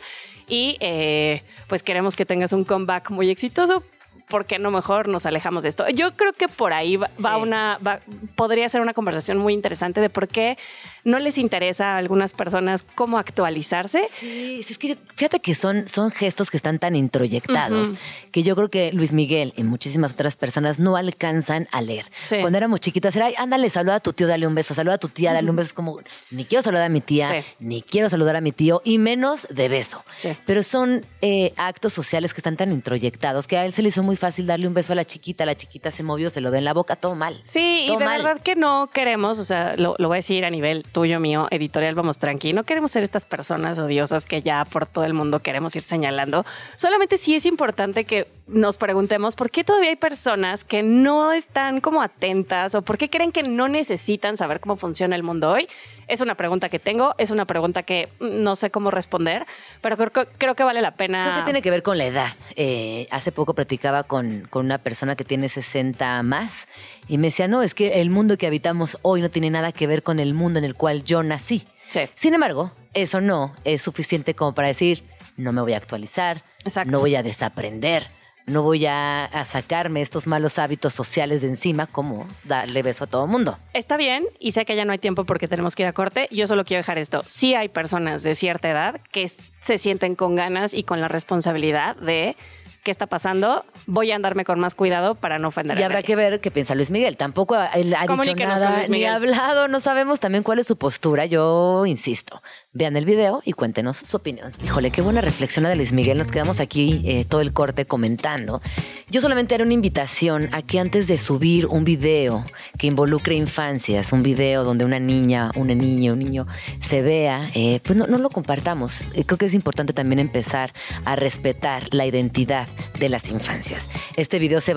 y 0.47 0.77
eh, 0.79 1.43
pues 1.67 1.83
queremos 1.83 2.15
que 2.15 2.25
tengas 2.25 2.53
un 2.53 2.63
comeback 2.63 3.11
muy 3.11 3.29
exitoso. 3.29 3.83
¿Por 4.29 4.45
qué 4.45 4.59
no 4.59 4.71
mejor 4.71 5.07
nos 5.07 5.25
alejamos 5.25 5.63
de 5.63 5.69
esto? 5.69 5.87
Yo 5.89 6.15
creo 6.15 6.33
que 6.33 6.47
por 6.47 6.71
ahí 6.73 6.97
va, 6.97 7.09
una, 7.37 7.79
va- 7.85 7.99
podría 8.35 8.69
ser 8.69 8.81
una 8.81 8.93
conversación 8.93 9.37
muy 9.37 9.53
interesante 9.53 10.01
de 10.01 10.09
por 10.09 10.27
qué 10.27 10.57
no 11.03 11.17
les 11.19 11.37
interesa 11.37 11.95
a 11.95 11.97
algunas 11.97 12.33
personas 12.33 12.85
cómo 12.95 13.17
actualizarse. 13.17 14.07
Sí, 14.19 14.63
es 14.69 14.77
que 14.77 14.97
fíjate 15.15 15.39
que 15.39 15.55
son, 15.55 15.87
son 15.87 16.11
gestos 16.11 16.51
que 16.51 16.57
están 16.57 16.77
tan 16.79 16.95
introyectados 16.95 17.87
Ujú. 17.89 17.97
que 18.31 18.43
yo 18.43 18.55
creo 18.55 18.69
que 18.69 18.91
Luis 18.91 19.13
Miguel 19.13 19.53
y 19.57 19.63
muchísimas 19.63 20.13
otras 20.13 20.35
personas 20.37 20.77
no 20.79 20.95
alcanzan 20.95 21.67
a 21.71 21.81
leer. 21.81 22.05
Sí. 22.21 22.37
Cuando 22.39 22.57
éramos 22.57 22.81
chiquitas 22.81 23.15
era, 23.15 23.27
"Ay, 23.27 23.33
ándale, 23.37 23.69
saluda 23.69 23.95
a 23.95 23.99
tu 23.99 24.13
tío, 24.13 24.27
dale 24.27 24.45
un 24.45 24.53
beso, 24.55 24.73
saluda 24.73 24.95
a 24.95 24.97
tu 24.99 25.09
tía, 25.09 25.33
dale 25.33 25.49
un 25.49 25.55
beso. 25.55 25.67
Es 25.67 25.73
como, 25.73 25.99
ni 26.31 26.45
quiero 26.45 26.61
saludar 26.61 26.83
a 26.85 26.89
mi 26.89 27.01
tía, 27.01 27.41
Sí. 27.41 27.47
ni 27.59 27.81
quiero 27.81 28.09
saludar 28.09 28.35
a 28.35 28.41
mi 28.41 28.51
tío, 28.51 28.81
y 28.83 28.97
menos 28.99 29.47
de 29.49 29.67
beso. 29.69 30.03
Pero 30.45 30.61
son 30.63 31.05
eh, 31.21 31.53
actos 31.57 31.93
sociales 31.93 32.33
que 32.33 32.39
están 32.41 32.55
tan 32.57 32.71
introyectados 32.71 33.47
que 33.47 33.57
a 33.57 33.65
él 33.65 33.73
se 33.73 33.81
le 33.81 33.87
hizo 33.89 34.03
muy 34.03 34.15
fácil 34.19 34.45
darle 34.45 34.67
un 34.67 34.73
beso 34.73 34.93
a 34.93 34.95
la 34.95 35.05
chiquita, 35.05 35.45
la 35.45 35.55
chiquita 35.55 35.91
se 35.91 36.03
movió, 36.03 36.29
se 36.29 36.41
lo 36.41 36.51
dio 36.51 36.59
en 36.59 36.65
la 36.65 36.73
boca, 36.73 36.95
todo 36.95 37.15
mal. 37.15 37.41
Sí, 37.45 37.87
y 37.87 37.97
de 37.97 38.05
mal. 38.05 38.21
verdad 38.21 38.41
que 38.41 38.55
no 38.55 38.89
queremos, 38.93 39.39
o 39.39 39.43
sea, 39.43 39.75
lo, 39.75 39.95
lo 39.97 40.07
voy 40.07 40.15
a 40.15 40.19
decir 40.19 40.45
a 40.45 40.49
nivel 40.49 40.83
tuyo, 40.83 41.19
mío, 41.19 41.47
editorial, 41.49 41.95
vamos 41.95 42.19
tranqui, 42.19 42.53
no 42.53 42.63
queremos 42.63 42.91
ser 42.91 43.03
estas 43.03 43.25
personas 43.25 43.79
odiosas 43.79 44.25
que 44.25 44.41
ya 44.41 44.65
por 44.65 44.87
todo 44.87 45.05
el 45.05 45.13
mundo 45.13 45.41
queremos 45.41 45.75
ir 45.75 45.83
señalando. 45.83 46.45
Solamente 46.75 47.17
sí 47.17 47.35
es 47.35 47.45
importante 47.45 48.05
que 48.05 48.27
nos 48.47 48.77
preguntemos 48.77 49.35
por 49.35 49.51
qué 49.51 49.63
todavía 49.63 49.89
hay 49.89 49.95
personas 49.95 50.63
que 50.63 50.83
no 50.83 51.31
están 51.31 51.81
como 51.81 52.01
atentas 52.01 52.75
o 52.75 52.81
por 52.81 52.97
qué 52.97 53.09
creen 53.09 53.31
que 53.31 53.43
no 53.43 53.67
necesitan 53.67 54.37
saber 54.37 54.59
cómo 54.59 54.75
funciona 54.75 55.15
el 55.15 55.23
mundo 55.23 55.51
hoy. 55.51 55.67
Es 56.09 56.21
una 56.21 56.35
pregunta 56.35 56.67
que 56.69 56.79
tengo, 56.79 57.15
es 57.19 57.29
una 57.31 57.45
pregunta 57.45 57.83
que 57.83 58.09
no 58.19 58.55
sé 58.55 58.71
cómo 58.71 58.89
responder, 58.91 59.45
pero 59.79 59.95
creo, 59.95 60.11
que- 60.11 60.25
creo 60.37 60.55
que 60.55 60.63
vale 60.63 60.81
la 60.81 60.95
pena. 60.95 61.23
Creo 61.25 61.35
que 61.37 61.43
tiene 61.45 61.61
que 61.61 61.69
ver 61.69 61.83
con 61.83 61.97
la 61.97 62.05
edad. 62.05 62.33
Eh, 62.55 63.07
hace 63.11 63.31
poco 63.31 63.53
platicaba 63.53 64.03
con, 64.03 64.47
con 64.49 64.65
una 64.65 64.79
persona 64.79 65.15
que 65.15 65.23
tiene 65.23 65.47
60 65.49 66.21
más 66.23 66.67
y 67.07 67.17
me 67.19 67.27
decía, 67.27 67.47
no, 67.47 67.61
es 67.61 67.73
que 67.75 68.01
el 68.01 68.09
mundo 68.09 68.37
que 68.37 68.47
habitamos 68.47 68.97
hoy 69.03 69.21
no 69.21 69.29
tiene 69.29 69.49
nada 69.51 69.71
que 69.71 69.85
ver 69.87 70.03
con 70.03 70.19
el 70.19 70.33
mundo 70.33 70.59
en 70.59 70.65
el 70.65 70.73
cual 70.75 71.03
yo 71.03 71.21
nací. 71.23 71.65
Sí. 71.87 72.01
Sin 72.15 72.33
embargo, 72.33 72.71
eso 72.93 73.21
no 73.21 73.53
es 73.63 73.81
suficiente 73.81 74.33
como 74.35 74.53
para 74.53 74.67
decir, 74.67 75.03
no 75.37 75.53
me 75.53 75.61
voy 75.61 75.73
a 75.73 75.77
actualizar, 75.77 76.43
Exacto. 76.65 76.91
no 76.91 76.99
voy 76.99 77.15
a 77.15 77.23
desaprender, 77.23 78.09
no 78.49 78.63
voy 78.63 78.85
a, 78.85 79.29
sacarme 79.45 80.01
estos 80.01 80.27
malos 80.27 80.59
hábitos 80.59 80.93
sociales 80.93 81.41
de 81.41 81.47
encima 81.47 81.87
como 81.87 82.27
darle 82.43 82.83
beso 82.83 83.05
a 83.05 83.07
todo 83.07 83.27
mundo. 83.27 83.57
Está 83.73 83.97
bien, 83.97 84.25
y 84.39 84.51
sé 84.51 84.65
que 84.65 84.75
ya 84.75 84.85
no 84.85 84.91
hay 84.91 84.99
tiempo 84.99 85.23
porque 85.23 85.47
tenemos 85.47 85.75
que 85.75 85.83
ir 85.83 85.87
a 85.87 85.93
corte. 85.93 86.27
Yo 86.31 86.47
solo 86.47 86.65
quiero 86.65 86.79
dejar 86.79 86.97
esto. 86.97 87.23
Sí 87.25 87.55
hay 87.55 87.69
personas 87.69 88.23
de 88.23 88.35
cierta 88.35 88.69
edad 88.69 89.01
que 89.11 89.29
se 89.59 89.77
sienten 89.77 90.15
con 90.15 90.35
ganas 90.35 90.73
y 90.73 90.83
con 90.83 90.99
la 90.99 91.07
responsabilidad 91.07 91.95
de 91.95 92.35
qué 92.83 92.91
está 92.91 93.07
pasando, 93.07 93.65
voy 93.87 94.11
a 94.11 94.15
andarme 94.15 94.45
con 94.45 94.59
más 94.59 94.73
cuidado 94.75 95.15
para 95.15 95.37
no 95.39 95.49
ofender 95.49 95.77
Y 95.77 95.81
a 95.83 95.85
habrá 95.85 95.97
nadie. 95.97 96.05
que 96.07 96.15
ver 96.15 96.39
qué 96.39 96.49
piensa 96.51 96.75
Luis 96.75 96.91
Miguel. 96.91 97.17
Tampoco 97.17 97.55
ha- 97.55 97.67
él 97.67 97.93
ha 97.93 98.07
dicho 98.07 98.35
nada, 98.35 98.83
ni 98.87 99.03
ha 99.03 99.15
hablado. 99.15 99.67
No 99.67 99.79
sabemos 99.79 100.19
también 100.19 100.43
cuál 100.43 100.59
es 100.59 100.67
su 100.67 100.77
postura. 100.77 101.25
Yo 101.25 101.85
insisto, 101.85 102.41
vean 102.71 102.95
el 102.95 103.05
video 103.05 103.41
y 103.43 103.53
cuéntenos 103.53 103.97
su 103.97 104.15
opinión. 104.17 104.51
Híjole, 104.63 104.91
qué 104.91 105.01
buena 105.01 105.19
reflexión 105.21 105.63
la 105.63 105.69
de 105.69 105.75
Luis 105.75 105.91
Miguel. 105.91 106.17
Nos 106.17 106.31
quedamos 106.31 106.59
aquí 106.61 107.01
eh, 107.05 107.25
todo 107.25 107.41
el 107.41 107.51
corte 107.51 107.85
comentando. 107.85 108.61
Yo 109.09 109.19
solamente 109.21 109.55
haré 109.55 109.63
una 109.65 109.73
invitación 109.73 110.49
a 110.53 110.61
que 110.61 110.79
antes 110.79 111.07
de 111.07 111.17
subir 111.17 111.65
un 111.65 111.83
video 111.83 112.45
que 112.77 112.87
involucre 112.87 113.35
infancias, 113.35 114.13
un 114.13 114.23
video 114.23 114.63
donde 114.63 114.85
una 114.85 114.99
niña, 114.99 115.51
una 115.55 115.73
niña, 115.75 116.13
un 116.13 116.19
niño 116.19 116.47
se 116.79 117.01
vea, 117.01 117.49
eh, 117.55 117.81
pues 117.83 117.97
no, 117.97 118.07
no 118.07 118.17
lo 118.19 118.29
compartamos. 118.29 119.01
Eh, 119.15 119.25
creo 119.25 119.37
que 119.37 119.47
es 119.47 119.53
importante 119.53 119.91
también 119.91 120.19
empezar 120.19 120.71
a 121.03 121.17
respetar 121.17 121.87
la 121.91 122.05
identidad 122.05 122.68
de 122.99 123.09
las 123.09 123.31
infancias. 123.31 123.89
Este 124.15 124.39
video, 124.39 124.61
se 124.61 124.73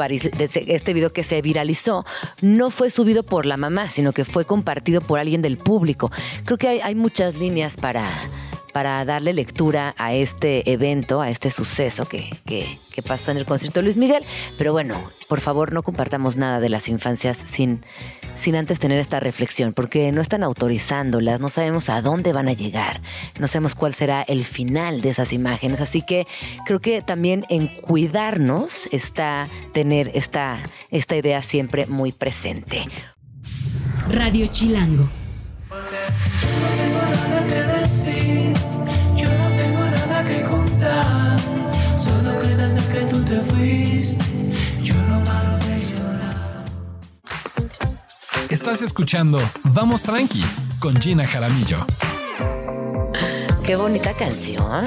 este 0.67 0.95
video 0.95 1.13
que 1.13 1.25
se 1.25 1.43
viralizó 1.43 2.05
no 2.41 2.71
fue 2.71 2.91
subido 2.91 3.23
por 3.23 3.47
la 3.47 3.57
mamá, 3.57 3.91
sino 3.91 4.13
que 4.13 4.25
fue 4.25 4.45
compartido 4.45 5.01
por 5.01 5.19
alguien 5.19 5.43
del 5.43 5.57
público. 5.57 6.11
Creo 6.45 6.59
que 6.59 6.69
hay, 6.69 6.81
hay 6.81 6.95
muchas 6.95 7.37
líneas 7.37 7.77
para, 7.77 8.23
para 8.73 9.05
darle 9.05 9.33
lectura 9.33 9.95
a 9.99 10.15
este 10.15 10.71
evento, 10.71 11.21
a 11.21 11.31
este 11.31 11.51
suceso 11.51 12.07
que, 12.07 12.31
que- 12.47 12.79
que 12.93 13.03
pasó 13.03 13.31
en 13.31 13.39
el 13.39 13.47
concierto 13.47 13.81
de 13.81 13.85
Luis 13.85 13.97
Miguel. 13.97 14.23
Pero 14.59 14.73
bueno, 14.73 15.01
por 15.29 15.41
favor, 15.41 15.73
no 15.73 15.83
compartamos 15.83 16.37
nada 16.37 16.61
de 16.61 16.69
las 16.69 16.91
infancias 16.91 17.39
sin, 17.39 17.85
sin 18.37 18.55
antes 18.55 18.81
tener 18.81 18.99
esta 18.99 19.19
reflexión, 19.19 19.73
porque 19.73 20.13
no 20.13 20.21
están 20.21 20.43
autorizándolas, 20.43 21.41
no 21.41 21.49
sabemos 21.49 21.89
a 21.89 22.03
dónde 22.03 22.35
van 22.35 22.49
a 22.49 22.53
llegar, 22.53 23.01
no 23.41 23.47
sabemos 23.47 23.75
cuál 23.75 23.95
será 23.95 24.21
el 24.23 24.45
final 24.45 25.01
de 25.01 25.09
esas 25.09 25.33
imágenes. 25.33 25.81
Así 25.81 26.03
que 26.03 26.27
creo 26.67 26.81
que 26.81 27.01
también 27.01 27.45
en 27.49 27.69
cuidarnos 27.69 28.89
está 28.93 29.49
tener 29.73 30.11
esta, 30.15 30.59
esta 30.91 31.17
idea 31.17 31.43
siempre 31.43 31.87
muy 31.87 32.13
presente. 32.13 32.85
Radio 34.11 34.47
Chilango. 34.53 35.09
Estás 48.53 48.83
escuchando 48.83 49.41
Vamos 49.65 50.03
Tranqui 50.03 50.45
con 50.79 50.95
Gina 51.01 51.27
Jaramillo. 51.27 51.79
Qué 53.67 53.77
bonita 53.77 54.13
canción. 54.13 54.85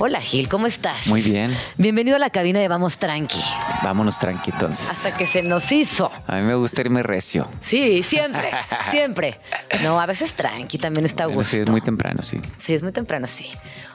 Hola 0.00 0.20
Gil, 0.20 0.48
¿cómo 0.48 0.66
estás? 0.66 1.06
Muy 1.06 1.22
bien, 1.22 1.56
Bienvenido 1.78 2.16
a 2.16 2.18
la 2.18 2.30
cabina 2.30 2.60
de 2.60 2.68
Vamos 2.68 2.98
Tranqui. 2.98 3.40
Vámonos 3.84 4.18
tranqui 4.18 4.50
entonces. 4.50 4.90
Hasta 4.90 5.16
que 5.16 5.26
se 5.26 5.42
nos 5.42 5.70
hizo. 5.70 6.10
A 6.26 6.36
mí 6.36 6.42
me 6.42 6.54
gusta 6.56 6.80
irme 6.80 7.02
recio. 7.04 7.46
Sí, 7.60 8.02
siempre, 8.02 8.50
siempre. 8.90 9.38
No, 9.82 10.00
a 10.00 10.06
veces 10.06 10.34
tranqui 10.34 10.78
también 10.78 11.04
está 11.06 11.26
Bueno, 11.26 11.38
gusto. 11.40 11.56
sí, 11.56 11.62
es 11.62 11.70
muy 11.70 11.80
temprano, 11.80 12.22
sí. 12.22 12.40
Sí, 12.56 12.74
es 12.74 12.82
muy 12.82 12.90
temprano, 12.92 13.26
sí. 13.28 13.48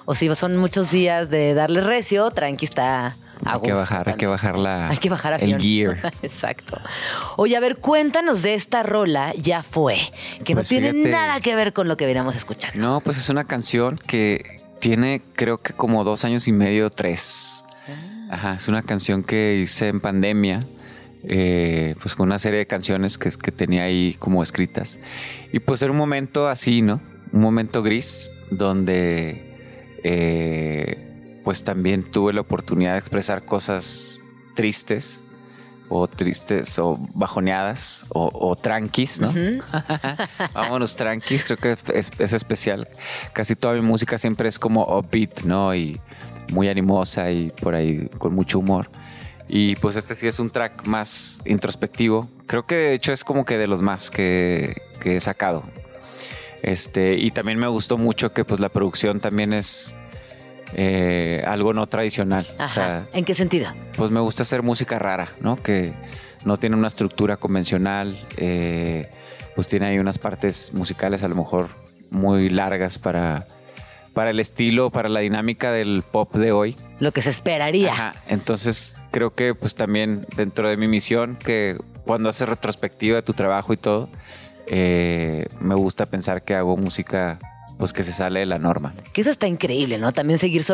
O 0.05 0.15
si 0.15 0.33
son 0.35 0.55
muchos 0.57 0.91
días 0.91 1.29
de 1.29 1.53
darle 1.53 1.81
recio, 1.81 2.31
tranqui 2.31 2.65
está 2.65 3.07
a 3.45 3.53
Hay 3.53 3.61
que 3.61 3.73
bajar, 3.73 4.09
hay 4.09 4.15
que 4.15 4.27
bajar 4.27 4.57
la, 4.57 4.89
Hay 4.89 4.97
que 4.97 5.09
bajar 5.09 5.33
el 5.41 5.53
avión. 5.55 5.59
gear. 5.61 6.13
Exacto. 6.21 6.79
Oye, 7.37 7.55
a 7.57 7.59
ver, 7.59 7.77
cuéntanos 7.77 8.41
de 8.41 8.53
esta 8.53 8.83
rola, 8.83 9.33
ya 9.35 9.63
fue, 9.63 9.97
que 10.45 10.53
no 10.53 10.59
Pues 10.59 10.67
tiene 10.69 10.91
fíjate. 10.91 11.09
nada 11.11 11.41
que 11.41 11.55
ver 11.55 11.73
con 11.73 11.87
lo 11.87 11.97
que 11.97 12.05
veníamos 12.05 12.35
escuchando. 12.35 12.79
No, 12.79 13.01
pues 13.01 13.17
es 13.17 13.29
una 13.29 13.43
canción 13.45 13.97
que 13.97 14.61
tiene 14.79 15.21
creo 15.35 15.59
que 15.61 15.73
como 15.73 16.03
dos 16.03 16.23
años 16.25 16.47
y 16.47 16.51
medio, 16.53 16.89
tres. 16.89 17.65
Ah. 17.87 18.09
Ajá, 18.30 18.53
es 18.53 18.67
una 18.67 18.84
canción 18.84 19.23
que 19.23 19.59
hice 19.59 19.88
en 19.88 19.99
pandemia, 19.99 20.59
eh, 21.23 21.95
pues 21.99 22.15
con 22.15 22.27
una 22.27 22.38
serie 22.38 22.59
de 22.59 22.67
canciones 22.67 23.17
que, 23.17 23.32
que 23.32 23.51
tenía 23.51 23.84
ahí 23.84 24.15
como 24.19 24.43
escritas. 24.43 24.99
Y 25.51 25.59
pues 25.59 25.82
era 25.82 25.91
un 25.91 25.97
momento 25.97 26.47
así, 26.47 26.84
¿no? 26.84 27.01
Un 27.34 27.41
momento 27.41 27.82
gris 27.82 28.32
donde 28.51 29.99
eh, 30.03 31.41
pues 31.43 31.63
también 31.63 32.03
tuve 32.03 32.32
la 32.32 32.41
oportunidad 32.41 32.93
de 32.93 32.99
expresar 32.99 33.45
cosas 33.45 34.21
tristes 34.53 35.23
o 35.89 36.07
tristes 36.07 36.77
o 36.77 36.99
bajoneadas 37.15 38.05
o, 38.09 38.30
o 38.32 38.55
tranquis, 38.55 39.19
¿no? 39.19 39.34
Vámonos 40.53 40.95
tranquis, 40.95 41.43
creo 41.43 41.57
que 41.57 41.75
es, 41.95 42.11
es 42.19 42.34
especial. 42.34 42.88
Casi 43.34 43.55
toda 43.55 43.73
mi 43.73 43.82
música 43.82 44.19
siempre 44.19 44.47
es 44.47 44.59
como 44.59 44.86
upbeat, 44.99 45.41
¿no? 45.45 45.73
Y 45.73 45.99
muy 46.52 46.68
animosa 46.70 47.32
y 47.32 47.52
por 47.62 47.76
ahí 47.76 48.10
con 48.18 48.34
mucho 48.34 48.60
humor. 48.60 48.88
Y 49.47 49.76
pues 49.78 49.95
este 49.95 50.14
sí 50.14 50.28
es 50.28 50.39
un 50.39 50.50
track 50.52 50.86
más 50.86 51.41
introspectivo. 51.45 52.30
Creo 52.45 52.66
que 52.66 52.76
de 52.76 52.93
hecho 52.93 53.12
es 53.14 53.24
como 53.24 53.45
que 53.45 53.58
de 53.58 53.68
los 53.68 53.82
más 53.82 54.12
que, 54.12 54.82
que 55.00 55.16
he 55.16 55.20
sacado. 55.20 55.64
Este, 56.62 57.18
y 57.18 57.32
también 57.32 57.58
me 57.58 57.68
gustó 57.68 57.97
mucho 57.97 58.32
que 58.34 58.45
pues 58.45 58.60
la 58.60 58.70
producción 58.70 59.20
también 59.20 59.54
es 59.54 59.95
eh, 60.74 61.43
algo 61.47 61.74
no 61.74 61.88
tradicional. 61.88 62.45
O 62.60 62.64
Ajá. 62.64 62.74
sea, 62.74 63.08
¿En 63.14 63.26
qué 63.26 63.34
sentido? 63.34 63.74
pues 63.95 64.12
me 64.12 64.20
gusta 64.20 64.43
hacer 64.43 64.62
música 64.62 65.00
rara, 65.00 65.30
¿no? 65.41 65.56
Que 65.56 65.93
no 66.45 66.58
tiene 66.58 66.76
una 66.76 66.88
estructura 66.88 67.38
convencional, 67.38 68.28
eh, 68.38 69.10
pues 69.56 69.68
tiene 69.68 69.88
ahí 69.88 70.00
unas 70.00 70.20
partes 70.20 70.74
musicales 70.74 71.24
a 71.24 71.28
lo 71.28 71.36
mejor 71.36 71.70
muy 72.12 72.50
largas 72.50 72.97
para, 73.00 73.47
para 74.14 74.32
el 74.32 74.39
estilo, 74.39 74.89
para 74.89 75.10
la 75.10 75.20
dinámica 75.22 75.72
del 75.72 76.03
pop 76.03 76.36
de 76.36 76.51
hoy. 76.51 76.76
Lo 76.99 77.12
que 77.12 77.22
se 77.22 77.30
esperaría. 77.30 77.91
Ajá, 77.91 78.16
entonces 78.28 79.01
creo 79.12 79.34
que 79.34 79.55
pues 79.55 79.76
también 79.76 80.26
dentro 80.36 80.70
de 80.70 80.78
mi 80.78 80.88
misión, 80.88 81.38
que 81.38 81.78
cuando 82.05 82.30
haces 82.30 82.49
retrospectiva 82.49 83.18
de 83.18 83.22
tu 83.22 83.34
trabajo 83.34 83.74
y 83.74 83.78
todo, 83.78 84.10
eh, 84.68 85.47
me 85.60 85.76
gusta 85.76 86.05
pensar 86.05 86.43
que 86.43 86.55
hago 86.55 86.78
música 86.78 87.39
pues 87.80 87.93
que 87.93 88.03
se 88.03 88.12
sale 88.12 88.41
de 88.41 88.45
la 88.45 88.60
norma. 88.60 88.93
Que 89.14 89.22
eso 89.22 89.30
está 89.30 89.47
increíble, 89.47 89.97
¿no? 89.97 90.12
También 90.12 90.38
seguir 90.38 90.66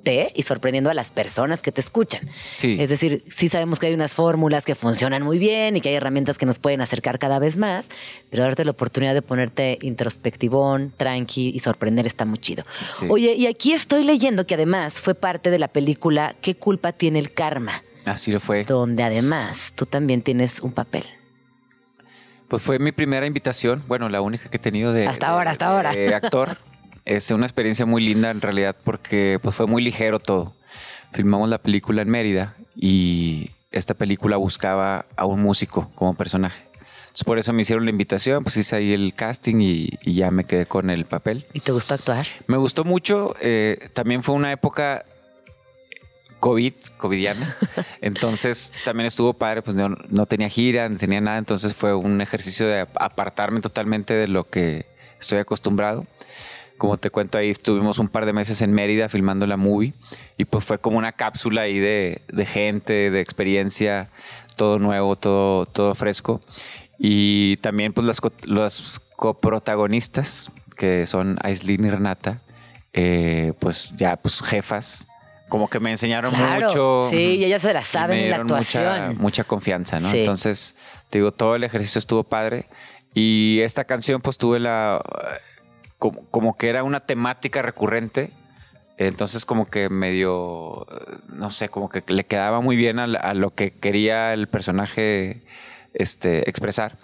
sorprendiéndote 0.00 0.32
y 0.34 0.42
sorprendiendo 0.42 0.90
a 0.90 0.94
las 0.94 1.10
personas 1.10 1.62
que 1.62 1.72
te 1.72 1.80
escuchan. 1.80 2.22
Sí. 2.52 2.76
Es 2.80 2.90
decir, 2.90 3.24
sí 3.28 3.48
sabemos 3.48 3.78
que 3.78 3.86
hay 3.86 3.94
unas 3.94 4.14
fórmulas 4.14 4.64
que 4.64 4.74
funcionan 4.74 5.22
muy 5.22 5.38
bien 5.38 5.76
y 5.76 5.80
que 5.80 5.88
hay 5.90 5.94
herramientas 5.94 6.38
que 6.38 6.46
nos 6.46 6.58
pueden 6.58 6.80
acercar 6.80 7.18
cada 7.18 7.38
vez 7.38 7.56
más, 7.56 7.88
pero 8.30 8.42
darte 8.44 8.64
la 8.64 8.70
oportunidad 8.72 9.14
de 9.14 9.22
ponerte 9.22 9.78
introspectivón, 9.82 10.92
tranqui 10.96 11.50
y 11.54 11.58
sorprender 11.60 12.06
está 12.06 12.24
muy 12.24 12.38
chido. 12.38 12.64
Sí. 12.92 13.06
Oye, 13.08 13.34
y 13.34 13.46
aquí 13.46 13.72
estoy 13.72 14.04
leyendo 14.04 14.46
que 14.46 14.54
además 14.54 14.94
fue 14.94 15.14
parte 15.14 15.50
de 15.50 15.58
la 15.58 15.68
película 15.68 16.36
¿Qué 16.40 16.54
culpa 16.56 16.92
tiene 16.92 17.18
el 17.18 17.32
karma? 17.32 17.82
Así 18.04 18.32
lo 18.32 18.40
fue. 18.40 18.64
Donde 18.64 19.02
además 19.02 19.72
tú 19.76 19.86
también 19.86 20.22
tienes 20.22 20.60
un 20.60 20.72
papel. 20.72 21.04
Pues 22.48 22.62
fue 22.62 22.78
mi 22.78 22.90
primera 22.90 23.26
invitación, 23.26 23.84
bueno, 23.86 24.08
la 24.08 24.20
única 24.20 24.48
que 24.48 24.56
he 24.56 24.60
tenido 24.60 24.92
de, 24.92 25.06
Hasta 25.06 25.28
ahora, 25.28 25.44
de- 25.44 25.50
hasta 25.50 25.66
ahora. 25.68 25.92
de 25.92 26.14
actor. 26.14 26.56
Es 27.10 27.28
una 27.32 27.44
experiencia 27.44 27.86
muy 27.86 28.04
linda 28.04 28.30
en 28.30 28.40
realidad 28.40 28.76
porque 28.84 29.40
pues 29.42 29.56
fue 29.56 29.66
muy 29.66 29.82
ligero 29.82 30.20
todo. 30.20 30.54
Filmamos 31.10 31.48
la 31.48 31.58
película 31.58 32.02
en 32.02 32.08
Mérida 32.08 32.54
y 32.76 33.50
esta 33.72 33.94
película 33.94 34.36
buscaba 34.36 35.06
a 35.16 35.26
un 35.26 35.42
músico 35.42 35.90
como 35.96 36.14
personaje. 36.14 36.62
Entonces 37.00 37.24
por 37.24 37.40
eso 37.40 37.52
me 37.52 37.62
hicieron 37.62 37.84
la 37.84 37.90
invitación, 37.90 38.44
pues 38.44 38.56
hice 38.58 38.76
ahí 38.76 38.92
el 38.92 39.12
casting 39.12 39.56
y, 39.60 39.88
y 40.04 40.14
ya 40.14 40.30
me 40.30 40.44
quedé 40.44 40.66
con 40.66 40.88
el 40.88 41.04
papel. 41.04 41.48
¿Y 41.52 41.58
te 41.58 41.72
gustó 41.72 41.94
actuar? 41.94 42.28
Me 42.46 42.56
gustó 42.58 42.84
mucho, 42.84 43.34
eh, 43.40 43.88
también 43.92 44.22
fue 44.22 44.36
una 44.36 44.52
época 44.52 45.04
COVID, 46.38 46.74
covidiana. 46.96 47.56
Entonces 48.00 48.72
también 48.84 49.08
estuvo 49.08 49.34
padre, 49.34 49.62
pues 49.62 49.74
no, 49.74 49.88
no 49.88 50.26
tenía 50.26 50.48
gira, 50.48 50.88
no 50.88 50.96
tenía 50.96 51.20
nada, 51.20 51.38
entonces 51.38 51.74
fue 51.74 51.92
un 51.92 52.20
ejercicio 52.20 52.68
de 52.68 52.86
apartarme 52.94 53.60
totalmente 53.60 54.14
de 54.14 54.28
lo 54.28 54.44
que 54.44 54.86
estoy 55.18 55.40
acostumbrado. 55.40 56.06
Como 56.80 56.96
te 56.96 57.10
cuento 57.10 57.36
ahí, 57.36 57.50
estuvimos 57.50 57.98
un 57.98 58.08
par 58.08 58.24
de 58.24 58.32
meses 58.32 58.62
en 58.62 58.72
Mérida 58.72 59.10
filmando 59.10 59.46
la 59.46 59.58
movie 59.58 59.92
y 60.38 60.46
pues 60.46 60.64
fue 60.64 60.78
como 60.78 60.96
una 60.96 61.12
cápsula 61.12 61.60
ahí 61.60 61.78
de, 61.78 62.22
de 62.32 62.46
gente, 62.46 63.10
de 63.10 63.20
experiencia, 63.20 64.08
todo 64.56 64.78
nuevo, 64.78 65.14
todo, 65.14 65.66
todo 65.66 65.94
fresco. 65.94 66.40
Y 66.98 67.58
también 67.58 67.92
pues 67.92 68.06
las, 68.06 68.18
las 68.44 68.98
coprotagonistas, 69.16 70.50
que 70.78 71.06
son 71.06 71.36
Aislinn 71.42 71.84
y 71.84 71.90
Renata, 71.90 72.40
eh, 72.94 73.52
pues 73.58 73.92
ya 73.98 74.16
pues 74.16 74.40
jefas, 74.40 75.06
como 75.50 75.68
que 75.68 75.80
me 75.80 75.90
enseñaron 75.90 76.32
Claro, 76.32 76.68
mucho. 76.68 77.08
sí, 77.10 77.36
y 77.36 77.44
ellas 77.44 77.60
se 77.60 77.74
la 77.74 77.82
saben 77.84 78.16
me 78.16 78.24
en 78.24 78.30
la 78.30 78.36
dieron 78.38 78.46
mucha- 78.56 78.94
actuación. 78.94 79.18
Mucha, 79.18 79.44
confianza, 79.44 80.00
¿no? 80.00 80.10
Sí. 80.10 80.20
Entonces, 80.20 80.76
te 81.10 81.18
digo, 81.18 81.30
todo 81.30 81.56
el 81.56 81.64
ejercicio 81.64 81.98
estuvo 81.98 82.24
padre. 82.24 82.68
Y 83.12 83.58
esta 83.60 83.84
canción, 83.84 84.20
pues 84.22 84.38
tuve 84.38 84.60
la. 84.60 85.02
Como, 86.00 86.24
como 86.30 86.56
que 86.56 86.68
era 86.68 86.82
una 86.82 86.98
temática 86.98 87.62
recurrente. 87.62 88.32
Entonces, 88.98 89.46
como 89.46 89.70
que 89.70 89.88
medio. 89.88 90.86
No 91.28 91.52
sé, 91.52 91.68
como 91.68 91.88
que 91.88 92.02
le 92.08 92.24
quedaba 92.24 92.60
muy 92.60 92.74
bien 92.74 92.98
a, 92.98 93.34
lo 93.34 93.54
que 93.54 93.70
quería 93.70 94.34
el 94.34 94.48
personaje 94.48 95.42
este, 95.94 96.50
expresar. 96.50 96.98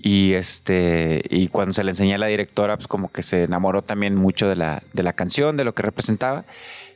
Y 0.00 0.34
este, 0.34 1.22
y 1.28 1.48
cuando 1.48 1.72
se 1.72 1.82
le 1.82 1.90
enseñé 1.90 2.14
a 2.14 2.18
la 2.18 2.26
directora, 2.26 2.76
pues 2.76 2.86
como 2.86 3.10
que 3.10 3.22
se 3.22 3.44
enamoró 3.44 3.82
también 3.82 4.14
mucho 4.14 4.48
de 4.48 4.54
la, 4.54 4.82
de 4.92 5.02
la 5.02 5.12
canción, 5.12 5.56
de 5.56 5.64
lo 5.64 5.74
que 5.74 5.82
representaba. 5.82 6.44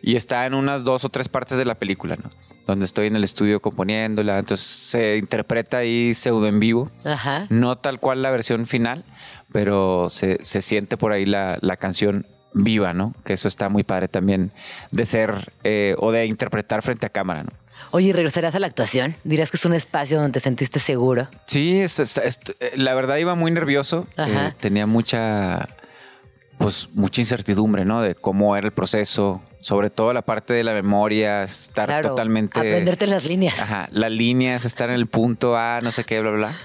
Y 0.03 0.17
está 0.17 0.47
en 0.47 0.55
unas 0.55 0.85
dos 0.85 1.05
o 1.05 1.09
tres 1.09 1.29
partes 1.29 1.59
de 1.59 1.65
la 1.65 1.75
película, 1.75 2.17
¿no? 2.17 2.31
Donde 2.67 2.85
estoy 2.85 3.09
en 3.09 3.17
el 3.17 3.25
estudio 3.25 3.61
componiéndola. 3.61 4.39
Entonces 4.39 4.67
se 4.67 5.17
interpreta 5.17 5.79
ahí 5.79 6.15
pseudo 6.15 6.47
en 6.47 6.61
vivo. 6.61 6.91
Ajá. 7.05 7.47
No 7.51 7.77
tal 7.77 7.99
cual 7.99 8.23
la 8.23 8.31
versión 8.31 8.67
final, 8.67 9.05
pero 9.53 10.09
se, 10.11 10.39
se 10.45 10.61
siente 10.63 10.97
por 10.97 11.13
ahí 11.13 11.27
la, 11.27 11.59
la 11.61 11.77
canción 11.77 12.27
viva, 12.55 12.93
¿no? 12.93 13.15
Que 13.25 13.33
eso 13.35 13.49
está 13.49 13.69
muy 13.69 13.83
padre 13.83 14.09
también 14.09 14.53
de 14.91 15.07
ser 15.07 15.53
eh, 15.65 15.95
o 15.99 16.13
de 16.13 16.27
interpretar 16.27 16.83
frente 16.83 17.07
a 17.07 17.09
cámara, 17.09 17.45
¿no? 17.45 17.51
Oye, 17.91 18.09
¿y 18.09 18.13
regresarás 18.13 18.55
a 18.55 18.59
la 18.59 18.67
actuación? 18.69 19.17
¿Dirás 19.25 19.51
que 19.51 19.57
es 19.59 19.65
un 19.67 19.75
espacio 19.75 20.19
donde 20.19 20.33
te 20.33 20.41
sentiste 20.41 20.79
seguro? 20.81 21.29
Sí, 21.47 21.81
es- 21.81 21.99
es- 21.99 22.17
es- 22.19 22.41
eh, 22.61 22.73
la 22.77 22.95
verdad 22.95 23.17
iba 23.17 23.35
muy 23.35 23.51
nervioso. 23.51 24.07
Eh, 24.17 24.53
tenía 24.61 24.87
mucha, 24.87 25.69
pues, 26.59 26.89
mucha 26.95 27.21
incertidumbre, 27.21 27.85
¿no? 27.85 28.01
De 28.01 28.15
cómo 28.15 28.57
era 28.57 28.67
el 28.67 28.73
proceso, 28.73 29.43
sobre 29.61 29.91
todo 29.91 30.13
la 30.13 30.23
parte 30.23 30.55
de 30.55 30.65
la 30.65 30.73
memoria, 30.75 31.43
estar 31.43 31.87
Claro, 31.89 32.11
totalmente. 32.11 32.59
aprenderte 32.59 33.07
las 33.07 33.27
líneas. 33.27 33.61
Ajá, 33.61 33.89
las 33.93 34.11
líneas, 34.13 34.65
estar 34.65 34.89
en 34.89 34.95
el 34.97 35.07
punto 35.07 35.57
A, 35.59 35.81
no 35.83 35.91
sé 35.91 36.05
qué, 36.05 36.21
bla, 36.21 36.31
bla. 36.31 36.59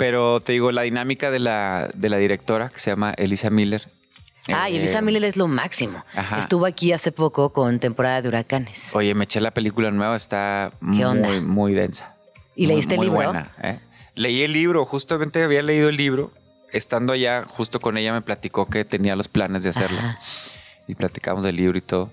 Pero 0.00 0.40
te 0.40 0.52
digo, 0.52 0.72
la 0.72 0.80
dinámica 0.82 1.30
de 1.30 1.38
la, 1.40 1.90
de 1.94 2.08
la 2.08 2.16
directora, 2.16 2.70
que 2.70 2.80
se 2.80 2.90
llama 2.90 3.12
Elisa 3.18 3.50
Miller. 3.50 3.86
Ah, 4.48 4.70
y 4.70 4.76
eh, 4.76 4.78
Elisa 4.78 5.02
Miller 5.02 5.22
es 5.24 5.36
lo 5.36 5.46
máximo. 5.46 6.02
Ajá. 6.14 6.38
Estuvo 6.38 6.64
aquí 6.64 6.92
hace 6.92 7.12
poco 7.12 7.52
con 7.52 7.78
temporada 7.78 8.22
de 8.22 8.28
huracanes. 8.28 8.88
Oye, 8.94 9.14
me 9.14 9.24
eché 9.24 9.42
la 9.42 9.50
película 9.50 9.90
nueva, 9.90 10.16
está 10.16 10.72
muy, 10.80 11.04
onda? 11.04 11.40
muy 11.42 11.74
densa. 11.74 12.16
¿Y 12.56 12.62
Muy- 12.66 12.74
leíste 12.76 12.94
el 12.94 12.98
muy 13.00 13.06
libro? 13.08 13.24
buena, 13.24 13.50
¿eh? 13.62 13.78
Leí 14.14 14.42
el 14.42 14.54
libro, 14.54 14.86
justamente 14.86 15.42
había 15.42 15.60
leído 15.62 15.90
el 15.90 15.98
libro. 15.98 16.32
Estando 16.72 17.12
allá, 17.12 17.44
justo 17.46 17.78
con 17.78 17.98
ella 17.98 18.14
me 18.14 18.22
platicó 18.22 18.66
que 18.70 18.86
tenía 18.86 19.14
los 19.16 19.28
planes 19.28 19.64
de 19.64 19.68
hacerlo. 19.68 19.98
Ajá. 19.98 20.18
Y 20.88 20.94
platicamos 20.94 21.44
del 21.44 21.56
libro 21.56 21.76
y 21.76 21.82
todo. 21.82 22.10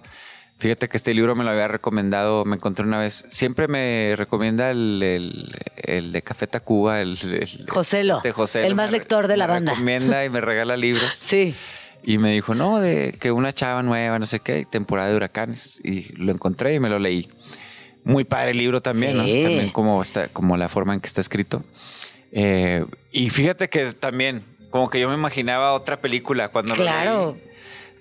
Fíjate 0.59 0.89
que 0.89 0.97
este 0.97 1.13
libro 1.13 1.35
me 1.35 1.43
lo 1.43 1.51
había 1.51 1.67
recomendado, 1.67 2.43
me 2.43 2.55
encontré 2.55 2.83
una 2.83 2.97
vez. 2.97 3.25
Siempre 3.29 3.67
me 3.67 4.15
recomienda 4.17 4.71
el, 4.71 5.01
el- 5.03 5.55
el 5.77 6.11
de 6.11 6.21
Café 6.23 6.47
Tacuba, 6.47 6.99
el, 7.01 7.15
el- 7.21 7.65
Joselo, 7.69 8.21
de 8.23 8.31
Joselo. 8.31 8.65
el 8.65 8.73
más 8.73 8.91
Me- 8.91 8.97
lector 8.97 9.27
de 9.27 9.37
la 9.37 9.45
me 9.45 9.53
banda. 9.53 9.71
recomienda 9.73 10.25
y 10.25 10.29
me 10.29 10.41
regala 10.41 10.75
libros. 10.75 11.13
Sí. 11.27 11.53
Y 12.03 12.19
me 12.19 12.31
dijo, 12.31 12.55
no, 12.55 12.79
de 12.79 13.15
que 13.19 13.31
una 13.31 13.51
chava 13.53 13.83
nueva, 13.83 14.17
no 14.17 14.25
sé 14.25 14.39
qué, 14.39 14.65
temporada 14.65 15.09
de 15.09 15.15
huracanes. 15.17 15.79
Y 15.83 16.13
lo 16.15 16.31
encontré 16.31 16.73
y 16.73 16.79
me 16.79 16.89
lo 16.89 16.99
leí. 16.99 17.29
Muy 18.03 18.23
padre 18.23 18.51
el 18.51 18.57
libro 18.57 18.81
también, 18.81 19.13
¿no? 19.17 19.23
También 19.23 19.69
como, 19.71 20.01
está, 20.01 20.29
como 20.29 20.55
la 20.57 20.69
forma 20.69 20.93
en 20.93 21.01
que 21.01 21.07
está 21.07 21.19
escrito. 21.21 21.63
Eh, 22.31 22.85
y 23.11 23.29
fíjate 23.29 23.67
que 23.69 23.91
también, 23.93 24.43
como 24.69 24.89
que 24.89 24.99
yo 24.99 25.09
me 25.09 25.15
imaginaba 25.15 25.73
otra 25.73 25.99
película 25.99 26.47
cuando 26.49 26.75
lo 26.75 26.81
Claro. 26.81 27.33
leí. 27.33 27.43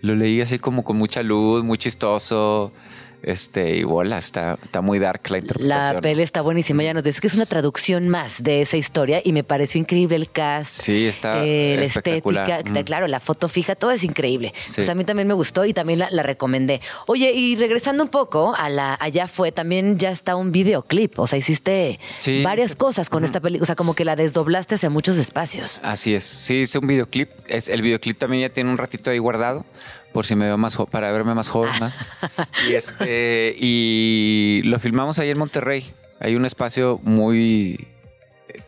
Lo 0.02 0.14
leí 0.14 0.40
así 0.40 0.58
como 0.58 0.84
con 0.84 0.96
mucha 0.96 1.22
luz, 1.22 1.64
muy 1.64 1.78
chistoso. 1.78 2.72
Este, 3.22 3.76
y 3.76 3.82
bola, 3.82 4.18
está, 4.18 4.58
está 4.62 4.80
muy 4.80 4.98
dark 4.98 5.22
la 5.30 5.38
interpretación. 5.38 5.94
La 5.96 6.00
peli 6.00 6.22
está 6.22 6.42
buenísima. 6.42 6.82
Ella 6.82 6.94
nos 6.94 7.04
dice 7.04 7.20
que 7.20 7.26
es 7.26 7.34
una 7.34 7.46
traducción 7.46 8.08
más 8.08 8.42
de 8.42 8.62
esa 8.62 8.76
historia 8.76 9.20
y 9.24 9.32
me 9.32 9.42
pareció 9.42 9.80
increíble 9.80 10.16
el 10.16 10.30
cast. 10.30 10.82
Sí, 10.82 11.06
está 11.06 11.44
eh, 11.44 11.76
la 11.78 11.84
estética, 11.86 12.60
Mm. 12.64 12.78
claro, 12.84 13.06
la 13.08 13.18
foto 13.20 13.48
fija, 13.48 13.74
todo 13.74 13.90
es 13.90 14.04
increíble. 14.04 14.52
Sí. 14.66 14.74
Pues 14.76 14.88
a 14.88 14.94
mí 14.94 15.04
también 15.04 15.26
me 15.28 15.34
gustó 15.34 15.64
y 15.64 15.72
también 15.72 15.98
la, 15.98 16.08
la 16.10 16.22
recomendé. 16.22 16.80
Oye, 17.06 17.32
y 17.32 17.56
regresando 17.56 18.02
un 18.04 18.10
poco 18.10 18.54
a 18.56 18.68
la 18.68 18.96
allá 19.00 19.26
fue, 19.28 19.50
también 19.52 19.98
ya 19.98 20.10
está 20.10 20.36
un 20.36 20.52
videoclip. 20.52 21.18
O 21.18 21.26
sea, 21.26 21.38
hiciste 21.38 21.98
Sí, 22.18 22.42
varias 22.42 22.70
sí. 22.72 22.76
cosas 22.76 23.08
con 23.10 23.24
esta 23.24 23.40
película. 23.40 23.62
O 23.62 23.66
sea, 23.66 23.74
como 23.76 23.94
que 23.94 24.04
la 24.04 24.14
desdoblaste 24.16 24.76
hacia 24.76 24.90
muchos 24.90 25.16
espacios. 25.16 25.80
Así 25.82 26.14
es. 26.14 26.24
Sí, 26.24 26.62
hice 26.62 26.78
un 26.78 26.86
videoclip. 26.86 27.30
Es, 27.48 27.68
el 27.68 27.82
videoclip 27.82 28.18
también 28.18 28.42
ya 28.42 28.48
tiene 28.54 28.70
un 28.70 28.76
ratito 28.78 29.10
ahí 29.10 29.18
guardado, 29.18 29.64
por 30.12 30.26
si 30.26 30.34
me 30.34 30.46
veo 30.46 30.56
más 30.58 30.76
para 30.90 31.10
verme 31.12 31.34
más 31.34 31.48
joven. 31.48 31.72
¿no? 31.80 31.90
y 32.70 32.74
este, 32.74 33.54
y 33.58 34.62
lo 34.64 34.78
filmamos 34.78 35.18
ahí 35.18 35.30
en 35.30 35.38
Monterrey. 35.38 35.92
Hay 36.20 36.34
un 36.34 36.44
espacio 36.46 36.98
muy, 37.02 37.86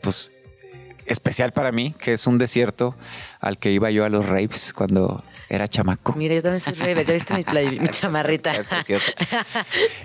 pues, 0.02 0.32
especial 1.06 1.52
para 1.52 1.72
mí, 1.72 1.94
que 1.98 2.12
es 2.12 2.26
un 2.26 2.36
desierto 2.38 2.94
al 3.40 3.58
que 3.58 3.70
iba 3.72 3.90
yo 3.90 4.04
a 4.04 4.10
los 4.10 4.26
raves 4.26 4.74
cuando 4.74 5.24
era 5.48 5.66
chamaco. 5.66 6.12
Mira, 6.12 6.34
yo 6.34 6.42
también 6.42 6.60
soy 6.60 6.74
rey, 6.74 6.92
¿verdad? 6.92 7.14
¿Viste 7.14 7.32
mi, 7.32 7.42
play- 7.44 7.80
mi 7.80 7.88
chamarrita? 7.90 8.50
Es 8.52 8.66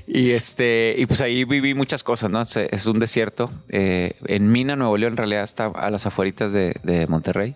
y 0.07 0.31
este, 0.31 0.95
y 0.97 1.05
pues 1.05 1.19
ahí 1.19 1.43
viví 1.43 1.73
muchas 1.73 2.01
cosas, 2.03 2.29
¿no? 2.29 2.41
Es, 2.41 2.55
es 2.55 2.85
un 2.85 2.97
desierto. 2.99 3.51
eh, 3.67 4.13
en 4.27 4.49
Mina, 4.49 4.77
Nuevo 4.77 4.95
León, 4.95 5.13
en 5.13 5.17
realidad 5.17 5.43
está 5.43 5.65
a 5.65 5.89
las 5.89 6.05
afueritas 6.05 6.53
de, 6.53 6.75
de 6.83 7.07
Monterrey. 7.07 7.55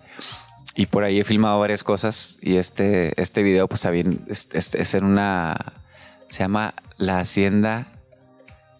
Y 0.77 0.85
por 0.85 1.03
ahí 1.03 1.19
he 1.19 1.23
filmado 1.23 1.59
varias 1.59 1.83
cosas. 1.83 2.37
Y 2.41 2.55
este, 2.57 3.19
este 3.21 3.41
video, 3.43 3.67
pues 3.67 3.81
también 3.81 4.21
es, 4.29 4.47
es- 4.53 4.75
es 4.75 4.93
en 4.93 5.03
una. 5.03 5.73
Se 6.29 6.43
llama 6.43 6.75
La 6.97 7.19
Hacienda. 7.19 7.87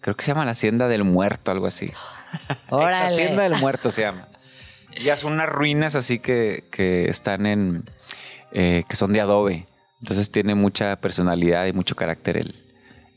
Creo 0.00 0.16
que 0.16 0.24
se 0.24 0.30
llama 0.30 0.44
La 0.44 0.52
Hacienda 0.52 0.86
del 0.88 1.02
Muerto, 1.04 1.50
algo 1.50 1.66
así. 1.66 1.86
Ex 2.70 2.72
Hacienda 2.72 3.42
del 3.42 3.56
Muerto 3.56 3.90
se 3.90 4.02
llama. 4.02 4.28
Ya 5.02 5.16
son 5.16 5.32
unas 5.34 5.48
ruinas 5.48 5.94
así 5.96 6.18
que, 6.20 6.64
que 6.70 7.08
están 7.10 7.46
en. 7.46 7.90
eh, 8.52 8.84
que 8.88 8.96
son 8.96 9.12
de 9.12 9.20
adobe. 9.20 9.66
Entonces 10.00 10.30
tiene 10.30 10.54
mucha 10.54 10.94
personalidad 10.96 11.66
y 11.66 11.72
mucho 11.72 11.96
carácter 11.96 12.36
el. 12.36 12.54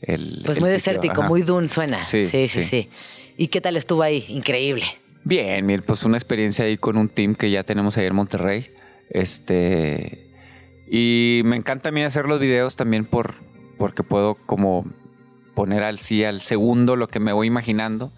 el 0.00 0.42
Pues 0.44 0.56
el 0.56 0.60
muy 0.62 0.70
sitio. 0.70 0.92
desértico, 0.92 1.20
Ajá. 1.20 1.28
muy 1.28 1.42
dune 1.42 1.68
suena. 1.68 2.04
Sí, 2.04 2.26
sí, 2.26 2.48
sí, 2.48 2.62
sí. 2.64 2.68
sí. 2.68 2.90
¿Y 3.36 3.46
qué 3.48 3.60
tal 3.60 3.76
estuvo 3.76 4.02
ahí? 4.02 4.24
Increíble. 4.28 4.84
Bien, 5.24 5.66
bien, 5.66 5.82
pues 5.82 6.02
una 6.04 6.16
experiencia 6.16 6.64
ahí 6.64 6.76
con 6.76 6.96
un 6.96 7.08
team 7.08 7.34
que 7.34 7.50
ya 7.50 7.62
tenemos 7.62 7.96
ahí 7.96 8.06
en 8.06 8.14
Monterrey. 8.14 8.70
Este. 9.10 10.28
Y 10.90 11.42
me 11.44 11.56
encanta 11.56 11.88
a 11.90 11.92
mí 11.92 12.02
hacer 12.02 12.26
los 12.26 12.38
videos 12.40 12.76
también 12.76 13.04
por, 13.04 13.34
porque 13.78 14.02
puedo 14.02 14.34
como 14.34 14.84
poner 15.54 15.82
al 15.82 15.98
sí 16.00 16.24
al 16.24 16.40
segundo 16.42 16.96
lo 16.96 17.08
que 17.08 17.20
me 17.20 17.32
voy 17.32 17.46
imaginando 17.46 18.10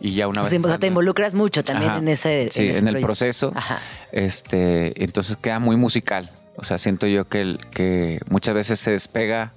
y 0.00 0.14
ya 0.14 0.26
una 0.28 0.40
O 0.40 0.44
vez. 0.44 0.50
sea, 0.50 0.60
o 0.60 0.68
sea, 0.68 0.78
te 0.78 0.86
involucras 0.88 1.34
mucho 1.34 1.62
también 1.62 1.90
Ajá. 1.90 1.98
en 2.00 2.08
ese. 2.08 2.48
Sí, 2.50 2.68
ese 2.68 2.78
en 2.80 2.88
el 2.88 3.00
proceso. 3.00 3.52
Ajá. 3.54 3.80
Este, 4.12 5.02
entonces 5.02 5.36
queda 5.36 5.58
muy 5.60 5.76
musical. 5.76 6.30
O 6.56 6.64
sea, 6.64 6.76
siento 6.78 7.06
yo 7.06 7.28
que, 7.28 7.40
el- 7.40 7.60
que 7.70 8.20
muchas 8.28 8.54
veces 8.54 8.80
se 8.80 8.90
despega 8.90 9.52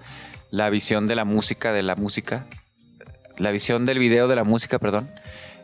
la 0.52 0.69
visión 0.69 1.07
de 1.07 1.15
la 1.15 1.26
música 1.26 1.73
de 1.73 1.82
la 1.84 1.95
música, 1.95 2.45
la 3.38 3.52
visión 3.52 3.86
del 3.86 3.98
video 3.99 4.28
de 4.28 4.36
la 4.36 4.44
música, 4.44 4.78
perdón. 4.80 5.10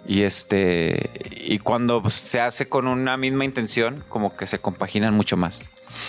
Y 0.08 0.24
este, 0.24 1.12
y 1.32 1.58
cuando 1.60 2.10
se 2.10 2.40
hace 2.40 2.68
con 2.68 2.88
una 2.88 3.18
misma 3.18 3.44
intención, 3.46 4.04
como 4.08 4.36
que 4.38 4.48
se 4.48 4.60
compaginan 4.60 5.14
mucho 5.14 5.36
más. 5.36 5.62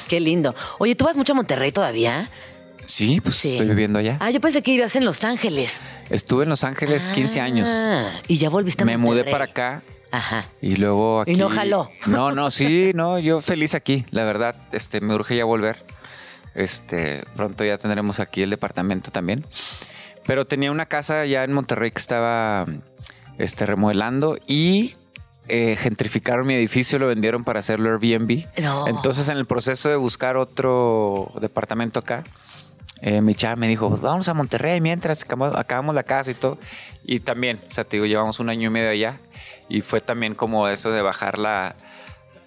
Qué 0.09 0.21
lindo. 0.21 0.55
Oye, 0.79 0.95
¿tú 0.95 1.05
vas 1.05 1.17
mucho 1.17 1.33
a 1.33 1.37
Monterrey 1.37 1.73
todavía? 1.73 2.31
Sí, 2.87 3.21
pues 3.21 3.37
Sí. 3.37 3.51
estoy 3.51 3.67
viviendo 3.67 3.99
allá. 3.99 4.17
Ah, 4.21 4.31
yo 4.31 4.41
pensé 4.41 4.63
que 4.63 4.71
ibas 4.71 4.95
en 4.97 5.05
Los 5.05 5.25
Ángeles. 5.25 5.81
Estuve 6.11 6.45
en 6.45 6.49
Los 6.49 6.65
Ángeles 6.65 7.11
15 7.11 7.41
años. 7.41 7.69
Ah, 7.71 8.13
Y 8.29 8.37
ya 8.37 8.49
volviste 8.49 8.85
a 8.85 8.87
Me 8.87 8.97
mudé 8.97 9.25
para 9.25 9.45
acá 9.45 9.83
Ajá. 10.11 10.47
Y 10.63 10.77
luego 10.77 11.21
aquí. 11.21 11.33
Y 11.33 11.37
no 11.37 11.51
jaló. 11.51 11.91
No, 12.07 12.33
no, 12.33 12.51
sí, 12.51 12.93
no, 12.95 13.19
yo 13.19 13.41
feliz 13.43 13.75
aquí, 13.75 14.07
la 14.11 14.25
verdad. 14.25 14.57
Este, 14.73 15.01
me 15.01 15.15
urge 15.15 15.37
ya 15.37 15.45
volver. 15.45 15.85
Este, 16.55 17.23
pronto 17.37 17.65
ya 17.65 17.77
tendremos 17.79 18.21
aquí 18.21 18.43
el 18.43 18.51
departamento 18.51 19.11
también. 19.11 19.45
Pero 20.27 20.47
tenía 20.47 20.71
una 20.73 20.87
casa 20.87 21.25
ya 21.27 21.45
en 21.45 21.53
Monterrey 21.53 21.91
que 21.91 21.99
estaba 21.99 22.67
este, 23.39 23.67
remodelando 23.67 24.37
y 24.47 24.97
eh, 25.49 25.77
gentrificaron 25.77 26.47
mi 26.47 26.55
edificio, 26.55 26.99
lo 26.99 27.07
vendieron 27.07 27.43
para 27.45 27.61
hacerlo 27.61 27.91
Airbnb. 27.91 28.45
No. 28.59 28.87
Entonces, 28.87 29.29
en 29.29 29.39
el 29.39 29.47
proceso 29.47 29.89
de 29.89 29.97
buscar 29.97 30.37
otro 30.37 31.33
departamento 31.41 32.01
acá, 32.01 32.23
eh, 33.01 33.21
mi 33.23 33.35
chava 33.35 33.57
me 33.57 33.69
dijo, 33.69 33.89
"Pues 33.89 34.01
vamos 34.03 34.29
a 34.29 34.35
Monterrey 34.35 34.81
mientras 34.81 35.23
acabamos, 35.23 35.57
acabamos 35.57 35.95
la 35.95 36.03
casa 36.03 36.31
y 36.33 36.35
todo. 36.35 36.59
Y 37.05 37.21
también, 37.21 37.61
o 37.67 37.71
sea, 37.71 37.85
te 37.85 37.97
digo, 37.97 38.07
llevamos 38.07 38.41
un 38.41 38.51
año 38.51 38.67
y 38.67 38.71
medio 38.71 38.91
allá 38.91 39.21
y 39.69 39.81
fue 39.83 40.01
también 40.01 40.35
como 40.35 40.69
eso 40.69 40.91
de 40.91 41.01
bajar 41.01 41.39
la, 41.39 41.77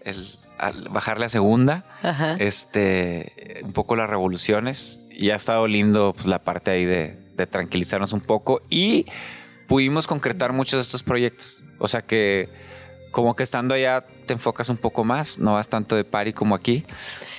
el, 0.03 0.27
al 0.59 0.89
bajar 0.89 1.19
la 1.19 1.29
segunda, 1.29 1.85
Ajá. 2.03 2.35
este, 2.37 3.61
un 3.63 3.71
poco 3.73 3.95
las 3.95 4.09
revoluciones 4.09 5.01
y 5.09 5.29
ha 5.31 5.35
estado 5.35 5.67
lindo 5.67 6.13
pues, 6.13 6.27
la 6.27 6.39
parte 6.39 6.71
ahí 6.71 6.85
de, 6.85 7.17
de 7.35 7.47
tranquilizarnos 7.47 8.13
un 8.13 8.21
poco 8.21 8.61
y 8.69 9.05
pudimos 9.71 10.05
concretar 10.05 10.51
muchos 10.51 10.73
de 10.73 10.81
estos 10.81 11.01
proyectos. 11.01 11.61
O 11.79 11.87
sea 11.87 12.01
que 12.01 12.49
como 13.11 13.35
que 13.35 13.43
estando 13.43 13.73
allá 13.75 14.05
te 14.25 14.33
enfocas 14.33 14.69
un 14.69 14.77
poco 14.77 15.03
más, 15.03 15.37
no 15.39 15.53
vas 15.53 15.67
tanto 15.67 15.95
de 15.97 16.03
party 16.05 16.31
como 16.33 16.55
aquí. 16.55 16.85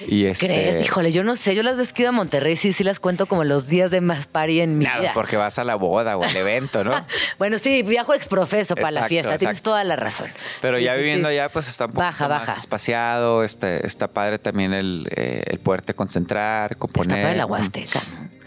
Y 0.07 0.25
este, 0.27 0.47
¿Crees? 0.47 0.85
Híjole, 0.85 1.13
yo 1.13 1.25
no 1.25 1.37
sé. 1.37 1.55
Yo 1.55 1.63
las 1.63 1.77
veces 1.77 1.93
que 1.93 2.03
ido 2.03 2.09
a 2.11 2.13
Monterrey 2.13 2.57
sí, 2.57 2.73
sí 2.73 2.85
las 2.85 3.01
cuento 3.01 3.27
como 3.27 3.45
los 3.45 3.69
días 3.69 3.91
de 3.91 4.01
más 4.01 4.27
party 4.27 4.61
en 4.61 4.77
mi 4.79 4.85
Nada, 4.85 5.01
vida. 5.01 5.11
porque 5.15 5.37
vas 5.37 5.59
a 5.59 5.65
la 5.65 5.75
boda 5.77 6.17
o 6.17 6.25
al 6.25 6.35
evento, 6.37 6.85
¿no? 6.85 6.93
Bueno, 7.39 7.59
sí, 7.59 7.83
viajo 7.83 8.13
exprofeso 8.15 8.75
para 8.75 8.91
la 8.91 9.01
Exacto, 9.01 9.09
fiesta. 9.09 9.37
Tienes 9.39 9.63
toda 9.63 9.85
la 9.85 9.97
razón. 9.97 10.29
Pero 10.61 10.79
Sí, 10.79 10.85
ya 10.85 10.95
sí, 10.95 10.99
viviendo 11.01 11.29
sí. 11.29 11.35
allá, 11.35 11.49
pues 11.51 11.69
está 11.69 11.85
un 11.87 11.93
poco 11.93 12.03
Baja, 12.03 12.29
más 12.29 12.47
baja. 12.47 12.59
espaciado, 12.59 13.45
este, 13.45 13.87
está 13.87 14.09
padre 14.09 14.39
también 14.39 14.73
el, 14.75 15.07
eh, 15.17 15.43
el 15.47 15.59
poderte 15.61 15.95
concentrar, 15.95 16.77
componer. 16.77 17.17
Está 17.19 17.23
para 17.29 17.37
la 17.37 17.47
Huasteca. 17.47 18.01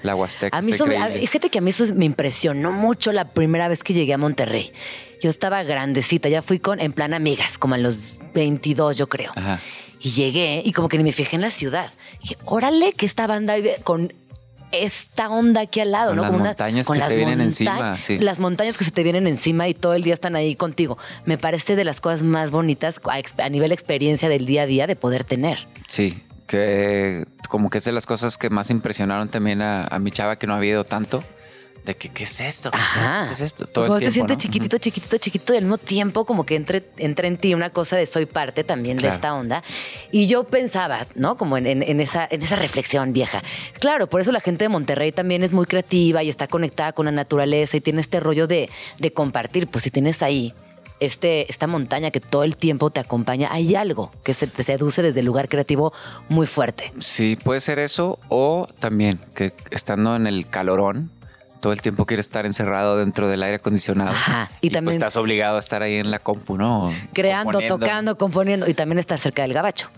La 0.05 0.15
Huasteca 0.15 0.57
A 0.57 0.61
mí 0.61 0.71
eso 0.71 0.85
a- 0.85 1.07
fíjate 1.09 1.49
que 1.49 1.57
a 1.57 1.61
mí 1.61 1.71
eso 1.71 1.85
me 1.95 2.05
impresionó 2.05 2.71
mucho 2.71 3.11
la 3.11 3.29
primera 3.33 3.67
vez 3.67 3.83
que 3.83 3.93
llegué 3.93 4.13
a 4.13 4.17
Monterrey. 4.17 4.71
Yo 5.21 5.29
estaba 5.29 5.63
grandecita, 5.63 6.29
ya 6.29 6.41
fui 6.41 6.59
con 6.59 6.79
en 6.79 6.93
plan 6.93 7.13
amigas, 7.13 7.57
como 7.57 7.75
a 7.75 7.77
los 7.77 8.13
22, 8.33 8.97
yo 8.97 9.07
creo. 9.09 9.31
Ajá. 9.35 9.59
Y 9.99 10.09
llegué 10.11 10.61
y 10.63 10.71
como 10.73 10.87
que 10.89 10.97
ni 10.97 11.03
me 11.03 11.11
fijé 11.11 11.35
en 11.35 11.41
la 11.41 11.49
ciudad. 11.49 11.89
Dije, 12.21 12.37
órale, 12.45 12.93
que 12.93 13.05
esta 13.05 13.25
banda 13.27 13.55
con 13.83 14.13
esta 14.71 15.29
onda 15.29 15.61
aquí 15.61 15.79
al 15.79 15.91
lado, 15.91 16.09
Con 16.09 16.15
¿no? 16.17 16.21
las 16.23 16.31
Como 16.31 16.41
una- 16.41 16.49
montañas 16.49 16.87
que 16.87 16.99
te 16.99 17.15
vienen 17.15 17.39
encima, 17.41 17.97
sí. 17.97 18.17
Las 18.19 18.39
montañas 18.39 18.77
que 18.77 18.83
se 18.83 18.91
te 18.91 19.03
vienen 19.03 19.25
encima 19.25 19.67
y 19.69 19.73
todo 19.73 19.93
el 19.93 20.03
día 20.03 20.13
están 20.13 20.35
ahí 20.35 20.55
contigo. 20.55 20.97
Me 21.25 21.37
parece 21.37 21.75
de 21.75 21.85
las 21.85 22.01
cosas 22.01 22.23
más 22.23 22.51
bonitas 22.51 22.99
a, 23.05 23.43
a 23.43 23.49
nivel 23.49 23.71
experiencia 23.71 24.27
del 24.27 24.45
día 24.45 24.63
a 24.63 24.65
día 24.65 24.85
de 24.85 24.95
poder 24.97 25.23
tener. 25.23 25.67
Sí, 25.87 26.21
que 26.47 27.25
como 27.49 27.69
que 27.69 27.77
es 27.79 27.83
de 27.85 27.91
las 27.91 28.05
cosas 28.05 28.37
que 28.37 28.49
más 28.49 28.69
impresionaron 28.69 29.29
también 29.29 29.61
a, 29.61 29.83
a 29.85 29.99
mi 29.99 30.11
chava 30.11 30.37
que 30.37 30.47
no 30.47 30.53
había 30.55 30.71
ido 30.71 30.83
tanto. 30.85 31.23
De 31.85 31.95
que, 31.95 32.09
¿qué 32.09 32.23
es 32.23 32.39
esto? 32.39 32.71
¿Qué 32.71 32.79
es 32.79 32.83
esto? 32.97 33.11
¿Qué 33.27 33.31
es 33.33 33.41
esto? 33.41 33.67
Todo 33.67 33.85
Cuando 33.85 34.07
el 34.07 34.11
tiempo, 34.11 34.25
te 34.25 34.33
sientes 34.33 34.37
¿no? 34.37 34.41
chiquitito, 34.41 34.77
chiquitito, 34.79 35.17
chiquitito 35.19 35.53
y 35.53 35.57
al 35.57 35.63
mismo 35.65 35.77
tiempo 35.77 36.25
como 36.25 36.43
que 36.43 36.55
entre, 36.55 36.81
entra 36.97 37.27
en 37.27 37.37
ti 37.37 37.53
una 37.53 37.69
cosa 37.69 37.95
de 37.95 38.07
soy 38.07 38.25
parte 38.25 38.63
también 38.63 38.97
Claro. 38.97 39.11
de 39.11 39.15
esta 39.17 39.35
onda. 39.35 39.63
Y 40.11 40.25
yo 40.25 40.45
pensaba, 40.45 41.05
¿no? 41.13 41.37
Como 41.37 41.57
en, 41.57 41.67
en- 41.67 41.83
en 41.83 42.01
esa, 42.01 42.27
en 42.31 42.41
esa 42.41 42.55
reflexión 42.55 43.13
vieja. 43.13 43.43
Claro, 43.79 44.07
por 44.07 44.19
eso 44.19 44.31
la 44.31 44.39
gente 44.39 44.63
de 44.63 44.69
Monterrey 44.69 45.11
también 45.11 45.43
es 45.43 45.53
muy 45.53 45.67
creativa 45.67 46.23
y 46.23 46.29
está 46.29 46.47
conectada 46.47 46.91
con 46.93 47.05
la 47.05 47.11
naturaleza 47.11 47.77
y 47.77 47.81
tiene 47.81 48.01
este 48.01 48.19
rollo 48.19 48.47
de, 48.47 48.67
de 48.97 49.13
compartir. 49.13 49.67
Pues 49.67 49.83
si 49.83 49.91
tienes 49.91 50.23
ahí 50.23 50.55
este, 50.99 51.49
esta 51.51 51.67
montaña 51.67 52.11
que 52.11 52.19
todo 52.19 52.43
el 52.43 52.55
tiempo 52.55 52.89
te 52.89 52.99
acompaña, 52.99 53.49
hay 53.51 53.75
algo 53.75 54.11
que 54.23 54.33
se 54.33 54.47
te 54.47 54.63
seduce 54.63 55.01
desde 55.01 55.19
el 55.19 55.25
lugar 55.25 55.49
creativo 55.49 55.93
muy 56.29 56.47
fuerte. 56.47 56.93
Sí, 56.99 57.35
puede 57.43 57.59
ser 57.59 57.79
eso 57.79 58.19
o 58.29 58.67
también 58.79 59.19
que 59.35 59.53
estando 59.71 60.15
en 60.15 60.27
el 60.27 60.47
calorón, 60.47 61.11
todo 61.59 61.73
el 61.73 61.81
tiempo 61.81 62.05
quieres 62.05 62.27
estar 62.27 62.45
encerrado 62.45 62.97
dentro 62.97 63.27
del 63.27 63.41
aire 63.41 63.55
acondicionado. 63.55 64.11
Ajá, 64.11 64.51
y 64.61 64.67
Y, 64.67 64.69
pues 64.69 64.73
también- 64.73 64.93
estás 64.93 65.15
obligado 65.17 65.57
a 65.57 65.59
estar 65.59 65.81
ahí 65.81 65.95
en 65.95 66.11
la 66.11 66.19
compu, 66.19 66.57
¿no? 66.57 66.93
Creando, 67.13 67.45
Componiendo. 67.53 67.79
tocando, 67.79 68.17
componiendo 68.17 68.69
y 68.69 68.73
también 68.75 68.99
estar 68.99 69.19
cerca 69.19 69.41
del 69.41 69.53
gabacho. 69.53 69.89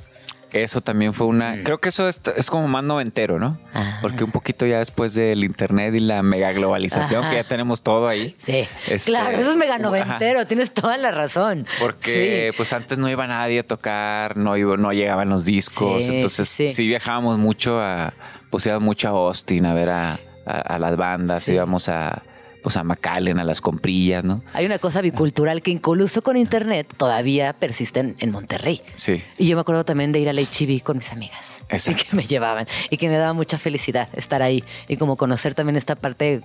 Eso 0.54 0.80
también 0.82 1.14
fue 1.14 1.28
una. 1.28 1.62
Creo 1.64 1.80
que 1.80 1.90
eso 1.90 2.08
es, 2.08 2.22
es 2.36 2.50
como 2.50 2.68
más 2.70 2.84
noventero, 2.84 3.38
¿no? 3.38 3.60
Ajá. 3.74 4.00
Porque 4.02 4.24
un 4.24 4.32
poquito 4.32 4.66
ya 4.66 4.80
después 4.80 5.14
del 5.14 5.44
internet 5.44 5.94
y 5.96 6.00
la 6.00 6.24
mega 6.24 6.52
globalización, 6.54 7.22
Ajá. 7.22 7.30
que 7.32 7.36
ya 7.38 7.44
tenemos 7.44 7.82
todo 7.82 8.08
ahí. 8.08 8.36
Sí, 8.40 8.68
Este, 8.88 9.12
claro, 9.12 9.30
eso 9.38 9.52
es 9.52 9.58
mega 9.58 9.74
ajá. 9.76 9.84
noventero, 9.84 10.48
tienes 10.48 10.74
toda 10.74 10.98
la 10.98 11.12
razón. 11.12 11.68
Porque 11.80 12.50
Sí. 12.52 12.58
pues 12.58 12.72
antes 12.74 12.98
no 12.98 13.10
iba 13.10 13.28
nadie 13.28 13.60
a 13.60 13.64
tocar, 13.64 14.38
no, 14.38 14.56
iba- 14.56 14.78
no 14.78 14.94
llegaban 14.94 15.28
los 15.30 15.44
discos, 15.46 16.06
Sí, 16.06 16.16
entonces 16.16 16.48
sí, 16.48 16.70
sí, 16.70 16.76
sí. 16.76 16.88
viajábamos 16.88 17.38
mucho 17.38 17.82
a, 17.82 18.14
pues 18.50 18.66
íbamos 18.66 18.84
mucho 18.86 19.10
a 19.10 19.12
Austin 19.12 19.66
a 19.66 19.74
ver 19.74 19.90
a, 19.90 20.20
a- 20.46 20.52
a 20.62 20.80
las 20.80 20.96
bandas, 20.96 21.44
Sí. 21.44 21.54
íbamos 21.54 21.90
a, 21.90 22.24
pues 22.68 22.76
a 22.76 22.84
McAllen, 22.84 23.40
a 23.40 23.46
las 23.46 23.62
comprillas, 23.62 24.26
¿no? 24.26 24.44
Hay 24.52 24.66
una 24.66 24.78
cosa 24.78 25.00
bicultural 25.00 25.62
que 25.62 25.72
incluso 25.72 26.22
con 26.22 26.36
internet 26.36 26.94
todavía 26.98 27.54
persiste 27.54 28.14
en, 28.20 28.32
Monterrey. 28.32 28.82
Sí. 28.96 29.24
Y 29.38 29.48
yo 29.48 29.56
me 29.56 29.62
acuerdo 29.62 29.86
también 29.86 30.12
de 30.12 30.20
ir 30.20 30.28
al 30.28 30.38
HB 30.38 30.84
con 30.84 30.98
mis 30.98 31.10
amigas. 31.14 31.60
Exacto. 31.70 32.02
Y 32.02 32.10
que 32.10 32.16
me 32.18 32.24
llevaban. 32.24 32.68
Y 32.90 32.98
que 32.98 33.08
me 33.08 33.16
daba 33.16 33.32
mucha 33.32 33.58
felicidad 33.58 34.10
estar 34.12 34.42
ahí. 34.42 34.66
Y 34.90 34.98
como 34.98 35.16
conocer 35.16 35.54
también 35.54 35.78
esta 35.78 35.96
parte 35.96 36.42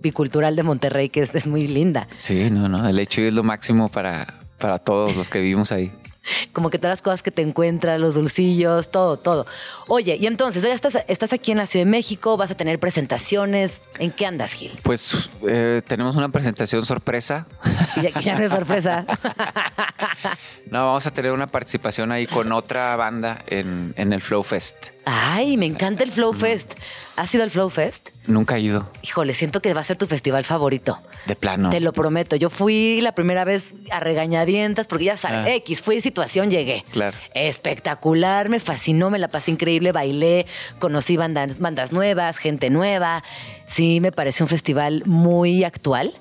bicultural 0.00 0.54
de 0.54 0.62
Monterrey 0.62 1.08
que 1.08 1.22
es, 1.22 1.34
es 1.34 1.48
muy 1.48 1.66
linda. 1.66 2.06
Sí, 2.16 2.48
no, 2.48 2.68
no, 2.68 2.88
el 2.88 3.00
hecho 3.00 3.22
es 3.22 3.34
lo 3.34 3.42
máximo 3.42 3.88
para, 3.88 4.38
para 4.58 4.78
todos 4.78 5.16
los 5.16 5.28
que 5.28 5.40
vivimos 5.40 5.72
ahí. 5.72 5.90
Como 6.52 6.70
que 6.70 6.78
todas 6.78 6.92
las 6.92 7.02
cosas 7.02 7.22
que 7.22 7.30
te 7.30 7.42
encuentras, 7.42 8.00
los 8.00 8.14
dulcillos, 8.14 8.90
todo, 8.90 9.18
todo. 9.18 9.46
Oye, 9.88 10.16
y 10.20 10.26
entonces, 10.26 10.62
ya 10.62 10.72
estás, 10.72 10.98
estás 11.08 11.32
aquí 11.32 11.52
en 11.52 11.58
la 11.58 11.66
Ciudad 11.66 11.84
de 11.84 11.90
México, 11.90 12.36
vas 12.36 12.50
a 12.50 12.56
tener 12.56 12.78
presentaciones. 12.78 13.82
¿En 13.98 14.10
qué 14.10 14.26
andas, 14.26 14.52
Gil? 14.52 14.78
Pues 14.82 15.30
eh, 15.46 15.82
tenemos 15.86 16.16
una 16.16 16.28
presentación 16.28 16.84
sorpresa. 16.84 17.46
Y 17.96 18.22
ya 18.22 18.38
no 18.38 18.44
es 18.44 18.52
sorpresa. 18.52 19.04
No, 20.70 20.84
vamos 20.84 21.06
a 21.06 21.12
tener 21.12 21.30
una 21.30 21.46
participación 21.46 22.10
ahí 22.10 22.26
con 22.26 22.50
otra 22.50 22.96
banda 22.96 23.44
en, 23.46 23.94
en 23.96 24.12
el 24.12 24.20
Flow 24.20 24.42
Fest. 24.42 24.88
Ay, 25.04 25.56
me 25.56 25.66
encanta 25.66 26.02
el 26.02 26.10
Flow 26.10 26.32
Fest. 26.32 26.74
¿Has 27.14 27.32
ido 27.32 27.44
al 27.44 27.50
Flow 27.50 27.70
Fest? 27.70 28.08
Nunca 28.26 28.56
he 28.56 28.60
ido, 28.60 28.90
Híjole, 29.02 29.32
siento 29.32 29.62
que 29.62 29.72
va 29.72 29.80
a 29.80 29.84
ser 29.84 29.96
tu 29.96 30.06
festival 30.06 30.44
favorito. 30.44 30.98
De 31.26 31.36
plano. 31.36 31.70
Te 31.70 31.80
lo 31.80 31.92
prometo. 31.92 32.36
Yo 32.36 32.50
fui 32.50 33.00
la 33.00 33.12
primera 33.12 33.44
vez 33.44 33.74
a 33.90 34.00
regañadientas, 34.00 34.86
porque 34.86 35.04
ya 35.06 35.16
sabes, 35.16 35.42
Ah. 35.44 35.50
X, 35.56 35.82
fui 35.82 36.00
situación, 36.00 36.50
llegué. 36.50 36.84
Claro. 36.92 37.16
Espectacular, 37.34 38.48
me 38.48 38.60
fascinó, 38.60 39.10
me 39.10 39.18
la 39.18 39.28
pasé 39.28 39.50
increíble, 39.50 39.92
bailé, 39.92 40.46
conocí 40.78 41.16
bandas, 41.16 41.58
bandas 41.58 41.92
nuevas, 41.92 42.38
gente 42.38 42.70
nueva. 42.70 43.24
Sí, 43.66 44.00
me 44.00 44.12
parece 44.12 44.44
un 44.44 44.48
festival 44.48 45.02
muy 45.06 45.64
actual. 45.64 46.12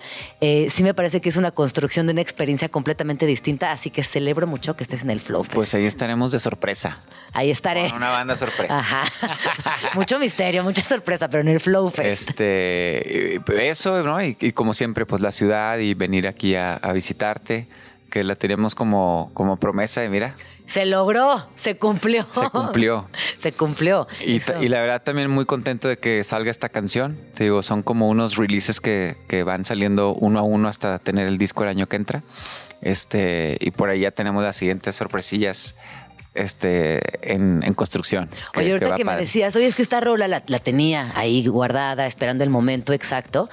Eh, 0.42 0.68
sí, 0.72 0.82
me 0.84 0.96
parece 0.96 1.22
que 1.22 1.30
es 1.30 1.38
una 1.38 1.52
construcción 1.52 2.08
de 2.08 2.14
una 2.14 2.22
experiencia 2.22 2.70
completamente 2.70 3.28
distinta, 3.28 3.72
así 3.72 3.92
que 3.92 4.04
celebro 4.04 4.48
mucho 4.48 4.76
que 4.76 4.84
estés 4.84 5.04
en 5.04 5.12
el 5.12 5.20
Flow 5.20 5.44
Fest. 5.44 5.54
Pues 5.54 5.76
ahí 5.76 5.86
estaremos 5.86 6.32
de 6.32 6.40
sorpresa. 6.40 7.00
Ahí 7.34 7.52
estaré. 7.52 7.88
Con 7.90 7.98
una 7.98 8.12
banda 8.12 8.36
sorpresa. 8.36 8.80
Ajá. 8.80 9.04
Mucho 9.94 10.18
misterio, 10.20 10.64
mucha 10.64 10.84
sorpresa, 10.84 11.28
pero 11.30 11.42
en 11.42 11.50
el 11.50 11.60
Flow 11.60 11.90
Fest. 11.90 12.30
Este, 12.30 13.36
eh, 13.36 13.40
eso, 13.60 14.02
¿no? 14.04 14.24
Y, 14.24 14.38
y 14.40 14.52
como 14.54 14.74
siempre, 14.74 14.95
pues 15.04 15.22
la 15.22 15.32
ciudad 15.34 15.78
y 15.80 15.94
venir 15.94 16.28
aquí 16.28 16.56
a, 16.56 16.76
a 16.76 16.94
visitarte, 16.94 17.68
que 18.10 18.24
la 18.24 18.36
tenemos 18.36 18.76
como, 18.76 19.32
como 19.34 19.58
promesa 19.58 20.06
y 20.06 20.10
mira, 20.10 20.36
Se 20.68 20.86
logró, 20.86 21.48
se 21.56 21.78
cumplió. 21.78 22.26
se 22.32 22.50
cumplió. 22.50 23.10
Se 23.40 23.52
cumplió. 23.52 24.08
Y, 24.26 24.40
y 24.64 24.70
la 24.70 24.80
verdad 24.80 25.04
también 25.04 25.30
muy 25.30 25.46
contento 25.46 25.88
de 25.88 25.98
que 25.98 26.24
salga 26.24 26.50
esta 26.50 26.70
canción. 26.70 27.20
Te 27.36 27.44
digo, 27.44 27.62
son 27.62 27.84
como 27.84 28.08
unos 28.10 28.38
releases 28.38 28.80
que, 28.80 29.18
que 29.28 29.44
van 29.44 29.66
saliendo 29.66 30.14
uno 30.14 30.40
a 30.40 30.44
uno 30.44 30.68
hasta 30.70 30.98
tener 30.98 31.28
el 31.28 31.38
disco 31.38 31.64
el 31.64 31.70
año 31.70 31.88
que 31.88 31.98
entra. 31.98 32.24
Este, 32.82 33.58
y 33.60 33.72
por 33.72 33.90
ahí 33.90 34.02
ya 34.02 34.12
tenemos 34.12 34.44
las 34.44 34.56
siguientes 34.56 34.96
sorpresillas 34.96 35.76
este, 36.36 37.00
en, 37.34 37.64
en 37.64 37.74
construcción. 37.74 38.30
que- 38.54 38.60
Oye, 38.60 38.72
ahorita 38.74 38.96
que, 38.96 39.06
me 39.06 39.16
decías, 39.16 39.56
oye, 39.56 39.66
es 39.68 39.76
que 39.76 39.82
esta 39.82 40.00
rola 40.02 40.28
la, 40.28 40.44
la 40.48 40.60
tenía 40.60 41.12
ahí 41.16 41.46
guardada, 41.48 42.06
esperando 42.08 42.44
el 42.44 42.50
momento 42.50 42.94
exacto. 42.94 43.50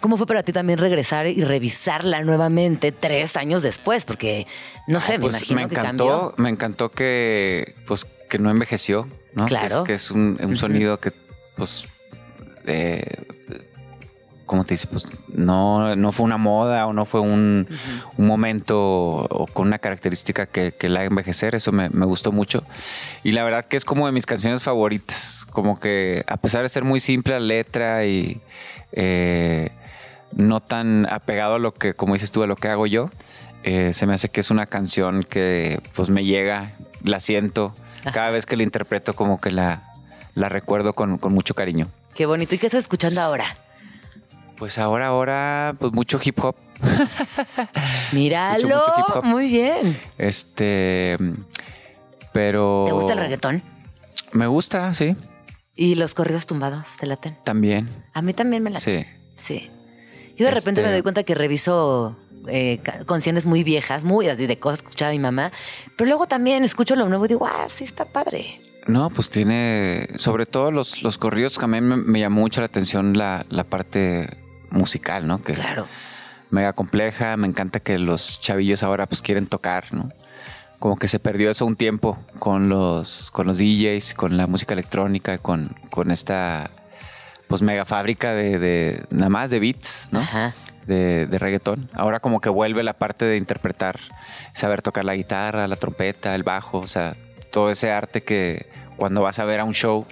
¿Cómo 0.00 0.16
fue 0.16 0.26
para 0.26 0.42
ti 0.42 0.52
también 0.52 0.78
regresar 0.78 1.26
y 1.26 1.42
revisarla 1.44 2.22
nuevamente 2.22 2.92
tres 2.92 3.36
años 3.36 3.62
después? 3.62 4.04
Porque, 4.04 4.46
no 4.86 5.00
sé, 5.00 5.14
Ah, 5.14 5.16
me 5.16 5.20
pues 5.22 5.36
imagino 5.40 5.60
me 5.62 5.68
que 5.68 5.74
encantó, 5.74 6.06
cambió. 6.06 6.34
me 6.36 6.50
encantó 6.50 6.90
que 6.90 7.74
pues 7.86 8.06
que 8.28 8.38
no 8.38 8.50
envejeció, 8.50 9.08
¿no? 9.34 9.46
Claro. 9.46 9.68
Que 9.68 9.74
es, 9.74 9.80
que 9.82 9.94
es 9.94 10.10
un, 10.10 10.38
un 10.42 10.56
sonido 10.56 10.98
que 11.00 11.12
pues 11.56 11.84
eh, 12.66 13.04
¿cómo 14.46 14.64
te 14.64 14.74
dice? 14.74 14.86
Pues 14.86 15.06
no, 15.28 15.94
no 15.96 16.12
fue 16.12 16.24
una 16.24 16.38
moda 16.38 16.86
o 16.86 16.92
no 16.92 17.04
fue 17.04 17.20
un, 17.20 17.68
un 18.16 18.26
momento 18.26 18.78
o 18.78 19.46
con 19.46 19.66
una 19.66 19.78
característica 19.78 20.46
que, 20.46 20.72
que 20.72 20.88
la 20.88 21.00
haga 21.00 21.08
envejecer. 21.08 21.54
Eso 21.54 21.72
me, 21.72 21.90
me 21.90 22.06
gustó 22.06 22.32
mucho. 22.32 22.64
Y 23.24 23.32
la 23.32 23.44
verdad 23.44 23.66
que 23.66 23.76
es 23.76 23.84
como 23.84 24.06
de 24.06 24.12
mis 24.12 24.24
canciones 24.24 24.62
favoritas. 24.62 25.46
Como 25.50 25.78
que 25.78 26.24
a 26.26 26.36
pesar 26.36 26.62
de 26.62 26.68
ser 26.68 26.84
muy 26.84 27.00
simple 27.00 27.34
la 27.34 27.40
letra 27.40 28.06
y 28.06 28.40
eh, 28.92 29.70
no 30.32 30.60
tan 30.60 31.06
apegado 31.12 31.56
a 31.56 31.58
lo 31.58 31.74
que, 31.74 31.94
como 31.94 32.14
dices 32.14 32.32
tú, 32.32 32.42
a 32.42 32.46
lo 32.46 32.56
que 32.56 32.68
hago 32.68 32.86
yo, 32.86 33.10
eh, 33.64 33.92
se 33.92 34.06
me 34.06 34.14
hace 34.14 34.28
que 34.28 34.40
es 34.40 34.50
una 34.50 34.66
canción 34.66 35.24
que 35.24 35.80
pues 35.94 36.08
me 36.08 36.24
llega, 36.24 36.72
la 37.02 37.20
siento. 37.20 37.74
Cada 38.12 38.30
vez 38.30 38.46
que 38.46 38.56
la 38.56 38.62
interpreto 38.62 39.14
como 39.14 39.40
que 39.40 39.50
la, 39.50 39.82
la 40.36 40.48
recuerdo 40.48 40.92
con, 40.92 41.18
con 41.18 41.34
mucho 41.34 41.54
cariño. 41.54 41.88
Qué 42.14 42.24
bonito. 42.24 42.54
¿Y 42.54 42.58
qué 42.58 42.66
estás 42.66 42.84
escuchando 42.84 43.20
ahora? 43.20 43.56
Pues 44.58 44.78
ahora, 44.78 45.06
ahora, 45.08 45.74
pues 45.78 45.92
mucho 45.92 46.18
hip 46.24 46.42
hop. 46.42 46.56
Míralo. 48.12 48.68
mucho 48.68 48.92
hip 48.98 49.16
hop. 49.16 49.24
Muy 49.24 49.48
bien. 49.48 49.98
Este, 50.18 51.16
pero. 52.32 52.84
¿Te 52.86 52.92
gusta 52.92 53.12
el 53.14 53.18
reggaetón? 53.18 53.62
Me 54.32 54.46
gusta, 54.46 54.92
sí, 54.94 55.16
¿Y 55.74 55.94
los 55.94 56.14
corridos 56.14 56.46
tumbados 56.46 56.96
te 56.98 57.06
laten? 57.06 57.36
también. 57.44 58.04
A 58.14 58.22
mí 58.22 58.32
también 58.32 58.62
me 58.62 58.70
laten. 58.70 59.04
Sí. 59.04 59.10
Sí. 59.36 59.70
Yo 60.36 60.46
de 60.46 60.50
repente 60.52 60.80
Este- 60.80 60.82
me 60.88 60.92
doy 60.92 61.02
cuenta 61.02 61.22
que 61.22 61.34
reviso 61.34 62.16
eh, 62.48 62.78
ca- 62.82 63.04
canciones 63.04 63.44
muy 63.46 63.62
viejas, 63.62 64.04
muy 64.04 64.28
así 64.28 64.46
de 64.46 64.58
cosas 64.58 64.80
que 64.80 64.86
escuchaba 64.88 65.12
mi 65.12 65.18
mamá, 65.18 65.52
pero 65.96 66.08
luego 66.08 66.26
también 66.26 66.64
escucho 66.64 66.94
lo 66.96 67.08
nuevo 67.08 67.24
y 67.26 67.28
digo, 67.28 67.46
ah, 67.46 67.66
sí 67.68 67.84
está 67.84 68.04
padre. 68.06 68.60
No, 68.86 69.10
pues 69.10 69.28
tiene, 69.30 70.08
sobre 70.16 70.46
todo 70.46 70.70
los, 70.70 71.02
los 71.02 71.18
corridos, 71.18 71.58
que 71.58 71.64
a 71.64 71.68
mí 71.68 71.80
me, 71.80 71.96
me 71.96 72.20
llamó 72.20 72.40
mucho 72.42 72.60
la 72.60 72.66
atención 72.66 73.16
la, 73.18 73.44
la 73.50 73.64
parte 73.64 74.28
musical, 74.70 75.26
¿no? 75.26 75.42
Que 75.42 75.54
Claro. 75.54 75.86
mega 76.50 76.72
compleja. 76.72 77.36
Me 77.36 77.46
encanta 77.46 77.80
que 77.80 77.98
los 77.98 78.40
chavillos 78.40 78.82
ahora 78.82 79.06
pues 79.06 79.22
quieren 79.22 79.46
tocar, 79.46 79.92
¿no? 79.92 80.10
Como 80.78 80.96
que 80.96 81.08
se 81.08 81.18
perdió 81.18 81.50
eso 81.50 81.64
un 81.64 81.74
tiempo 81.76 82.18
con 82.38 82.68
los, 82.68 83.30
con 83.30 83.46
los 83.46 83.58
DJs, 83.58 84.14
con 84.14 84.36
la 84.36 84.46
música 84.46 84.74
electrónica, 84.74 85.38
con, 85.38 85.74
con 85.90 86.10
esta 86.10 86.70
pues 87.48 87.62
mega 87.62 87.84
fábrica 87.84 88.32
de, 88.34 88.58
de 88.58 89.04
nada 89.10 89.30
más 89.30 89.50
de 89.50 89.60
beats, 89.60 90.08
¿no? 90.12 90.20
Ajá. 90.20 90.52
De, 90.86 91.26
de 91.26 91.38
reggaetón. 91.38 91.90
Ahora 91.94 92.20
como 92.20 92.40
que 92.40 92.48
vuelve 92.48 92.82
la 92.82 92.92
parte 92.92 93.24
de 93.24 93.36
interpretar, 93.38 93.98
saber 94.52 94.82
tocar 94.82 95.04
la 95.04 95.14
guitarra, 95.16 95.66
la 95.66 95.76
trompeta, 95.76 96.34
el 96.34 96.42
bajo, 96.44 96.78
o 96.78 96.86
sea, 96.86 97.16
todo 97.50 97.70
ese 97.70 97.90
arte 97.90 98.22
que 98.22 98.66
cuando 98.96 99.22
vas 99.22 99.38
a 99.38 99.44
ver 99.44 99.60
a 99.60 99.64
un 99.64 99.74
show, 99.74 100.06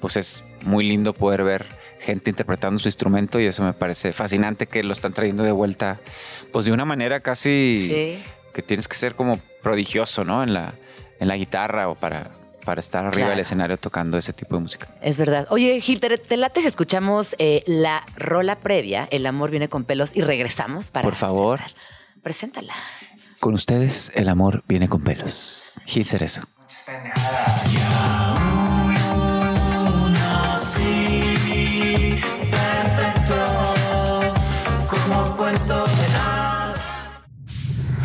pues 0.00 0.16
es 0.16 0.44
muy 0.66 0.86
lindo 0.86 1.14
poder 1.14 1.44
ver 1.44 1.66
gente 2.00 2.30
interpretando 2.30 2.78
su 2.78 2.88
instrumento 2.88 3.40
y 3.40 3.46
eso 3.46 3.62
me 3.64 3.72
parece 3.72 4.12
fascinante 4.12 4.66
que 4.66 4.82
lo 4.82 4.92
están 4.92 5.12
trayendo 5.12 5.42
de 5.42 5.52
vuelta, 5.52 6.00
pues 6.52 6.64
de 6.64 6.72
una 6.72 6.84
manera 6.84 7.20
casi 7.20 7.86
Sí. 7.88 8.22
que 8.54 8.62
tienes 8.62 8.88
que 8.88 8.96
ser 8.96 9.14
como 9.14 9.38
prodigioso, 9.62 10.24
¿no? 10.24 10.42
En 10.42 10.54
la, 10.54 10.74
en 11.20 11.28
la 11.28 11.36
guitarra 11.36 11.88
o 11.88 11.94
para, 11.94 12.30
para 12.64 12.80
estar 12.80 13.00
arriba 13.04 13.14
Claro. 13.16 13.30
del 13.30 13.40
escenario 13.40 13.76
tocando 13.78 14.16
ese 14.16 14.32
tipo 14.32 14.54
de 14.56 14.62
música. 14.62 14.88
Es 15.02 15.18
verdad. 15.18 15.46
Oye, 15.50 15.80
Gil, 15.80 16.00
te, 16.00 16.16
te 16.18 16.36
late 16.36 16.60
si 16.60 16.66
escuchamos 16.68 17.34
eh, 17.38 17.62
la 17.66 18.04
rola 18.16 18.60
previa, 18.60 19.08
El 19.10 19.26
amor 19.26 19.50
viene 19.50 19.68
con 19.68 19.84
pelos, 19.84 20.14
y 20.14 20.20
regresamos 20.22 20.90
para. 20.90 21.02
Por 21.02 21.14
favor. 21.14 21.58
cerrar? 21.58 21.74
Preséntala. 22.22 22.74
Con 23.40 23.54
ustedes, 23.54 24.10
el 24.14 24.28
amor 24.28 24.64
viene 24.68 24.88
con 24.88 25.02
pelos. 25.02 25.80
Gil 25.86 26.04
Cerezo. 26.04 26.42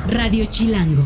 Radio 0.07 0.45
Chilango. 0.45 1.03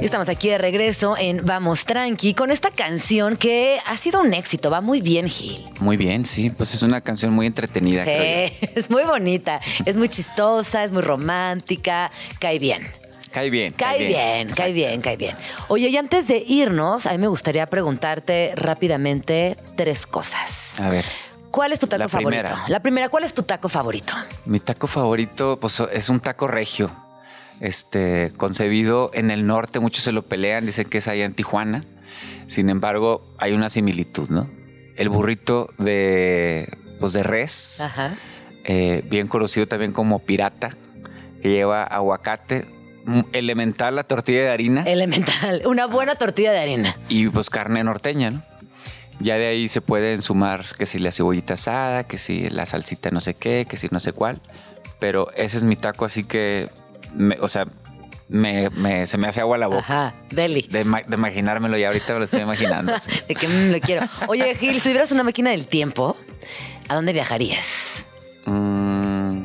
Y 0.00 0.04
estamos 0.04 0.28
aquí 0.30 0.48
de 0.48 0.56
regreso 0.56 1.16
en 1.18 1.44
Vamos 1.44 1.84
Tranqui 1.84 2.32
con 2.32 2.50
esta 2.50 2.70
canción 2.70 3.36
que 3.36 3.78
ha 3.84 3.96
sido 3.98 4.20
un 4.22 4.32
éxito. 4.32 4.70
Va 4.70 4.80
muy 4.80 5.02
bien, 5.02 5.28
Gil. 5.28 5.68
Muy 5.80 5.98
bien, 5.98 6.24
sí. 6.24 6.48
Pues 6.48 6.72
es 6.74 6.82
una 6.82 7.02
canción 7.02 7.32
muy 7.34 7.46
entretenida. 7.46 8.04
creo 8.04 8.48
Sí, 8.48 8.54
es 8.76 8.88
muy 8.88 9.02
bonita. 9.04 9.60
Es 9.84 9.96
muy 9.98 10.08
chistosa, 10.08 10.84
es 10.84 10.92
muy 10.92 11.02
romántica. 11.02 12.10
Cae 12.38 12.58
bien. 12.58 12.86
Cae 13.30 13.50
bien. 13.50 13.74
Cae 13.74 13.98
bien, 13.98 14.14
cae 14.16 14.42
Exacto. 14.42 14.72
bien, 14.72 15.00
cae 15.02 15.16
bien. 15.16 15.36
Oye, 15.68 15.88
y 15.88 15.96
antes 15.96 16.26
de 16.26 16.42
irnos, 16.46 17.06
a 17.06 17.12
mí 17.12 17.18
me 17.18 17.28
gustaría 17.28 17.68
preguntarte 17.68 18.52
rápidamente 18.56 19.56
tres 19.76 20.06
cosas. 20.06 20.80
A 20.80 20.88
ver, 20.88 21.04
¿Cuál 21.50 21.72
es 21.72 21.80
tu 21.80 21.86
taco 21.86 21.98
La 22.02 22.08
favorito? 22.08 22.42
primera. 22.42 22.64
La 22.68 22.80
primera, 22.80 23.08
¿cuál 23.08 23.24
es 23.24 23.34
tu 23.34 23.42
taco 23.42 23.68
favorito? 23.68 24.12
mi 24.44 24.60
taco 24.60 24.86
favorito 24.86 25.58
pues, 25.60 25.80
es 25.92 26.08
un 26.08 26.20
taco 26.20 26.46
regio. 26.48 26.90
Este, 27.60 28.32
concebido 28.36 29.10
en 29.12 29.30
el 29.30 29.46
norte, 29.46 29.80
muchos 29.80 30.04
se 30.04 30.12
lo 30.12 30.22
pelean, 30.22 30.64
dicen 30.64 30.88
que 30.88 30.98
es 30.98 31.08
allá 31.08 31.24
en 31.24 31.34
Tijuana. 31.34 31.82
Sin 32.46 32.70
embargo, 32.70 33.34
hay 33.38 33.52
una 33.52 33.68
similitud, 33.68 34.28
¿no? 34.30 34.48
El 34.96 35.08
burrito 35.08 35.68
de, 35.78 36.68
pues, 36.98 37.12
de 37.12 37.22
res, 37.22 37.80
Ajá. 37.82 38.14
eh, 38.64 39.02
bien 39.08 39.28
conocido 39.28 39.68
también 39.68 39.92
como 39.92 40.20
pirata, 40.20 40.76
que 41.42 41.50
lleva 41.50 41.84
aguacate, 41.84 42.64
mm, 43.04 43.20
elemental 43.32 43.94
la 43.96 44.04
tortilla 44.04 44.40
de 44.42 44.50
harina 44.50 44.82
Elemental. 44.84 45.62
Una 45.66 45.86
buena 45.86 46.14
tortilla 46.16 46.52
de 46.52 46.58
harina. 46.60 46.96
y 47.08 47.28
pues 47.28 47.50
carne 47.50 47.84
norteña, 47.84 48.30
¿no? 48.30 48.42
Ya 49.20 49.36
de 49.36 49.46
ahí 49.46 49.68
se 49.68 49.80
pueden 49.80 50.22
sumar 50.22 50.64
que 50.78 50.86
si 50.86 50.98
la 50.98 51.12
cebollita 51.12 51.54
asada, 51.54 52.04
que 52.04 52.16
si 52.18 52.48
la 52.50 52.64
salsita 52.66 53.10
no 53.10 53.20
sé 53.20 53.34
qué, 53.34 53.66
que 53.68 53.76
si 53.76 53.88
no 53.90 54.00
sé 54.00 54.12
cuál. 54.12 54.40
Pero 54.98 55.30
ese 55.34 55.58
es 55.58 55.64
mi 55.64 55.76
taco, 55.76 56.04
así 56.06 56.24
que, 56.24 56.70
me- 57.14 57.36
o 57.40 57.48
sea, 57.48 57.66
me, 58.28 58.70
me- 58.70 59.06
se 59.06 59.18
me 59.18 59.28
hace 59.28 59.40
agua 59.40 59.58
la 59.58 59.66
boca. 59.66 59.80
Ajá. 59.80 60.14
Deli. 60.30 60.62
De, 60.70 60.84
ma- 60.84 61.02
de 61.02 61.16
imaginármelo 61.16 61.76
y 61.78 61.84
ahorita 61.84 62.12
me 62.14 62.18
lo 62.20 62.24
estoy 62.24 62.40
imaginando. 62.40 62.94
De 63.28 63.34
que 63.34 63.46
mm, 63.48 63.70
lo 63.72 63.80
quiero. 63.80 64.06
Oye, 64.28 64.54
Gil, 64.54 64.74
si 64.76 64.80
tuvieras 64.88 65.10
una 65.12 65.22
máquina 65.22 65.50
del 65.50 65.66
tiempo, 65.66 66.16
¿a 66.88 66.94
dónde 66.94 67.12
viajarías? 67.12 67.66
Mm, 68.46 69.44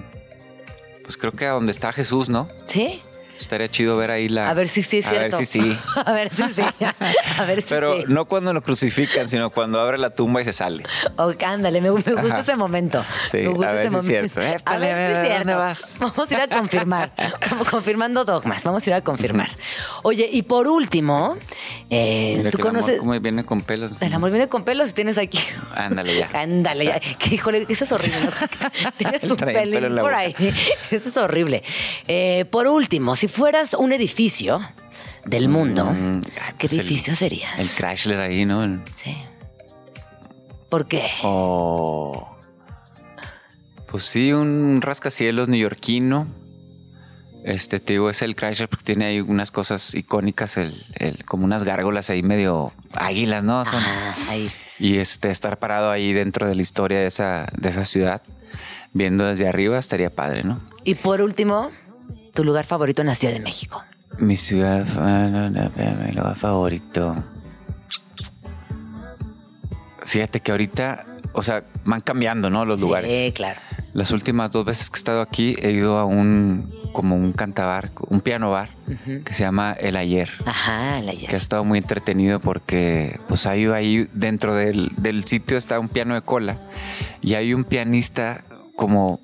pues 1.04 1.18
creo 1.18 1.32
que 1.34 1.46
a 1.46 1.52
donde 1.52 1.72
está 1.72 1.92
Jesús, 1.94 2.30
¿no? 2.30 2.48
¿Sí? 2.68 3.02
Estaría 3.40 3.68
chido 3.70 3.98
ver 3.98 4.12
ahí 4.12 4.30
la... 4.30 4.50
A 4.50 4.54
ver 4.54 4.70
si 4.70 4.82
sí 4.84 5.00
es 5.00 5.08
A 5.08 5.10
cierto. 5.10 5.38
ver 5.38 5.46
si 5.46 5.60
sí. 5.62 5.78
A 6.06 6.12
ver 6.14 6.30
si 6.34 6.44
sí. 6.54 6.62
A 7.40 7.46
ver 7.46 7.62
si 7.62 7.68
Pero 7.70 7.98
sí. 7.98 8.04
no 8.08 8.26
cuando 8.26 8.54
lo 8.54 8.62
crucifican, 8.64 9.28
sino 9.28 9.50
cuando 9.50 9.80
abre 9.80 9.98
la 9.98 10.12
tumba 10.12 10.42
y 10.42 10.46
se 10.46 10.54
sale. 10.54 10.84
Ok, 11.18 11.44
ándale, 11.44 11.82
me, 11.82 11.92
me 11.92 11.98
gusta 11.98 12.20
Ajá. 12.28 12.40
ese 12.40 12.56
momento. 12.56 13.04
Sí, 13.32 13.38
me 13.38 13.48
gusta 13.50 13.70
a 13.70 13.74
ver 13.74 13.86
ese 13.88 14.02
si 14.02 14.14
es 14.16 14.22
momento. 14.22 14.42
cierto. 14.42 14.72
a 14.72 14.78
ver 14.78 14.96
si 14.98 15.12
es 15.12 15.18
¿a 15.18 15.22
cierto. 15.22 15.38
dónde 15.40 15.54
vas? 15.56 15.98
Vamos 16.00 16.32
a 16.32 16.34
ir 16.34 16.40
a 16.42 16.48
confirmar. 16.48 17.12
Como 17.50 17.66
confirmando 17.66 18.26
dogmas. 18.26 18.64
Vamos 18.64 18.86
a 18.86 18.90
ir 18.90 18.94
a 18.96 19.02
confirmar. 19.02 19.50
Oye, 20.04 20.30
y 20.32 20.44
por 20.44 20.68
último, 20.68 21.36
eh, 21.90 22.36
Mira 22.38 22.52
tú 22.52 22.58
que 22.58 22.62
el 22.64 22.68
amor 22.70 22.82
conoces. 22.82 23.00
como 23.00 23.20
viene 23.20 23.44
con 23.46 23.62
pelos. 23.62 24.02
El 24.02 24.14
amor 24.14 24.32
viene 24.32 24.48
con 24.48 24.64
pelos 24.64 24.90
y 24.90 24.94
tienes 24.94 25.18
aquí. 25.18 25.40
Ándale 25.76 26.18
ya. 26.18 26.30
Ándale, 26.34 26.86
ya. 26.86 27.00
Que 27.00 27.36
híjole, 27.36 27.66
eso 27.70 27.84
es 27.84 27.92
horrible. 27.92 28.20
Tienes 28.98 29.24
un 29.30 29.38
pelo 29.38 29.54
pelín 29.54 29.96
por 29.98 30.14
ahí. 30.14 30.36
Eso 30.92 31.10
es 31.10 31.18
horrible. 31.18 31.64
Eh, 32.08 32.46
por 32.50 32.68
último, 32.68 33.16
si 33.16 33.25
fueras 33.28 33.74
un 33.74 33.92
edificio 33.94 34.60
del 35.26 35.50
mundo, 35.50 35.86
Mm, 35.86 36.20
¿qué 36.22 36.68
pues 36.68 36.74
el- 36.74 36.80
edificio 36.82 37.16
serías? 37.16 37.60
El 37.60 37.68
Chrysler 37.70 38.20
ahí, 38.20 38.46
¿no? 38.46 38.64
El- 38.64 38.82
Sí. 38.96 39.16
¿Por 40.70 40.88
qué? 40.88 41.04
O. 41.24 42.28
Pues 43.88 44.04
sí, 44.04 44.34
un 44.34 44.80
rascacielos 44.82 45.48
neoyorquino. 45.48 46.28
Este, 47.44 47.80
te 47.80 47.94
digo, 47.94 48.10
es 48.10 48.22
el 48.24 48.36
Chrysler 48.36 48.68
porque 48.68 48.84
tiene 48.84 49.06
ahí 49.06 49.22
unas 49.22 49.52
cosas 49.52 49.94
icónicas, 49.94 50.58
el, 50.58 50.84
el- 50.96 51.24
como 51.26 51.46
unas 51.46 51.64
gárgolas 51.64 52.10
ahí 52.10 52.24
medio 52.24 52.74
águilas, 52.92 53.44
¿no? 53.44 53.64
Son, 53.66 53.84
Ah, 53.84 54.16
ahí. 54.30 54.52
y 54.80 54.98
este, 54.98 55.30
estar 55.30 55.60
parado 55.60 55.92
ahí 55.92 56.12
dentro 56.12 56.48
de 56.50 56.56
la 56.56 56.62
historia 56.64 57.00
de 57.00 57.06
esa, 57.06 57.48
de 57.56 57.70
esa 57.70 57.86
ciudad, 57.86 58.24
viendo 58.94 59.26
desde 59.26 59.48
arriba, 59.48 59.78
estaría 59.78 60.10
padre, 60.10 60.44
¿no? 60.44 60.60
Y 60.84 60.96
por 60.96 61.22
último, 61.22 61.70
tu 62.36 62.44
lugar 62.44 62.66
favorito 62.66 63.02
en 63.02 63.08
la 63.08 63.16
Ciudad 63.16 63.34
de 63.34 63.40
México. 63.40 63.84
Mi 64.20 64.38
ciudad, 64.38 64.86
mi 64.86 66.12
lugar 66.12 66.36
favorito. 66.36 67.24
Fíjate 70.04 70.40
que 70.42 70.52
ahorita, 70.52 71.06
o 71.34 71.42
sea, 71.42 71.64
van 71.84 72.02
cambiando, 72.02 72.50
¿no? 72.52 72.66
Los 72.66 72.80
lugares. 72.82 73.12
Sí, 73.12 73.32
claro. 73.34 73.60
Las 73.94 74.12
últimas 74.12 74.52
dos 74.52 74.66
veces 74.66 74.90
que 74.90 74.98
he 74.98 75.00
estado 75.00 75.22
aquí 75.22 75.56
he 75.62 75.72
ido 75.72 75.98
a 75.98 76.06
un 76.06 76.72
como 76.92 77.16
un 77.16 77.34
cantabar, 77.34 77.92
un 78.10 78.22
piano 78.22 78.52
bar 78.52 78.70
que 79.26 79.34
se 79.34 79.44
llama 79.44 79.74
El 79.74 79.98
Ayer, 79.98 80.30
Ajá, 80.46 81.02
la 81.02 81.14
que 81.14 81.36
ha 81.36 81.38
estado 81.38 81.66
muy 81.66 81.80
entretenido 81.80 82.40
porque 82.40 83.20
pues 83.28 83.46
hay 83.48 83.66
ahí 83.66 84.08
dentro 84.14 84.56
del, 84.56 84.90
del 84.96 85.26
sitio 85.26 85.58
está 85.58 85.78
un 85.78 85.90
piano 85.90 86.14
de 86.14 86.22
cola 86.22 86.58
y 87.22 87.34
hay 87.34 87.54
un 87.54 87.66
pianista 87.66 88.46
como 88.78 89.20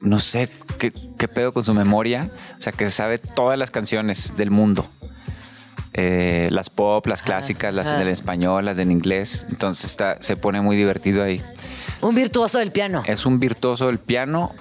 no 0.00 0.20
sé 0.20 0.48
qué, 0.78 0.92
qué 0.92 1.28
pedo 1.28 1.52
con 1.52 1.64
su 1.64 1.74
memoria, 1.74 2.30
o 2.56 2.60
sea 2.60 2.72
que 2.72 2.90
sabe 2.90 3.18
todas 3.18 3.58
las 3.58 3.70
canciones 3.70 4.36
del 4.36 4.50
mundo. 4.50 4.84
Eh, 5.94 6.48
las 6.52 6.70
pop, 6.70 7.04
las 7.06 7.22
clásicas, 7.22 7.74
las 7.74 7.90
en 7.90 8.06
español, 8.06 8.64
las 8.64 8.78
en 8.78 8.92
inglés. 8.92 9.46
Entonces 9.50 9.86
está, 9.86 10.22
se 10.22 10.36
pone 10.36 10.60
muy 10.60 10.76
divertido 10.76 11.24
ahí. 11.24 11.42
Un 12.00 12.14
virtuoso 12.14 12.58
del 12.58 12.70
piano. 12.70 13.02
Es 13.04 13.26
un 13.26 13.40
virtuoso 13.40 13.88
del 13.88 13.98
piano, 13.98 14.52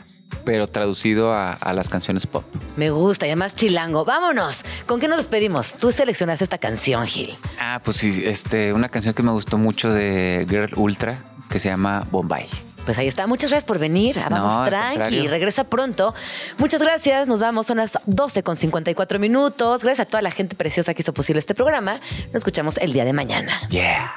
pero 0.46 0.68
traducido 0.68 1.34
a, 1.34 1.54
a 1.54 1.74
las 1.74 1.90
canciones 1.90 2.26
pop. 2.26 2.44
Me 2.76 2.90
gusta 2.90 3.28
y 3.28 3.30
además 3.30 3.56
chilango. 3.56 4.04
Vámonos. 4.04 4.64
¿Con 4.88 5.00
qué 5.00 5.08
nos 5.08 5.18
despedimos? 5.18 5.74
Tú 5.74 5.92
seleccionaste 5.92 6.44
esta 6.44 6.58
canción, 6.58 7.06
Gil. 7.06 7.38
Ah, 7.60 7.82
pues 7.84 7.98
sí, 7.98 8.24
este, 8.26 8.74
una 8.74 8.90
canción 8.90 9.14
que 9.14 9.22
me 9.22 9.32
gustó 9.32 9.60
mucho 9.60 9.94
de 9.94 10.44
Girl 10.50 10.72
Ultra, 10.76 11.20
que 11.52 11.60
se 11.60 11.70
llama 11.70 12.08
Bombay. 12.10 12.48
Pues 12.88 12.98
ahí 12.98 13.08
está. 13.10 13.28
Muchas 13.28 13.50
gracias 13.50 13.68
por 13.68 13.80
venir. 13.80 14.18
Ah, 14.18 14.30
No, 14.30 14.38
Vamos 14.38 14.54
al 14.54 14.70
tranqui. 14.70 15.28
Regresa 15.28 15.66
pronto. 15.66 16.16
Muchas 16.58 16.82
gracias. 16.82 17.28
Nos 17.28 17.42
vamos. 17.42 17.68
Son 17.68 17.76
las 17.76 18.00
12 18.06 18.44
con 18.44 18.56
54 18.56 19.20
minutos. 19.20 19.84
Gracias 19.84 20.08
a 20.08 20.10
toda 20.10 20.22
la 20.22 20.32
gente 20.32 20.56
preciosa 20.56 20.94
que 20.94 21.02
hizo 21.02 21.14
posible 21.14 21.40
este 21.40 21.54
programa. 21.54 22.00
Nos 22.28 22.36
escuchamos 22.36 22.78
el 22.78 22.94
día 22.94 23.04
de 23.04 23.12
mañana. 23.12 23.60
Yeah. 23.68 24.14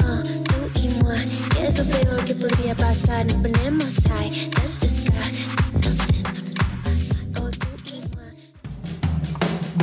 Ah, 0.00 0.22
tú 0.24 0.80
y 0.82 0.88
moi, 1.04 1.16
si 1.16 1.62
es 1.62 1.78
lo 1.78 1.84
peor 1.84 2.24
que 2.24 2.34
podría 2.34 2.74
pasar, 2.74 3.24
nos 3.24 3.34
ponemos 3.34 3.98
high, 4.08 4.30
touch 4.50 4.80
the 4.80 4.88
sky. 4.88 5.65